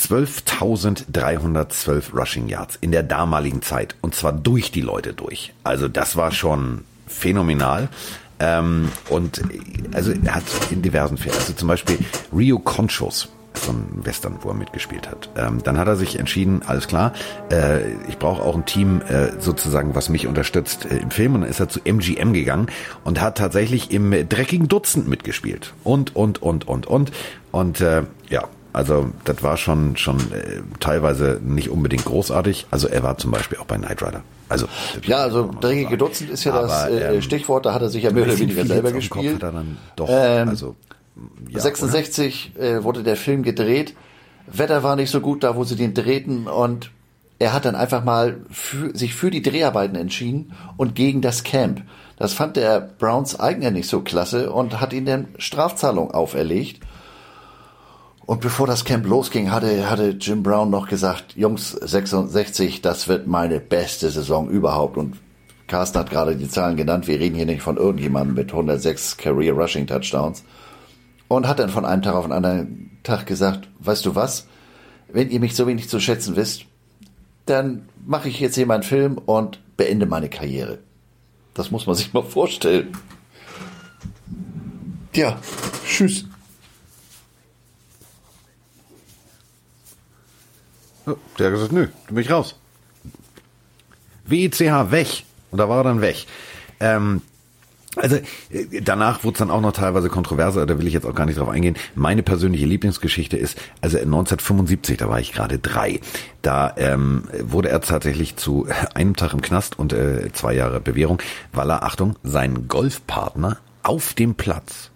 12.312 0.00 2.14
Rushing 2.14 2.48
Yards 2.48 2.78
in 2.80 2.90
der 2.90 3.02
damaligen 3.02 3.60
Zeit 3.62 3.94
und 4.00 4.14
zwar 4.14 4.32
durch 4.32 4.72
die 4.72 4.80
Leute 4.80 5.12
durch. 5.12 5.52
Also 5.62 5.88
das 5.88 6.16
war 6.16 6.32
schon 6.32 6.84
phänomenal. 7.06 7.90
Ähm, 8.38 8.90
und 9.10 9.42
also 9.92 10.12
er 10.12 10.36
hat 10.36 10.44
in 10.70 10.80
diversen 10.80 11.18
Fällen, 11.18 11.36
also 11.36 11.52
zum 11.52 11.68
Beispiel 11.68 11.98
Rio 12.34 12.58
Conchos, 12.58 13.28
so 13.54 13.72
ein 13.72 14.04
Western, 14.04 14.38
wo 14.40 14.48
er 14.48 14.54
mitgespielt 14.54 15.10
hat. 15.10 15.28
Ähm, 15.36 15.62
dann 15.62 15.76
hat 15.76 15.88
er 15.88 15.96
sich 15.96 16.18
entschieden, 16.18 16.62
alles 16.66 16.88
klar, 16.88 17.12
äh, 17.50 17.90
ich 18.08 18.16
brauche 18.18 18.42
auch 18.42 18.54
ein 18.54 18.64
Team 18.64 19.02
äh, 19.02 19.38
sozusagen, 19.40 19.94
was 19.94 20.08
mich 20.08 20.26
unterstützt 20.26 20.86
äh, 20.86 20.98
im 20.98 21.10
Film. 21.10 21.34
Und 21.34 21.42
dann 21.42 21.50
ist 21.50 21.60
er 21.60 21.68
zu 21.68 21.80
MGM 21.84 22.32
gegangen 22.32 22.68
und 23.04 23.20
hat 23.20 23.36
tatsächlich 23.36 23.90
im 23.90 24.12
dreckigen 24.28 24.68
Dutzend 24.68 25.08
mitgespielt. 25.08 25.74
Und, 25.84 26.16
und, 26.16 26.40
und, 26.40 26.66
und, 26.66 26.86
und. 26.86 27.12
Und 27.50 27.80
äh, 27.80 28.04
ja, 28.30 28.44
also 28.72 29.10
das 29.24 29.42
war 29.42 29.56
schon 29.56 29.96
schon 29.96 30.18
äh, 30.32 30.62
teilweise 30.78 31.40
nicht 31.42 31.70
unbedingt 31.70 32.04
großartig. 32.04 32.66
Also 32.70 32.88
er 32.88 33.02
war 33.02 33.18
zum 33.18 33.30
Beispiel 33.30 33.58
auch 33.58 33.66
bei 33.66 33.76
Knight 33.76 34.02
Rider. 34.02 34.22
Also 34.48 34.66
ja, 35.02 35.18
also 35.18 35.50
dreckige 35.60 35.96
Dutzend 35.96 36.30
ist 36.30 36.44
ja 36.44 36.52
aber, 36.52 36.62
das 36.62 36.88
äh, 36.88 37.14
ähm, 37.14 37.22
Stichwort. 37.22 37.66
Da 37.66 37.74
hat 37.74 37.82
er 37.82 37.88
sich 37.88 38.02
ja 38.02 38.10
mehr 38.12 38.24
oder 38.24 38.38
weniger 38.38 38.64
selber 38.64 38.92
gespielt. 38.92 39.44
Doch, 39.96 40.08
ähm, 40.10 40.48
also 40.48 40.76
ja, 41.48 41.60
66 41.60 42.56
äh, 42.58 42.82
wurde 42.82 43.02
der 43.02 43.16
Film 43.16 43.42
gedreht. 43.42 43.94
Wetter 44.46 44.82
war 44.82 44.96
nicht 44.96 45.10
so 45.10 45.20
gut 45.20 45.44
da, 45.44 45.56
wo 45.56 45.64
sie 45.64 45.76
den 45.76 45.94
drehten 45.94 46.46
und 46.46 46.90
er 47.38 47.52
hat 47.52 47.64
dann 47.64 47.74
einfach 47.74 48.04
mal 48.04 48.40
für, 48.50 48.96
sich 48.96 49.14
für 49.14 49.30
die 49.30 49.42
Dreharbeiten 49.42 49.96
entschieden 49.96 50.52
und 50.76 50.94
gegen 50.94 51.22
das 51.22 51.42
Camp. 51.42 51.82
Das 52.16 52.34
fand 52.34 52.56
der 52.56 52.80
Browns 52.80 53.40
Eigner 53.40 53.70
nicht 53.70 53.88
so 53.88 54.02
klasse 54.02 54.52
und 54.52 54.78
hat 54.78 54.92
ihn 54.92 55.06
dann 55.06 55.28
Strafzahlung 55.38 56.10
auferlegt. 56.10 56.80
Und 58.30 58.40
bevor 58.40 58.68
das 58.68 58.84
Camp 58.84 59.08
losging, 59.08 59.50
hatte, 59.50 59.90
hatte 59.90 60.10
Jim 60.10 60.44
Brown 60.44 60.70
noch 60.70 60.86
gesagt, 60.86 61.34
Jungs, 61.34 61.72
66, 61.72 62.80
das 62.80 63.08
wird 63.08 63.26
meine 63.26 63.58
beste 63.58 64.08
Saison 64.08 64.48
überhaupt. 64.48 64.96
Und 64.96 65.16
Carsten 65.66 65.98
hat 65.98 66.10
gerade 66.10 66.36
die 66.36 66.48
Zahlen 66.48 66.76
genannt. 66.76 67.08
Wir 67.08 67.18
reden 67.18 67.34
hier 67.34 67.46
nicht 67.46 67.60
von 67.60 67.76
irgendjemandem 67.76 68.36
mit 68.36 68.52
106 68.52 69.16
Career 69.16 69.54
Rushing 69.54 69.88
Touchdowns. 69.88 70.44
Und 71.26 71.48
hat 71.48 71.58
dann 71.58 71.70
von 71.70 71.84
einem 71.84 72.02
Tag 72.02 72.14
auf 72.14 72.22
den 72.22 72.30
anderen 72.30 72.92
Tag 73.02 73.26
gesagt, 73.26 73.66
weißt 73.80 74.06
du 74.06 74.14
was? 74.14 74.46
Wenn 75.08 75.28
ihr 75.30 75.40
mich 75.40 75.56
so 75.56 75.66
wenig 75.66 75.88
zu 75.88 75.98
schätzen 75.98 76.36
wisst, 76.36 76.66
dann 77.46 77.88
mache 78.06 78.28
ich 78.28 78.38
jetzt 78.38 78.54
hier 78.54 78.66
meinen 78.66 78.84
Film 78.84 79.18
und 79.18 79.58
beende 79.76 80.06
meine 80.06 80.28
Karriere. 80.28 80.78
Das 81.54 81.72
muss 81.72 81.84
man 81.84 81.96
sich 81.96 82.12
mal 82.12 82.22
vorstellen. 82.22 82.96
Ja, 85.16 85.36
tschüss. 85.84 86.29
Der 91.38 91.46
hat 91.46 91.54
gesagt, 91.54 91.72
nö, 91.72 91.88
du 92.08 92.14
bin 92.14 92.24
ich 92.24 92.30
raus. 92.30 92.56
WICH 94.24 94.60
weg. 94.90 95.24
Und 95.50 95.58
da 95.58 95.68
war 95.68 95.78
er 95.78 95.84
dann 95.84 96.00
weg. 96.00 96.26
Ähm, 96.78 97.22
also 97.96 98.16
äh, 98.50 98.80
danach 98.82 99.24
wurde 99.24 99.34
es 99.34 99.38
dann 99.38 99.50
auch 99.50 99.60
noch 99.60 99.72
teilweise 99.72 100.08
kontroverser, 100.08 100.64
da 100.66 100.78
will 100.78 100.86
ich 100.86 100.94
jetzt 100.94 101.06
auch 101.06 101.14
gar 101.14 101.26
nicht 101.26 101.38
drauf 101.38 101.48
eingehen. 101.48 101.76
Meine 101.94 102.22
persönliche 102.22 102.66
Lieblingsgeschichte 102.66 103.36
ist, 103.36 103.58
also 103.80 103.98
1975, 103.98 104.96
da 104.96 105.08
war 105.08 105.18
ich 105.18 105.32
gerade 105.32 105.58
drei, 105.58 106.00
da 106.42 106.72
ähm, 106.76 107.24
wurde 107.40 107.68
er 107.68 107.80
tatsächlich 107.80 108.36
zu 108.36 108.66
einem 108.94 109.16
Tag 109.16 109.32
im 109.32 109.40
Knast 109.40 109.78
und 109.78 109.92
äh, 109.92 110.30
zwei 110.32 110.54
Jahre 110.54 110.80
Bewährung, 110.80 111.18
weil 111.52 111.70
er, 111.70 111.82
Achtung, 111.82 112.16
seinen 112.22 112.68
Golfpartner 112.68 113.58
auf 113.82 114.14
dem 114.14 114.34
Platz 114.34 114.90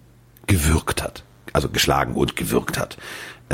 gewürgt 0.47 1.03
hat. 1.03 1.25
Also 1.53 1.69
geschlagen 1.69 2.15
und 2.15 2.37
gewürgt 2.37 2.79
hat. 2.79 2.97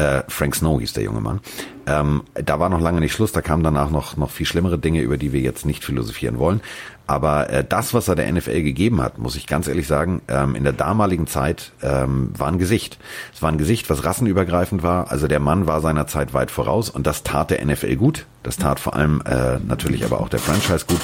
Äh, 0.01 0.22
Frank 0.28 0.55
Snow 0.55 0.80
hieß 0.80 0.94
der 0.94 1.05
junge 1.05 1.20
Mann. 1.20 1.40
Ähm, 1.86 2.22
da 2.32 2.59
war 2.59 2.70
noch 2.70 2.80
lange 2.80 3.01
nicht 3.01 3.12
Schluss, 3.12 3.32
da 3.32 3.42
kamen 3.42 3.62
danach 3.62 3.90
noch, 3.90 4.16
noch 4.16 4.30
viel 4.30 4.46
schlimmere 4.46 4.78
Dinge, 4.78 5.03
über 5.03 5.18
die 5.18 5.32
wir 5.32 5.40
jetzt 5.40 5.66
nicht 5.66 5.84
philosophieren 5.84 6.38
wollen. 6.38 6.62
Aber 7.07 7.51
äh, 7.51 7.64
das, 7.68 7.92
was 7.92 8.09
er 8.09 8.14
der 8.14 8.32
NFL 8.32 8.62
gegeben 8.62 9.03
hat, 9.03 9.18
muss 9.18 9.36
ich 9.36 9.46
ganz 9.46 9.68
ehrlich 9.68 9.86
sagen, 9.86 10.22
ähm, 10.28 10.55
in 10.55 10.64
der 10.64 10.72
damaligen 10.72 11.26
Zeit 11.26 11.72
ähm, 11.82 12.30
war 12.38 12.48
ein 12.48 12.59
Gesicht. 12.59 12.98
Es 13.34 13.42
war 13.42 13.51
ein 13.51 13.59
Gesicht, 13.59 13.90
was 13.90 14.05
rassenübergreifend 14.05 14.82
war. 14.82 15.11
Also 15.11 15.28
der 15.28 15.40
Mann 15.40 15.66
war 15.66 15.82
seiner 15.82 16.07
Zeit 16.07 16.32
weit 16.32 16.51
voraus 16.51 16.88
und 16.88 17.07
das 17.07 17.22
tat 17.22 17.51
der 17.51 17.62
NFL 17.62 17.96
gut. 17.96 18.26
Das 18.42 18.57
tat 18.57 18.80
vor 18.80 18.94
allem 18.94 19.22
äh, 19.26 19.59
natürlich 19.59 20.05
aber 20.05 20.20
auch 20.20 20.30
der 20.30 20.40
Franchise 20.40 20.86
gut. 20.86 21.01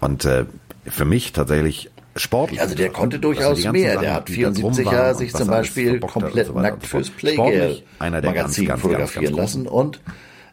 Und 0.00 0.26
äh, 0.26 0.44
für 0.86 1.06
mich 1.06 1.32
tatsächlich 1.32 1.90
sportlich. 2.16 2.60
Also 2.60 2.74
der 2.74 2.90
konnte 2.90 3.18
durchaus 3.18 3.58
also 3.58 3.72
mehr. 3.72 3.98
der 3.98 4.14
hat 4.14 4.30
74 4.30 4.84
Jahre 4.84 5.14
sich 5.14 5.32
zum 5.32 5.48
Beispiel 5.48 6.00
komplett 6.00 6.48
so 6.48 6.52
nackt 6.54 6.86
fürs 6.86 7.10
Playgirl-Magazin 7.10 8.68
fotografieren 8.76 9.36
ganz, 9.36 9.36
ganz 9.36 9.36
lassen 9.36 9.66
und 9.66 10.00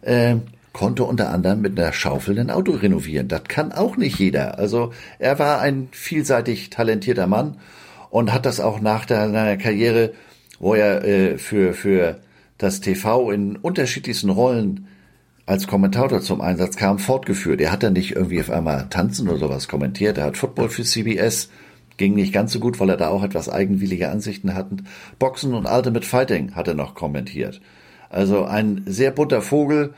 äh, 0.01 0.35
konnte 0.73 1.03
unter 1.03 1.29
anderem 1.29 1.61
mit 1.61 1.79
einer 1.79 1.93
Schaufel 1.93 2.39
ein 2.39 2.49
Auto 2.49 2.71
renovieren. 2.71 3.27
Das 3.27 3.43
kann 3.47 3.71
auch 3.71 3.97
nicht 3.97 4.19
jeder. 4.19 4.57
Also 4.57 4.93
er 5.19 5.37
war 5.37 5.59
ein 5.59 5.89
vielseitig 5.91 6.69
talentierter 6.69 7.27
Mann 7.27 7.57
und 8.09 8.33
hat 8.33 8.45
das 8.45 8.59
auch 8.59 8.79
nach 8.79 9.07
seiner 9.07 9.57
Karriere, 9.57 10.13
wo 10.59 10.73
er 10.73 11.03
äh, 11.03 11.37
für, 11.37 11.73
für 11.73 12.21
das 12.57 12.81
TV 12.81 13.31
in 13.31 13.55
unterschiedlichsten 13.57 14.29
Rollen 14.29 14.87
als 15.51 15.67
Kommentator 15.67 16.21
zum 16.21 16.39
Einsatz 16.39 16.77
kam, 16.77 16.97
fortgeführt. 16.97 17.59
Er 17.59 17.73
hat 17.73 17.83
dann 17.83 17.91
nicht 17.91 18.15
irgendwie 18.15 18.39
auf 18.39 18.49
einmal 18.49 18.87
Tanzen 18.89 19.27
oder 19.27 19.37
sowas 19.37 19.67
kommentiert. 19.67 20.17
Er 20.17 20.23
hat 20.23 20.37
Football 20.37 20.69
für 20.69 20.83
CBS, 20.83 21.49
ging 21.97 22.13
nicht 22.13 22.31
ganz 22.31 22.53
so 22.53 22.59
gut, 22.61 22.79
weil 22.79 22.89
er 22.89 22.95
da 22.95 23.09
auch 23.09 23.21
etwas 23.21 23.49
eigenwillige 23.49 24.09
Ansichten 24.09 24.55
hatte. 24.55 24.77
Boxen 25.19 25.53
und 25.53 25.65
Ultimate 25.65 26.07
Fighting 26.07 26.55
hat 26.55 26.69
er 26.69 26.73
noch 26.73 26.95
kommentiert. 26.95 27.59
Also 28.09 28.45
ein 28.45 28.83
sehr 28.85 29.11
bunter 29.11 29.41
Vogel 29.41 29.93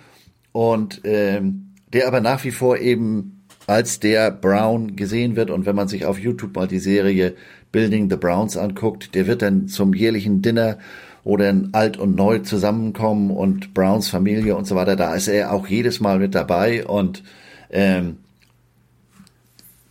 und 0.54 1.02
ähm, 1.04 1.74
der 1.94 2.08
aber 2.08 2.20
nach 2.20 2.44
wie 2.44 2.52
vor 2.52 2.80
eben 2.80 3.44
als 3.68 4.00
der 4.00 4.32
Brown 4.32 4.96
gesehen 4.96 5.36
wird. 5.36 5.52
Und 5.52 5.68
wenn 5.68 5.76
man 5.76 5.88
sich 5.88 6.08
auf 6.08 6.18
YouTube 6.18 6.56
mal 6.56 6.68
die 6.68 6.80
Serie 6.80 7.36
Building 7.72 8.10
the 8.10 8.18
Browns 8.18 8.58
anguckt, 8.58 9.14
der 9.14 9.28
wird 9.28 9.44
dann 9.44 9.68
zum 9.68 9.94
jährlichen 9.94 10.42
Dinner 10.42 10.80
wo 11.24 11.38
dann 11.38 11.70
alt 11.72 11.98
und 11.98 12.16
neu 12.16 12.40
zusammenkommen 12.40 13.32
und 13.32 13.74
Browns 13.74 14.10
Familie 14.10 14.56
und 14.56 14.66
so 14.66 14.76
weiter, 14.76 14.96
da 14.96 15.16
ist 15.16 15.28
er 15.28 15.54
auch 15.54 15.68
jedes 15.68 16.00
Mal 16.00 16.20
mit 16.20 16.36
dabei 16.36 16.86
und 16.86 17.24
ähm, 17.70 18.18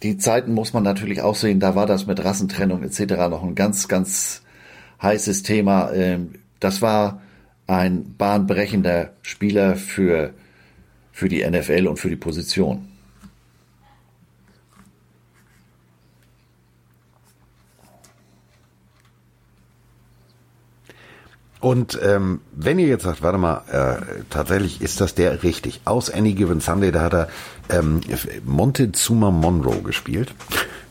die 0.03 0.19
Zeiten 0.19 0.53
muss 0.53 0.73
man 0.73 0.83
natürlich 0.83 1.23
auch 1.23 1.37
sehen, 1.37 1.61
da 1.61 1.75
war 1.75 1.87
das 1.87 2.07
mit 2.07 2.23
Rassentrennung 2.23 2.83
etc. 2.83 3.15
noch 3.31 3.43
ein 3.43 3.55
ganz, 3.55 3.89
ganz 3.89 4.43
heißes 5.01 5.43
Thema. 5.43 5.93
Ähm, 5.93 6.35
das 6.61 6.83
war 6.83 7.23
ein 7.67 8.17
bahnbrechender 8.17 9.13
Spieler 9.23 9.77
für, 9.77 10.35
für 11.13 11.29
die 11.29 11.49
NFL 11.49 11.87
und 11.87 11.99
für 11.99 12.09
die 12.09 12.17
Position. 12.17 12.89
Und 21.63 21.97
ähm, 22.03 22.41
wenn 22.57 22.81
ihr 22.81 22.89
jetzt 22.89 23.05
sagt, 23.05 23.23
warte 23.23 23.39
mal, 23.39 23.63
äh, 23.71 24.25
tatsächlich 24.31 24.83
ist 24.83 25.01
das 25.01 25.15
der 25.15 25.45
richtig. 25.45 25.81
Aus 25.85 26.11
Any 26.11 26.33
Given 26.33 26.61
Sunday, 26.61 26.91
da 26.91 27.03
hat 27.03 27.15
er 27.15 27.29
ähm, 27.71 28.01
Montezuma 28.45 29.31
Monroe 29.31 29.81
gespielt. 29.83 30.35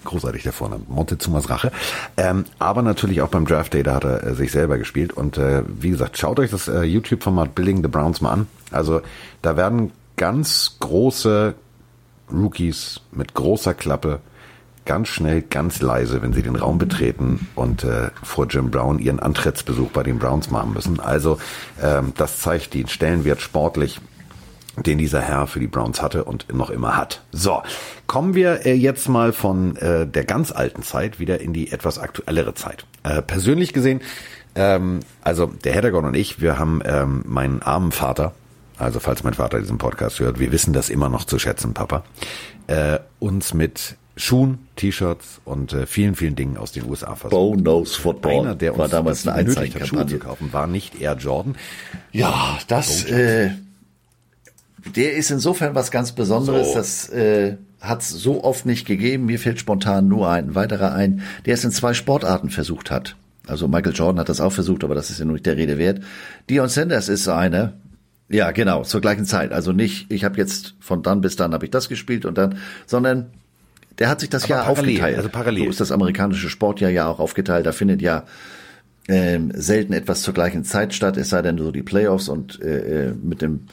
Großartig 0.05 0.43
der 0.43 0.53
Vorname, 0.53 0.83
Montezumas 0.87 1.49
Rache. 1.49 1.73
Ähm, 2.15 2.45
aber 2.57 2.83
natürlich 2.83 3.21
auch 3.21 3.27
beim 3.27 3.45
Draft 3.45 3.73
Day, 3.73 3.83
da 3.83 3.95
hat 3.95 4.05
er 4.05 4.23
äh, 4.23 4.33
sich 4.33 4.53
selber 4.53 4.77
gespielt. 4.77 5.11
Und 5.11 5.37
äh, 5.37 5.63
wie 5.67 5.89
gesagt, 5.89 6.17
schaut 6.17 6.39
euch 6.39 6.51
das 6.51 6.69
äh, 6.69 6.83
YouTube-Format 6.83 7.53
Building 7.53 7.81
the 7.81 7.89
Browns 7.89 8.21
mal 8.21 8.31
an. 8.31 8.47
Also 8.71 9.01
da 9.41 9.57
werden 9.57 9.91
ganz 10.15 10.77
große 10.79 11.53
Rookies 12.31 13.01
mit 13.11 13.33
großer 13.33 13.73
Klappe 13.73 14.21
ganz 14.85 15.07
schnell, 15.07 15.41
ganz 15.41 15.81
leise, 15.81 16.21
wenn 16.21 16.33
sie 16.33 16.41
den 16.41 16.55
Raum 16.55 16.77
betreten 16.77 17.47
und 17.55 17.83
äh, 17.83 18.09
vor 18.23 18.47
Jim 18.47 18.71
Brown 18.71 18.99
ihren 18.99 19.19
Antrittsbesuch 19.19 19.91
bei 19.91 20.03
den 20.03 20.19
Browns 20.19 20.49
machen 20.49 20.73
müssen. 20.73 20.99
Also 20.99 21.37
ähm, 21.81 22.13
das 22.17 22.39
zeigt 22.39 22.73
den 22.73 22.87
Stellenwert 22.87 23.41
sportlich, 23.41 23.99
den 24.77 24.97
dieser 24.97 25.21
Herr 25.21 25.47
für 25.47 25.59
die 25.59 25.67
Browns 25.67 26.01
hatte 26.01 26.23
und 26.23 26.53
noch 26.53 26.69
immer 26.69 26.95
hat. 26.95 27.21
So, 27.31 27.61
kommen 28.07 28.33
wir 28.33 28.65
äh, 28.65 28.73
jetzt 28.73 29.09
mal 29.09 29.33
von 29.33 29.75
äh, 29.77 30.07
der 30.07 30.23
ganz 30.23 30.51
alten 30.51 30.83
Zeit 30.83 31.19
wieder 31.19 31.41
in 31.41 31.53
die 31.53 31.71
etwas 31.71 31.99
aktuellere 31.99 32.53
Zeit. 32.53 32.85
Äh, 33.03 33.21
persönlich 33.21 33.73
gesehen, 33.73 34.01
ähm, 34.55 35.01
also 35.21 35.45
der 35.45 35.73
Heddergon 35.73 36.05
und 36.05 36.15
ich, 36.15 36.41
wir 36.41 36.57
haben 36.57 36.81
ähm, 36.85 37.23
meinen 37.25 37.61
armen 37.61 37.91
Vater, 37.91 38.33
also 38.77 38.99
falls 38.99 39.23
mein 39.23 39.33
Vater 39.33 39.59
diesen 39.59 39.77
Podcast 39.77 40.19
hört, 40.19 40.39
wir 40.39 40.51
wissen 40.51 40.73
das 40.73 40.89
immer 40.89 41.09
noch 41.09 41.25
zu 41.25 41.39
schätzen, 41.39 41.73
Papa, 41.73 42.03
äh, 42.67 42.99
uns 43.19 43.53
mit 43.53 43.95
Schuhen, 44.17 44.59
T-Shirts 44.75 45.41
und 45.45 45.73
äh, 45.73 45.85
vielen, 45.85 46.15
vielen 46.15 46.35
Dingen 46.35 46.57
aus 46.57 46.71
den 46.71 46.89
USA 46.89 47.15
versucht. 47.15 47.31
Bo 47.31 47.53
Knows 47.53 47.95
Football 47.95 48.41
Einer, 48.41 48.55
der 48.55 48.77
war 48.77 48.89
damals 48.89 49.25
eine 49.27 49.37
Einzeitkampagne 49.37 50.07
zu 50.07 50.19
kaufen, 50.19 50.51
war 50.51 50.67
nicht 50.67 50.99
Air 50.99 51.15
Jordan. 51.17 51.55
Ja, 52.11 52.59
das, 52.67 53.05
äh, 53.05 53.51
der 54.95 55.13
ist 55.13 55.31
insofern 55.31 55.75
was 55.75 55.91
ganz 55.91 56.11
Besonderes. 56.11 56.69
So. 56.69 56.73
Das 56.75 57.09
äh, 57.09 57.57
hat 57.79 58.01
es 58.01 58.09
so 58.09 58.43
oft 58.43 58.65
nicht 58.65 58.85
gegeben. 58.85 59.25
Mir 59.25 59.39
fällt 59.39 59.59
spontan 59.59 60.07
nur 60.07 60.29
ein 60.29 60.55
weiterer 60.55 60.93
ein, 60.93 61.21
der 61.45 61.53
es 61.53 61.63
in 61.63 61.71
zwei 61.71 61.93
Sportarten 61.93 62.49
versucht 62.49 62.91
hat. 62.91 63.15
Also 63.47 63.67
Michael 63.67 63.95
Jordan 63.95 64.19
hat 64.19 64.29
das 64.29 64.39
auch 64.39 64.51
versucht, 64.51 64.83
aber 64.83 64.93
das 64.93 65.09
ist 65.09 65.19
ja 65.19 65.25
nur 65.25 65.33
nicht 65.33 65.45
der 65.45 65.57
Rede 65.57 65.77
wert. 65.77 66.01
Dion 66.49 66.69
Sanders 66.69 67.09
ist 67.09 67.27
eine, 67.27 67.73
ja, 68.29 68.51
genau, 68.51 68.83
zur 68.83 69.01
gleichen 69.01 69.25
Zeit. 69.25 69.51
Also 69.51 69.71
nicht, 69.71 70.11
ich 70.11 70.23
habe 70.23 70.37
jetzt 70.37 70.75
von 70.79 71.01
dann 71.01 71.21
bis 71.21 71.35
dann 71.35 71.53
habe 71.53 71.65
ich 71.65 71.71
das 71.71 71.89
gespielt 71.89 72.25
und 72.25 72.37
dann, 72.37 72.57
sondern 72.85 73.31
der 74.01 74.09
hat 74.09 74.19
sich 74.19 74.31
das 74.31 74.45
Aber 74.45 74.49
Jahr 74.55 74.65
parallel, 74.65 74.93
aufgeteilt. 74.95 75.17
Also 75.17 75.29
parallel. 75.29 75.63
So 75.65 75.69
ist 75.69 75.79
das 75.79 75.91
amerikanische 75.91 76.49
Sportjahr 76.49 76.89
ja 76.89 77.07
auch 77.07 77.19
aufgeteilt. 77.19 77.67
Da 77.67 77.71
findet 77.71 78.01
ja 78.01 78.23
ähm, 79.07 79.51
selten 79.53 79.93
etwas 79.93 80.23
zur 80.23 80.33
gleichen 80.33 80.63
Zeit 80.63 80.95
statt, 80.95 81.17
es 81.17 81.29
sei 81.29 81.43
denn 81.43 81.59
so 81.59 81.71
die 81.71 81.83
Playoffs 81.83 82.27
und 82.27 82.59
äh, 82.63 83.09
äh 83.09 83.13
mit 83.13 83.43
dem 83.43 83.67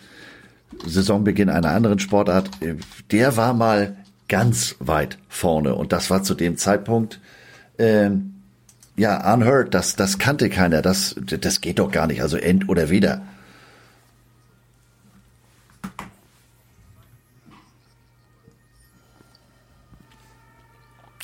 Saisonbeginn 0.84 1.48
einer 1.48 1.70
anderen 1.70 1.98
Sportart. 1.98 2.50
Äh, 2.60 2.74
der 3.10 3.38
war 3.38 3.54
mal 3.54 3.96
ganz 4.28 4.76
weit 4.80 5.16
vorne 5.30 5.74
und 5.74 5.92
das 5.92 6.10
war 6.10 6.22
zu 6.22 6.34
dem 6.34 6.58
Zeitpunkt 6.58 7.20
ähm, 7.78 8.34
ja 8.98 9.32
unheard. 9.32 9.72
Das 9.72 9.96
das 9.96 10.18
kannte 10.18 10.50
keiner. 10.50 10.82
Das 10.82 11.16
das 11.24 11.62
geht 11.62 11.78
doch 11.78 11.90
gar 11.90 12.06
nicht. 12.06 12.20
Also 12.20 12.36
end 12.36 12.68
oder 12.68 12.90
weder. 12.90 13.22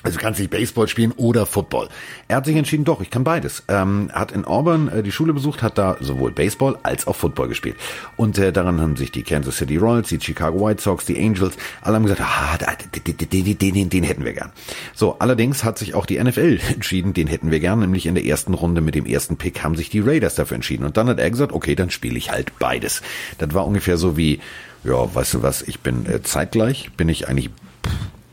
Also 0.04 0.18
kannst 0.18 0.38
nicht 0.38 0.50
Baseball 0.50 0.86
spielen 0.86 1.12
oder 1.16 1.46
Football. 1.46 1.88
Er 2.28 2.36
hat 2.36 2.44
sich 2.44 2.54
entschieden, 2.56 2.84
doch, 2.84 3.00
ich 3.00 3.10
kann 3.10 3.24
beides. 3.24 3.64
Ähm, 3.68 4.10
hat 4.12 4.32
in 4.32 4.44
Auburn 4.44 4.88
äh, 4.88 5.02
die 5.02 5.10
Schule 5.10 5.32
besucht, 5.32 5.62
hat 5.62 5.78
da 5.78 5.96
sowohl 5.98 6.30
Baseball 6.30 6.78
als 6.82 7.06
auch 7.06 7.16
Football 7.16 7.48
gespielt. 7.48 7.76
Und 8.16 8.36
äh, 8.36 8.52
daran 8.52 8.82
haben 8.82 8.96
sich 8.96 9.10
die 9.12 9.22
Kansas 9.22 9.56
City 9.56 9.78
Royals, 9.78 10.10
die 10.10 10.20
Chicago 10.20 10.66
White 10.66 10.82
Sox, 10.82 11.06
die 11.06 11.18
Angels, 11.18 11.56
alle 11.80 11.96
haben 11.96 12.02
gesagt, 12.02 12.20
ah, 12.20 12.58
den, 13.06 13.16
den, 13.30 13.58
den, 13.58 13.88
den 13.88 14.04
hätten 14.04 14.26
wir 14.26 14.34
gern. 14.34 14.52
So, 14.94 15.18
allerdings 15.20 15.64
hat 15.64 15.78
sich 15.78 15.94
auch 15.94 16.04
die 16.04 16.22
NFL 16.22 16.60
entschieden, 16.74 17.14
den 17.14 17.26
hätten 17.26 17.50
wir 17.50 17.60
gern, 17.60 17.80
nämlich 17.80 18.04
in 18.04 18.14
der 18.14 18.26
ersten 18.26 18.52
Runde 18.52 18.82
mit 18.82 18.94
dem 18.94 19.06
ersten 19.06 19.38
Pick 19.38 19.64
haben 19.64 19.74
sich 19.74 19.88
die 19.88 20.00
Raiders 20.00 20.34
dafür 20.34 20.56
entschieden. 20.56 20.84
Und 20.84 20.98
dann 20.98 21.08
hat 21.08 21.18
er 21.18 21.30
gesagt, 21.30 21.52
okay, 21.52 21.74
dann 21.74 21.88
spiele 21.88 22.18
ich 22.18 22.30
halt 22.30 22.58
beides. 22.58 23.00
Das 23.38 23.54
war 23.54 23.66
ungefähr 23.66 23.96
so 23.96 24.18
wie, 24.18 24.40
ja, 24.84 25.14
weißt 25.14 25.32
du 25.32 25.42
was, 25.42 25.62
ich 25.62 25.80
bin 25.80 26.04
äh, 26.04 26.22
zeitgleich, 26.22 26.90
bin 26.94 27.08
ich 27.08 27.26
eigentlich 27.26 27.48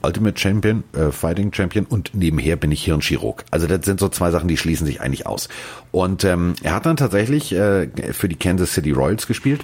Ultimate 0.04 0.40
Champion, 0.40 0.84
äh, 0.94 1.12
Fighting 1.12 1.54
Champion 1.54 1.86
und 1.86 2.12
nebenher 2.14 2.56
bin 2.56 2.72
ich 2.72 2.84
Hirnchirurg. 2.84 3.46
Also 3.52 3.68
das 3.68 3.86
sind 3.86 4.00
so 4.00 4.10
zwei 4.10 4.32
Sachen, 4.32 4.48
die 4.48 4.58
schließen 4.58 4.86
sich 4.86 5.02
eigentlich 5.02 5.28
aus. 5.28 5.50
Und 5.92 6.24
ähm, 6.24 6.56
er 6.64 6.76
hat 6.76 6.86
dann 6.86 6.98
tatsächlich 6.98 7.52
äh, 7.54 7.88
für 8.14 8.30
die 8.30 8.36
Kansas 8.36 8.74
City 8.74 8.92
Royals 8.92 9.28
gespielt 9.28 9.62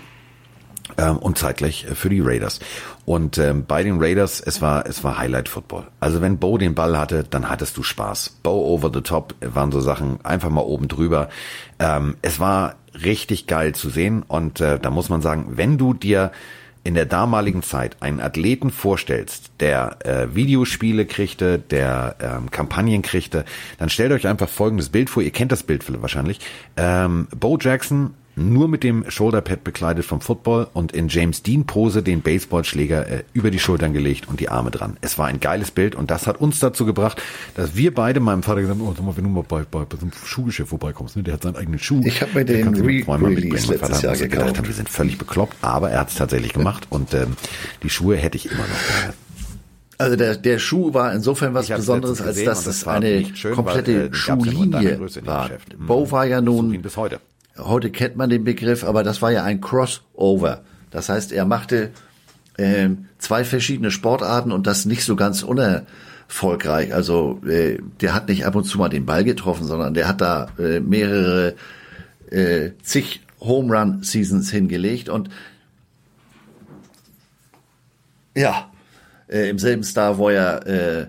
ähm, 0.97 1.17
und 1.17 1.37
zeitgleich 1.37 1.85
für 1.93 2.09
die 2.09 2.21
Raiders. 2.21 2.59
Und 3.05 3.37
ähm, 3.37 3.65
bei 3.65 3.83
den 3.83 4.01
Raiders, 4.01 4.41
es 4.41 4.61
war 4.61 4.85
es 4.85 5.03
war 5.03 5.17
Highlight 5.17 5.49
Football. 5.49 5.87
Also 5.99 6.21
wenn 6.21 6.37
Bo 6.37 6.57
den 6.57 6.75
Ball 6.75 6.97
hatte, 6.97 7.23
dann 7.23 7.49
hattest 7.49 7.77
du 7.77 7.83
Spaß. 7.83 8.37
Bo 8.43 8.73
over 8.73 8.91
the 8.93 9.01
top 9.01 9.35
waren 9.41 9.71
so 9.71 9.79
Sachen 9.79 10.23
einfach 10.25 10.49
mal 10.49 10.61
oben 10.61 10.87
drüber. 10.87 11.29
Ähm, 11.79 12.17
es 12.21 12.39
war 12.39 12.75
richtig 13.03 13.47
geil 13.47 13.75
zu 13.75 13.89
sehen 13.89 14.23
und 14.27 14.59
äh, 14.61 14.79
da 14.79 14.89
muss 14.89 15.09
man 15.09 15.21
sagen, 15.21 15.53
wenn 15.55 15.77
du 15.77 15.93
dir 15.93 16.31
in 16.87 16.93
der 16.93 17.05
damaligen 17.05 17.63
Zeit 17.63 17.97
einen 17.99 18.21
Athleten 18.21 18.71
vorstellst, 18.71 19.51
der 19.59 19.97
äh, 20.05 20.33
Videospiele 20.33 21.05
kriegte, 21.05 21.59
der 21.59 22.15
ähm, 22.21 22.49
Kampagnen 22.49 23.01
kriegte, 23.01 23.43
dann 23.77 23.89
stellt 23.89 24.13
euch 24.13 24.25
einfach 24.25 24.47
folgendes 24.47 24.87
Bild 24.87 25.09
vor. 25.09 25.21
Ihr 25.21 25.31
kennt 25.31 25.51
das 25.51 25.63
Bild 25.63 25.83
wahrscheinlich. 26.01 26.39
Ähm, 26.77 27.27
Bo 27.37 27.57
Jackson 27.59 28.13
nur 28.37 28.67
mit 28.67 28.83
dem 28.83 29.09
Shoulderpad 29.09 29.63
bekleidet 29.63 30.05
vom 30.05 30.21
Football 30.21 30.67
und 30.73 30.91
in 30.91 31.07
James 31.07 31.41
Dean 31.41 31.65
Pose 31.65 32.03
den 32.03 32.21
Baseballschläger 32.21 33.07
äh, 33.07 33.23
über 33.33 33.49
die 33.49 33.57
Schultern 33.57 33.93
gelegt 33.93 34.29
und 34.29 34.39
die 34.39 34.49
Arme 34.49 34.69
dran. 34.69 34.95
Es 35.01 35.17
war 35.17 35.25
ein 35.25 35.39
geiles 35.39 35.71
Bild 35.71 35.95
und 35.95 36.11
das 36.11 36.27
hat 36.27 36.39
uns 36.39 36.59
dazu 36.59 36.85
gebracht, 36.85 37.21
dass 37.55 37.75
wir 37.75 37.93
beide 37.93 38.19
meinem 38.19 38.43
Vater 38.43 38.61
gesagt 38.61 38.79
haben, 38.79 38.87
oh, 38.87 38.93
sag 38.95 39.03
mal, 39.03 39.17
wenn 39.17 39.23
du 39.23 39.29
mal 39.31 39.43
bei, 39.43 39.63
bei, 39.63 39.85
bei 39.85 39.97
so 39.97 40.03
einem 40.03 40.11
Schuhgeschäft 40.23 40.69
vorbeikommst, 40.69 41.17
ne, 41.17 41.23
der 41.23 41.33
hat 41.33 41.43
seinen 41.43 41.55
eigenen 41.55 41.79
Schuh. 41.79 42.01
Ich 42.05 42.21
habe 42.21 42.31
mir 42.35 42.45
den 42.45 42.75
Re-Release 42.75 43.71
letztes 43.71 44.03
Jahr 44.03 44.13
gekauft. 44.13 44.31
Gedacht 44.31 44.57
haben, 44.59 44.67
wir 44.67 44.75
sind 44.75 44.89
völlig 44.89 45.17
bekloppt, 45.17 45.57
aber 45.61 45.89
er 45.89 46.01
hat 46.01 46.09
es 46.09 46.15
tatsächlich 46.15 46.53
gemacht 46.53 46.85
und 46.91 47.15
ähm, 47.15 47.33
die 47.81 47.89
Schuhe 47.89 48.17
hätte 48.17 48.37
ich 48.37 48.51
immer 48.51 48.61
noch. 48.61 49.13
Also 49.97 50.15
der, 50.15 50.35
der 50.35 50.59
Schuh 50.59 50.93
war 50.93 51.11
insofern 51.11 51.55
was 51.55 51.67
Besonderes, 51.67 52.21
als 52.21 52.43
dass 52.43 52.67
es 52.67 52.85
eine 52.87 53.25
schön, 53.33 53.55
komplette 53.55 53.95
weil, 53.95 54.07
äh, 54.09 54.13
Schuhlinie 54.13 54.99
war. 55.25 55.49
Bo 55.75 56.11
war 56.11 56.25
ja 56.25 56.39
nun 56.39 56.79
bis 56.83 56.97
heute 57.59 57.91
kennt 57.91 58.15
man 58.15 58.29
den 58.29 58.43
Begriff, 58.43 58.83
aber 58.83 59.03
das 59.03 59.21
war 59.21 59.31
ja 59.31 59.43
ein 59.43 59.61
Crossover. 59.61 60.63
Das 60.91 61.09
heißt, 61.09 61.31
er 61.31 61.45
machte 61.45 61.91
äh, 62.57 62.89
zwei 63.17 63.43
verschiedene 63.43 63.91
Sportarten 63.91 64.51
und 64.51 64.67
das 64.67 64.85
nicht 64.85 65.03
so 65.03 65.15
ganz 65.15 65.43
unerfolgreich. 65.43 66.93
Also 66.93 67.41
äh, 67.47 67.79
der 68.01 68.13
hat 68.13 68.29
nicht 68.29 68.45
ab 68.45 68.55
und 68.55 68.65
zu 68.65 68.77
mal 68.77 68.89
den 68.89 69.05
Ball 69.05 69.23
getroffen, 69.23 69.65
sondern 69.65 69.93
der 69.93 70.07
hat 70.07 70.21
da 70.21 70.47
äh, 70.57 70.79
mehrere 70.79 71.55
äh, 72.29 72.71
zig 72.81 73.21
Home 73.39 73.77
Run 73.77 74.03
Seasons 74.03 74.49
hingelegt 74.49 75.09
und 75.09 75.29
ja, 78.35 78.71
äh, 79.27 79.49
im 79.49 79.59
selben 79.59 79.83
Star 79.83 80.19
Warrior 80.19 80.65
äh, 80.65 81.07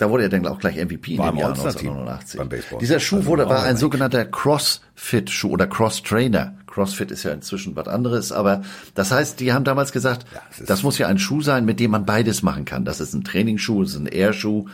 da 0.00 0.08
wurde 0.08 0.22
er 0.24 0.28
dann 0.30 0.46
auch 0.46 0.58
gleich 0.58 0.76
MVP 0.76 1.18
war 1.18 1.28
in 1.28 1.34
dem 1.34 1.40
Jahr 1.40 1.50
1989. 1.50 2.40
Dieser 2.80 3.00
Schuh 3.00 3.16
also 3.16 3.28
wurde, 3.28 3.48
war 3.48 3.64
ein 3.64 3.76
sogenannter 3.76 4.24
Crossfit-Schuh 4.24 5.50
oder 5.50 5.66
Cross-Trainer. 5.66 6.54
Crossfit 6.66 7.10
ist 7.10 7.24
ja 7.24 7.32
inzwischen 7.32 7.76
was 7.76 7.86
anderes, 7.86 8.32
aber 8.32 8.62
das 8.94 9.10
heißt, 9.10 9.40
die 9.40 9.52
haben 9.52 9.64
damals 9.64 9.92
gesagt, 9.92 10.24
ja, 10.32 10.40
das 10.64 10.82
muss 10.82 10.96
ja 10.96 11.08
ein 11.08 11.18
Schuh 11.18 11.42
sein, 11.42 11.66
mit 11.66 11.80
dem 11.80 11.90
man 11.90 12.06
beides 12.06 12.42
machen 12.42 12.64
kann. 12.64 12.86
Das 12.86 13.00
ist 13.00 13.12
ein 13.12 13.24
Trainingsschuh, 13.24 13.82
das 13.82 13.92
ist 13.92 13.98
ein 13.98 14.06
Airschuh. 14.06 14.66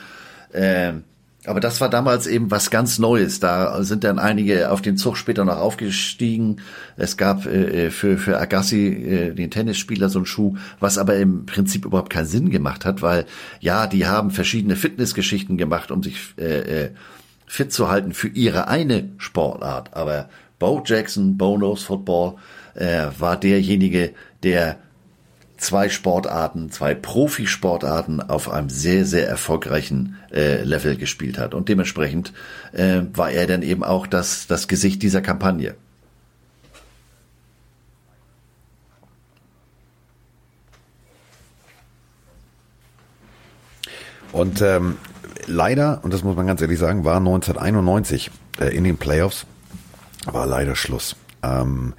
Äh, 0.52 0.92
aber 1.46 1.60
das 1.60 1.80
war 1.80 1.88
damals 1.88 2.26
eben 2.26 2.50
was 2.50 2.70
ganz 2.70 2.98
Neues. 2.98 3.40
Da 3.40 3.82
sind 3.82 4.04
dann 4.04 4.18
einige 4.18 4.70
auf 4.70 4.82
den 4.82 4.96
Zug 4.96 5.16
später 5.16 5.44
noch 5.44 5.58
aufgestiegen. 5.58 6.56
Es 6.96 7.16
gab 7.16 7.46
äh, 7.46 7.86
äh, 7.86 7.90
für, 7.90 8.18
für 8.18 8.38
Agassi, 8.38 8.86
äh, 8.86 9.34
den 9.34 9.50
Tennisspieler, 9.50 10.08
so 10.08 10.18
einen 10.18 10.26
Schuh, 10.26 10.56
was 10.80 10.98
aber 10.98 11.16
im 11.16 11.46
Prinzip 11.46 11.84
überhaupt 11.84 12.10
keinen 12.10 12.26
Sinn 12.26 12.50
gemacht 12.50 12.84
hat, 12.84 13.02
weil 13.02 13.26
ja, 13.60 13.86
die 13.86 14.06
haben 14.06 14.30
verschiedene 14.30 14.76
Fitnessgeschichten 14.76 15.56
gemacht, 15.56 15.90
um 15.90 16.02
sich 16.02 16.34
äh, 16.38 16.84
äh, 16.84 16.90
fit 17.46 17.72
zu 17.72 17.88
halten 17.88 18.12
für 18.12 18.28
ihre 18.28 18.68
eine 18.68 19.10
Sportart. 19.18 19.94
Aber 19.94 20.28
Bo 20.58 20.82
Jackson, 20.84 21.36
Bo 21.36 21.56
Knows 21.56 21.84
Football, 21.84 22.36
äh, 22.74 23.06
war 23.18 23.38
derjenige, 23.38 24.12
der 24.42 24.78
zwei 25.56 25.88
Sportarten, 25.88 26.70
zwei 26.70 26.94
Profisportarten 26.94 28.20
auf 28.20 28.50
einem 28.50 28.68
sehr, 28.68 29.04
sehr 29.04 29.28
erfolgreichen 29.28 30.16
äh, 30.32 30.62
Level 30.62 30.96
gespielt 30.96 31.38
hat. 31.38 31.54
Und 31.54 31.68
dementsprechend 31.68 32.32
äh, 32.72 33.02
war 33.12 33.30
er 33.30 33.46
dann 33.46 33.62
eben 33.62 33.82
auch 33.82 34.06
das, 34.06 34.46
das 34.46 34.68
Gesicht 34.68 35.02
dieser 35.02 35.22
Kampagne. 35.22 35.74
Und 44.32 44.60
ähm, 44.60 44.98
leider, 45.46 46.00
und 46.02 46.12
das 46.12 46.22
muss 46.22 46.36
man 46.36 46.46
ganz 46.46 46.60
ehrlich 46.60 46.78
sagen, 46.78 47.04
war 47.04 47.16
1991 47.16 48.30
äh, 48.60 48.76
in 48.76 48.84
den 48.84 48.98
Playoffs, 48.98 49.46
war 50.26 50.46
leider 50.46 50.76
Schluss. 50.76 51.16
Ähm, 51.42 51.94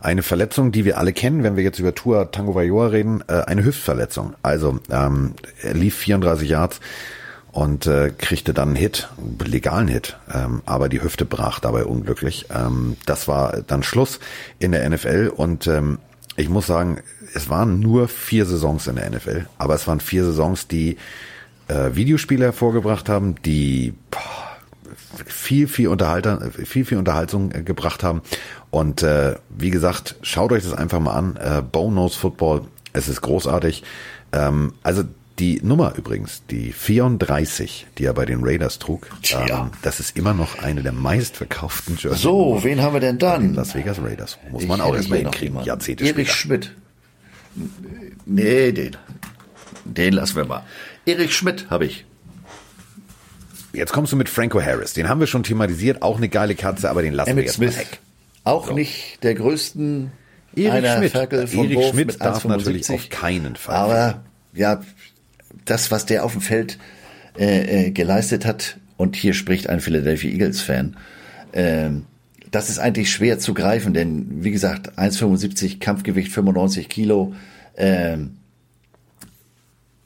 eine 0.00 0.22
Verletzung, 0.22 0.72
die 0.72 0.84
wir 0.84 0.98
alle 0.98 1.12
kennen, 1.12 1.42
wenn 1.42 1.56
wir 1.56 1.62
jetzt 1.62 1.78
über 1.78 1.94
Tour 1.94 2.30
Tango 2.30 2.54
Vailoa 2.54 2.88
reden, 2.88 3.22
äh, 3.28 3.42
eine 3.42 3.64
Hüftverletzung. 3.64 4.34
Also 4.42 4.80
ähm, 4.90 5.34
er 5.62 5.74
lief 5.74 5.96
34 5.96 6.48
Yards 6.48 6.80
und 7.52 7.86
äh, 7.86 8.12
kriegte 8.16 8.54
dann 8.54 8.68
einen 8.68 8.76
Hit, 8.76 9.08
einen 9.18 9.50
legalen 9.50 9.88
Hit, 9.88 10.16
ähm, 10.32 10.62
aber 10.66 10.88
die 10.88 11.02
Hüfte 11.02 11.24
brach 11.24 11.60
dabei 11.60 11.84
unglücklich. 11.84 12.46
Ähm, 12.54 12.96
das 13.06 13.28
war 13.28 13.62
dann 13.66 13.82
Schluss 13.82 14.20
in 14.58 14.72
der 14.72 14.88
NFL 14.88 15.32
und 15.34 15.66
ähm, 15.66 15.98
ich 16.36 16.48
muss 16.48 16.66
sagen, 16.66 16.98
es 17.34 17.50
waren 17.50 17.80
nur 17.80 18.08
vier 18.08 18.46
Saisons 18.46 18.86
in 18.86 18.96
der 18.96 19.10
NFL, 19.10 19.46
aber 19.58 19.74
es 19.74 19.86
waren 19.86 20.00
vier 20.00 20.24
Saisons, 20.24 20.68
die 20.68 20.96
äh, 21.68 21.94
Videospiele 21.94 22.44
hervorgebracht 22.46 23.08
haben, 23.08 23.34
die 23.42 23.94
boah, 24.10 24.49
viel, 25.26 25.68
viel 25.68 25.88
Unterhalter, 25.88 26.50
viel, 26.64 26.84
viel 26.84 26.98
Unterhaltung 26.98 27.52
äh, 27.52 27.62
gebracht 27.62 28.02
haben. 28.02 28.22
Und 28.70 29.02
äh, 29.02 29.36
wie 29.48 29.70
gesagt, 29.70 30.16
schaut 30.22 30.52
euch 30.52 30.62
das 30.62 30.72
einfach 30.72 31.00
mal 31.00 31.12
an. 31.12 31.36
Äh, 31.36 31.62
Bonus 31.62 32.16
Football, 32.16 32.62
es 32.92 33.08
ist 33.08 33.20
großartig. 33.20 33.82
Ähm, 34.32 34.74
also 34.82 35.04
die 35.38 35.60
Nummer 35.62 35.94
übrigens, 35.96 36.42
die 36.50 36.72
34, 36.72 37.86
die 37.96 38.04
er 38.04 38.12
bei 38.12 38.26
den 38.26 38.40
Raiders 38.42 38.78
trug, 38.78 39.08
ähm, 39.32 39.70
das 39.82 39.98
ist 39.98 40.16
immer 40.16 40.34
noch 40.34 40.62
eine 40.62 40.82
der 40.82 40.92
meistverkauften 40.92 41.96
Jerseys. 41.96 42.20
So, 42.20 42.60
wen 42.62 42.82
haben 42.82 42.92
wir 42.92 43.00
denn 43.00 43.18
dann? 43.18 43.54
Las 43.54 43.74
Vegas 43.74 44.00
Raiders. 44.02 44.38
Muss 44.50 44.66
man 44.66 44.80
ich 44.80 44.84
auch 44.84 44.94
erstmal 44.94 45.20
hinkriegen, 45.20 45.62
Jahrzehnte 45.64 46.04
Erich 46.04 46.30
später. 46.30 46.68
Schmidt. 46.68 46.76
Nee, 48.26 48.72
den. 48.72 48.96
Den 49.84 50.12
lassen 50.12 50.36
wir 50.36 50.44
mal. 50.44 50.62
Erich 51.06 51.34
Schmidt 51.34 51.70
habe 51.70 51.86
ich. 51.86 52.04
Jetzt 53.72 53.92
kommst 53.92 54.12
du 54.12 54.16
mit 54.16 54.28
Franco 54.28 54.60
Harris. 54.60 54.94
Den 54.94 55.08
haben 55.08 55.20
wir 55.20 55.26
schon 55.26 55.42
thematisiert. 55.42 56.02
Auch 56.02 56.16
eine 56.16 56.28
geile 56.28 56.54
Katze, 56.54 56.90
aber 56.90 57.02
den 57.02 57.14
lassen 57.14 57.30
Emmett 57.30 57.42
wir 57.42 57.46
jetzt 57.46 57.56
Smith. 57.56 57.78
weg. 57.78 58.00
Auch 58.44 58.68
so. 58.68 58.74
nicht 58.74 59.22
der 59.22 59.34
größten 59.34 60.10
Erich 60.56 60.90
Schmidt. 60.92 61.14
Erich 61.14 61.88
Schmidt 61.88 62.20
darf 62.20 62.44
natürlich 62.44 62.90
auf 62.90 63.08
keinen 63.08 63.56
Fall. 63.56 63.74
Aber 63.74 64.24
ja, 64.52 64.80
das, 65.64 65.90
was 65.90 66.06
der 66.06 66.24
auf 66.24 66.32
dem 66.32 66.40
Feld 66.40 66.78
äh, 67.38 67.86
äh, 67.86 67.90
geleistet 67.90 68.44
hat, 68.44 68.78
und 68.96 69.16
hier 69.16 69.34
spricht 69.34 69.68
ein 69.68 69.80
Philadelphia 69.80 70.30
Eagles-Fan, 70.30 70.96
äh, 71.52 71.90
das 72.50 72.68
ist 72.68 72.78
eigentlich 72.78 73.10
schwer 73.10 73.38
zu 73.38 73.54
greifen, 73.54 73.94
denn 73.94 74.42
wie 74.44 74.50
gesagt, 74.50 74.98
1,75 74.98 75.78
Kampfgewicht, 75.78 76.32
95 76.32 76.88
Kilo, 76.88 77.34
äh, 77.74 78.16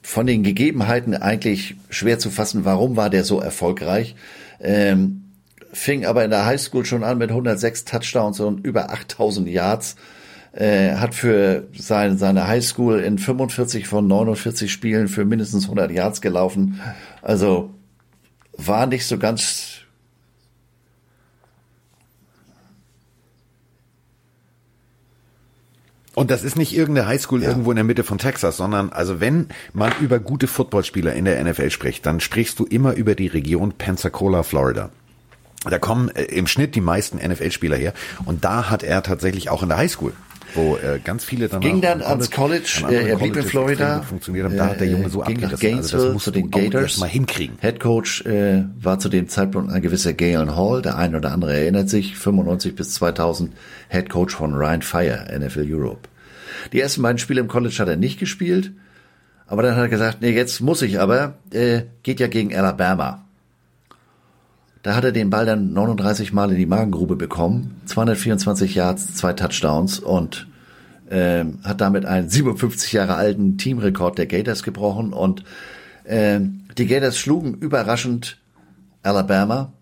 von 0.05 0.27
den 0.27 0.43
Gegebenheiten 0.43 1.15
eigentlich 1.15 1.77
schwer 1.89 2.19
zu 2.19 2.29
fassen, 2.29 2.67
warum 2.67 2.95
war 2.95 3.09
der 3.09 3.25
so 3.25 3.41
erfolgreich. 3.41 4.15
Ähm, 4.61 5.23
fing 5.73 6.05
aber 6.05 6.23
in 6.25 6.31
der 6.31 6.45
Highschool 6.45 6.85
schon 6.85 7.03
an 7.03 7.17
mit 7.17 7.31
106 7.31 7.87
Touchdowns 7.87 8.39
und 8.39 8.67
über 8.67 8.91
8000 8.91 9.49
Yards. 9.49 9.97
Äh, 10.53 10.97
hat 10.97 11.15
für 11.15 11.69
sein, 11.75 12.19
seine 12.19 12.47
Highschool 12.47 13.01
in 13.01 13.17
45 13.19 13.89
von 13.89 14.07
49 14.07 14.71
Spielen 14.71 15.09
für 15.09 15.25
mindestens 15.25 15.65
100 15.65 15.91
Yards 15.91 16.21
gelaufen. 16.21 16.81
Also 17.23 17.71
war 18.53 18.87
nicht 18.87 19.07
so 19.07 19.19
ganz 19.19 19.74
Und 26.15 26.31
das 26.31 26.45
ist 26.45 26.57
nicht 26.57 26.77
irgendeine 26.77 27.09
Highschool 27.09 27.43
ja. 27.43 27.49
irgendwo 27.49 27.71
in 27.73 27.77
der 27.77 27.85
Mitte 27.85 28.05
von 28.05 28.19
Texas, 28.19 28.57
sondern 28.57 28.91
also 28.91 29.21
wenn 29.21 29.49
man 29.73 29.93
über 30.01 30.21
gute 30.21 30.47
Footballspieler 30.47 31.13
in 31.15 31.25
der 31.25 31.43
NFL 31.43 31.71
spricht, 31.71 32.07
dann 32.07 32.21
sprichst 32.21 32.59
du 32.59 32.65
immer 32.65 32.95
über 32.95 33.15
die 33.15 33.27
Region 33.27 33.73
Pensacola, 33.73 34.43
Florida. 34.43 34.91
Da 35.69 35.79
kommen 35.79 36.11
äh, 36.11 36.25
im 36.25 36.47
Schnitt 36.47 36.75
die 36.75 36.81
meisten 36.81 37.17
NFL-Spieler 37.17 37.77
her 37.77 37.95
und 38.27 38.45
da 38.45 38.71
hat 38.71 38.83
er 38.83 39.03
tatsächlich 39.03 39.51
auch 39.51 39.63
in 39.63 39.71
der 39.71 39.79
Highschool 39.79 40.13
wo 40.55 40.77
äh, 40.77 41.01
ganz 41.03 41.25
viele 41.25 41.49
dann 41.49 41.61
ging 41.61 41.81
dann 41.81 42.03
ans 42.03 42.31
College, 42.31 42.85
äh, 42.89 43.11
er 43.11 43.17
blieb 43.17 43.37
in 43.37 43.43
Florida, 43.43 44.03
funktioniert 44.03 44.47
haben. 44.47 44.57
Da 44.57 44.67
hat 44.67 44.81
der 44.81 44.89
Junge 44.89 45.09
so 45.09 45.21
ging 45.21 45.41
nach 45.41 45.59
Gainesville 45.59 46.03
also 46.03 46.15
das 46.15 46.25
zu 46.25 46.31
den 46.31 46.51
Gators 46.51 46.99
mal 46.99 47.09
hinkriegen. 47.09 47.59
Head 47.61 47.81
Coach 47.81 48.25
äh, 48.27 48.65
war 48.81 48.99
zu 48.99 49.09
dem 49.09 49.29
Zeitpunkt 49.29 49.73
ein 49.73 49.83
gewisser 49.83 50.13
Galen 50.13 50.57
Hall, 50.57 50.83
der 50.83 50.97
ein 50.97 51.15
oder 51.15 51.33
andere 51.33 51.55
erinnert 51.55 51.89
sich, 51.89 52.17
95 52.17 52.75
bis 52.75 52.95
2000 52.95 53.53
Head 53.89 54.09
Coach 54.09 54.35
von 54.35 54.55
Ryan 54.55 54.83
Fire, 54.83 55.27
NFL 55.39 55.67
Europe. 55.69 56.09
Die 56.73 56.81
ersten 56.81 57.03
beiden 57.03 57.19
Spiele 57.19 57.41
im 57.41 57.49
College 57.49 57.77
hat 57.79 57.89
er 57.89 57.97
nicht 57.97 58.19
gespielt, 58.19 58.73
aber 59.47 59.63
dann 59.63 59.77
hat 59.77 59.83
er 59.83 59.89
gesagt, 59.89 60.23
nee, 60.23 60.31
jetzt 60.31 60.61
muss 60.61 60.83
ich 60.83 61.01
aber, 61.01 61.39
äh, 61.53 61.83
geht 62.03 62.21
ja 62.21 62.29
gegen 62.29 62.55
Alabama. 62.55 63.24
Da 64.85 64.95
hat 64.95 65.05
er 65.05 65.13
den 65.13 65.31
Ball 65.31 65.47
dann 65.47 65.73
39 65.73 66.35
Mal 66.35 66.51
in 66.51 66.59
die 66.59 66.67
Magengrube 66.67 67.17
bekommen, 67.17 67.81
224 67.87 68.75
Yards, 68.75 69.15
zwei 69.15 69.33
Touchdowns 69.33 69.99
und 69.99 70.47
äh, 71.09 71.43
hat 71.65 71.81
damit 71.81 72.05
einen 72.05 72.29
57 72.29 72.93
Jahre 72.93 73.15
alten 73.15 73.57
Teamrekord 73.57 74.19
der 74.19 74.27
Gators 74.27 74.63
gebrochen 74.63 75.15
und 75.15 75.43
äh, 76.05 76.39
die 76.77 76.87
Gators 76.87 77.17
schlugen 77.17 77.55
überraschend 77.55 78.39
Alabama 79.03 79.73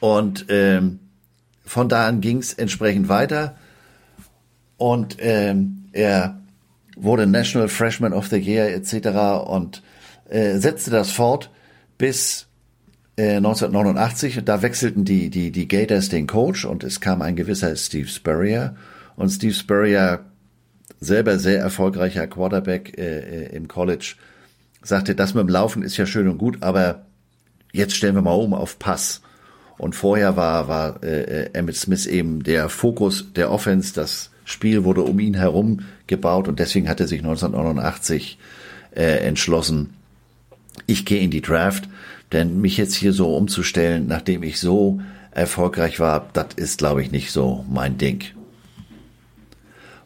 und 0.00 0.48
äh, 0.48 0.80
von 1.66 1.88
da 1.90 2.08
an 2.08 2.22
ging 2.22 2.38
es 2.38 2.54
entsprechend 2.54 3.10
weiter 3.10 3.54
und 4.78 5.20
äh, 5.20 5.54
er 5.92 6.40
wurde 6.96 7.26
National 7.26 7.68
Freshman 7.68 8.14
of 8.14 8.28
the 8.28 8.38
Year 8.38 8.74
etc. 8.74 9.46
und 9.46 9.82
äh, 10.30 10.56
setzte 10.56 10.90
das 10.90 11.10
fort 11.10 11.50
bis 11.98 12.46
1989, 13.16 14.38
äh, 14.38 14.42
da 14.42 14.62
wechselten 14.62 15.04
die, 15.04 15.30
die, 15.30 15.50
die 15.50 15.68
Gators 15.68 16.08
den 16.08 16.26
Coach 16.26 16.64
und 16.64 16.84
es 16.84 17.00
kam 17.00 17.22
ein 17.22 17.36
gewisser 17.36 17.74
Steve 17.76 18.08
Spurrier. 18.08 18.76
Und 19.16 19.30
Steve 19.30 19.54
Spurrier, 19.54 20.24
selber 21.00 21.38
sehr 21.38 21.60
erfolgreicher 21.60 22.26
Quarterback 22.26 22.98
äh, 22.98 23.18
äh, 23.18 23.56
im 23.56 23.68
College, 23.68 24.16
sagte, 24.82 25.14
das 25.14 25.34
mit 25.34 25.42
dem 25.42 25.48
Laufen 25.48 25.82
ist 25.82 25.96
ja 25.96 26.06
schön 26.06 26.28
und 26.28 26.38
gut, 26.38 26.62
aber 26.62 27.06
jetzt 27.72 27.94
stellen 27.96 28.14
wir 28.14 28.22
mal 28.22 28.32
um 28.32 28.54
auf 28.54 28.78
Pass. 28.78 29.22
Und 29.78 29.94
vorher 29.94 30.36
war, 30.36 30.68
war 30.68 31.02
äh, 31.02 31.50
Emmett 31.52 31.76
Smith 31.76 32.06
eben 32.06 32.42
der 32.42 32.68
Fokus 32.68 33.32
der 33.34 33.50
Offense. 33.50 33.92
Das 33.92 34.30
Spiel 34.44 34.84
wurde 34.84 35.02
um 35.02 35.18
ihn 35.18 35.34
herum 35.34 35.80
gebaut 36.06 36.48
und 36.48 36.58
deswegen 36.58 36.88
hat 36.88 37.00
er 37.00 37.08
sich 37.08 37.20
1989 37.20 38.38
äh, 38.94 39.26
entschlossen, 39.26 39.94
ich 40.86 41.04
gehe 41.04 41.20
in 41.20 41.30
die 41.30 41.40
Draft 41.40 41.88
denn 42.32 42.60
mich 42.60 42.76
jetzt 42.76 42.94
hier 42.94 43.12
so 43.12 43.36
umzustellen, 43.36 44.06
nachdem 44.06 44.42
ich 44.42 44.60
so 44.60 45.00
erfolgreich 45.30 46.00
war, 46.00 46.28
das 46.32 46.48
ist, 46.56 46.78
glaube 46.78 47.02
ich, 47.02 47.10
nicht 47.10 47.30
so 47.30 47.64
mein 47.68 47.98
Ding. 47.98 48.24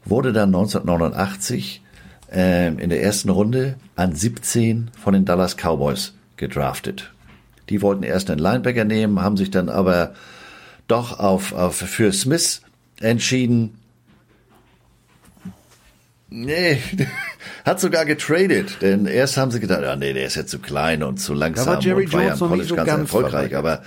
Wurde 0.05 0.33
dann 0.33 0.49
1989 0.49 1.83
äh, 2.33 2.69
in 2.69 2.91
der 2.91 3.03
ersten 3.03 3.29
Runde 3.29 3.77
an 3.97 4.15
17 4.15 4.91
von 4.99 5.13
den 5.13 5.25
Dallas 5.25 5.57
Cowboys 5.57 6.15
gedraftet. 6.37 7.13
Die 7.69 7.83
wollten 7.83 8.03
erst 8.03 8.31
einen 8.31 8.41
Linebacker 8.41 8.85
nehmen, 8.85 9.21
haben 9.21 9.37
sich 9.37 9.51
dann 9.51 9.69
aber 9.69 10.15
doch 10.87 11.19
auf, 11.19 11.53
auf 11.53 11.77
für 11.77 12.13
Smith 12.13 12.63
entschieden. 13.01 13.79
Nee, 16.31 16.79
hat 17.69 17.81
sogar 17.81 18.05
getradet, 18.05 18.79
denn 18.81 19.07
erst 19.07 19.37
haben 19.37 19.51
sie 19.51 19.61
gedacht, 19.61 19.85
ah, 19.85 19.97
nee, 19.97 20.13
der 20.13 20.27
ist 20.27 20.37
ja 20.37 20.47
zu 20.47 20.59
klein 20.59 21.03
und 21.03 21.19
zu 21.19 21.35
langsam 21.35 21.67
da 21.67 21.73
war 21.75 21.81
Jerry 21.83 22.05
und 22.05 22.13
war 22.13 22.23
Jones 22.23 22.41
ja 22.41 22.47
im 22.47 22.51
College 22.51 22.69
so 22.69 22.77
ganz, 22.77 22.89
ganz 22.89 23.01
erfolgreich, 23.01 23.55
aber 23.55 23.83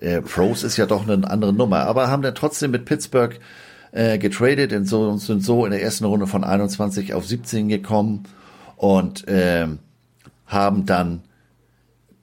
äh, 0.00 0.20
Pros 0.20 0.62
ist 0.64 0.76
ja 0.76 0.86
doch 0.86 1.08
eine 1.08 1.30
andere 1.30 1.52
Nummer, 1.52 1.80
aber 1.80 2.08
haben 2.08 2.22
dann 2.22 2.34
trotzdem 2.34 2.72
mit 2.72 2.84
Pittsburgh 2.84 3.38
äh, 3.92 4.18
getradet 4.18 4.72
und, 4.72 4.84
so, 4.84 5.08
und 5.08 5.18
sind 5.18 5.44
so 5.44 5.64
in 5.64 5.70
der 5.70 5.82
ersten 5.82 6.04
Runde 6.04 6.26
von 6.26 6.44
21 6.44 7.14
auf 7.14 7.26
17 7.26 7.68
gekommen 7.68 8.24
und 8.76 9.26
äh, 9.28 9.66
haben 10.46 10.86
dann 10.86 11.22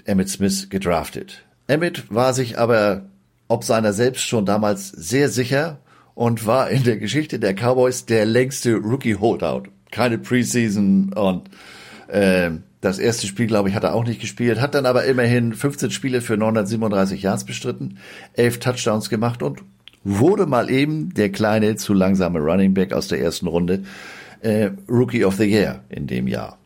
Emmett 0.06 0.30
Smith 0.30 0.70
gedraftet. 0.70 1.44
Emmett 1.68 2.14
war 2.14 2.34
sich 2.34 2.58
aber 2.58 3.04
ob 3.48 3.64
seiner 3.64 3.94
selbst 3.94 4.24
schon 4.24 4.46
damals 4.46 4.90
sehr 4.90 5.30
sicher 5.30 5.80
und 6.16 6.46
war 6.46 6.70
in 6.70 6.84
der 6.84 6.98
Geschichte 6.98 7.40
der 7.40 7.54
Cowboys 7.54 8.06
der 8.06 8.26
längste 8.26 8.76
Rookie-Holdout 8.76 9.70
keine 9.92 10.18
Preseason 10.18 11.14
und 11.14 11.50
äh, 12.08 12.52
das 12.82 13.00
erste 13.00 13.28
Spiel, 13.28 13.48
glaube 13.48 13.70
ich, 13.70 13.76
hat 13.76 13.84
er 13.84 13.96
auch 13.96 14.06
nicht 14.06 14.22
gespielt, 14.22 14.62
hat 14.62 14.76
dann 14.76 14.86
aber 14.86 15.06
immerhin 15.06 15.54
15 15.54 15.92
Spiele 15.92 16.22
für 16.22 16.38
937 16.38 17.22
Yards 17.22 17.44
bestritten, 17.44 17.98
11 18.34 18.60
Touchdowns 18.60 19.10
gemacht 19.10 19.42
und 19.42 19.64
wurde 20.04 20.46
mal 20.46 20.70
eben 20.70 21.14
der 21.14 21.32
kleine, 21.32 21.76
zu 21.76 21.94
langsame 21.94 22.40
Running 22.40 22.74
Back 22.74 22.94
aus 22.94 23.08
der 23.08 23.20
ersten 23.20 23.48
Runde 23.48 23.84
äh, 24.42 24.70
Rookie 24.88 25.26
of 25.26 25.36
the 25.36 25.44
Year 25.44 25.84
in 25.90 26.08
dem 26.08 26.28
Jahr. 26.28 26.57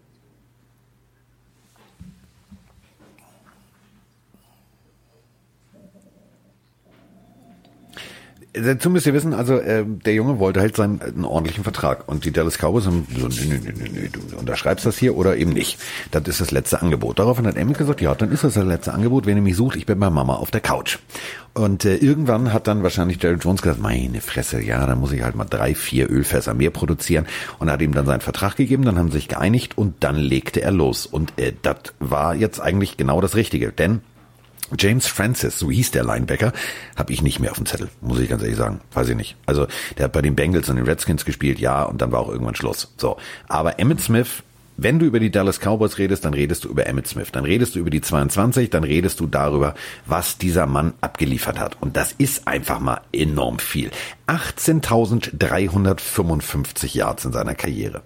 Dazu 8.53 8.89
müsst 8.89 9.05
ihr 9.05 9.13
wissen, 9.13 9.33
also 9.33 9.55
äh, 9.55 9.85
der 9.85 10.13
Junge 10.13 10.37
wollte 10.37 10.59
halt 10.59 10.75
seinen 10.75 11.01
einen 11.01 11.23
ordentlichen 11.23 11.63
Vertrag 11.63 12.09
und 12.09 12.25
die 12.25 12.31
Dallas 12.31 12.57
Cowboys 12.57 12.85
haben 12.85 13.07
so, 13.17 13.29
nee, 13.29 13.59
nee, 13.63 13.73
nee, 13.73 13.89
nee, 13.93 14.09
du 14.11 14.37
unterschreibst 14.37 14.85
das 14.85 14.97
hier 14.97 15.15
oder 15.15 15.37
eben 15.37 15.53
nicht. 15.53 15.79
Das 16.11 16.27
ist 16.27 16.41
das 16.41 16.51
letzte 16.51 16.81
Angebot. 16.81 17.19
Daraufhin 17.19 17.47
hat 17.47 17.55
Emmett 17.55 17.77
gesagt, 17.77 18.01
ja, 18.01 18.13
dann 18.13 18.29
ist 18.29 18.43
das 18.43 18.55
das 18.55 18.65
letzte 18.65 18.93
Angebot. 18.93 19.25
Wenn 19.25 19.37
ihr 19.37 19.41
mich 19.41 19.55
sucht, 19.55 19.77
ich 19.77 19.85
bin 19.85 19.99
bei 19.99 20.09
Mama 20.09 20.35
auf 20.35 20.51
der 20.51 20.59
Couch. 20.59 20.99
Und 21.53 21.85
äh, 21.85 21.95
irgendwann 21.95 22.51
hat 22.51 22.67
dann 22.67 22.83
wahrscheinlich 22.83 23.23
Jerry 23.23 23.37
Jones 23.37 23.61
gesagt, 23.61 23.81
meine 23.81 24.19
Fresse, 24.19 24.61
ja, 24.61 24.85
dann 24.85 24.99
muss 24.99 25.13
ich 25.13 25.21
halt 25.21 25.35
mal 25.35 25.45
drei, 25.45 25.73
vier 25.73 26.09
Ölfässer 26.09 26.53
mehr 26.53 26.71
produzieren 26.71 27.27
und 27.59 27.71
hat 27.71 27.81
ihm 27.81 27.93
dann 27.93 28.05
seinen 28.05 28.21
Vertrag 28.21 28.57
gegeben, 28.57 28.83
dann 28.83 28.97
haben 28.97 29.11
sie 29.11 29.17
sich 29.17 29.29
geeinigt 29.29 29.77
und 29.77 29.95
dann 30.01 30.17
legte 30.17 30.61
er 30.61 30.71
los. 30.71 31.05
Und 31.05 31.39
äh, 31.39 31.53
das 31.61 31.93
war 31.99 32.35
jetzt 32.35 32.59
eigentlich 32.59 32.97
genau 32.97 33.21
das 33.21 33.35
Richtige, 33.35 33.71
denn 33.71 34.01
James 34.77 35.07
Francis, 35.07 35.57
so 35.59 35.71
hieß 35.71 35.91
der 35.91 36.03
Linebacker, 36.03 36.51
habe 36.95 37.13
ich 37.13 37.21
nicht 37.21 37.39
mehr 37.39 37.51
auf 37.51 37.57
dem 37.57 37.65
Zettel, 37.65 37.89
muss 38.01 38.19
ich 38.19 38.29
ganz 38.29 38.41
ehrlich 38.41 38.57
sagen. 38.57 38.81
Weiß 38.93 39.09
ich 39.09 39.15
nicht. 39.15 39.35
Also 39.45 39.67
der 39.97 40.05
hat 40.05 40.13
bei 40.13 40.21
den 40.21 40.35
Bengals 40.35 40.69
und 40.69 40.77
den 40.77 40.85
Redskins 40.85 41.25
gespielt, 41.25 41.59
ja, 41.59 41.83
und 41.83 42.01
dann 42.01 42.11
war 42.11 42.21
auch 42.21 42.29
irgendwann 42.29 42.55
Schluss. 42.55 42.91
So, 42.97 43.17
aber 43.47 43.79
Emmett 43.79 44.01
Smith, 44.01 44.43
wenn 44.77 44.97
du 44.97 45.05
über 45.05 45.19
die 45.19 45.29
Dallas 45.29 45.59
Cowboys 45.59 45.99
redest, 45.99 46.25
dann 46.25 46.33
redest 46.33 46.63
du 46.63 46.69
über 46.69 46.87
Emmett 46.87 47.07
Smith, 47.07 47.27
dann 47.31 47.45
redest 47.45 47.75
du 47.75 47.79
über 47.79 47.91
die 47.91 48.01
22, 48.01 48.69
dann 48.69 48.83
redest 48.83 49.19
du 49.19 49.27
darüber, 49.27 49.75
was 50.05 50.37
dieser 50.37 50.65
Mann 50.65 50.93
abgeliefert 51.01 51.59
hat. 51.59 51.77
Und 51.81 51.97
das 51.97 52.13
ist 52.13 52.47
einfach 52.47 52.79
mal 52.79 53.01
enorm 53.13 53.59
viel. 53.59 53.91
18.355 54.27 56.95
Yards 56.95 57.25
in 57.25 57.33
seiner 57.33 57.53
Karriere. 57.53 58.01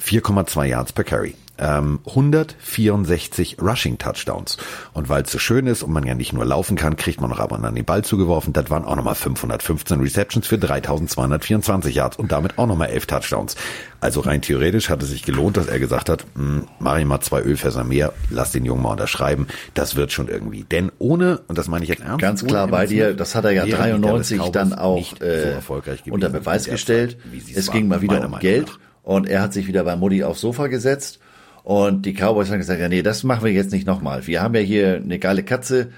4,2 0.00 0.66
Yards 0.66 0.92
per 0.92 1.04
Carry 1.04 1.34
ähm, 1.58 2.00
164 2.06 3.58
Rushing 3.60 3.98
Touchdowns. 3.98 4.56
Und 4.92 5.08
weil 5.08 5.22
es 5.22 5.32
so 5.32 5.38
schön 5.38 5.66
ist 5.66 5.82
und 5.82 5.92
man 5.92 6.04
ja 6.04 6.14
nicht 6.14 6.32
nur 6.32 6.44
laufen 6.44 6.76
kann, 6.76 6.96
kriegt 6.96 7.20
man 7.20 7.30
noch 7.30 7.40
aber 7.40 7.62
an 7.62 7.74
den 7.74 7.84
Ball 7.84 8.02
zugeworfen. 8.02 8.52
Das 8.52 8.70
waren 8.70 8.84
auch 8.84 8.96
nochmal 8.96 9.14
515 9.14 10.00
Receptions 10.00 10.46
für 10.46 10.58
3224 10.58 11.94
Yards 11.94 12.16
und 12.16 12.32
damit 12.32 12.58
auch 12.58 12.66
nochmal 12.66 12.88
11 12.88 13.06
Touchdowns. 13.06 13.56
Also 14.00 14.20
rein 14.20 14.42
theoretisch 14.42 14.90
hat 14.90 15.02
es 15.02 15.10
sich 15.10 15.22
gelohnt, 15.22 15.56
dass 15.56 15.68
er 15.68 15.78
gesagt 15.78 16.08
hat, 16.08 16.24
hm, 16.34 16.66
mach 16.80 16.98
ich 16.98 17.04
mal 17.04 17.20
zwei 17.20 17.40
Ölfässer 17.42 17.84
mehr, 17.84 18.12
lass 18.30 18.50
den 18.50 18.64
Jungen 18.64 18.82
mal 18.82 18.90
unterschreiben. 18.92 19.46
Das 19.74 19.94
wird 19.94 20.10
schon 20.10 20.28
irgendwie. 20.28 20.64
Denn 20.64 20.90
ohne, 20.98 21.40
und 21.46 21.56
das 21.56 21.68
meine 21.68 21.84
ich 21.84 21.90
jetzt 21.90 22.02
ernst. 22.02 22.20
Ganz 22.20 22.44
klar 22.44 22.66
bei 22.66 22.86
dir, 22.86 23.14
das 23.14 23.34
hat 23.34 23.44
er 23.44 23.52
ja 23.52 23.66
93 23.66 24.40
dann 24.50 24.72
auch 24.72 25.20
äh, 25.20 25.60
so 25.60 25.82
unter 26.10 26.30
Beweis 26.30 26.64
gestellt. 26.64 27.18
Es 27.54 27.70
ging 27.70 27.88
mal 27.88 28.00
wieder 28.02 28.26
um 28.26 28.38
Geld. 28.40 28.66
Nach. 28.68 28.78
Und 29.04 29.28
er 29.28 29.42
hat 29.42 29.52
sich 29.52 29.66
wieder 29.66 29.84
bei 29.84 29.96
Mutti 29.96 30.22
aufs 30.22 30.40
Sofa 30.40 30.68
gesetzt 30.68 31.18
und 31.64 32.06
die 32.06 32.14
Cowboys 32.14 32.50
haben 32.50 32.58
gesagt, 32.58 32.80
ja, 32.80 32.88
nee, 32.88 33.02
das 33.02 33.22
machen 33.22 33.44
wir 33.44 33.52
jetzt 33.52 33.72
nicht 33.72 33.86
nochmal. 33.86 34.26
Wir 34.26 34.42
haben 34.42 34.54
ja 34.54 34.60
hier 34.60 34.96
eine 34.96 35.18
geile 35.18 35.42
Katze, 35.42 35.90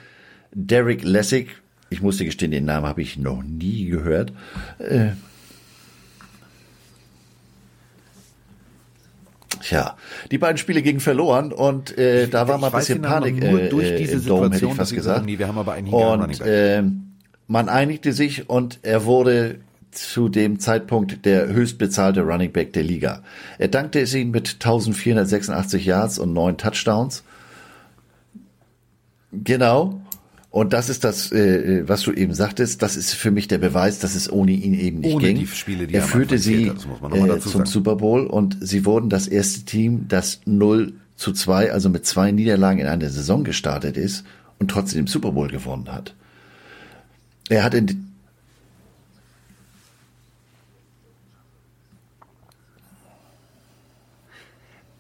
Derek 0.53 1.03
Lessig. 1.03 1.49
Ich 1.91 2.03
musste 2.03 2.25
gestehen, 2.25 2.51
den 2.51 2.65
Namen 2.65 2.87
habe 2.87 3.03
ich 3.03 3.19
noch 3.19 3.43
nie 3.43 3.87
gehört. 3.87 4.33
Äh, 4.79 5.11
Tja, 9.65 9.97
die 10.31 10.37
beiden 10.37 10.59
Spiele 10.59 10.83
gingen 10.83 11.01
verloren 11.01 11.51
und 11.51 11.97
äh, 11.97 12.29
da 12.29 12.47
war 12.49 12.59
mal 12.59 12.67
ein 12.67 12.77
bisschen 12.79 13.01
Panik 13.01 13.43
nur 13.43 13.63
äh, 13.63 13.69
durch 13.71 13.97
diese 13.97 14.17
im 14.17 14.27
Dome, 14.27 14.47
hätte 14.47 14.57
Situation, 14.57 14.71
ich 14.73 14.77
fast 14.77 14.95
gesagt. 14.95 15.17
sagen, 15.17 15.27
nee, 15.27 15.39
wir 15.39 15.49
haben 15.49 15.57
aber 15.57 15.73
einen 15.73 15.89
Und 15.89 16.41
äh, 16.43 16.83
man 17.47 17.71
einigte 17.71 18.13
sich 18.13 18.51
und 18.51 18.81
er 18.83 19.07
wurde 19.07 19.61
zu 19.97 20.29
dem 20.29 20.59
Zeitpunkt 20.59 21.25
der 21.25 21.49
höchstbezahlte 21.49 22.23
Running 22.23 22.53
Back 22.53 22.73
der 22.73 22.83
Liga. 22.83 23.23
Er 23.59 23.69
dankte 23.69 24.01
es 24.01 24.15
ihnen 24.15 24.31
mit 24.31 24.55
1486 24.55 25.85
Yards 25.85 26.19
und 26.19 26.33
neun 26.33 26.57
Touchdowns. 26.57 27.23
Genau. 29.33 30.01
Und 30.51 30.73
das 30.73 30.89
ist 30.89 31.03
das, 31.03 31.33
äh, 31.33 31.83
was 31.89 32.03
du 32.03 32.13
eben 32.13 32.33
sagtest, 32.33 32.81
das 32.81 32.97
ist 32.97 33.15
für 33.15 33.33
mich 33.33 33.49
der 33.49 33.59
Beweis, 33.59 33.99
dass 33.99 34.15
es 34.15 34.31
ohne 34.31 34.53
ihn 34.53 34.75
eben 34.75 35.01
nicht 35.01 35.15
Ohne 35.15 35.27
ging. 35.27 35.39
die 35.39 35.47
Spiele, 35.49 35.89
die 35.89 35.95
er 35.95 36.03
führte 36.03 36.39
sie 36.39 36.69
äh, 36.69 36.77
zum 36.77 37.41
sagen. 37.41 37.67
Super 37.67 37.97
Bowl 37.97 38.27
und 38.27 38.59
sie 38.61 38.85
wurden 38.85 39.11
das 39.11 39.27
erste 39.27 39.65
Team, 39.65 40.07
das 40.07 40.43
0 40.45 40.93
zu 41.17 41.33
2, 41.33 41.73
also 41.73 41.89
mit 41.89 42.07
zwei 42.07 42.31
Niederlagen 42.31 42.79
in 42.79 42.87
eine 42.87 43.11
Saison 43.11 43.43
gestartet 43.43 43.97
ist 43.97 44.25
und 44.61 44.71
trotzdem 44.71 45.03
den 45.03 45.07
Super 45.09 45.33
Bowl 45.33 45.49
gewonnen 45.49 45.93
hat. 45.93 46.15
Er 47.49 47.65
hat 47.65 47.75
in 47.75 48.14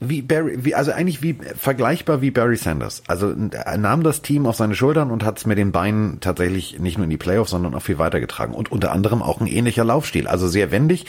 Wie 0.08 0.22
Barry, 0.22 0.64
wie, 0.64 0.74
also 0.74 0.92
eigentlich 0.92 1.22
wie 1.22 1.36
vergleichbar 1.56 2.20
wie 2.20 2.30
Barry 2.30 2.56
Sanders. 2.56 3.02
Also 3.06 3.34
er 3.52 3.78
nahm 3.78 4.02
das 4.02 4.22
Team 4.22 4.46
auf 4.46 4.56
seine 4.56 4.74
Schultern 4.74 5.10
und 5.10 5.24
hat 5.24 5.38
es 5.38 5.46
mit 5.46 5.58
den 5.58 5.72
Beinen 5.72 6.20
tatsächlich 6.20 6.78
nicht 6.78 6.98
nur 6.98 7.04
in 7.04 7.10
die 7.10 7.16
Playoffs, 7.16 7.50
sondern 7.50 7.74
auch 7.74 7.82
viel 7.82 7.98
weitergetragen. 7.98 8.54
Und 8.54 8.72
unter 8.72 8.92
anderem 8.92 9.22
auch 9.22 9.40
ein 9.40 9.46
ähnlicher 9.46 9.84
Laufstil. 9.84 10.26
Also 10.26 10.48
sehr 10.48 10.70
wendig, 10.70 11.06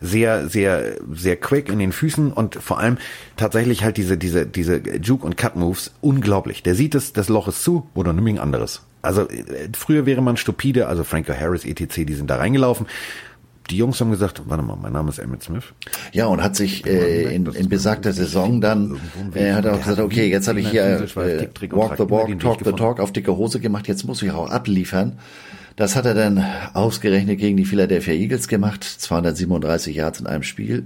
sehr, 0.00 0.48
sehr, 0.48 0.96
sehr 1.12 1.36
quick 1.36 1.68
in 1.68 1.78
den 1.78 1.92
Füßen 1.92 2.32
und 2.32 2.56
vor 2.56 2.78
allem 2.78 2.98
tatsächlich 3.36 3.84
halt 3.84 3.96
diese, 3.96 4.18
diese, 4.18 4.46
diese 4.46 4.78
Juke- 5.00 5.26
und 5.26 5.36
Cut-Moves 5.36 5.92
unglaublich. 6.00 6.62
Der 6.62 6.74
sieht 6.74 6.94
es, 6.94 7.12
das 7.12 7.28
Loch 7.28 7.48
ist 7.48 7.62
zu 7.62 7.88
oder 7.94 8.12
nimm 8.12 8.26
ein 8.26 8.38
anderes. 8.38 8.82
Also 9.02 9.22
äh, 9.28 9.68
früher 9.76 10.06
wäre 10.06 10.22
man 10.22 10.36
stupide, 10.36 10.86
also 10.88 11.04
Franco 11.04 11.32
Harris, 11.32 11.64
etc., 11.64 12.04
die 12.04 12.14
sind 12.14 12.30
da 12.30 12.36
reingelaufen. 12.36 12.86
Die 13.70 13.76
Jungs 13.76 14.00
haben 14.00 14.10
gesagt, 14.10 14.42
warte 14.46 14.62
mal, 14.62 14.76
mein 14.76 14.92
Name 14.92 15.10
ist 15.10 15.18
Emmett 15.18 15.42
Smith. 15.42 15.64
Ja, 16.12 16.26
und 16.26 16.42
hat 16.42 16.56
sich 16.56 16.86
äh, 16.86 17.34
in, 17.34 17.46
in 17.46 17.68
besagter 17.68 18.12
Saison 18.12 18.60
dann, 18.60 19.00
äh, 19.34 19.52
hat 19.52 19.64
er 19.64 19.74
auch 19.74 19.78
gesagt, 19.78 20.00
okay, 20.00 20.28
jetzt 20.28 20.48
habe 20.48 20.60
ich 20.60 20.68
hier 20.68 20.84
äh, 20.84 21.00
Walk 21.70 21.96
the 21.96 22.10
Walk, 22.10 22.38
Talk 22.40 22.60
the 22.64 22.72
Talk 22.72 23.00
auf 23.00 23.12
dicke 23.12 23.36
Hose 23.36 23.60
gemacht, 23.60 23.88
jetzt 23.88 24.04
muss 24.04 24.22
ich 24.22 24.30
auch 24.32 24.50
abliefern. 24.50 25.18
Das 25.76 25.96
hat 25.96 26.04
er 26.04 26.14
dann 26.14 26.44
ausgerechnet 26.74 27.38
gegen 27.38 27.56
die 27.56 27.64
Philadelphia 27.64 28.12
Eagles 28.12 28.48
gemacht, 28.48 28.84
237 28.84 29.96
Yards 29.96 30.20
in 30.20 30.26
einem 30.26 30.42
Spiel. 30.42 30.84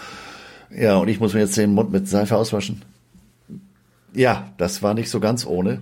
ja, 0.74 0.96
und 0.96 1.08
ich 1.08 1.20
muss 1.20 1.34
mir 1.34 1.40
jetzt 1.40 1.56
den 1.56 1.74
Mund 1.74 1.92
mit 1.92 2.08
Seife 2.08 2.36
auswaschen. 2.36 2.82
Ja, 4.14 4.52
das 4.56 4.82
war 4.82 4.94
nicht 4.94 5.10
so 5.10 5.20
ganz 5.20 5.46
ohne. 5.46 5.80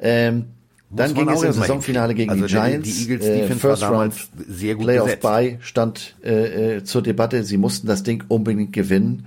Ähm, 0.00 0.46
dann 0.90 1.14
ging 1.14 1.28
es 1.28 1.42
im 1.42 1.52
Saisonfinale 1.52 2.14
gegen 2.14 2.30
Also 2.30 2.46
die 2.46 2.52
Giants. 2.52 2.88
die 2.88 3.02
Eagles 3.02 3.26
äh, 3.26 3.54
First 3.54 3.82
Round 3.82 4.14
sehr 4.48 4.76
gut 4.76 4.84
Playoff. 4.84 5.18
Bye 5.20 5.58
stand 5.60 6.14
äh, 6.22 6.76
äh, 6.76 6.84
zur 6.84 7.02
Debatte. 7.02 7.42
Sie 7.42 7.56
mussten 7.56 7.86
das 7.86 8.02
Ding 8.02 8.24
unbedingt 8.28 8.72
gewinnen. 8.72 9.26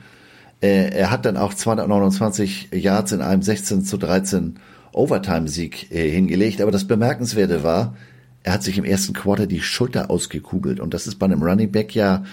Äh, 0.61 0.89
er 0.91 1.11
hat 1.11 1.25
dann 1.25 1.37
auch 1.37 1.53
229 1.53 2.69
Yards 2.71 3.11
in 3.11 3.21
einem 3.21 3.41
16 3.41 3.83
zu 3.83 3.97
13 3.97 4.55
Overtime-Sieg 4.93 5.91
äh, 5.91 6.09
hingelegt. 6.09 6.61
Aber 6.61 6.71
das 6.71 6.85
Bemerkenswerte 6.85 7.63
war, 7.63 7.95
er 8.43 8.53
hat 8.53 8.63
sich 8.63 8.77
im 8.77 8.85
ersten 8.85 9.13
Quarter 9.13 9.45
die 9.45 9.61
Schulter 9.61 10.09
ausgekugelt. 10.09 10.79
Und 10.79 10.93
das 10.93 11.07
ist 11.07 11.15
bei 11.15 11.25
einem 11.25 11.43
Running 11.43 11.71
Back 11.71 11.93
ja, 11.93 12.23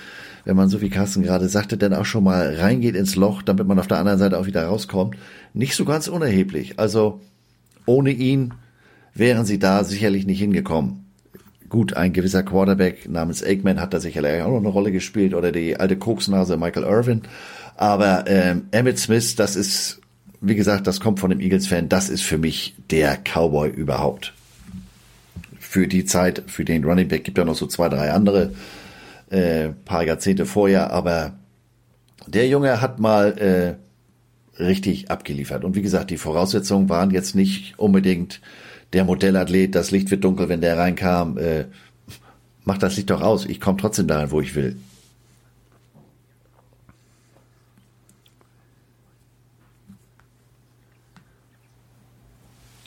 wenn 0.44 0.57
man 0.57 0.69
so 0.69 0.81
wie 0.81 0.89
Carsten 0.90 1.23
gerade 1.24 1.48
sagte, 1.48 1.77
dann 1.77 1.94
auch 1.94 2.05
schon 2.05 2.23
mal 2.23 2.55
reingeht 2.55 2.94
ins 2.94 3.16
Loch, 3.16 3.43
damit 3.43 3.66
man 3.66 3.81
auf 3.81 3.89
der 3.89 3.98
anderen 3.98 4.20
Seite 4.20 4.39
auch 4.39 4.47
wieder 4.47 4.66
rauskommt, 4.66 5.16
nicht 5.53 5.74
so 5.74 5.85
ganz 5.85 6.07
unerheblich. 6.07 6.78
Also 6.78 7.20
ohne 7.86 8.11
ihn 8.11 8.55
wären 9.18 9.44
sie 9.44 9.59
da 9.59 9.84
sicherlich 9.84 10.26
nicht 10.26 10.38
hingekommen. 10.38 11.05
Gut, 11.68 11.94
ein 11.94 12.12
gewisser 12.12 12.43
Quarterback 12.43 13.09
namens 13.09 13.43
Aikman 13.43 13.80
hat 13.80 13.93
da 13.93 14.01
sicherlich 14.01 14.43
auch 14.43 14.51
noch 14.51 14.59
eine 14.59 14.68
Rolle 14.68 14.93
gespielt 14.93 15.34
oder 15.34 15.51
die 15.51 15.76
alte 15.76 15.97
Koksnase 15.97 16.56
Michael 16.56 16.84
Irvin. 16.84 17.22
Aber 17.76 18.24
ähm, 18.28 18.66
Emmett 18.70 18.98
Smith, 18.98 19.34
das 19.34 19.56
ist, 19.56 20.01
wie 20.40 20.55
gesagt, 20.55 20.86
das 20.86 21.01
kommt 21.01 21.18
von 21.18 21.30
dem 21.30 21.40
Eagles-Fan, 21.40 21.88
das 21.88 22.09
ist 22.09 22.22
für 22.22 22.38
mich 22.38 22.76
der 22.90 23.16
Cowboy 23.16 23.68
überhaupt. 23.68 24.32
Für 25.59 25.88
die 25.88 26.05
Zeit, 26.05 26.44
für 26.47 26.64
den 26.64 26.84
Running 26.84 27.09
Back 27.09 27.24
gibt 27.24 27.38
ja 27.38 27.44
noch 27.44 27.56
so 27.56 27.66
zwei, 27.66 27.88
drei 27.88 28.12
andere, 28.12 28.55
äh, 29.30 29.70
paar 29.84 30.05
Jahrzehnte 30.05 30.47
vorher, 30.47 30.93
aber 30.93 31.34
der 32.28 32.48
Junge 32.48 32.80
hat 32.80 33.01
mal 33.01 33.36
äh, 33.38 34.62
richtig 34.62 35.10
abgeliefert. 35.10 35.64
Und 35.64 35.74
wie 35.74 35.82
gesagt, 35.82 36.10
die 36.10 36.16
Voraussetzungen 36.16 36.88
waren 36.88 37.10
jetzt 37.10 37.34
nicht 37.34 37.78
unbedingt 37.78 38.40
der 38.92 39.04
Modellathlet, 39.04 39.74
das 39.74 39.90
Licht 39.90 40.10
wird 40.10 40.24
dunkel, 40.24 40.48
wenn 40.48 40.60
der 40.60 40.78
reinkam. 40.78 41.38
Äh, 41.38 41.66
mach 42.64 42.78
das 42.78 42.96
Licht 42.96 43.10
doch 43.10 43.22
aus, 43.22 43.46
ich 43.46 43.60
komme 43.60 43.78
trotzdem 43.78 44.06
dahin, 44.06 44.30
wo 44.30 44.40
ich 44.40 44.54
will. 44.54 44.76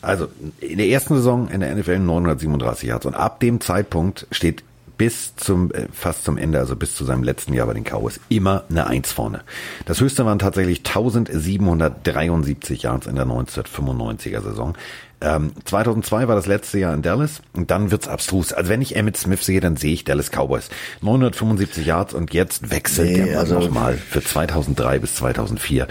Also 0.01 0.29
in 0.61 0.77
der 0.77 0.87
ersten 0.87 1.15
Saison 1.15 1.49
in 1.49 1.59
der 1.59 1.75
NFL 1.75 1.99
937 1.99 2.87
Yards 2.87 3.05
und 3.05 3.15
ab 3.15 3.41
dem 3.41 3.59
Zeitpunkt 3.59 4.27
steht 4.31 4.63
bis 4.97 5.35
zum 5.35 5.71
äh, 5.71 5.87
fast 5.91 6.25
zum 6.25 6.37
Ende, 6.37 6.59
also 6.59 6.75
bis 6.75 6.93
zu 6.93 7.05
seinem 7.05 7.23
letzten 7.23 7.53
Jahr 7.53 7.67
bei 7.67 7.73
den 7.73 7.83
Cowboys 7.83 8.19
immer 8.29 8.63
eine 8.69 8.87
Eins 8.87 9.11
vorne. 9.11 9.41
Das 9.85 10.01
höchste 10.01 10.25
waren 10.25 10.39
tatsächlich 10.39 10.79
1773 10.79 12.83
Yards 12.83 13.07
in 13.07 13.15
der 13.15 13.25
1995er 13.25 14.41
Saison. 14.41 14.75
Ähm, 15.21 15.51
2002 15.65 16.27
war 16.29 16.35
das 16.35 16.45
letzte 16.47 16.79
Jahr 16.79 16.93
in 16.93 17.01
Dallas 17.01 17.41
und 17.53 17.71
dann 17.71 17.91
wird's 17.91 18.07
abstrus. 18.07 18.53
Also 18.53 18.69
wenn 18.69 18.81
ich 18.81 18.95
Emmett 18.95 19.17
Smith 19.17 19.43
sehe, 19.45 19.59
dann 19.59 19.75
sehe 19.75 19.93
ich 19.93 20.05
Dallas 20.05 20.29
Cowboys. 20.31 20.69
975 21.01 21.85
Yards 21.85 22.13
und 22.13 22.33
jetzt 22.33 22.71
wechselt 22.71 23.09
Nee, 23.09 23.15
der 23.17 23.25
Mann 23.27 23.35
also- 23.37 23.59
nochmal 23.59 23.95
für 23.97 24.23
2003 24.23 24.99
bis 24.99 25.15
2004 25.15 25.87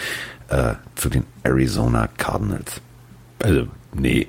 äh, 0.48 0.74
zu 0.94 1.10
den 1.10 1.24
Arizona 1.42 2.08
Cardinals. 2.16 2.80
Also, 3.42 3.68
nee. 3.92 4.26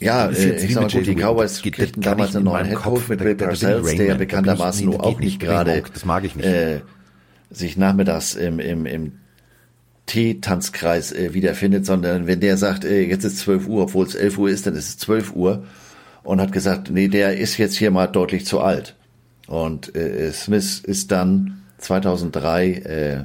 Ja, 0.00 0.26
äh, 0.28 0.56
ich 0.64 0.74
sag 0.74 0.82
mal 0.82 0.90
gut, 0.90 1.06
die. 1.06 1.14
Cowboys 1.14 1.62
geht- 1.62 1.74
kriegten 1.76 2.02
damals 2.02 2.36
einen 2.36 2.46
in 2.46 2.52
neuen 2.52 2.66
Headcoach 2.66 3.08
mit 3.08 3.20
Bill 3.20 3.34
Parcells, 3.34 3.94
der 3.96 4.08
da 4.08 4.14
bekanntermaßen 4.14 5.00
auch 5.00 5.18
nicht 5.18 5.40
gerade 5.40 5.82
das 5.92 6.04
mag 6.04 6.24
ich 6.24 6.36
nicht. 6.36 6.46
Äh, 6.46 6.80
sich 7.50 7.76
nachmittags 7.76 8.34
im, 8.34 8.60
im, 8.60 8.86
im 8.86 9.12
Teetanzkreis 10.10 11.12
äh, 11.12 11.34
wiederfindet, 11.34 11.86
sondern 11.86 12.26
wenn 12.26 12.40
der 12.40 12.56
sagt, 12.56 12.84
äh, 12.84 13.02
jetzt 13.02 13.24
ist 13.24 13.38
12 13.38 13.68
Uhr, 13.68 13.84
obwohl 13.84 14.04
es 14.04 14.16
11 14.16 14.38
Uhr 14.38 14.50
ist, 14.50 14.66
dann 14.66 14.74
ist 14.74 14.88
es 14.88 14.98
12 14.98 15.36
Uhr 15.36 15.64
und 16.24 16.40
hat 16.40 16.50
gesagt, 16.50 16.90
nee, 16.90 17.06
der 17.06 17.38
ist 17.38 17.58
jetzt 17.58 17.76
hier 17.76 17.92
mal 17.92 18.08
deutlich 18.08 18.44
zu 18.44 18.60
alt. 18.60 18.96
Und 19.46 19.94
äh, 19.94 20.32
Smith 20.32 20.80
ist 20.80 21.12
dann 21.12 21.62
2003 21.78 22.72
äh, 22.72 23.24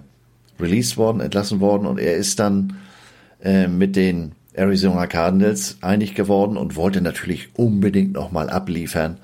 released 0.62 0.96
worden, 0.96 1.22
entlassen 1.22 1.60
worden 1.60 1.88
und 1.88 2.00
er 2.00 2.18
ist 2.18 2.40
dann 2.40 2.78
äh, 3.42 3.68
mit 3.68 3.96
den 3.96 4.34
Arizona 4.54 5.08
Cardinals 5.08 5.78
einig 5.82 6.14
geworden 6.14 6.56
und 6.56 6.76
wollte 6.76 7.02
natürlich 7.02 7.50
unbedingt 7.56 8.14
nochmal 8.14 8.52
abliefern. 8.52 9.18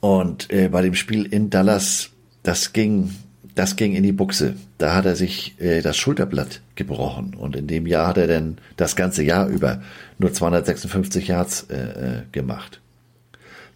Und 0.00 0.50
äh, 0.50 0.70
bei 0.70 0.80
dem 0.80 0.94
Spiel 0.94 1.26
in 1.26 1.50
Dallas, 1.50 2.08
das 2.42 2.72
ging, 2.72 3.10
das 3.54 3.76
ging 3.76 3.94
in 3.94 4.02
die 4.02 4.12
Buchse. 4.12 4.56
Da 4.78 4.94
hat 4.94 5.06
er 5.06 5.16
sich 5.16 5.60
äh, 5.60 5.80
das 5.80 5.96
Schulterblatt 5.96 6.60
gebrochen. 6.74 7.34
Und 7.34 7.56
in 7.56 7.66
dem 7.66 7.86
Jahr 7.86 8.08
hat 8.08 8.18
er 8.18 8.26
dann 8.26 8.58
das 8.76 8.96
ganze 8.96 9.22
Jahr 9.22 9.48
über 9.48 9.82
nur 10.18 10.32
256 10.32 11.28
Yards 11.28 11.66
äh, 11.70 11.76
äh, 11.76 12.22
gemacht. 12.32 12.80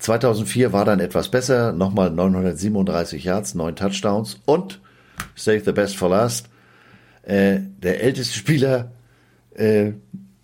2004 0.00 0.72
war 0.72 0.84
dann 0.84 1.00
etwas 1.00 1.28
besser, 1.28 1.72
nochmal 1.72 2.10
937 2.10 3.24
Yards, 3.24 3.54
neun 3.54 3.74
Touchdowns 3.74 4.38
und 4.44 4.80
save 5.34 5.62
the 5.64 5.72
best 5.72 5.96
for 5.96 6.08
last. 6.08 6.48
Äh, 7.22 7.60
der 7.82 8.02
älteste 8.02 8.36
Spieler, 8.36 8.92
äh, 9.54 9.92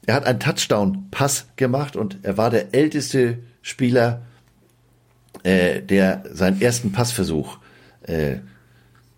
er 0.06 0.14
hat 0.14 0.26
einen 0.26 0.40
Touchdown-Pass 0.40 1.46
gemacht 1.56 1.96
und 1.96 2.18
er 2.22 2.36
war 2.36 2.50
der 2.50 2.74
älteste 2.74 3.38
Spieler, 3.62 4.22
äh, 5.44 5.80
der 5.80 6.24
seinen 6.32 6.60
ersten 6.60 6.92
Passversuch 6.92 7.58
äh, 8.02 8.36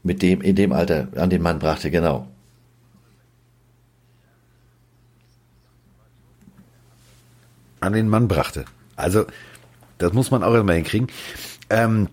mit 0.07 0.23
dem 0.23 0.41
in 0.41 0.57
dem 0.57 0.73
Alter 0.73 1.09
an 1.17 1.31
den 1.31 1.43
Mann 1.43 1.59
brachte, 1.59 1.91
genau. 1.91 2.27
an 7.87 7.93
den 7.93 8.09
Mann 8.09 8.29
brachte. 8.29 8.65
Also, 8.97 9.25
das 9.99 10.13
muss 10.13 10.31
man 10.31 10.43
auch 10.43 10.55
immer 10.55 10.75
hinkriegen. 10.75 11.09
Ähm, 11.71 12.09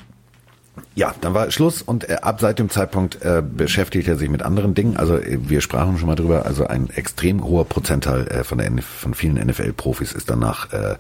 ja, 0.96 1.14
dann 1.22 1.34
war 1.34 1.52
Schluss 1.52 1.82
und 1.82 2.10
äh, 2.10 2.18
ab 2.22 2.40
seit 2.40 2.58
dem 2.58 2.70
Zeitpunkt 2.70 3.22
äh, 3.22 3.44
beschäftigt 3.46 4.08
er 4.08 4.16
sich 4.16 4.30
mit 4.30 4.42
anderen 4.42 4.74
Dingen. 4.74 4.98
Also 4.98 5.18
äh, 5.18 5.38
wir 5.48 5.62
sprachen 5.62 5.98
schon 5.98 6.08
mal 6.08 6.16
drüber. 6.16 6.46
Also 6.46 6.66
ein 6.66 6.90
extrem 6.90 7.44
hoher 7.44 7.66
Prozentteil 7.66 8.28
äh, 8.28 8.44
von 8.44 8.58
der 8.58 8.72
von 8.82 9.14
vielen 9.14 9.36
NFL-Profis 9.36 10.14
ist 10.14 10.30
danach 10.30 10.72
äh, 10.74 10.96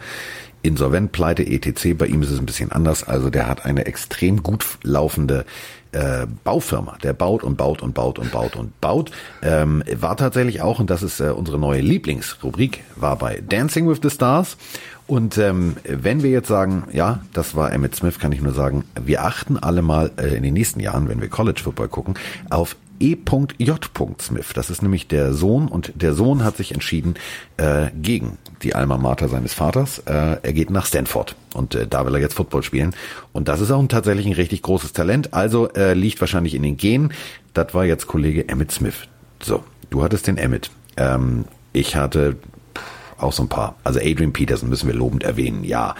insolvent, 0.61 1.11
pleite, 1.11 1.44
etc. 1.45 1.95
Bei 1.98 2.06
ihm 2.06 2.22
ist 2.22 2.30
es 2.30 2.40
ein 2.40 2.45
bisschen 2.45 2.72
anders. 2.72 3.03
Also 3.03 3.30
der 3.30 3.48
hat 3.48 3.65
eine 3.65 3.86
extrem 3.86 4.44
gut 4.44 4.65
laufende 4.84 5.45
äh, 5.94 6.28
Baufirma. 6.44 6.98
Der 7.03 7.14
baut 7.14 7.44
und 7.44 7.56
baut 7.56 7.82
und 7.82 7.94
baut 7.94 8.20
und 8.20 8.32
baut 8.32 8.56
und 8.56 8.80
baut. 8.82 9.11
Ähm, 9.41 9.84
war 9.95 10.18
tatsächlich 10.18 10.61
auch, 10.61 10.80
und 10.80 10.90
das 10.90 11.03
ist 11.03 11.20
äh, 11.20 11.30
unsere 11.30 11.57
neue 11.57 11.82
Lieblingsrubrik, 11.82 12.84
war 12.95 13.18
bei 13.18 13.41
Dancing 13.48 13.88
with 13.88 13.99
the 14.03 14.10
Stars. 14.10 14.57
Und 15.06 15.38
ähm, 15.38 15.76
wenn 15.84 16.24
wir 16.24 16.30
jetzt 16.30 16.48
sagen, 16.48 16.86
ja, 16.94 17.20
das 17.34 17.56
war 17.56 17.74
Emmett 17.74 17.95
Smith, 17.95 18.20
kann 18.20 18.32
ich 18.32 18.41
nur 18.41 18.53
sagen, 18.53 18.86
wir 19.02 19.24
achten 19.24 19.57
alle 19.57 19.82
mal 19.82 20.11
äh, 20.18 20.36
in 20.36 20.44
den 20.44 20.53
nächsten 20.53 20.80
Jahren, 20.80 21.10
wenn 21.10 21.22
wir 21.22 21.30
College 21.30 21.61
Football 21.64 21.90
gucken, 21.90 22.15
auf 22.49 22.76
E.J. 22.99 23.90
Smith. 24.22 24.52
Das 24.53 24.70
ist 24.70 24.82
nämlich 24.82 25.07
der 25.07 25.34
Sohn 25.34 25.68
und 25.68 25.91
der 25.95 26.14
Sohn 26.14 26.44
hat 26.44 26.56
sich 26.56 26.74
entschieden 26.74 27.15
äh, 27.57 27.88
gegen 28.02 28.38
die 28.64 28.76
Alma 28.76 28.98
Mater 28.98 29.30
seines 29.30 29.53
Vaters. 29.53 29.99
Äh, 29.99 30.38
er 30.41 30.53
geht 30.53 30.69
nach 30.69 30.85
Stanford 30.85 31.35
und 31.53 31.76
äh, 31.76 31.88
da 31.88 32.06
will 32.06 32.15
er 32.15 32.22
jetzt 32.22 32.34
Football 32.34 32.64
spielen. 32.64 32.95
Und 33.31 33.48
das 33.48 33.61
ist 33.61 33.72
auch 33.72 33.80
ein, 33.80 33.90
tatsächlich 33.90 34.26
ein 34.26 34.34
richtig 34.34 34.61
großes 34.61 34.94
Talent. 34.94 35.34
Also 35.34 35.69
äh, 35.73 35.94
liegt 35.94 36.19
wahrscheinlich 36.22 36.56
in 36.56 36.64
den 36.64 36.77
Genen. 36.77 37.14
Das 37.53 37.73
war 37.73 37.85
jetzt 37.85 38.07
Kollege 38.07 38.48
Emmett 38.49 38.72
Smith. 38.72 39.07
So, 39.41 39.64
du 39.90 40.03
hattest 40.03 40.27
den 40.27 40.38
Emmett. 40.38 40.72
Ähm, 40.98 41.45
ich 41.73 41.95
hatte 41.95 42.38
auch 43.18 43.34
so 43.34 43.44
ein 43.44 43.49
paar. 43.49 43.76
Also 43.84 43.99
Adrian 43.99 44.34
Peterson 44.34 44.69
müssen 44.69 44.88
wir 44.88 44.95
lobend 44.95 45.23
erwähnen, 45.23 45.64
ja. 45.64 45.95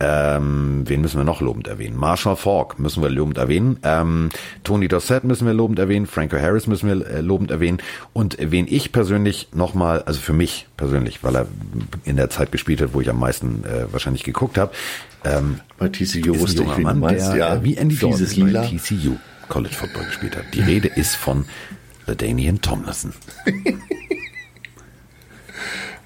Ähm, 0.00 0.84
wen 0.86 1.00
müssen 1.00 1.18
wir 1.18 1.24
noch 1.24 1.40
lobend 1.40 1.66
erwähnen? 1.66 1.96
Marshall 1.96 2.36
Falk 2.36 2.78
müssen 2.78 3.02
wir 3.02 3.10
lobend 3.10 3.36
erwähnen. 3.36 3.78
Ähm, 3.82 4.28
Tony 4.62 4.86
Dossett 4.86 5.24
müssen 5.24 5.46
wir 5.46 5.54
lobend 5.54 5.78
erwähnen. 5.80 6.06
Franco 6.06 6.38
Harris 6.38 6.68
müssen 6.68 6.88
wir 6.88 7.06
äh, 7.06 7.20
lobend 7.20 7.50
erwähnen. 7.50 7.78
Und 8.12 8.36
wen 8.38 8.66
ich 8.68 8.92
persönlich 8.92 9.48
nochmal, 9.52 10.02
also 10.02 10.20
für 10.20 10.32
mich 10.32 10.68
persönlich, 10.76 11.24
weil 11.24 11.34
er 11.34 11.46
in 12.04 12.16
der 12.16 12.30
Zeit 12.30 12.52
gespielt 12.52 12.80
hat, 12.80 12.94
wo 12.94 13.00
ich 13.00 13.10
am 13.10 13.18
meisten 13.18 13.64
äh, 13.64 13.92
wahrscheinlich 13.92 14.22
geguckt 14.22 14.56
habe. 14.56 14.72
Ähm, 15.24 15.60
bei 15.78 15.88
TCU 15.88 16.38
wusste 16.38 16.62
ich, 16.62 16.78
wie 16.78 16.82
Mann, 16.82 17.00
meinst, 17.00 17.32
der, 17.32 17.36
ja. 17.36 17.54
Äh, 17.56 17.64
wie 17.64 17.76
Andy 17.76 17.96
Fieses 17.96 18.36
Dalton 18.36 18.52
bei 18.52 18.66
TCU 18.66 19.16
College 19.48 19.74
Football 19.74 20.04
gespielt 20.04 20.36
hat. 20.36 20.44
Die 20.54 20.60
Rede 20.60 20.88
ist 20.88 21.16
von 21.16 21.44
Danian 22.06 22.60
Tomlinson. 22.60 23.12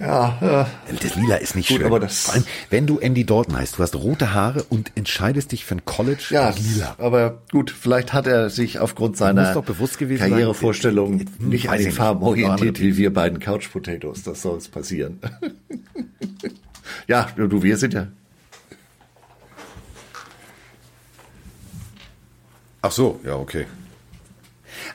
Ja, 0.03 0.37
ja. 0.41 0.67
Das 1.01 1.15
Lila 1.15 1.37
ist 1.37 1.55
nicht 1.55 1.69
Gut, 1.69 1.77
schön. 1.79 1.87
Aber 1.87 2.01
das 2.01 2.25
Vor 2.25 2.35
allem, 2.35 2.45
wenn 2.71 2.87
du 2.89 2.99
Andy 2.99 3.25
Dalton 3.25 3.57
heißt, 3.57 3.79
du 3.79 3.83
hast 3.85 3.95
rote 3.95 4.35
Haare 4.35 4.65
und 4.65 4.91
entscheidest 4.97 5.53
dich 5.53 5.65
für 5.65 5.77
ein 5.77 5.85
College 5.85 6.25
ja, 6.31 6.51
Lila. 6.51 6.97
Aber 6.99 7.43
gut, 7.53 7.71
vielleicht 7.71 8.13
hat 8.13 8.27
er 8.27 8.51
sich 8.51 8.81
aufgrund 8.81 9.17
seiner 9.17 9.55
Karrierevorstellung 9.55 11.19
sein, 11.19 11.29
nicht 11.39 11.71
an 11.71 11.79
den 11.79 11.93
Farben 11.93 12.23
orientiert, 12.23 12.81
wie 12.81 12.97
wir 12.97 13.13
beiden 13.13 13.39
Couch 13.39 13.71
Potatoes. 13.71 14.25
Das 14.25 14.43
soll 14.43 14.59
es 14.59 14.69
passieren. 14.69 15.21
ja, 17.07 17.29
du, 17.37 17.63
wir 17.63 17.77
sind 17.77 17.95
ja. 17.95 18.09
Ach 22.81 22.91
so, 22.91 23.21
ja, 23.25 23.37
okay. 23.37 23.67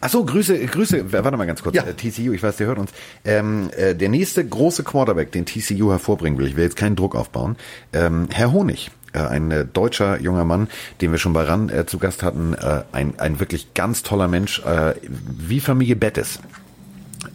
Ach 0.02 0.10
so, 0.10 0.24
Grüße, 0.26 0.58
Grüße, 0.66 1.12
warte 1.12 1.38
mal 1.38 1.48
ganz 1.48 1.64
kurz. 1.64 1.76
Ja. 1.76 1.84
Äh, 1.84 1.94
TCU, 1.94 2.34
ich 2.34 2.44
weiß, 2.44 2.58
der 2.58 2.68
hört 2.68 2.80
uns. 2.80 2.92
Ähm, 3.26 3.70
äh, 3.76 3.96
der 3.96 4.10
nächste 4.10 4.46
große 4.46 4.84
Quarterback, 4.84 5.32
den 5.32 5.46
TCU 5.46 5.92
hervorbringen 5.92 6.38
will, 6.40 6.48
ich 6.48 6.56
will 6.56 6.64
jetzt 6.64 6.76
keinen 6.76 6.96
Druck 6.96 7.16
aufbauen, 7.16 7.56
ähm, 7.94 8.28
Herr 8.32 8.52
Honig. 8.52 8.92
Äh, 9.14 9.20
ein 9.20 9.52
äh, 9.52 9.66
deutscher 9.66 10.20
junger 10.22 10.46
Mann, 10.46 10.68
den 11.02 11.12
wir 11.12 11.18
schon 11.18 11.34
bei 11.34 11.44
RAN 11.44 11.70
äh, 11.70 11.86
zu 11.86 11.98
Gast 11.98 12.24
hatten, 12.24 12.54
äh, 12.54 12.84
ein, 12.92 13.20
ein 13.20 13.40
wirklich 13.40 13.74
ganz 13.74 14.04
toller 14.04 14.28
Mensch, 14.28 14.60
äh, 14.66 14.96
wie 15.04 15.60
Familie 15.60 15.96
Bettes. 15.96 16.40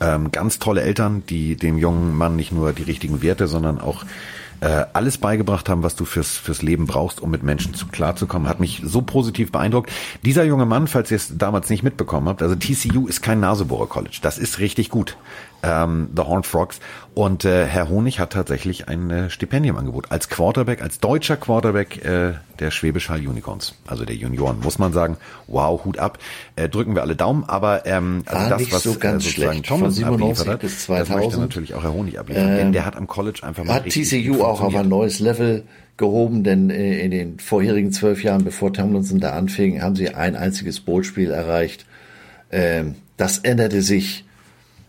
Ähm, 0.01 0.33
ganz 0.33 0.59
tolle 0.59 0.83
Eltern, 0.83 1.23
die 1.29 1.57
dem 1.57 1.79
jungen 1.79 2.17
Mann 2.17 2.37
nicht 2.37 2.53
nur 2.53 2.73
die 2.73 2.83
richtigen 2.83 3.23
Werte, 3.23 3.47
sondern 3.47 3.81
auch 3.81 4.05
äh, 4.63 4.87
alles 4.93 5.19
beigebracht 5.19 5.69
haben, 5.69 5.83
was 5.83 5.97
du 5.97 6.05
fürs, 6.05 6.37
fürs 6.37 6.63
Leben 6.63 6.87
brauchst, 6.87 7.21
um 7.21 7.33
mit 7.33 7.43
Menschen 7.43 7.75
zu, 7.75 7.87
klarzukommen. 7.87 8.49
Hat 8.49 8.61
mich 8.61 8.81
so 8.85 9.03
positiv 9.03 9.51
beeindruckt. 9.51 9.91
Dieser 10.25 10.45
junge 10.45 10.67
Mann, 10.67 10.87
falls 10.87 11.11
ihr 11.11 11.17
es 11.17 11.37
damals 11.37 11.69
nicht 11.69 11.83
mitbekommen 11.83 12.29
habt, 12.29 12.43
also 12.43 12.55
TCU 12.55 13.09
ist 13.09 13.23
kein 13.23 13.41
Nasebohrer 13.41 13.89
College. 13.89 14.19
Das 14.23 14.39
ist 14.39 14.61
richtig 14.61 14.89
gut. 14.89 15.17
Ähm, 15.65 16.11
The 16.15 16.23
Horned 16.23 16.47
Frogs. 16.47 16.79
Und 17.13 17.45
äh, 17.45 17.67
Herr 17.67 17.89
Honig 17.89 18.21
hat 18.21 18.35
tatsächlich 18.35 18.87
ein 18.87 19.11
äh, 19.11 19.31
Stipendiumangebot 19.31 20.13
als 20.13 20.29
Quarterback, 20.29 20.81
als 20.81 21.01
deutscher 21.01 21.37
Quarterback 21.37 22.05
äh, 22.05 22.35
der 22.59 22.71
Schwäbisch 22.71 23.09
Hall 23.09 23.27
Unicorns, 23.27 23.75
also 23.87 24.05
der 24.05 24.17
Junioren. 24.17 24.61
Muss 24.61 24.79
man 24.79 24.93
sagen, 24.93 25.17
wow, 25.47 25.85
Hut 25.85 25.99
ab. 25.99 26.19
Äh, 26.57 26.69
drücken 26.69 26.95
wir 26.95 27.03
alle 27.03 27.17
Daumen, 27.17 27.45
aber 27.45 27.87
ähm, 27.87 28.23
also 28.27 28.49
das, 28.51 28.73
was 28.73 28.83
so 28.83 28.99
ganz 28.99 29.27
äh, 29.27 29.31
schlecht. 29.31 29.67
Von 29.67 29.91
97 29.91 30.49
hat, 30.49 30.61
bis 30.61 30.85
2000. 30.85 31.09
Das 31.09 31.25
möchte 31.25 31.41
natürlich 31.41 31.75
auch 31.75 31.83
Herr 31.83 31.93
Honig 31.93 32.19
abliefern, 32.19 32.49
ähm, 32.51 32.57
denn 32.57 32.73
der 32.73 32.85
hat 32.87 32.97
am 32.97 33.07
College 33.07 33.41
einfach 33.43 33.65
mal 33.65 33.75
Hat 33.75 33.89
TCU 33.89 34.43
auch 34.43 34.61
auf 34.61 34.75
ein 34.75 34.89
neues 34.89 35.19
Level 35.19 35.65
gehoben, 35.97 36.45
denn 36.45 36.71
äh, 36.71 37.01
in 37.01 37.11
den 37.11 37.39
vorherigen 37.39 37.93
zwölf 37.93 38.23
Jahren, 38.23 38.45
bevor 38.45 38.73
Tomlinson 38.73 39.21
da 39.21 39.33
anfing, 39.33 39.83
haben 39.83 39.97
sie 39.97 40.15
ein 40.15 40.37
einziges 40.37 40.81
Bowl-Spiel 40.81 41.31
erreicht. 41.31 41.87
Ähm, 42.51 42.97
das 43.17 43.39
änderte 43.39 43.83
sich 43.83 44.25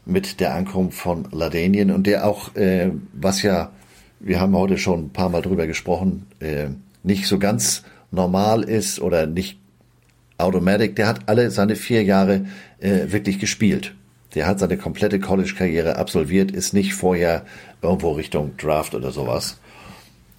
mit 0.06 0.40
der 0.40 0.54
Ankunft 0.54 0.98
von 0.98 1.28
Ladanien 1.32 1.92
und 1.92 2.08
der 2.08 2.28
auch, 2.28 2.56
äh, 2.56 2.92
was 3.14 3.42
ja, 3.42 3.72
wir 4.20 4.40
haben 4.40 4.56
heute 4.56 4.78
schon 4.78 5.06
ein 5.06 5.10
paar 5.10 5.30
Mal 5.30 5.42
drüber 5.42 5.68
gesprochen, 5.68 6.26
äh, 6.40 6.68
nicht 7.04 7.28
so 7.28 7.40
ganz 7.40 7.84
normal 8.12 8.64
ist 8.64 9.00
oder 9.00 9.26
nicht 9.26 9.60
automatic, 10.38 10.96
der 10.96 11.08
hat 11.08 11.22
alle 11.28 11.52
seine 11.52 11.76
vier 11.76 12.04
Jahre 12.04 12.46
äh, 12.80 13.12
wirklich 13.12 13.40
gespielt. 13.40 13.94
Der 14.36 14.48
hat 14.48 14.60
seine 14.60 14.78
komplette 14.78 15.20
College-Karriere 15.20 15.98
absolviert, 15.98 16.52
ist 16.52 16.74
nicht 16.74 16.94
vorher 16.96 17.46
irgendwo 17.82 18.12
Richtung 18.14 18.58
Draft 18.58 18.96
oder 18.96 19.12
sowas. 19.12 19.60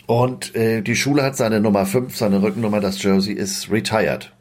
Und 0.07 0.55
äh, 0.55 0.83
die 0.83 0.97
Schule 0.97 1.23
hat 1.23 1.37
seine 1.37 1.61
Nummer 1.61 1.87
5, 1.87 2.17
seine 2.17 2.43
Rückennummer, 2.43 2.81
das 2.81 3.03
Jersey 3.03 3.33
ist 3.33 3.71
retired. 3.71 4.33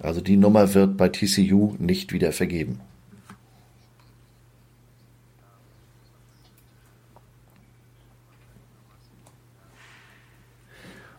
Also 0.00 0.20
die 0.20 0.36
Nummer 0.36 0.74
wird 0.74 0.96
bei 0.96 1.08
TCU 1.08 1.74
nicht 1.78 2.12
wieder 2.12 2.32
vergeben. 2.32 2.80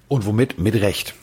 Und 0.07 0.25
womit? 0.25 0.59
Mit 0.59 0.75
Recht. 0.75 1.15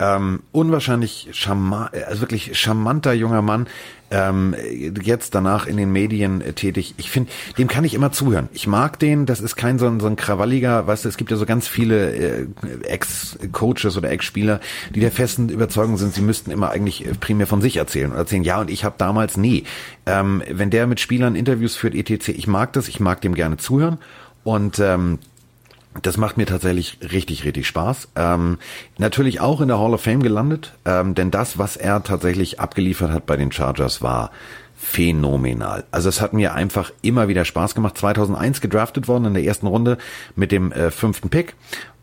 Ähm, 0.00 0.42
unwahrscheinlich 0.50 1.28
charmant, 1.32 1.94
also 1.94 2.20
wirklich 2.20 2.58
charmanter 2.58 3.12
junger 3.12 3.42
Mann, 3.42 3.68
ähm, 4.10 4.56
jetzt 5.00 5.36
danach 5.36 5.68
in 5.68 5.76
den 5.76 5.92
Medien 5.92 6.40
äh, 6.40 6.52
tätig. 6.52 6.94
Ich 6.96 7.10
finde, 7.10 7.30
dem 7.58 7.68
kann 7.68 7.84
ich 7.84 7.94
immer 7.94 8.10
zuhören. 8.10 8.48
Ich 8.52 8.66
mag 8.66 8.98
den, 8.98 9.24
das 9.24 9.40
ist 9.40 9.54
kein 9.54 9.78
so 9.78 9.86
ein, 9.86 10.00
so 10.00 10.08
ein 10.08 10.16
krawalliger, 10.16 10.88
weißt 10.88 11.04
du, 11.04 11.08
es 11.08 11.16
gibt 11.16 11.30
ja 11.30 11.36
so 11.36 11.46
ganz 11.46 11.68
viele 11.68 12.12
äh, 12.12 12.46
Ex-Coaches 12.82 13.96
oder 13.96 14.10
Ex-Spieler, 14.10 14.58
die 14.92 14.98
der 14.98 15.12
festen 15.12 15.48
Überzeugung 15.48 15.96
sind, 15.96 16.12
sie 16.12 16.22
müssten 16.22 16.50
immer 16.50 16.70
eigentlich 16.70 17.06
äh, 17.06 17.14
primär 17.14 17.46
von 17.46 17.62
sich 17.62 17.76
erzählen 17.76 18.10
und 18.10 18.16
erzählen, 18.16 18.42
ja, 18.42 18.60
und 18.60 18.70
ich 18.70 18.84
habe 18.84 18.96
damals 18.98 19.36
nie. 19.36 19.62
Ähm, 20.06 20.42
wenn 20.50 20.70
der 20.70 20.88
mit 20.88 20.98
Spielern 20.98 21.36
Interviews 21.36 21.76
führt, 21.76 21.94
etc., 21.94 22.30
ich 22.30 22.48
mag 22.48 22.72
das, 22.72 22.88
ich 22.88 22.98
mag 22.98 23.20
dem 23.20 23.36
gerne 23.36 23.58
zuhören 23.58 23.98
und 24.42 24.80
ähm, 24.80 25.20
das 26.02 26.16
macht 26.16 26.36
mir 26.36 26.46
tatsächlich 26.46 26.98
richtig, 27.12 27.44
richtig 27.44 27.66
Spaß. 27.66 28.08
Ähm, 28.16 28.58
natürlich 28.98 29.40
auch 29.40 29.60
in 29.60 29.68
der 29.68 29.78
Hall 29.78 29.94
of 29.94 30.02
Fame 30.02 30.22
gelandet, 30.22 30.74
ähm, 30.84 31.14
denn 31.14 31.30
das, 31.30 31.58
was 31.58 31.76
er 31.76 32.02
tatsächlich 32.02 32.60
abgeliefert 32.60 33.10
hat 33.10 33.26
bei 33.26 33.36
den 33.36 33.52
Chargers, 33.52 34.02
war 34.02 34.30
phänomenal. 34.76 35.84
Also 35.92 36.08
es 36.08 36.20
hat 36.20 36.32
mir 36.34 36.54
einfach 36.54 36.92
immer 37.00 37.28
wieder 37.28 37.44
Spaß 37.44 37.74
gemacht. 37.74 37.96
2001 37.96 38.60
gedraftet 38.60 39.08
worden 39.08 39.26
in 39.26 39.34
der 39.34 39.44
ersten 39.44 39.66
Runde 39.66 39.98
mit 40.36 40.52
dem 40.52 40.72
äh, 40.72 40.90
fünften 40.90 41.30
Pick 41.30 41.54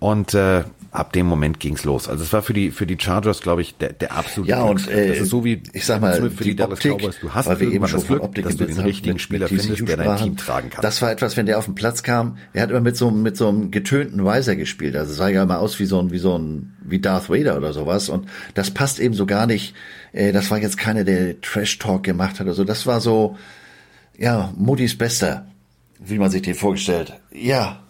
und 0.02 0.34
äh, 0.34 0.64
ab 0.90 1.14
dem 1.14 1.28
Moment 1.28 1.60
ging's 1.60 1.86
los. 1.86 2.10
Also 2.10 2.24
es 2.24 2.34
war 2.34 2.42
für 2.42 2.54
die 2.54 2.72
für 2.72 2.88
die 2.88 2.98
Chargers, 3.00 3.42
glaube 3.42 3.62
ich, 3.62 3.78
der, 3.78 3.94
der 3.94 4.18
absolute 4.18 4.50
Ja, 4.50 4.64
und 4.64 4.90
äh, 4.90 5.10
das 5.10 5.20
ist 5.20 5.30
so 5.30 5.46
wie 5.46 5.62
ich 5.74 5.86
sag 5.86 6.02
mal, 6.02 6.16
für 6.16 6.30
die, 6.30 6.44
die 6.44 6.56
Dallas 6.56 6.80
Optik, 6.80 6.92
Cowboys. 6.94 7.20
Du 7.22 7.34
hast 7.36 7.46
weil 7.46 7.60
wir 7.60 7.72
eben 7.72 7.88
schon 7.88 8.00
das 8.00 8.08
Glück, 8.08 8.24
Optik 8.24 8.46
dass 8.46 8.58
du 8.58 8.66
den 8.66 8.80
richtigen 8.80 9.14
mit, 9.14 9.22
Spieler 9.22 9.48
mit 9.50 9.62
findest, 9.62 9.88
der 9.88 9.98
dein 9.98 10.18
Team 10.18 10.38
tragen 10.38 10.72
kann. 10.72 10.82
Das 10.82 11.04
war 11.04 11.12
etwas, 11.12 11.38
wenn 11.38 11.46
der 11.46 11.60
auf 11.60 11.66
den 11.66 11.76
Platz 11.76 12.02
kam, 12.02 12.40
er 12.52 12.64
hat 12.64 12.72
immer 12.72 12.82
mit 12.82 12.98
so 12.98 13.12
mit 13.12 13.38
so 13.38 13.48
einem 13.48 13.70
getönten 13.70 14.26
Weiser 14.26 14.56
gespielt. 14.56 14.96
Also 14.96 15.12
es 15.12 15.18
sah 15.18 15.30
ja 15.30 15.44
immer 15.44 15.60
aus 15.60 15.80
wie 15.80 15.86
so 15.86 16.00
ein 16.02 16.12
wie 16.12 16.18
so 16.18 16.36
ein 16.36 16.74
wie 16.84 17.00
Darth 17.00 17.30
Vader 17.30 17.56
oder 17.56 17.72
sowas 17.72 18.10
und 18.10 18.28
das 18.56 18.72
passt 18.72 19.00
eben 19.00 19.14
so 19.14 19.28
gar 19.28 19.46
nicht. 19.46 19.76
Äh, 20.14 20.32
das 20.32 20.50
war 20.50 20.58
jetzt 20.58 20.80
keiner, 20.80 21.04
der 21.04 21.40
Trash 21.42 21.78
Talk 21.78 22.02
gemacht 22.02 22.40
hat 22.40 22.48
oder 22.48 22.56
so. 22.56 22.64
Das 22.64 22.88
war 22.88 23.02
so 23.02 23.38
ja, 24.18 24.52
Mutis 24.58 24.98
Bester, 24.98 25.46
wie 26.00 26.18
man 26.18 26.32
sich 26.32 26.42
den 26.42 26.56
vorgestellt. 26.56 27.14
Ja 27.32 27.84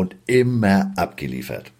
und 0.00 0.16
immer 0.24 0.92
abgeliefert. 0.96 1.72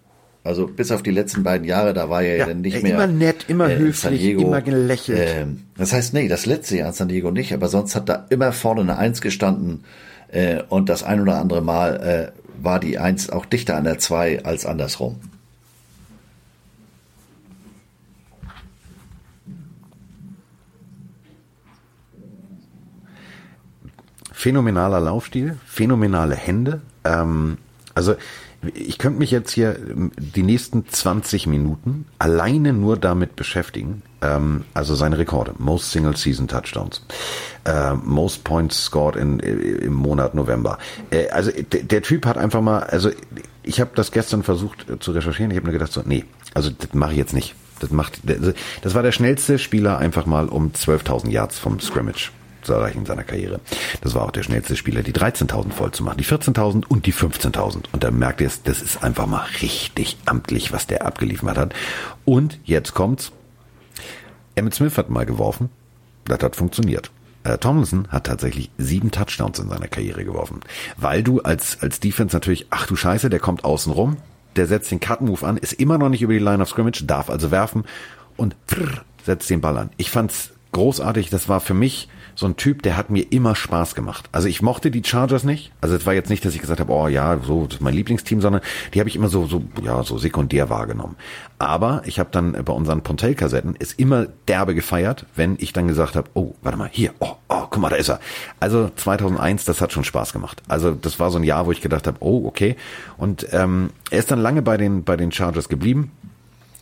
Also 0.44 0.66
bis 0.66 0.92
auf 0.92 1.02
die 1.02 1.10
letzten 1.10 1.42
beiden 1.42 1.66
Jahre, 1.66 1.94
da 1.94 2.10
war 2.10 2.22
er 2.22 2.36
ja, 2.36 2.48
ja 2.48 2.54
nicht 2.54 2.74
immer 2.74 2.82
mehr. 2.82 2.94
Immer 2.96 3.06
nett, 3.06 3.46
immer 3.48 3.70
äh, 3.70 3.78
höflich, 3.78 4.24
immer 4.32 4.60
gelächelt. 4.60 5.18
Ähm, 5.18 5.62
das 5.78 5.94
heißt, 5.94 6.12
nee, 6.12 6.28
das 6.28 6.44
letzte 6.44 6.76
Jahr 6.76 6.88
in 6.88 6.94
San 6.94 7.08
Diego 7.08 7.30
nicht, 7.30 7.54
aber 7.54 7.68
sonst 7.68 7.96
hat 7.96 8.10
da 8.10 8.26
immer 8.28 8.52
vorne 8.52 8.82
eine 8.82 8.98
Eins 8.98 9.22
gestanden 9.22 9.84
äh, 10.28 10.62
und 10.68 10.90
das 10.90 11.02
ein 11.02 11.22
oder 11.22 11.40
andere 11.40 11.62
Mal 11.62 12.32
äh, 12.36 12.62
war 12.62 12.78
die 12.78 12.98
Eins 12.98 13.30
auch 13.30 13.46
dichter 13.46 13.76
an 13.76 13.84
der 13.84 13.98
Zwei 13.98 14.44
als 14.44 14.66
andersrum. 14.66 15.16
Phänomenaler 24.30 25.00
Laufstil, 25.00 25.56
phänomenale 25.66 26.34
Hände. 26.34 26.82
Ähm, 27.04 27.56
also 28.00 28.16
ich 28.74 28.96
könnte 28.98 29.18
mich 29.18 29.30
jetzt 29.30 29.52
hier 29.52 29.76
ähm, 29.78 30.10
die 30.16 30.42
nächsten 30.42 30.86
20 30.88 31.46
Minuten 31.46 32.06
alleine 32.18 32.72
nur 32.72 32.96
damit 32.96 33.36
beschäftigen. 33.36 34.02
Ähm, 34.22 34.64
also 34.72 34.94
seine 34.94 35.18
Rekorde. 35.18 35.54
Most 35.58 35.90
Single 35.90 36.16
Season 36.16 36.48
Touchdowns. 36.48 37.04
Äh, 37.64 37.94
most 37.94 38.42
Points 38.44 38.82
scored 38.84 39.16
in, 39.16 39.38
im 39.38 39.92
Monat 39.92 40.34
November. 40.34 40.78
Äh, 41.10 41.28
also 41.28 41.50
der 41.52 42.02
Typ 42.02 42.24
hat 42.24 42.38
einfach 42.38 42.62
mal, 42.62 42.80
also 42.80 43.10
ich 43.62 43.80
habe 43.80 43.90
das 43.94 44.12
gestern 44.12 44.42
versucht 44.42 44.86
zu 45.00 45.12
recherchieren. 45.12 45.50
Ich 45.50 45.58
habe 45.58 45.66
nur 45.66 45.74
gedacht 45.74 45.92
so, 45.92 46.02
nee, 46.04 46.24
also 46.54 46.70
das 46.70 46.94
mache 46.94 47.12
ich 47.12 47.18
jetzt 47.18 47.34
nicht. 47.34 47.54
Das 47.80 47.90
macht, 47.90 48.20
das 48.82 48.94
war 48.94 49.02
der 49.02 49.12
schnellste 49.12 49.58
Spieler 49.58 49.98
einfach 49.98 50.26
mal 50.26 50.48
um 50.48 50.72
12.000 50.72 51.30
Yards 51.30 51.58
vom 51.58 51.80
Scrimmage 51.80 52.30
zu 52.62 52.72
erreichen 52.72 52.98
in 52.98 53.06
seiner 53.06 53.24
Karriere. 53.24 53.60
Das 54.00 54.14
war 54.14 54.22
auch 54.22 54.30
der 54.30 54.42
schnellste 54.42 54.76
Spieler, 54.76 55.02
die 55.02 55.12
13.000 55.12 55.72
voll 55.72 55.92
zu 55.92 56.02
machen, 56.02 56.18
die 56.18 56.24
14.000 56.24 56.86
und 56.86 57.06
die 57.06 57.12
15.000. 57.12 57.84
Und 57.92 58.04
da 58.04 58.10
merkt 58.10 58.40
ihr, 58.40 58.50
das 58.64 58.82
ist 58.82 59.02
einfach 59.02 59.26
mal 59.26 59.46
richtig 59.62 60.16
amtlich, 60.26 60.72
was 60.72 60.86
der 60.86 61.06
abgeliefert 61.06 61.58
hat. 61.58 61.74
Und 62.24 62.58
jetzt 62.64 62.94
kommt's. 62.94 63.32
Emmett 64.54 64.74
Smith 64.74 64.98
hat 64.98 65.10
mal 65.10 65.26
geworfen. 65.26 65.70
Das 66.24 66.40
hat 66.40 66.56
funktioniert. 66.56 67.10
Äh, 67.44 67.58
Tomlinson 67.58 68.08
hat 68.08 68.24
tatsächlich 68.24 68.70
sieben 68.76 69.10
Touchdowns 69.10 69.58
in 69.58 69.68
seiner 69.68 69.88
Karriere 69.88 70.24
geworfen. 70.24 70.60
Weil 70.96 71.22
du 71.22 71.40
als, 71.40 71.78
als 71.80 72.00
Defense 72.00 72.36
natürlich, 72.36 72.66
ach 72.70 72.86
du 72.86 72.96
Scheiße, 72.96 73.30
der 73.30 73.40
kommt 73.40 73.64
außen 73.64 73.92
rum, 73.92 74.18
der 74.56 74.66
setzt 74.66 74.90
den 74.90 75.00
Cut-Move 75.00 75.46
an, 75.46 75.56
ist 75.56 75.72
immer 75.74 75.96
noch 75.96 76.08
nicht 76.08 76.22
über 76.22 76.32
die 76.32 76.38
Line 76.38 76.62
of 76.62 76.68
Scrimmage, 76.68 77.04
darf 77.04 77.30
also 77.30 77.50
werfen 77.50 77.84
und 78.36 78.56
setzt 79.24 79.48
den 79.48 79.60
Ball 79.60 79.78
an. 79.78 79.90
Ich 79.96 80.10
fand's 80.10 80.50
großartig, 80.72 81.30
das 81.30 81.48
war 81.48 81.60
für 81.60 81.74
mich 81.74 82.08
so 82.34 82.46
ein 82.46 82.56
Typ, 82.56 82.82
der 82.82 82.96
hat 82.96 83.10
mir 83.10 83.22
immer 83.30 83.54
Spaß 83.54 83.94
gemacht. 83.94 84.28
Also 84.32 84.48
ich 84.48 84.62
mochte 84.62 84.90
die 84.90 85.02
Chargers 85.04 85.44
nicht. 85.44 85.72
Also 85.80 85.94
es 85.96 86.06
war 86.06 86.14
jetzt 86.14 86.30
nicht, 86.30 86.44
dass 86.44 86.54
ich 86.54 86.60
gesagt 86.60 86.80
habe, 86.80 86.92
oh 86.92 87.08
ja, 87.08 87.38
so 87.42 87.66
das 87.66 87.76
ist 87.76 87.80
mein 87.80 87.94
Lieblingsteam, 87.94 88.40
sondern 88.40 88.62
die 88.94 89.00
habe 89.00 89.08
ich 89.08 89.16
immer 89.16 89.28
so 89.28 89.46
so 89.46 89.62
ja 89.82 90.02
so 90.02 90.18
sekundär 90.18 90.70
wahrgenommen. 90.70 91.16
Aber 91.58 92.02
ich 92.06 92.18
habe 92.18 92.30
dann 92.32 92.52
bei 92.52 92.72
unseren 92.72 93.02
Pontel-Kassetten 93.02 93.76
ist 93.76 93.98
immer 93.98 94.26
derbe 94.48 94.74
gefeiert, 94.74 95.26
wenn 95.36 95.56
ich 95.58 95.72
dann 95.72 95.88
gesagt 95.88 96.16
habe, 96.16 96.30
oh 96.34 96.54
warte 96.62 96.78
mal 96.78 96.88
hier, 96.90 97.12
oh 97.20 97.36
oh 97.48 97.66
guck 97.70 97.78
mal 97.78 97.90
da 97.90 97.96
ist 97.96 98.08
er. 98.08 98.20
Also 98.60 98.90
2001, 98.94 99.64
das 99.64 99.80
hat 99.80 99.92
schon 99.92 100.04
Spaß 100.04 100.32
gemacht. 100.32 100.62
Also 100.68 100.92
das 100.92 101.20
war 101.20 101.30
so 101.30 101.38
ein 101.38 101.44
Jahr, 101.44 101.66
wo 101.66 101.72
ich 101.72 101.80
gedacht 101.80 102.06
habe, 102.06 102.18
oh 102.20 102.46
okay. 102.46 102.76
Und 103.16 103.46
ähm, 103.52 103.90
er 104.10 104.18
ist 104.18 104.30
dann 104.30 104.40
lange 104.40 104.62
bei 104.62 104.76
den 104.76 105.04
bei 105.04 105.16
den 105.16 105.32
Chargers 105.32 105.68
geblieben 105.68 106.12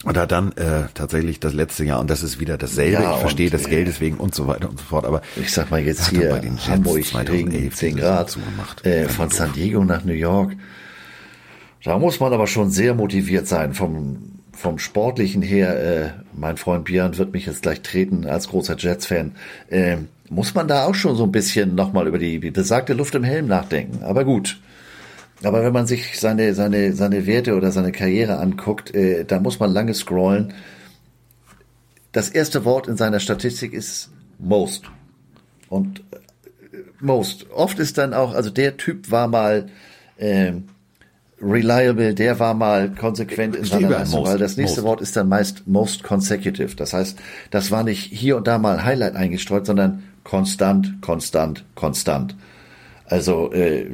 und 0.04 0.16
hat 0.16 0.30
dann 0.30 0.52
äh, 0.52 0.84
tatsächlich 0.94 1.40
das 1.40 1.54
letzte 1.54 1.84
Jahr, 1.84 2.00
und 2.00 2.08
das 2.08 2.22
ist 2.22 2.38
wieder 2.38 2.56
dasselbe, 2.56 3.02
ja, 3.02 3.14
ich 3.14 3.20
verstehe 3.20 3.50
das 3.50 3.68
Geld 3.68 3.88
deswegen 3.88 4.16
und 4.16 4.34
so 4.34 4.46
weiter 4.46 4.68
und 4.68 4.78
so 4.78 4.84
fort, 4.84 5.04
aber 5.04 5.22
ich 5.36 5.52
sag 5.52 5.70
mal 5.70 5.80
jetzt 5.80 6.10
hier 6.10 6.30
bei 6.30 6.38
den 6.38 6.54
Jets 6.54 6.68
Hamburg 6.68 7.04
2011 7.04 7.74
10 7.74 7.96
Grad 7.96 8.30
zugemacht. 8.30 8.86
Äh, 8.86 9.08
von 9.08 9.30
San 9.30 9.52
Diego 9.52 9.84
nach 9.84 10.04
New 10.04 10.12
York. 10.12 10.52
Da 11.84 11.98
muss 11.98 12.20
man 12.20 12.32
aber 12.32 12.46
schon 12.46 12.70
sehr 12.70 12.94
motiviert 12.94 13.48
sein 13.48 13.74
vom 13.74 14.38
vom 14.52 14.78
sportlichen 14.78 15.40
her. 15.40 15.80
Äh, 15.80 16.10
mein 16.34 16.56
Freund 16.56 16.84
Björn 16.84 17.16
wird 17.16 17.32
mich 17.32 17.46
jetzt 17.46 17.62
gleich 17.62 17.80
treten 17.80 18.26
als 18.26 18.48
großer 18.48 18.76
Jets-Fan. 18.76 19.32
Äh, 19.70 19.98
muss 20.30 20.54
man 20.54 20.68
da 20.68 20.84
auch 20.84 20.94
schon 20.94 21.16
so 21.16 21.24
ein 21.24 21.32
bisschen 21.32 21.74
nochmal 21.74 22.08
über 22.08 22.18
die 22.18 22.38
besagte 22.38 22.92
Luft 22.92 23.14
im 23.14 23.24
Helm 23.24 23.46
nachdenken. 23.46 24.02
Aber 24.02 24.24
gut. 24.24 24.60
Aber 25.43 25.62
wenn 25.62 25.73
man 25.73 25.86
sich 25.86 26.19
seine, 26.19 26.55
seine, 26.55 26.93
seine 26.94 27.27
Werte 27.27 27.55
oder 27.55 27.70
seine 27.70 27.93
Karriere 27.93 28.39
anguckt, 28.39 28.94
äh, 28.94 29.24
da 29.24 29.39
muss 29.39 29.60
man 29.60 29.73
lange 29.73 29.94
scrollen. 29.94 30.52
Das 32.12 32.28
erste 32.28 32.65
Wort 32.65 32.89
in 32.89 32.97
seiner 32.97 33.20
Statistik 33.20 33.73
ist 33.73 34.10
most. 34.39 34.85
Und 35.69 36.01
äh, 36.10 36.78
most. 37.01 37.51
Oft 37.51 37.78
ist 37.78 37.98
dann 37.98 38.15
auch, 38.15 38.35
also 38.35 38.51
der 38.51 38.77
Typ 38.77 39.10
war 39.10 39.28
mal 39.28 39.69
äh, 40.16 40.55
reliable, 41.40 42.15
der 42.15 42.40
war 42.40 42.55
mal 42.55 42.90
konsequent 42.90 43.55
in 43.55 43.65
seiner 43.65 43.90
Leistung, 43.90 44.27
weil 44.27 44.39
das 44.39 44.56
nächste 44.56 44.81
most. 44.81 44.89
Wort 44.89 45.01
ist 45.01 45.16
dann 45.16 45.28
meist 45.28 45.69
most 45.69 46.02
consecutive. 46.02 46.74
Das 46.74 46.93
heißt, 46.93 47.16
das 47.51 47.70
war 47.70 47.85
nicht 47.85 48.02
hier 48.12 48.36
und 48.36 48.48
da 48.48 48.59
mal 48.59 48.85
Highlight 48.85 49.15
eingestreut, 49.15 49.66
sondern 49.66 50.02
konstant, 50.24 51.01
konstant, 51.01 51.65
konstant. 51.77 52.35
Also 53.05 53.52
äh, 53.52 53.86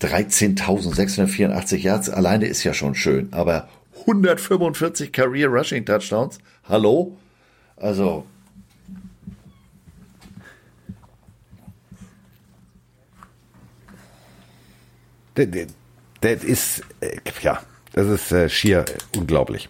13.684 0.00 1.76
Yards 1.76 2.10
alleine 2.10 2.46
ist 2.46 2.64
ja 2.64 2.72
schon 2.74 2.94
schön, 2.94 3.28
aber 3.32 3.68
145 4.00 5.12
Career 5.12 5.48
Rushing 5.48 5.84
Touchdowns, 5.84 6.38
hallo? 6.64 7.16
Also 7.76 8.24
das 15.34 16.44
ist, 16.44 16.82
äh, 17.00 17.16
ja, 17.42 17.60
das 17.92 18.06
ist 18.06 18.32
äh, 18.32 18.48
schier 18.48 18.84
unglaublich. 19.16 19.68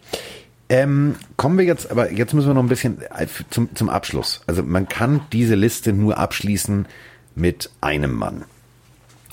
Ähm, 0.69 1.17
kommen 1.37 1.59
wir 1.59 1.65
jetzt, 1.65 1.91
aber 1.91 2.13
jetzt 2.13 2.33
müssen 2.33 2.49
wir 2.49 2.55
noch 2.55 2.63
ein 2.63 2.69
bisschen 2.69 3.03
äh, 3.03 3.27
zum, 3.51 3.75
zum 3.75 3.89
Abschluss. 3.89 4.43
Also 4.47 4.63
man 4.63 4.89
kann 4.89 5.23
diese 5.33 5.57
Liste 5.57 5.93
nur 5.93 6.19
abschließen 6.19 6.87
mit 7.35 7.71
einem 7.81 8.13
Mann. 8.13 8.45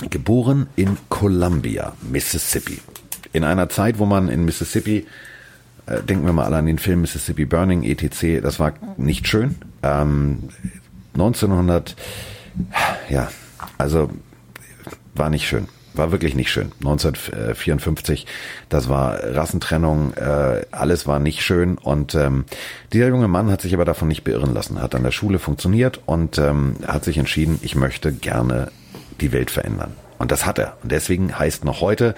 Geboren 0.09 0.67
in 0.75 0.97
Columbia, 1.09 1.93
Mississippi. 2.01 2.79
In 3.33 3.43
einer 3.43 3.67
Zeit, 3.69 3.97
wo 3.97 4.05
man 4.05 4.29
in 4.29 4.45
Mississippi, 4.45 5.07
äh, 5.87 6.03
denken 6.03 6.25
wir 6.25 6.33
mal 6.33 6.45
alle 6.45 6.57
an 6.57 6.67
den 6.67 6.77
Film 6.77 7.01
Mississippi 7.01 7.45
Burning, 7.45 7.83
etc., 7.83 8.41
das 8.41 8.59
war 8.59 8.73
nicht 8.97 9.27
schön. 9.27 9.55
Ähm, 9.81 10.49
1900, 11.13 11.95
ja, 13.09 13.29
also 13.77 14.11
war 15.15 15.29
nicht 15.31 15.47
schön. 15.47 15.67
War 15.95 16.11
wirklich 16.11 16.35
nicht 16.35 16.51
schön. 16.51 16.71
1954, 16.81 18.27
das 18.69 18.87
war 18.87 19.17
Rassentrennung, 19.23 20.13
äh, 20.13 20.61
alles 20.69 21.07
war 21.07 21.17
nicht 21.17 21.41
schön. 21.41 21.79
Und 21.79 22.13
ähm, 22.13 22.45
dieser 22.93 23.07
junge 23.07 23.27
Mann 23.27 23.49
hat 23.49 23.61
sich 23.61 23.73
aber 23.73 23.85
davon 23.85 24.07
nicht 24.07 24.23
beirren 24.23 24.53
lassen, 24.53 24.79
hat 24.79 24.93
an 24.93 25.01
der 25.01 25.11
Schule 25.11 25.39
funktioniert 25.39 26.01
und 26.05 26.37
ähm, 26.37 26.75
hat 26.85 27.03
sich 27.03 27.17
entschieden, 27.17 27.59
ich 27.63 27.75
möchte 27.75 28.13
gerne 28.13 28.71
die 29.21 29.31
Welt 29.31 29.51
verändern. 29.51 29.93
Und 30.19 30.31
das 30.31 30.45
hat 30.45 30.57
er. 30.57 30.77
Und 30.81 30.91
deswegen 30.91 31.37
heißt 31.37 31.63
noch 31.63 31.81
heute 31.81 32.15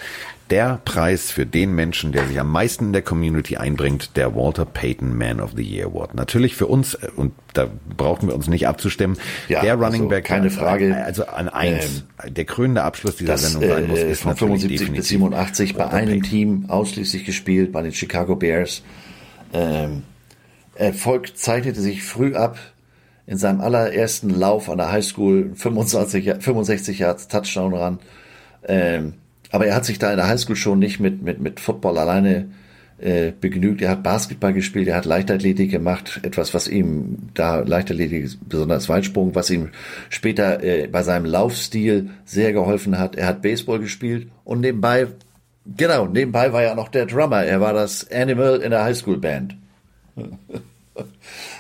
der 0.50 0.80
Preis 0.84 1.32
für 1.32 1.46
den 1.46 1.76
Menschen, 1.76 2.12
der 2.12 2.26
sich 2.26 2.40
am 2.40 2.52
meisten 2.52 2.86
in 2.86 2.94
der 2.94 3.02
Community 3.02 3.58
einbringt, 3.58 4.16
der 4.16 4.36
Walter 4.36 4.66
Payton 4.66 5.16
Man 5.16 5.40
of 5.40 5.52
the 5.56 5.62
Year 5.62 5.88
Award. 5.88 6.16
Natürlich 6.16 6.56
für 6.56 6.66
uns, 6.66 6.96
äh, 6.96 7.10
und 7.16 7.34
da 7.54 7.68
brauchen 7.96 8.30
wir 8.30 8.36
uns 8.36 8.48
nicht 8.48 8.68
abzustimmen, 8.68 9.18
ja, 9.48 9.62
der 9.62 9.76
Running 9.76 10.02
also 10.02 10.08
Back. 10.08 10.26
Keine 10.26 10.50
Frage. 10.50 10.96
Also 11.04 11.26
an 11.28 11.50
eins. 11.50 12.04
Ähm, 12.24 12.34
der 12.34 12.46
krönende 12.46 12.84
Abschluss 12.84 13.18
dieser 13.18 13.34
das, 13.34 13.52
Sendung 13.52 13.70
sein 13.70 13.88
muss, 13.88 14.00
äh, 14.00 14.12
ist 14.12 14.22
von 14.22 14.36
75 14.36 14.92
bis 14.92 15.08
87 15.10 15.76
bei 15.76 15.90
einem. 15.90 16.24
Team 16.24 16.66
ausschließlich 16.68 17.26
gespielt, 17.26 17.72
bei 17.72 17.82
den 17.82 17.94
Chicago 17.94 18.36
Bears. 18.36 18.82
Ähm, 19.54 20.04
Erfolg 20.76 21.38
zeichnete 21.38 21.82
sich 21.82 22.04
früh 22.04 22.36
ab 22.36 22.58
in 23.30 23.38
seinem 23.38 23.62
allerersten 23.62 24.32
Lauf 24.32 24.72
an 24.72 24.80
der 24.80 24.92
Highschool 24.92 25.52
25, 25.54 26.34
65 26.40 26.98
Yards 26.98 27.28
Touchdown 27.28 27.76
ran. 27.76 28.00
Ähm, 28.68 29.14
aber 29.52 29.68
er 29.68 29.76
hat 29.76 29.86
sich 29.86 30.00
da 30.00 30.10
in 30.10 30.18
der 30.18 30.28
Highschool 30.28 30.56
schon 30.56 30.80
nicht 30.80 31.00
mit, 31.00 31.22
mit, 31.22 31.40
mit 31.40 31.60
Football 31.60 32.00
alleine 32.00 32.50
äh, 32.98 33.32
begnügt. 33.40 33.84
Er 33.84 33.92
hat 33.92 34.02
Basketball 34.02 34.52
gespielt, 34.52 34.88
er 34.88 34.96
hat 34.96 35.06
Leichtathletik 35.06 35.70
gemacht, 35.70 36.22
etwas, 36.24 36.56
was 36.56 36.68
ihm 36.68 37.30
da 37.36 37.60
Leichtathletik, 37.60 38.32
besonders 38.50 38.90
Weitsprung, 38.90 39.36
was 39.36 39.52
ihm 39.52 39.70
später 40.10 40.64
äh, 40.64 40.88
bei 40.88 41.04
seinem 41.04 41.26
Laufstil 41.26 42.10
sehr 42.26 42.52
geholfen 42.52 42.98
hat. 42.98 43.16
Er 43.16 43.28
hat 43.28 43.44
Baseball 43.44 43.78
gespielt 43.78 44.28
und 44.44 44.62
nebenbei, 44.62 45.06
genau, 45.78 46.08
nebenbei 46.08 46.52
war 46.52 46.64
er 46.64 46.74
noch 46.74 46.90
der 46.90 47.06
Drummer. 47.06 47.44
Er 47.44 47.62
war 47.62 47.74
das 47.74 48.10
Animal 48.12 48.56
in 48.62 48.72
der 48.72 48.84
Highschool 48.84 49.20
Band. 49.20 49.56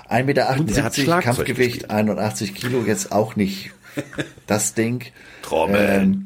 1,78 0.10 0.23
Meter 0.23 1.22
Kampfgewicht, 1.22 1.90
81 1.91 2.56
Kilo, 2.56 2.84
jetzt 2.86 3.11
auch 3.11 3.36
nicht 3.36 3.72
das 4.48 4.73
Ding. 4.73 5.06
Trommel. 5.41 5.88
Ähm, 5.90 6.26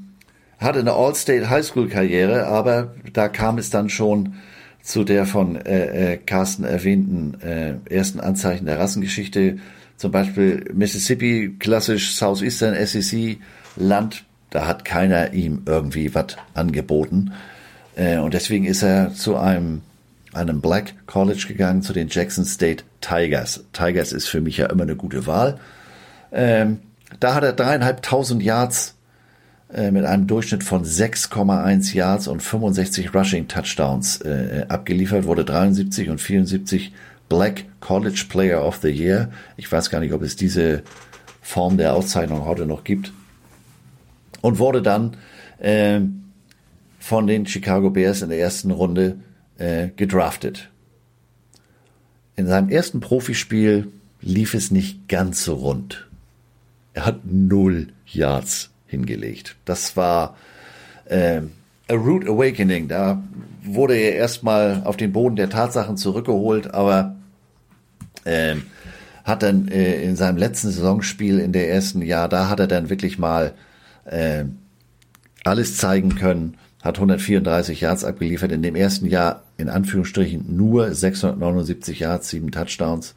hatte 0.59 0.79
eine 0.79 0.93
All-State 0.93 1.49
Highschool-Karriere, 1.49 2.47
aber 2.47 2.93
da 3.11 3.27
kam 3.27 3.57
es 3.57 3.69
dann 3.69 3.89
schon 3.89 4.35
zu 4.81 5.03
der 5.03 5.25
von 5.25 5.55
äh, 5.55 6.13
äh, 6.13 6.17
Carsten 6.17 6.63
erwähnten 6.63 7.39
äh, 7.41 7.75
ersten 7.89 8.19
Anzeichen 8.19 8.65
der 8.65 8.79
Rassengeschichte. 8.79 9.57
Zum 9.97 10.11
Beispiel 10.11 10.69
Mississippi, 10.73 11.55
klassisch 11.59 12.15
Southeastern 12.15 12.75
SEC 12.85 13.37
Land, 13.75 14.25
da 14.49 14.67
hat 14.67 14.85
keiner 14.85 15.33
ihm 15.33 15.63
irgendwie 15.65 16.13
was 16.13 16.37
angeboten. 16.53 17.33
Äh, 17.95 18.17
und 18.17 18.33
deswegen 18.33 18.65
ist 18.65 18.83
er 18.83 19.13
zu 19.13 19.37
einem 19.37 19.81
einem 20.35 20.61
Black 20.61 20.93
College 21.07 21.45
gegangen, 21.47 21.81
zu 21.81 21.93
den 21.93 22.07
Jackson 22.09 22.45
State 22.45 22.83
Tigers. 23.01 23.65
Tigers 23.73 24.11
ist 24.11 24.27
für 24.27 24.41
mich 24.41 24.57
ja 24.57 24.67
immer 24.67 24.83
eine 24.83 24.95
gute 24.95 25.27
Wahl. 25.27 25.59
Ähm, 26.31 26.79
da 27.19 27.35
hat 27.35 27.43
er 27.43 27.53
dreieinhalbtausend 27.53 28.41
Yards 28.41 28.95
äh, 29.73 29.91
mit 29.91 30.05
einem 30.05 30.27
Durchschnitt 30.27 30.63
von 30.63 30.83
6,1 30.83 31.93
Yards 31.93 32.27
und 32.27 32.41
65 32.41 33.13
Rushing 33.13 33.47
Touchdowns 33.47 34.21
äh, 34.21 34.65
abgeliefert, 34.69 35.25
wurde 35.25 35.45
73 35.45 36.09
und 36.09 36.19
74 36.19 36.93
Black 37.29 37.65
College 37.79 38.25
Player 38.29 38.65
of 38.65 38.77
the 38.81 38.89
Year. 38.89 39.29
Ich 39.57 39.71
weiß 39.71 39.89
gar 39.89 39.99
nicht, 39.99 40.13
ob 40.13 40.21
es 40.21 40.35
diese 40.35 40.83
Form 41.41 41.77
der 41.77 41.93
Auszeichnung 41.93 42.45
heute 42.45 42.65
noch 42.65 42.83
gibt. 42.83 43.11
und 44.43 44.59
wurde 44.59 44.81
dann 44.81 45.17
äh, 45.59 46.01
von 46.99 47.27
den 47.27 47.47
Chicago 47.47 47.89
Bears 47.89 48.21
in 48.21 48.29
der 48.29 48.39
ersten 48.39 48.71
Runde 48.71 49.17
äh, 49.57 49.89
gedraftet. 49.95 50.69
In 52.35 52.47
seinem 52.47 52.69
ersten 52.69 52.99
Profispiel 52.99 53.91
lief 54.21 54.53
es 54.53 54.71
nicht 54.71 55.07
ganz 55.07 55.43
so 55.43 55.55
rund. 55.55 56.07
Er 56.93 57.05
hat 57.05 57.21
null 57.25 57.87
Yards 58.05 58.71
hingelegt. 58.87 59.55
Das 59.65 59.95
war 59.97 60.35
äh, 61.05 61.41
a 61.89 61.93
rude 61.93 62.27
awakening. 62.27 62.87
Da 62.87 63.21
wurde 63.63 63.95
er 63.95 64.15
erstmal 64.15 64.83
auf 64.83 64.97
den 64.97 65.11
Boden 65.11 65.35
der 65.35 65.49
Tatsachen 65.49 65.97
zurückgeholt, 65.97 66.73
aber 66.73 67.15
äh, 68.23 68.55
hat 69.23 69.43
dann 69.43 69.67
äh, 69.67 70.01
in 70.01 70.15
seinem 70.15 70.37
letzten 70.37 70.71
Saisonspiel 70.71 71.39
in 71.39 71.53
der 71.53 71.69
ersten 71.69 72.01
Jahr, 72.01 72.29
da 72.29 72.49
hat 72.49 72.59
er 72.59 72.67
dann 72.67 72.89
wirklich 72.89 73.17
mal 73.17 73.53
äh, 74.05 74.45
alles 75.43 75.77
zeigen 75.77 76.15
können, 76.15 76.57
hat 76.83 76.97
134 76.97 77.79
Yards 77.79 78.03
abgeliefert, 78.03 78.51
in 78.51 78.61
dem 78.61 78.75
ersten 78.75 79.05
Jahr 79.05 79.43
in 79.57 79.69
Anführungsstrichen 79.69 80.55
nur 80.55 80.93
679 80.93 81.99
Yards, 81.99 82.29
sieben 82.29 82.51
Touchdowns. 82.51 83.15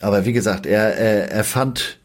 Aber 0.00 0.26
wie 0.26 0.32
gesagt, 0.32 0.66
er, 0.66 0.96
er, 0.96 1.30
er 1.30 1.44
fand 1.44 2.00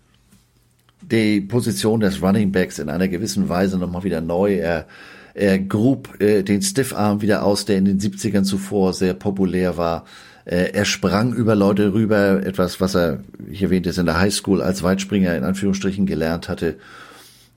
die 1.02 1.42
Position 1.42 2.00
des 2.00 2.22
Running 2.22 2.52
Backs 2.52 2.78
in 2.78 2.90
einer 2.90 3.08
gewissen 3.08 3.50
Weise 3.50 3.80
nochmal 3.80 4.04
wieder 4.04 4.22
neu. 4.22 4.56
Er, 4.56 4.86
er 5.34 5.58
grub 5.58 6.22
äh, 6.22 6.44
den 6.44 6.62
Stiffarm 6.62 7.22
wieder 7.24 7.44
aus, 7.44 7.66
der 7.66 7.78
in 7.78 7.86
den 7.86 8.00
70ern 8.00 8.44
zuvor 8.44 8.94
sehr 8.94 9.16
populär 9.16 9.78
war. 9.78 10.06
Äh, 10.46 10.74
er 10.74 10.86
sprang 10.86 11.34
über 11.34 11.56
Leute 11.56 11.94
rüber, 11.94 12.46
etwas, 12.46 12.80
was 12.80 12.96
er, 12.96 13.24
ich 13.50 13.64
erwähnte 13.64 13.90
es, 13.90 13.98
in 13.98 14.06
der 14.06 14.20
Highschool 14.20 14.62
als 14.62 14.84
Weitspringer 14.84 15.36
in 15.36 15.44
Anführungsstrichen 15.44 16.06
gelernt 16.06 16.50
hatte. 16.50 16.78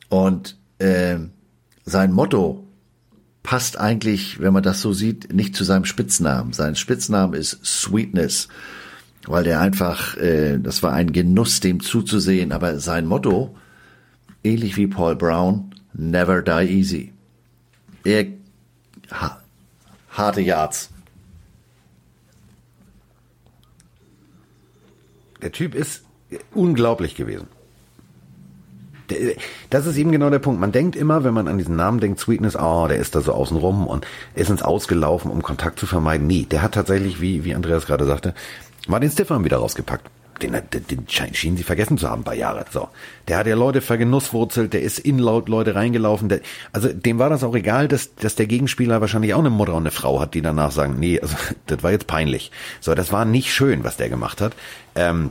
Und 0.08 0.56
äh, 0.78 1.16
sein 1.84 2.12
Motto 2.12 2.64
passt 3.42 3.78
eigentlich, 3.78 4.40
wenn 4.40 4.52
man 4.52 4.62
das 4.62 4.80
so 4.80 4.92
sieht, 4.92 5.32
nicht 5.32 5.56
zu 5.56 5.64
seinem 5.64 5.84
Spitznamen. 5.84 6.52
Sein 6.52 6.76
Spitzname 6.76 7.36
ist 7.36 7.64
Sweetness, 7.64 8.48
weil 9.26 9.44
der 9.44 9.60
einfach, 9.60 10.16
äh, 10.16 10.58
das 10.58 10.82
war 10.82 10.92
ein 10.92 11.12
Genuss, 11.12 11.60
dem 11.60 11.80
zuzusehen. 11.80 12.52
Aber 12.52 12.78
sein 12.78 13.06
Motto, 13.06 13.56
ähnlich 14.44 14.76
wie 14.76 14.86
Paul 14.86 15.16
Brown, 15.16 15.74
never 15.92 16.42
die 16.42 16.70
easy. 16.70 17.12
Er, 18.04 18.26
ha, 19.10 19.40
harte 20.10 20.40
Yards. 20.40 20.90
Der 25.42 25.52
Typ 25.52 25.74
ist 25.74 26.04
unglaublich 26.52 27.14
gewesen. 27.14 27.46
Das 29.70 29.86
ist 29.86 29.96
eben 29.96 30.12
genau 30.12 30.30
der 30.30 30.38
Punkt. 30.38 30.60
Man 30.60 30.72
denkt 30.72 30.96
immer, 30.96 31.24
wenn 31.24 31.34
man 31.34 31.48
an 31.48 31.58
diesen 31.58 31.76
Namen 31.76 32.00
denkt, 32.00 32.20
Sweetness, 32.20 32.56
oh, 32.56 32.86
der 32.88 32.98
ist 32.98 33.14
da 33.14 33.20
so 33.20 33.32
außen 33.32 33.56
rum 33.56 33.86
und 33.86 34.06
ist 34.34 34.50
ins 34.50 34.62
Ausgelaufen, 34.62 35.30
um 35.30 35.42
Kontakt 35.42 35.78
zu 35.78 35.86
vermeiden. 35.86 36.26
Nee, 36.26 36.46
der 36.50 36.62
hat 36.62 36.72
tatsächlich, 36.72 37.20
wie, 37.20 37.44
wie 37.44 37.54
Andreas 37.54 37.86
gerade 37.86 38.04
sagte, 38.04 38.34
mal 38.86 39.00
den 39.00 39.10
Stiffer 39.10 39.42
wieder 39.44 39.58
rausgepackt. 39.58 40.06
Den, 40.42 40.52
den, 40.52 40.86
den 40.86 41.34
schienen 41.34 41.58
sie 41.58 41.62
vergessen 41.62 41.98
zu 41.98 42.08
haben, 42.08 42.22
ein 42.22 42.24
paar 42.24 42.34
Jahre. 42.34 42.64
So. 42.70 42.88
Der 43.28 43.36
hat 43.36 43.46
ja 43.46 43.54
Leute 43.54 43.82
vergenusswurzelt, 43.82 44.72
der 44.72 44.80
ist 44.80 44.98
in 44.98 45.18
laut 45.18 45.50
Leute 45.50 45.74
reingelaufen. 45.74 46.30
Der, 46.30 46.40
also 46.72 46.88
dem 46.88 47.18
war 47.18 47.28
das 47.28 47.44
auch 47.44 47.54
egal, 47.54 47.88
dass, 47.88 48.14
dass 48.14 48.36
der 48.36 48.46
Gegenspieler 48.46 49.02
wahrscheinlich 49.02 49.34
auch 49.34 49.40
eine 49.40 49.50
Mutter 49.50 49.74
und 49.74 49.82
eine 49.82 49.90
Frau 49.90 50.18
hat, 50.18 50.32
die 50.32 50.40
danach 50.40 50.70
sagen, 50.70 50.96
nee, 50.98 51.20
also 51.20 51.36
das 51.66 51.82
war 51.82 51.90
jetzt 51.90 52.06
peinlich. 52.06 52.52
So, 52.80 52.94
das 52.94 53.12
war 53.12 53.26
nicht 53.26 53.52
schön, 53.52 53.84
was 53.84 53.98
der 53.98 54.08
gemacht 54.08 54.40
hat. 54.40 54.54
Ähm, 54.94 55.30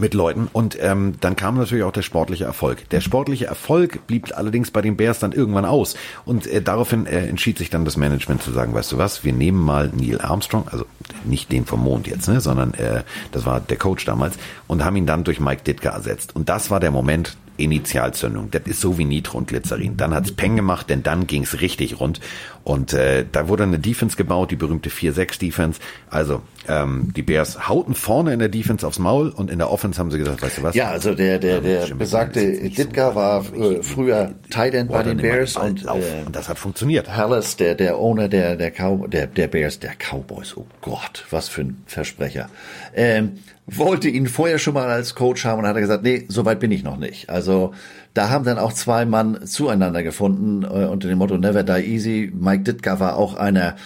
mit 0.00 0.14
Leuten 0.14 0.48
und 0.52 0.76
ähm, 0.80 1.14
dann 1.20 1.36
kam 1.36 1.56
natürlich 1.56 1.84
auch 1.84 1.92
der 1.92 2.02
sportliche 2.02 2.44
Erfolg. 2.44 2.88
Der 2.90 3.00
sportliche 3.00 3.46
Erfolg 3.46 4.06
blieb 4.06 4.36
allerdings 4.36 4.70
bei 4.70 4.82
den 4.82 4.96
Bears 4.96 5.18
dann 5.18 5.32
irgendwann 5.32 5.64
aus 5.64 5.96
und 6.24 6.46
äh, 6.46 6.62
daraufhin 6.62 7.06
äh, 7.06 7.26
entschied 7.26 7.58
sich 7.58 7.70
dann 7.70 7.84
das 7.84 7.96
Management 7.96 8.42
zu 8.42 8.52
sagen, 8.52 8.74
weißt 8.74 8.92
du 8.92 8.98
was, 8.98 9.24
wir 9.24 9.32
nehmen 9.32 9.62
mal 9.62 9.90
Neil 9.94 10.20
Armstrong, 10.20 10.68
also 10.68 10.84
nicht 11.24 11.50
den 11.52 11.64
vom 11.64 11.82
Mond 11.82 12.06
jetzt, 12.06 12.28
ne, 12.28 12.40
sondern 12.40 12.74
äh, 12.74 13.02
das 13.32 13.46
war 13.46 13.60
der 13.60 13.76
Coach 13.76 14.04
damals 14.04 14.36
und 14.66 14.84
haben 14.84 14.96
ihn 14.96 15.06
dann 15.06 15.24
durch 15.24 15.40
Mike 15.40 15.62
Ditka 15.62 15.90
ersetzt 15.90 16.34
und 16.36 16.48
das 16.48 16.70
war 16.70 16.80
der 16.80 16.90
Moment, 16.90 17.36
Initialzündung. 17.58 18.50
Das 18.50 18.62
ist 18.64 18.80
so 18.80 18.98
wie 18.98 19.04
Nitro 19.04 19.36
und 19.36 19.48
Glycerin. 19.48 19.96
Dann 19.96 20.14
hat's 20.14 20.32
Peng 20.32 20.56
gemacht, 20.56 20.88
denn 20.88 21.02
dann 21.02 21.26
ging's 21.26 21.60
richtig 21.60 22.00
rund. 22.00 22.20
Und 22.68 22.92
äh, 22.92 23.24
da 23.32 23.48
wurde 23.48 23.62
eine 23.62 23.78
Defense 23.78 24.14
gebaut, 24.14 24.50
die 24.50 24.56
berühmte 24.56 24.90
4-6-Defense. 24.90 25.80
Also 26.10 26.42
ähm, 26.68 27.14
die 27.16 27.22
Bears 27.22 27.66
hauten 27.66 27.94
vorne 27.94 28.34
in 28.34 28.40
der 28.40 28.50
Defense 28.50 28.86
aufs 28.86 28.98
Maul 28.98 29.30
und 29.30 29.50
in 29.50 29.56
der 29.56 29.70
Offense 29.70 29.98
haben 29.98 30.10
sie 30.10 30.18
gesagt, 30.18 30.42
weißt 30.42 30.58
du 30.58 30.62
was? 30.64 30.74
Ja, 30.74 30.90
also 30.90 31.14
der 31.14 31.38
der 31.38 31.62
der 31.62 31.86
besagte 31.94 32.68
Ditka 32.68 33.14
war 33.14 33.42
äh, 33.54 33.82
früher 33.82 34.34
Tight 34.50 34.74
End 34.74 34.90
bei 34.92 35.02
den 35.02 35.16
Bears 35.16 35.56
und, 35.56 35.86
äh, 35.86 36.24
und 36.26 36.36
das 36.36 36.50
hat 36.50 36.58
funktioniert. 36.58 37.16
Hallis, 37.16 37.56
der 37.56 37.74
der 37.74 37.96
Owner 37.96 38.28
der 38.28 38.54
der 38.56 38.70
Cow 38.70 39.08
der 39.08 39.28
der 39.28 39.48
Bears, 39.48 39.78
der 39.78 39.94
Cowboys. 39.94 40.54
Oh 40.54 40.66
Gott, 40.82 41.24
was 41.30 41.48
für 41.48 41.62
ein 41.62 41.82
Versprecher. 41.86 42.50
Ähm, 42.94 43.38
wollte 43.66 44.10
ihn 44.10 44.26
vorher 44.26 44.58
schon 44.58 44.74
mal 44.74 44.88
als 44.88 45.14
Coach 45.14 45.46
haben 45.46 45.60
und 45.60 45.66
hat 45.66 45.76
er 45.76 45.82
gesagt, 45.82 46.02
nee, 46.02 46.26
so 46.28 46.44
weit 46.44 46.60
bin 46.60 46.70
ich 46.70 46.82
noch 46.82 46.98
nicht. 46.98 47.30
Also 47.30 47.72
da 48.14 48.30
haben 48.30 48.44
dann 48.44 48.58
auch 48.58 48.72
zwei 48.72 49.04
Mann 49.04 49.46
zueinander 49.46 50.02
gefunden 50.02 50.64
äh, 50.64 50.86
unter 50.86 51.08
dem 51.08 51.18
Motto 51.18 51.38
Never 51.38 51.62
Die 51.62 51.84
Easy. 51.84 52.32
Mike 52.34 52.64
Ditka 52.64 53.00
war 53.00 53.16
auch 53.16 53.34
einer, 53.34 53.76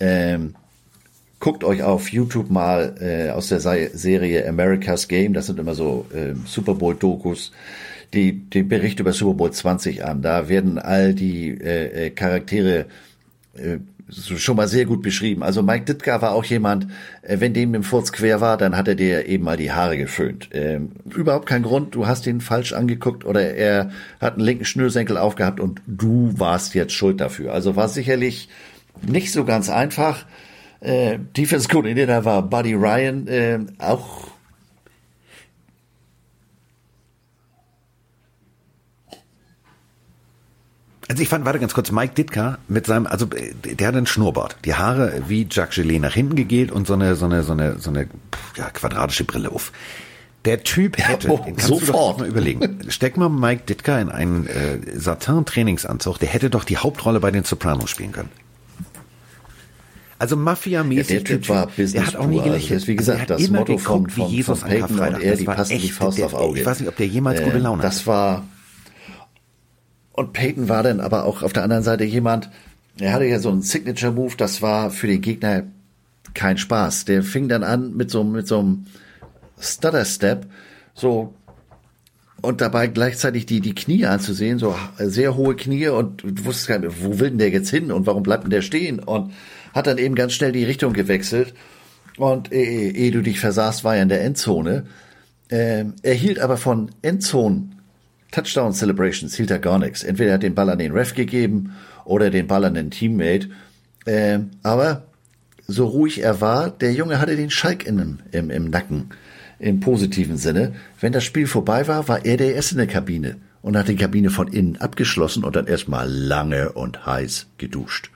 ähm, 0.00 0.54
guckt 1.40 1.64
euch 1.64 1.82
auf 1.82 2.10
YouTube 2.10 2.50
mal 2.50 2.94
äh, 3.00 3.30
aus 3.30 3.48
der 3.48 3.60
Serie 3.60 4.48
America's 4.48 5.08
Game, 5.08 5.32
das 5.32 5.46
sind 5.46 5.58
immer 5.58 5.74
so 5.74 6.06
äh, 6.12 6.34
Super 6.46 6.74
Bowl-Dokus, 6.74 7.52
die, 8.14 8.32
die 8.32 8.62
Bericht 8.62 9.00
über 9.00 9.12
Super 9.12 9.34
Bowl 9.34 9.52
20 9.52 10.04
an. 10.04 10.22
Da 10.22 10.48
werden 10.48 10.78
all 10.78 11.14
die 11.14 11.50
äh, 11.50 12.06
äh 12.06 12.10
Charaktere 12.10 12.86
äh, 13.54 13.78
schon 14.10 14.56
mal 14.56 14.68
sehr 14.68 14.86
gut 14.86 15.02
beschrieben. 15.02 15.42
Also 15.42 15.62
Mike 15.62 15.84
Ditka 15.84 16.22
war 16.22 16.32
auch 16.32 16.44
jemand, 16.44 16.86
äh, 17.22 17.40
wenn 17.40 17.52
dem 17.52 17.74
im 17.74 17.82
Furz 17.82 18.12
quer 18.12 18.40
war, 18.40 18.56
dann 18.56 18.76
hat 18.76 18.88
er 18.88 18.94
dir 18.94 19.26
eben 19.26 19.44
mal 19.44 19.56
die 19.56 19.72
Haare 19.72 19.98
geföhnt. 19.98 20.48
Ähm, 20.52 20.92
überhaupt 21.14 21.46
kein 21.46 21.62
Grund, 21.62 21.94
du 21.94 22.06
hast 22.06 22.26
ihn 22.26 22.40
falsch 22.40 22.72
angeguckt 22.72 23.24
oder 23.24 23.54
er 23.54 23.90
hat 24.20 24.34
einen 24.34 24.44
linken 24.44 24.64
Schnürsenkel 24.64 25.16
aufgehabt 25.16 25.60
und 25.60 25.82
du 25.86 26.32
warst 26.38 26.74
jetzt 26.74 26.92
schuld 26.92 27.20
dafür. 27.20 27.52
Also 27.52 27.76
war 27.76 27.88
sicherlich 27.88 28.48
nicht 29.06 29.32
so 29.32 29.44
ganz 29.44 29.68
einfach. 29.68 30.24
Äh, 30.80 31.18
Defense 31.36 31.68
Coordinator 31.68 32.24
war 32.24 32.42
Buddy 32.42 32.74
Ryan, 32.74 33.26
äh, 33.26 33.58
auch 33.78 34.28
Also 41.08 41.22
ich 41.22 41.28
fand, 41.28 41.46
warte 41.46 41.58
ganz 41.58 41.72
kurz, 41.72 41.90
Mike 41.90 42.14
Ditka 42.14 42.58
mit 42.68 42.86
seinem, 42.86 43.06
also 43.06 43.26
der 43.26 43.88
hat 43.88 43.96
einen 43.96 44.06
Schnurrbart, 44.06 44.56
die 44.66 44.74
Haare 44.74 45.22
wie 45.26 45.48
Jacques 45.50 45.76
Gelet 45.76 46.02
nach 46.02 46.12
hinten 46.12 46.36
gegelt 46.36 46.70
und 46.70 46.86
so 46.86 46.92
eine, 46.92 47.16
so 47.16 47.24
eine, 47.24 47.42
so 47.42 47.52
eine, 47.52 47.78
so 47.78 47.88
eine 47.88 48.08
ja, 48.56 48.68
quadratische 48.70 49.24
Brille 49.24 49.50
auf. 49.50 49.72
Der 50.44 50.62
Typ 50.62 50.98
hätte, 50.98 51.30
oh, 51.30 51.38
kannst 51.38 51.66
sofort. 51.66 51.88
du 51.88 51.92
doch 51.92 52.18
mal 52.18 52.28
überlegen, 52.28 52.78
steck 52.88 53.16
mal 53.16 53.30
Mike 53.30 53.62
Ditka 53.66 53.98
in 53.98 54.10
einen 54.10 54.46
äh, 54.46 54.78
Satin-Trainingsanzug, 54.94 56.18
der 56.18 56.28
hätte 56.28 56.50
doch 56.50 56.64
die 56.64 56.76
Hauptrolle 56.76 57.20
bei 57.20 57.30
den 57.30 57.44
Sopranos 57.44 57.88
spielen 57.88 58.12
können. 58.12 58.30
Also 60.18 60.36
Mafia-mäßig. 60.36 61.08
Ja, 61.08 61.22
der 61.22 61.24
Typ 61.24 61.48
war 61.48 61.66
Business 61.66 61.92
der 61.92 62.06
hat 62.06 62.16
auch 62.16 62.26
nie 62.26 62.40
gelächelt. 62.40 62.72
Also 62.72 62.86
wie 62.88 62.96
gesagt, 62.96 63.30
also 63.30 63.42
das 63.42 63.50
Motto 63.50 63.78
von, 63.78 64.10
von, 64.10 64.28
wie 64.28 64.36
Jesus 64.36 64.60
von 64.60 64.68
Peyton 64.68 64.98
und 64.98 65.22
er, 65.22 65.36
die 65.36 65.44
passen 65.44 65.72
echt, 65.72 65.84
die 65.84 65.90
Faust 65.90 66.18
der, 66.18 66.26
auf 66.26 66.34
Auge. 66.34 66.60
Ich 66.60 66.66
weiß 66.66 66.80
nicht, 66.80 66.88
ob 66.88 66.96
der 66.96 67.06
jemals 67.06 67.42
gute 67.42 67.58
Laune 67.58 67.82
äh, 67.82 67.86
Das 67.86 68.06
war, 68.06 68.44
und 70.18 70.32
Peyton 70.32 70.68
war 70.68 70.82
dann 70.82 71.00
aber 71.00 71.24
auch 71.24 71.42
auf 71.42 71.52
der 71.52 71.62
anderen 71.62 71.84
Seite 71.84 72.02
jemand, 72.02 72.50
er 72.98 73.12
hatte 73.12 73.26
ja 73.26 73.38
so 73.38 73.50
einen 73.50 73.62
Signature-Move, 73.62 74.34
das 74.36 74.60
war 74.62 74.90
für 74.90 75.06
den 75.06 75.20
Gegner 75.20 75.62
kein 76.34 76.58
Spaß. 76.58 77.04
Der 77.04 77.22
fing 77.22 77.48
dann 77.48 77.62
an 77.62 77.96
mit 77.96 78.10
so, 78.10 78.24
mit 78.24 78.48
so 78.48 78.58
einem 78.58 78.86
Stutter-Step, 79.60 80.46
so, 80.94 81.34
und 82.40 82.60
dabei 82.60 82.88
gleichzeitig 82.88 83.46
die, 83.46 83.60
die 83.60 83.76
Knie 83.76 84.06
anzusehen, 84.06 84.58
so 84.58 84.74
sehr 84.98 85.36
hohe 85.36 85.54
Knie 85.54 85.88
und 85.88 86.22
du 86.24 86.44
wusstest 86.44 86.68
gar 86.68 86.78
nicht, 86.80 87.04
wo 87.04 87.20
will 87.20 87.30
denn 87.30 87.38
der 87.38 87.50
jetzt 87.50 87.70
hin 87.70 87.92
und 87.92 88.06
warum 88.06 88.24
bleibt 88.24 88.42
denn 88.42 88.50
der 88.50 88.62
stehen? 88.62 88.98
Und 88.98 89.32
hat 89.72 89.86
dann 89.86 89.98
eben 89.98 90.16
ganz 90.16 90.32
schnell 90.32 90.50
die 90.50 90.64
Richtung 90.64 90.94
gewechselt. 90.94 91.54
Und 92.16 92.52
ehe, 92.52 92.90
ehe 92.90 93.12
du 93.12 93.22
dich 93.22 93.38
versahst, 93.38 93.84
war 93.84 93.94
er 93.94 94.02
in 94.02 94.08
der 94.08 94.24
Endzone. 94.24 94.86
Ähm, 95.50 95.94
er 96.02 96.14
hielt 96.14 96.40
aber 96.40 96.56
von 96.56 96.90
Endzone 97.02 97.70
Touchdown 98.30 98.72
Celebrations 98.72 99.34
hielt 99.36 99.50
er 99.50 99.58
gar 99.58 99.78
nichts. 99.78 100.02
Entweder 100.04 100.30
er 100.30 100.34
hat 100.34 100.42
den 100.42 100.54
Ball 100.54 100.70
an 100.70 100.78
den 100.78 100.92
Ref 100.92 101.14
gegeben 101.14 101.74
oder 102.04 102.30
den 102.30 102.46
Ball 102.46 102.64
an 102.64 102.74
den 102.74 102.90
Teammate. 102.90 103.48
Ähm, 104.06 104.50
aber 104.62 105.04
so 105.66 105.86
ruhig 105.86 106.22
er 106.22 106.40
war, 106.40 106.70
der 106.70 106.92
Junge 106.92 107.20
hatte 107.20 107.36
den 107.36 107.50
Schalk 107.50 107.86
in, 107.86 108.20
im, 108.32 108.50
im 108.50 108.70
Nacken, 108.70 109.10
im 109.58 109.80
positiven 109.80 110.36
Sinne. 110.36 110.74
Wenn 111.00 111.12
das 111.12 111.24
Spiel 111.24 111.46
vorbei 111.46 111.88
war, 111.88 112.08
war 112.08 112.24
er 112.24 112.36
der 112.36 112.54
Erste 112.54 112.74
in 112.74 112.78
der 112.78 112.86
Kabine 112.86 113.36
und 113.62 113.76
hat 113.76 113.88
die 113.88 113.96
Kabine 113.96 114.30
von 114.30 114.48
innen 114.48 114.76
abgeschlossen 114.76 115.44
und 115.44 115.56
dann 115.56 115.66
erstmal 115.66 116.08
lange 116.08 116.72
und 116.72 117.06
heiß 117.06 117.48
geduscht. 117.58 118.10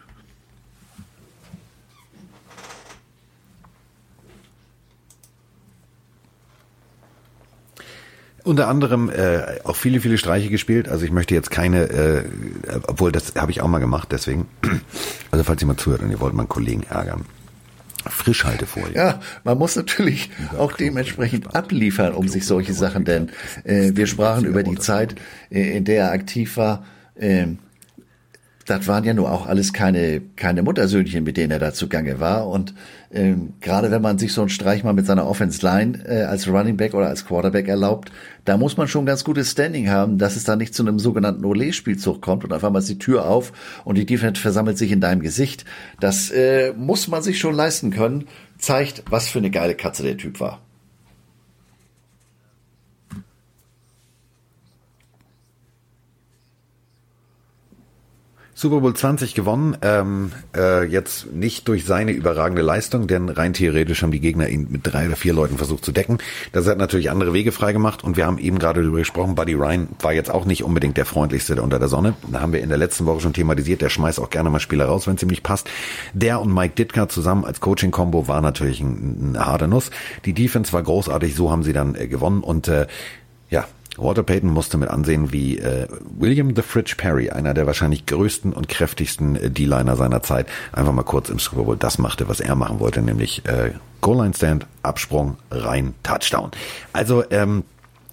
Unter 8.45 8.69
anderem 8.69 9.09
äh, 9.09 9.61
auch 9.65 9.77
viele, 9.77 10.01
viele 10.01 10.19
Streiche 10.19 10.49
gespielt. 10.49 10.89
Also 10.89 11.05
ich 11.05 11.13
möchte 11.13 11.35
jetzt 11.35 11.51
keine, 11.51 11.83
äh, 11.91 12.25
obwohl 12.89 13.13
das 13.13 13.35
habe 13.37 13.53
ich 13.53 13.61
auch 13.61 13.69
mal 13.69 13.79
gemacht, 13.79 14.09
deswegen. 14.11 14.47
Also 15.31 15.45
falls 15.45 15.63
jemand 15.63 15.81
zuhört 15.81 16.03
und 16.03 16.11
ihr 16.11 16.21
wollt 16.21 16.35
mal 16.35 16.43
einen 16.43 16.49
Kollegen 16.51 16.83
ärgern. 16.83 17.25
Frischhaltefolie. 18.07 18.95
Ja, 18.95 19.21
man 19.45 19.59
muss 19.59 19.77
natürlich 19.77 20.31
auch 20.59 20.73
dementsprechend 20.73 21.55
abliefern, 21.55 22.13
um 22.15 22.29
sich 22.29 22.47
solche 22.47 22.75
Sachen, 22.75 23.05
denn 23.05 23.31
äh, 23.65 23.93
wir 23.95 24.07
sprachen 24.07 24.45
über 24.45 24.63
die 24.63 24.77
Zeit, 24.77 25.15
äh, 25.51 25.77
in 25.77 25.85
der 25.85 26.07
er 26.07 26.13
aktiv 26.13 26.57
war. 26.57 26.85
Äh, 27.15 27.47
das 28.67 28.87
waren 28.87 29.05
ja 29.05 29.15
nur 29.15 29.31
auch 29.31 29.47
alles 29.47 29.73
keine, 29.73 30.21
keine 30.37 30.63
Muttersöhnchen, 30.63 31.25
mit 31.25 31.37
denen 31.37 31.51
er 31.51 31.59
da 31.59 31.73
zugange 31.73 32.21
war. 32.21 32.49
Und 32.49 32.75
ähm, 33.13 33.55
gerade 33.61 33.91
wenn 33.91 34.03
man 34.03 34.19
sich 34.19 34.33
so 34.33 34.41
einen 34.41 34.51
Streich 34.51 34.85
mal 34.85 34.93
mit 34.93 35.07
seiner 35.07 35.27
Offense 35.27 35.65
Line 35.65 35.99
äh, 36.07 36.23
als 36.23 36.49
Running 36.49 36.77
Back 36.77 36.95
oder 36.95 37.09
als 37.09 37.25
Quarterback 37.27 37.69
erlaubt, 37.69 38.13
da 38.45 38.57
muss 38.57 38.77
man 38.77 38.89
schon 38.89 39.07
ganz 39.07 39.25
gutes 39.25 39.51
Standing 39.51 39.91
haben, 39.91 40.19
dass 40.19 40.37
es 40.37 40.45
da 40.45 40.57
nicht 40.57 40.75
zu 40.75 40.83
einem 40.83 40.99
sogenannten 40.99 41.45
Ole-Spielzug 41.45 42.23
kommt 42.23 42.45
und 42.45 42.53
auf 42.53 42.65
einmal 42.65 42.83
ist 42.83 42.89
die 42.89 42.99
Tür 42.99 43.27
auf 43.27 43.53
und 43.85 43.99
die 43.99 44.07
Defense 44.07 44.41
versammelt 44.41 44.79
sich 44.79 44.93
in 44.93 45.01
deinem 45.01 45.21
Gesicht. 45.21 45.65
Das 46.01 46.31
äh, 46.31 46.73
muss 46.77 47.09
man 47.09 47.23
sich 47.23 47.39
schon 47.39 47.55
leisten 47.55 47.91
können. 47.91 48.27
Zeigt, 48.59 49.03
was 49.11 49.29
für 49.29 49.39
eine 49.39 49.51
geile 49.51 49.75
Katze 49.75 50.05
der 50.05 50.17
Typ 50.17 50.39
war. 50.39 50.61
Super 58.63 58.81
Bowl 58.81 58.95
20 58.95 59.35
gewonnen, 59.35 59.77
ähm, 59.83 60.31
äh, 60.57 60.85
jetzt 60.85 61.33
nicht 61.33 61.67
durch 61.67 61.85
seine 61.85 62.13
überragende 62.13 62.63
Leistung, 62.63 63.09
denn 63.09 63.29
rein 63.29 63.55
theoretisch 63.55 64.05
haben 64.05 64.13
die 64.13 64.21
Gegner 64.21 64.49
ihn 64.49 64.69
mit 64.71 64.83
drei 64.85 65.07
oder 65.09 65.17
vier 65.17 65.35
Leuten 65.35 65.57
versucht 65.57 65.85
zu 65.85 65.91
decken. 65.91 66.19
Das 66.53 66.69
hat 66.69 66.79
natürlich 66.79 67.11
andere 67.11 67.33
Wege 67.33 67.51
freigemacht 67.51 68.05
und 68.05 68.17
wir 68.17 68.25
haben 68.25 68.39
eben 68.39 68.61
gerade 68.61 68.81
darüber 68.81 68.99
gesprochen, 68.99 69.35
Buddy 69.35 69.55
Ryan 69.55 69.89
war 70.01 70.13
jetzt 70.13 70.31
auch 70.31 70.45
nicht 70.45 70.63
unbedingt 70.63 70.97
der 70.97 71.07
freundlichste 71.07 71.61
unter 71.61 71.81
der 71.81 71.89
Sonne. 71.89 72.15
Da 72.31 72.39
haben 72.39 72.53
wir 72.53 72.63
in 72.63 72.69
der 72.69 72.79
letzten 72.79 73.05
Woche 73.05 73.21
schon 73.21 73.33
thematisiert, 73.33 73.83
der 73.83 73.89
schmeißt 73.89 74.21
auch 74.21 74.31
gerne 74.31 74.49
mal 74.49 74.61
Spieler 74.61 74.85
raus, 74.85 75.09
wenn 75.09 75.17
es 75.17 75.23
ihm 75.25 75.29
nicht 75.29 75.43
passt. 75.43 75.69
Der 76.13 76.41
und 76.41 76.55
Mike 76.55 76.77
Ditka 76.77 77.09
zusammen 77.09 77.45
als 77.45 77.59
Coaching-Kombo 77.59 78.29
war 78.29 78.43
natürlich 78.43 78.81
ein, 78.81 79.33
ein 79.33 79.45
harter 79.45 79.67
Nuss. 79.67 79.91
Die 80.25 80.35
Defense 80.35 80.73
war 80.73 80.85
großartig, 80.85 81.35
so 81.35 81.51
haben 81.51 81.65
sie 81.65 81.73
dann 81.73 81.97
äh, 81.97 82.07
gewonnen 82.07 82.45
und 82.45 82.69
äh, 82.69 82.87
Walter 83.99 84.23
Payton 84.23 84.51
musste 84.51 84.79
mit 84.79 84.89
ansehen, 84.89 85.33
wie 85.33 85.59
äh, 85.59 85.87
William 86.19 86.55
the 86.57 86.63
Fridge 86.63 86.95
Perry, 86.97 87.31
einer 87.31 87.55
der 87.55 87.67
wahrscheinlich 87.67 88.07
größten 88.07 88.53
und 88.53 88.69
kräftigsten 88.69 89.37
äh, 89.37 89.51
D-Liner 89.51 89.97
seiner 89.97 90.23
Zeit, 90.23 90.47
einfach 90.73 90.93
mal 90.93 91.03
kurz 91.03 91.29
im 91.29 91.39
Super 91.39 91.65
Bowl 91.65 91.77
das 91.77 91.99
machte, 91.99 92.29
was 92.29 92.41
er 92.41 92.55
machen 92.55 92.81
wollte, 92.81 93.03
nämlich 93.03 93.45
äh, 93.47 93.73
Goal-Line-Stand, 94.01 94.67
Absprung, 94.83 95.37
rein, 95.51 95.95
Touchdown. 96.03 96.51
Also 96.93 97.23
ähm, 97.31 97.65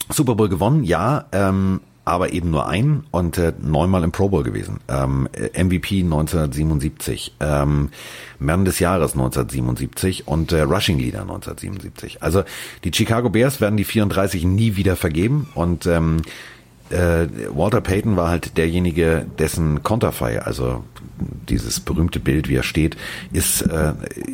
Super 0.09 0.35
Bowl 0.35 0.49
gewonnen, 0.49 0.83
ja, 0.83 1.25
ähm, 1.31 1.81
aber 2.09 2.33
eben 2.33 2.51
nur 2.51 2.67
ein 2.67 3.03
und 3.11 3.37
äh, 3.37 3.53
neunmal 3.61 4.03
im 4.03 4.11
Pro 4.11 4.29
Bowl 4.29 4.43
gewesen. 4.43 4.79
Ähm, 4.87 5.29
MVP 5.53 6.01
1977, 6.01 7.35
ähm, 7.39 7.89
Mann 8.39 8.65
des 8.65 8.79
Jahres 8.79 9.13
1977 9.13 10.27
und 10.27 10.51
äh, 10.51 10.61
Rushing 10.61 10.99
Leader 10.99 11.21
1977. 11.21 12.21
Also 12.21 12.43
die 12.83 12.91
Chicago 12.93 13.29
Bears 13.29 13.61
werden 13.61 13.77
die 13.77 13.83
34 13.83 14.43
nie 14.45 14.75
wieder 14.75 14.95
vergeben 14.95 15.49
und 15.55 15.85
ähm, 15.85 16.21
äh, 16.91 17.27
Walter 17.53 17.81
Payton 17.81 18.15
war 18.15 18.29
halt 18.29 18.57
derjenige, 18.57 19.25
dessen 19.37 19.83
Konterfei, 19.83 20.41
also 20.41 20.83
dieses 21.49 21.79
berühmte 21.79 22.19
Bild, 22.19 22.47
wie 22.49 22.55
er 22.55 22.63
steht, 22.63 22.95
ist 23.33 23.61
äh, 23.61 23.93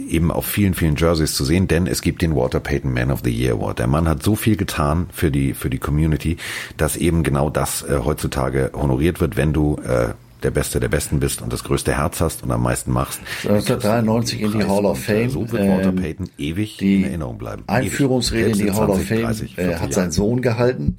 eben 0.10 0.32
auf 0.32 0.46
vielen, 0.46 0.74
vielen 0.74 0.96
Jerseys 0.96 1.36
zu 1.36 1.44
sehen, 1.44 1.68
denn 1.68 1.88
es 1.88 2.02
gibt 2.02 2.22
den 2.22 2.36
Walter 2.36 2.60
Payton 2.60 2.94
Man 2.94 3.12
of 3.12 3.22
the 3.24 3.32
Year 3.32 3.54
Award. 3.54 3.80
Der 3.80 3.88
Mann 3.88 4.08
hat 4.08 4.24
so 4.24 4.36
viel 4.36 4.56
getan 4.56 5.08
für 5.12 5.32
die, 5.32 5.54
für 5.54 5.70
die 5.70 5.80
Community, 5.80 6.38
dass 6.78 6.96
eben 6.96 7.24
genau 7.24 7.50
das 7.50 7.84
äh, 7.84 8.02
heutzutage 8.04 8.72
honoriert 8.74 9.20
wird, 9.20 9.38
wenn 9.38 9.54
du 9.54 9.78
äh, 9.78 10.14
der 10.44 10.52
Beste 10.52 10.80
der 10.80 10.90
Besten 10.90 11.20
bist 11.20 11.42
und 11.42 11.52
das 11.52 11.64
größte 11.64 11.98
Herz 11.98 12.22
hast 12.22 12.44
und 12.44 12.52
am 12.52 12.62
meisten 12.62 12.92
machst. 12.92 13.20
1993 13.44 14.42
in 14.42 14.52
die 14.52 14.64
Hall 14.64 14.86
of 14.86 15.00
Fame. 15.00 15.30
So 15.30 15.52
wird 15.52 15.68
Walter 15.68 15.90
ähm, 15.90 15.96
Payton 15.96 16.30
ewig 16.38 16.82
in 16.82 17.04
Erinnerung 17.04 17.38
bleiben. 17.38 17.64
Einführungsrede 17.68 18.52
in 18.52 18.58
die 18.58 18.72
Hall 18.72 18.90
of 18.90 19.04
Fame 19.04 19.22
30, 19.22 19.58
äh, 19.58 19.76
hat 19.76 19.94
sein 19.94 20.12
Sohn 20.12 20.42
gehalten. 20.42 20.98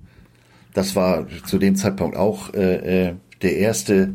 Das 0.76 0.94
war 0.94 1.26
zu 1.46 1.56
dem 1.56 1.74
Zeitpunkt 1.74 2.18
auch 2.18 2.52
äh, 2.52 3.06
äh, 3.06 3.14
der 3.40 3.56
erste, 3.56 4.10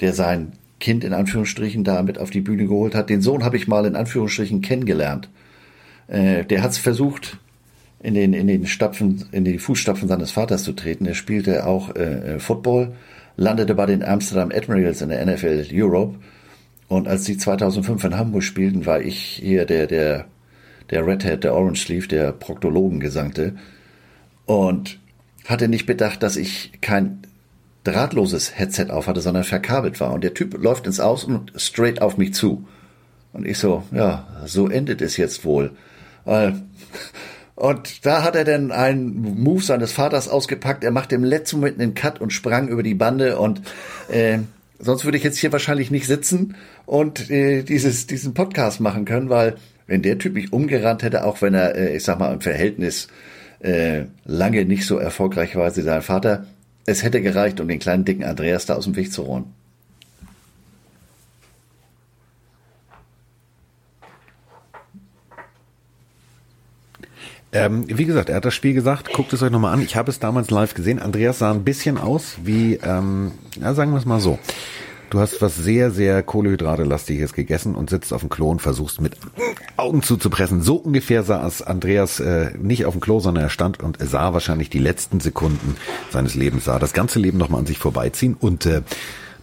der 0.00 0.14
sein 0.14 0.52
Kind 0.80 1.04
in 1.04 1.12
Anführungsstrichen 1.12 1.84
da 1.84 2.02
mit 2.02 2.18
auf 2.18 2.30
die 2.30 2.40
Bühne 2.40 2.66
geholt 2.66 2.94
hat. 2.94 3.10
Den 3.10 3.20
Sohn 3.20 3.44
habe 3.44 3.58
ich 3.58 3.68
mal 3.68 3.84
in 3.84 3.94
Anführungsstrichen 3.94 4.62
kennengelernt. 4.62 5.28
Äh, 6.06 6.46
der 6.46 6.62
hat 6.62 6.70
es 6.70 6.78
versucht, 6.78 7.36
in 8.00 8.14
den, 8.14 8.32
in 8.32 8.46
den 8.46 8.66
Stapfen, 8.66 9.26
in 9.32 9.44
die 9.44 9.58
Fußstapfen 9.58 10.08
seines 10.08 10.30
Vaters 10.30 10.64
zu 10.64 10.72
treten. 10.72 11.04
Er 11.04 11.14
spielte 11.14 11.66
auch 11.66 11.94
äh, 11.94 12.36
äh 12.36 12.38
Football, 12.38 12.94
landete 13.36 13.74
bei 13.74 13.84
den 13.84 14.02
Amsterdam 14.02 14.50
Admirals 14.50 15.02
in 15.02 15.10
der 15.10 15.26
NFL 15.26 15.66
Europe. 15.70 16.14
Und 16.88 17.06
als 17.06 17.24
die 17.24 17.36
2005 17.36 18.04
in 18.04 18.16
Hamburg 18.16 18.44
spielten, 18.44 18.86
war 18.86 19.02
ich 19.02 19.18
hier 19.18 19.66
der, 19.66 19.86
der, 19.86 20.24
der 20.90 21.06
Redhead, 21.06 21.44
der 21.44 21.52
Orange 21.52 21.84
Sleeve, 21.84 22.08
der 22.08 22.32
Proktologengesangte. 22.32 23.56
Und 24.46 24.98
hatte 25.48 25.68
nicht 25.68 25.86
bedacht, 25.86 26.22
dass 26.22 26.36
ich 26.36 26.72
kein 26.80 27.22
drahtloses 27.84 28.58
Headset 28.58 28.90
auf 28.90 29.06
hatte, 29.06 29.20
sondern 29.20 29.44
verkabelt 29.44 29.98
war. 30.00 30.12
Und 30.12 30.22
der 30.22 30.34
Typ 30.34 30.62
läuft 30.62 30.86
ins 30.86 31.00
Aus 31.00 31.24
und 31.24 31.52
straight 31.56 32.02
auf 32.02 32.18
mich 32.18 32.34
zu. 32.34 32.66
Und 33.32 33.46
ich 33.46 33.58
so, 33.58 33.84
ja, 33.92 34.26
so 34.46 34.68
endet 34.68 35.00
es 35.00 35.16
jetzt 35.16 35.44
wohl. 35.44 35.72
Und 37.54 38.06
da 38.06 38.22
hat 38.22 38.36
er 38.36 38.44
dann 38.44 38.70
einen 38.70 39.42
Move 39.42 39.62
seines 39.62 39.92
Vaters 39.92 40.28
ausgepackt. 40.28 40.84
Er 40.84 40.90
macht 40.90 41.12
im 41.12 41.24
letzten 41.24 41.56
Moment 41.56 41.80
einen 41.80 41.94
Cut 41.94 42.20
und 42.20 42.32
sprang 42.32 42.68
über 42.68 42.82
die 42.82 42.94
Bande. 42.94 43.38
Und 43.38 43.62
äh, 44.10 44.38
sonst 44.78 45.04
würde 45.04 45.18
ich 45.18 45.24
jetzt 45.24 45.38
hier 45.38 45.52
wahrscheinlich 45.52 45.90
nicht 45.90 46.06
sitzen 46.06 46.54
und 46.86 47.30
äh, 47.30 47.62
dieses, 47.62 48.06
diesen 48.06 48.34
Podcast 48.34 48.80
machen 48.80 49.04
können, 49.04 49.28
weil 49.28 49.56
wenn 49.86 50.02
der 50.02 50.18
Typ 50.18 50.34
mich 50.34 50.52
umgerannt 50.52 51.02
hätte, 51.02 51.24
auch 51.24 51.42
wenn 51.42 51.54
er, 51.54 51.74
äh, 51.74 51.96
ich 51.96 52.04
sag 52.04 52.18
mal, 52.18 52.32
im 52.32 52.40
Verhältnis 52.40 53.08
äh, 53.60 54.04
lange 54.24 54.64
nicht 54.64 54.86
so 54.86 54.98
erfolgreich 54.98 55.56
war 55.56 55.74
wie 55.76 55.80
sein 55.80 56.02
Vater, 56.02 56.46
es 56.86 57.02
hätte 57.02 57.20
gereicht, 57.20 57.60
um 57.60 57.68
den 57.68 57.78
kleinen 57.78 58.04
dicken 58.04 58.24
Andreas 58.24 58.66
da 58.66 58.74
aus 58.74 58.84
dem 58.84 58.96
Weg 58.96 59.12
zu 59.12 59.22
räumen. 59.22 59.52
Ähm, 67.50 67.84
wie 67.88 68.04
gesagt, 68.04 68.28
er 68.28 68.36
hat 68.36 68.44
das 68.44 68.54
Spiel 68.54 68.74
gesagt, 68.74 69.12
guckt 69.12 69.32
es 69.32 69.42
euch 69.42 69.50
nochmal 69.50 69.72
an. 69.72 69.80
Ich 69.80 69.96
habe 69.96 70.10
es 70.10 70.18
damals 70.18 70.50
live 70.50 70.74
gesehen. 70.74 70.98
Andreas 70.98 71.38
sah 71.38 71.50
ein 71.50 71.64
bisschen 71.64 71.96
aus 71.96 72.36
wie, 72.44 72.74
ähm, 72.74 73.32
ja, 73.58 73.72
sagen 73.72 73.92
wir 73.92 73.98
es 73.98 74.04
mal 74.04 74.20
so. 74.20 74.38
Du 75.10 75.20
hast 75.20 75.40
was 75.40 75.56
sehr, 75.56 75.90
sehr 75.90 76.22
Kohlehydrate-lastiges 76.22 77.32
gegessen 77.32 77.74
und 77.74 77.88
sitzt 77.88 78.12
auf 78.12 78.20
dem 78.20 78.28
Klo 78.28 78.50
und 78.50 78.60
versuchst 78.60 79.00
mit 79.00 79.16
Augen 79.76 80.02
zuzupressen. 80.02 80.60
So 80.60 80.76
ungefähr 80.76 81.26
es 81.28 81.62
Andreas 81.62 82.20
äh, 82.20 82.50
nicht 82.60 82.84
auf 82.84 82.92
dem 82.92 83.00
Klo, 83.00 83.18
sondern 83.18 83.44
er 83.44 83.50
stand 83.50 83.82
und 83.82 83.96
sah 84.00 84.34
wahrscheinlich 84.34 84.68
die 84.68 84.78
letzten 84.78 85.20
Sekunden 85.20 85.76
seines 86.10 86.34
Lebens, 86.34 86.66
sah 86.66 86.78
das 86.78 86.92
ganze 86.92 87.18
Leben 87.18 87.38
nochmal 87.38 87.60
an 87.60 87.66
sich 87.66 87.78
vorbeiziehen 87.78 88.36
und 88.38 88.66
äh, 88.66 88.82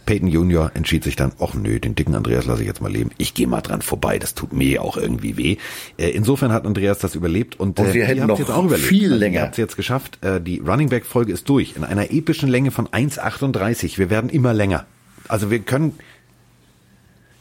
Peyton 0.05 0.27
Junior 0.27 0.69
entschied 0.75 1.03
sich 1.03 1.15
dann, 1.15 1.31
ach 1.39 1.55
nö, 1.55 1.79
den 1.79 1.95
dicken 1.95 2.13
Andreas 2.13 2.45
lasse 2.45 2.61
ich 2.61 2.67
jetzt 2.67 2.81
mal 2.81 2.91
leben. 2.91 3.09
Ich 3.17 3.33
gehe 3.33 3.47
mal 3.47 3.61
dran 3.61 3.81
vorbei, 3.81 4.19
das 4.19 4.35
tut 4.35 4.53
mir 4.53 4.83
auch 4.83 4.97
irgendwie 4.97 5.35
weh. 5.35 5.57
Äh, 5.97 6.09
insofern 6.09 6.51
hat 6.51 6.67
Andreas 6.67 6.99
das 6.99 7.15
überlebt 7.15 7.59
und, 7.59 7.79
und 7.79 7.91
wir 7.91 8.03
äh, 8.03 8.05
hätten 8.05 8.27
noch 8.27 8.37
jetzt 8.37 8.51
auch 8.51 8.65
überlebt. 8.65 8.87
viel 8.87 9.11
länger. 9.11 9.39
Ihr 9.39 9.41
habt 9.41 9.53
es 9.53 9.57
jetzt 9.57 9.77
geschafft. 9.77 10.23
Äh, 10.23 10.41
die 10.41 10.59
Running 10.59 10.89
Back 10.89 11.07
Folge 11.07 11.33
ist 11.33 11.49
durch 11.49 11.75
in 11.75 11.83
einer 11.83 12.11
epischen 12.11 12.49
Länge 12.49 12.69
von 12.69 12.87
1,38. 12.87 13.97
Wir 13.97 14.11
werden 14.11 14.29
immer 14.29 14.53
länger 14.53 14.85
also 15.27 15.51
wir 15.51 15.59
können, 15.59 15.97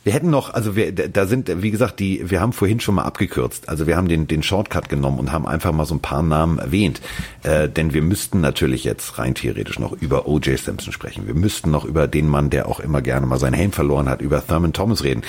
wir 0.05 0.13
hätten 0.13 0.29
noch, 0.29 0.53
also 0.53 0.77
wir, 0.77 0.93
da 0.93 1.27
sind, 1.27 1.63
wie 1.63 1.71
gesagt, 1.71 1.99
die, 1.99 2.31
wir 2.31 2.41
haben 2.41 2.53
vorhin 2.53 2.79
schon 2.81 2.95
mal 2.95 3.05
abgekürzt. 3.05 3.69
Also 3.69 3.87
wir 3.87 3.97
haben 3.97 4.09
den, 4.09 4.29
den 4.29 4.43
Shortcut 4.43 4.89
genommen 4.91 5.19
und 5.19 5.33
haben 5.33 5.47
einfach 5.47 5.73
mal 5.73 5.87
so 5.87 5.95
ein 5.95 6.01
paar 6.01 6.23
Namen 6.23 6.59
erwähnt. 6.59 7.01
Äh, 7.43 7.69
denn 7.69 7.95
wir 7.95 8.03
müssten 8.03 8.41
natürlich 8.41 8.85
jetzt 8.85 9.19
rein 9.19 9.35
theoretisch 9.35 9.79
noch 9.79 9.93
über 9.93 10.29
O.J. 10.29 10.59
Simpson 10.59 10.93
sprechen. 10.93 11.27
Wir 11.27 11.35
müssten 11.35 11.71
noch 11.71 11.87
über 11.87 12.07
den 12.07 12.29
Mann, 12.29 12.51
der 12.51 12.69
auch 12.69 12.81
immer 12.81 13.01
gerne 13.01 13.27
mal 13.27 13.39
seinen 13.39 13.55
Helm 13.55 13.73
verloren 13.73 14.09
hat, 14.09 14.21
über 14.21 14.47
Thurman 14.47 14.75
Thomas 14.75 15.05
reden. 15.05 15.23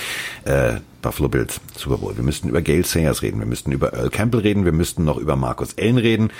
Äh, 0.44 0.76
Buffalo 1.06 1.30
Bills, 1.30 1.62
Super 1.78 2.00
Bowl. 2.00 2.18
Wir 2.18 2.24
müssten 2.24 2.50
über 2.50 2.64
Gail 2.64 2.84
Sayers 2.84 3.22
reden. 3.22 3.38
Wir 3.38 3.46
müssten 3.46 3.72
über 3.72 3.94
Earl 3.94 4.10
Campbell 4.10 4.40
reden. 4.40 4.66
Wir 4.66 4.72
müssten 4.72 5.04
noch 5.04 5.18
über 5.18 5.36
Markus 5.36 5.74
Ellen 5.74 6.00
reden. 6.00 6.32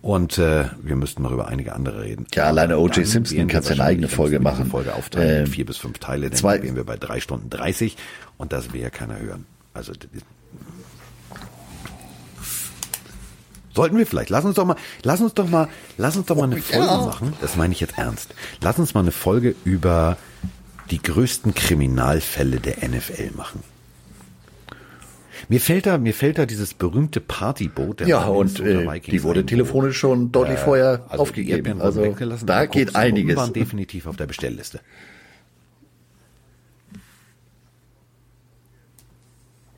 Und 0.00 0.38
äh, 0.38 0.64
wir 0.82 0.96
müssten 0.96 1.22
noch 1.22 1.30
über 1.30 1.48
einige 1.48 1.74
andere 1.74 2.04
reden. 2.04 2.26
Ja, 2.32 2.44
alleine 2.44 2.78
O.J. 2.78 3.06
Simpson 3.06 3.48
kannst 3.48 3.68
ja 3.68 3.74
eine 3.74 3.84
eigene 3.84 4.08
Folge 4.08 4.40
machen. 4.40 4.64
Folge 4.70 4.94
aufteilen, 4.94 5.44
äh, 5.44 5.46
vier 5.46 5.66
bis 5.66 5.76
fünf 5.76 5.98
Teile, 5.98 6.30
dann 6.30 6.38
zwei, 6.38 6.62
wären 6.62 6.74
wir 6.74 6.84
bei 6.84 6.96
drei 6.96 7.20
Stunden 7.20 7.50
dreißig 7.50 7.98
und 8.38 8.54
das 8.54 8.72
will 8.72 8.80
ja 8.80 8.88
keiner 8.88 9.18
hören. 9.18 9.44
Also 9.74 9.92
Sollten 13.74 13.98
wir 13.98 14.06
vielleicht. 14.06 14.30
Lass 14.30 14.46
uns 14.46 14.56
doch 14.56 14.64
mal, 14.64 14.76
lass 15.02 15.20
uns 15.20 15.34
doch 15.34 15.50
mal, 15.50 15.68
lass 15.98 16.16
uns 16.16 16.24
doch 16.26 16.36
mal 16.36 16.44
eine 16.44 16.56
Folge 16.62 16.86
machen. 16.86 17.34
Das 17.42 17.56
meine 17.56 17.74
ich 17.74 17.80
jetzt 17.80 17.98
ernst. 17.98 18.34
Lass 18.62 18.78
uns 18.78 18.94
mal 18.94 19.00
eine 19.00 19.12
Folge 19.12 19.54
über 19.64 20.16
die 20.90 21.02
größten 21.02 21.54
Kriminalfälle 21.54 22.60
der 22.60 22.88
NFL 22.88 23.32
machen. 23.36 23.73
Mir 25.48 25.60
fällt 25.60 25.86
da, 25.86 25.98
mir 25.98 26.14
fällt 26.14 26.38
da 26.38 26.46
dieses 26.46 26.74
berühmte 26.74 27.20
Partyboot. 27.20 28.00
der 28.00 28.08
Ja, 28.08 28.26
und 28.26 28.60
äh, 28.60 29.00
die 29.00 29.22
wurde 29.22 29.46
telefonisch 29.46 29.98
schon 29.98 30.32
deutlich 30.32 30.58
vorher 30.58 31.04
also 31.08 31.22
aufgegeben. 31.22 31.80
Also 31.80 32.14
da 32.44 32.58
aber 32.58 32.66
geht 32.66 32.96
einiges. 32.96 33.36
waren 33.36 33.52
definitiv 33.52 34.06
auf 34.06 34.16
der 34.16 34.26
Bestellliste. 34.26 34.80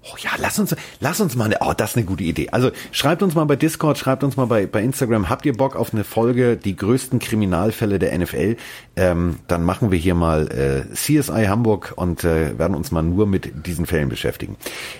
Oh 0.08 0.16
ja, 0.18 0.30
lass 0.38 0.58
uns, 0.58 0.76
lass 1.00 1.20
uns 1.20 1.34
mal 1.34 1.46
eine, 1.46 1.58
oh, 1.60 1.72
das 1.76 1.90
ist 1.90 1.96
eine 1.96 2.06
gute 2.06 2.22
Idee. 2.22 2.50
Also 2.50 2.70
schreibt 2.92 3.22
uns 3.22 3.34
mal 3.34 3.44
bei 3.44 3.56
Discord, 3.56 3.98
schreibt 3.98 4.22
uns 4.22 4.36
mal 4.36 4.46
bei, 4.46 4.66
bei 4.66 4.82
Instagram, 4.82 5.28
habt 5.28 5.46
ihr 5.46 5.56
Bock 5.56 5.74
auf 5.74 5.92
eine 5.92 6.04
Folge, 6.04 6.56
die 6.56 6.76
größten 6.76 7.18
Kriminalfälle 7.18 7.98
der 7.98 8.16
NFL? 8.16 8.56
Ähm, 8.94 9.40
dann 9.48 9.64
machen 9.64 9.90
wir 9.90 9.98
hier 9.98 10.14
mal 10.14 10.48
äh, 10.48 10.94
CSI 10.94 11.46
Hamburg 11.46 11.94
und 11.96 12.22
äh, 12.24 12.56
werden 12.58 12.76
uns 12.76 12.92
mal 12.92 13.02
nur 13.02 13.26
mit 13.26 13.66
diesen 13.66 13.86
Fällen 13.86 14.08
beschäftigen. 14.08 14.56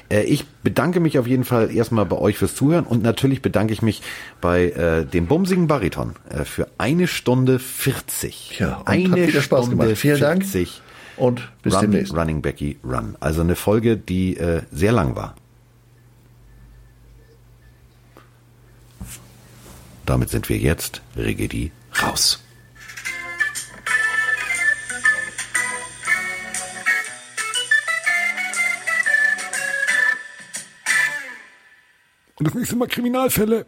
Äh, 0.09 0.23
ich 0.25 0.45
bedanke 0.63 0.99
mich 0.99 1.19
auf 1.19 1.27
jeden 1.27 1.45
Fall 1.45 1.75
erstmal 1.75 2.07
bei 2.07 2.19
euch 2.19 2.39
fürs 2.39 2.55
Zuhören 2.55 2.85
und 2.85 3.03
natürlich 3.03 3.43
bedanke 3.43 3.73
ich 3.73 3.83
mich 3.83 4.03
bei 4.41 4.71
äh, 4.71 5.05
dem 5.05 5.27
bumsigen 5.27 5.69
Bariton 5.69 6.17
äh, 6.31 6.45
für 6.45 6.69
eine 6.79 7.07
Stunde 7.07 7.59
40. 7.59 8.59
Ja, 8.59 8.79
und 8.79 8.89
eine 8.89 9.11
hat 9.11 9.29
wieder 9.29 9.41
Spaß 9.41 9.67
Stunde 9.67 9.85
gemacht. 9.85 9.99
Vielen 9.99 10.21
Dank. 10.21 10.45
40. 11.17 11.19
Und 11.19 11.49
bis 11.63 11.75
Run, 11.75 11.81
demnächst. 11.83 12.15
Running 12.15 12.43
Becky 12.43 12.79
Run. 12.85 13.17
Also 13.21 13.41
eine 13.41 13.57
Folge, 13.57 13.97
die 13.97 14.37
äh, 14.37 14.63
sehr 14.71 14.93
lang 14.93 15.17
war. 15.17 15.35
Damit 20.05 20.29
sind 20.29 20.49
wir 20.49 20.57
jetzt, 20.57 21.03
Rigidi, 21.17 21.73
raus. 22.01 22.43
Und 32.39 32.47
das 32.47 32.55
nächste 32.55 32.77
Mal 32.77 32.87
Kriminalfälle. 32.87 33.67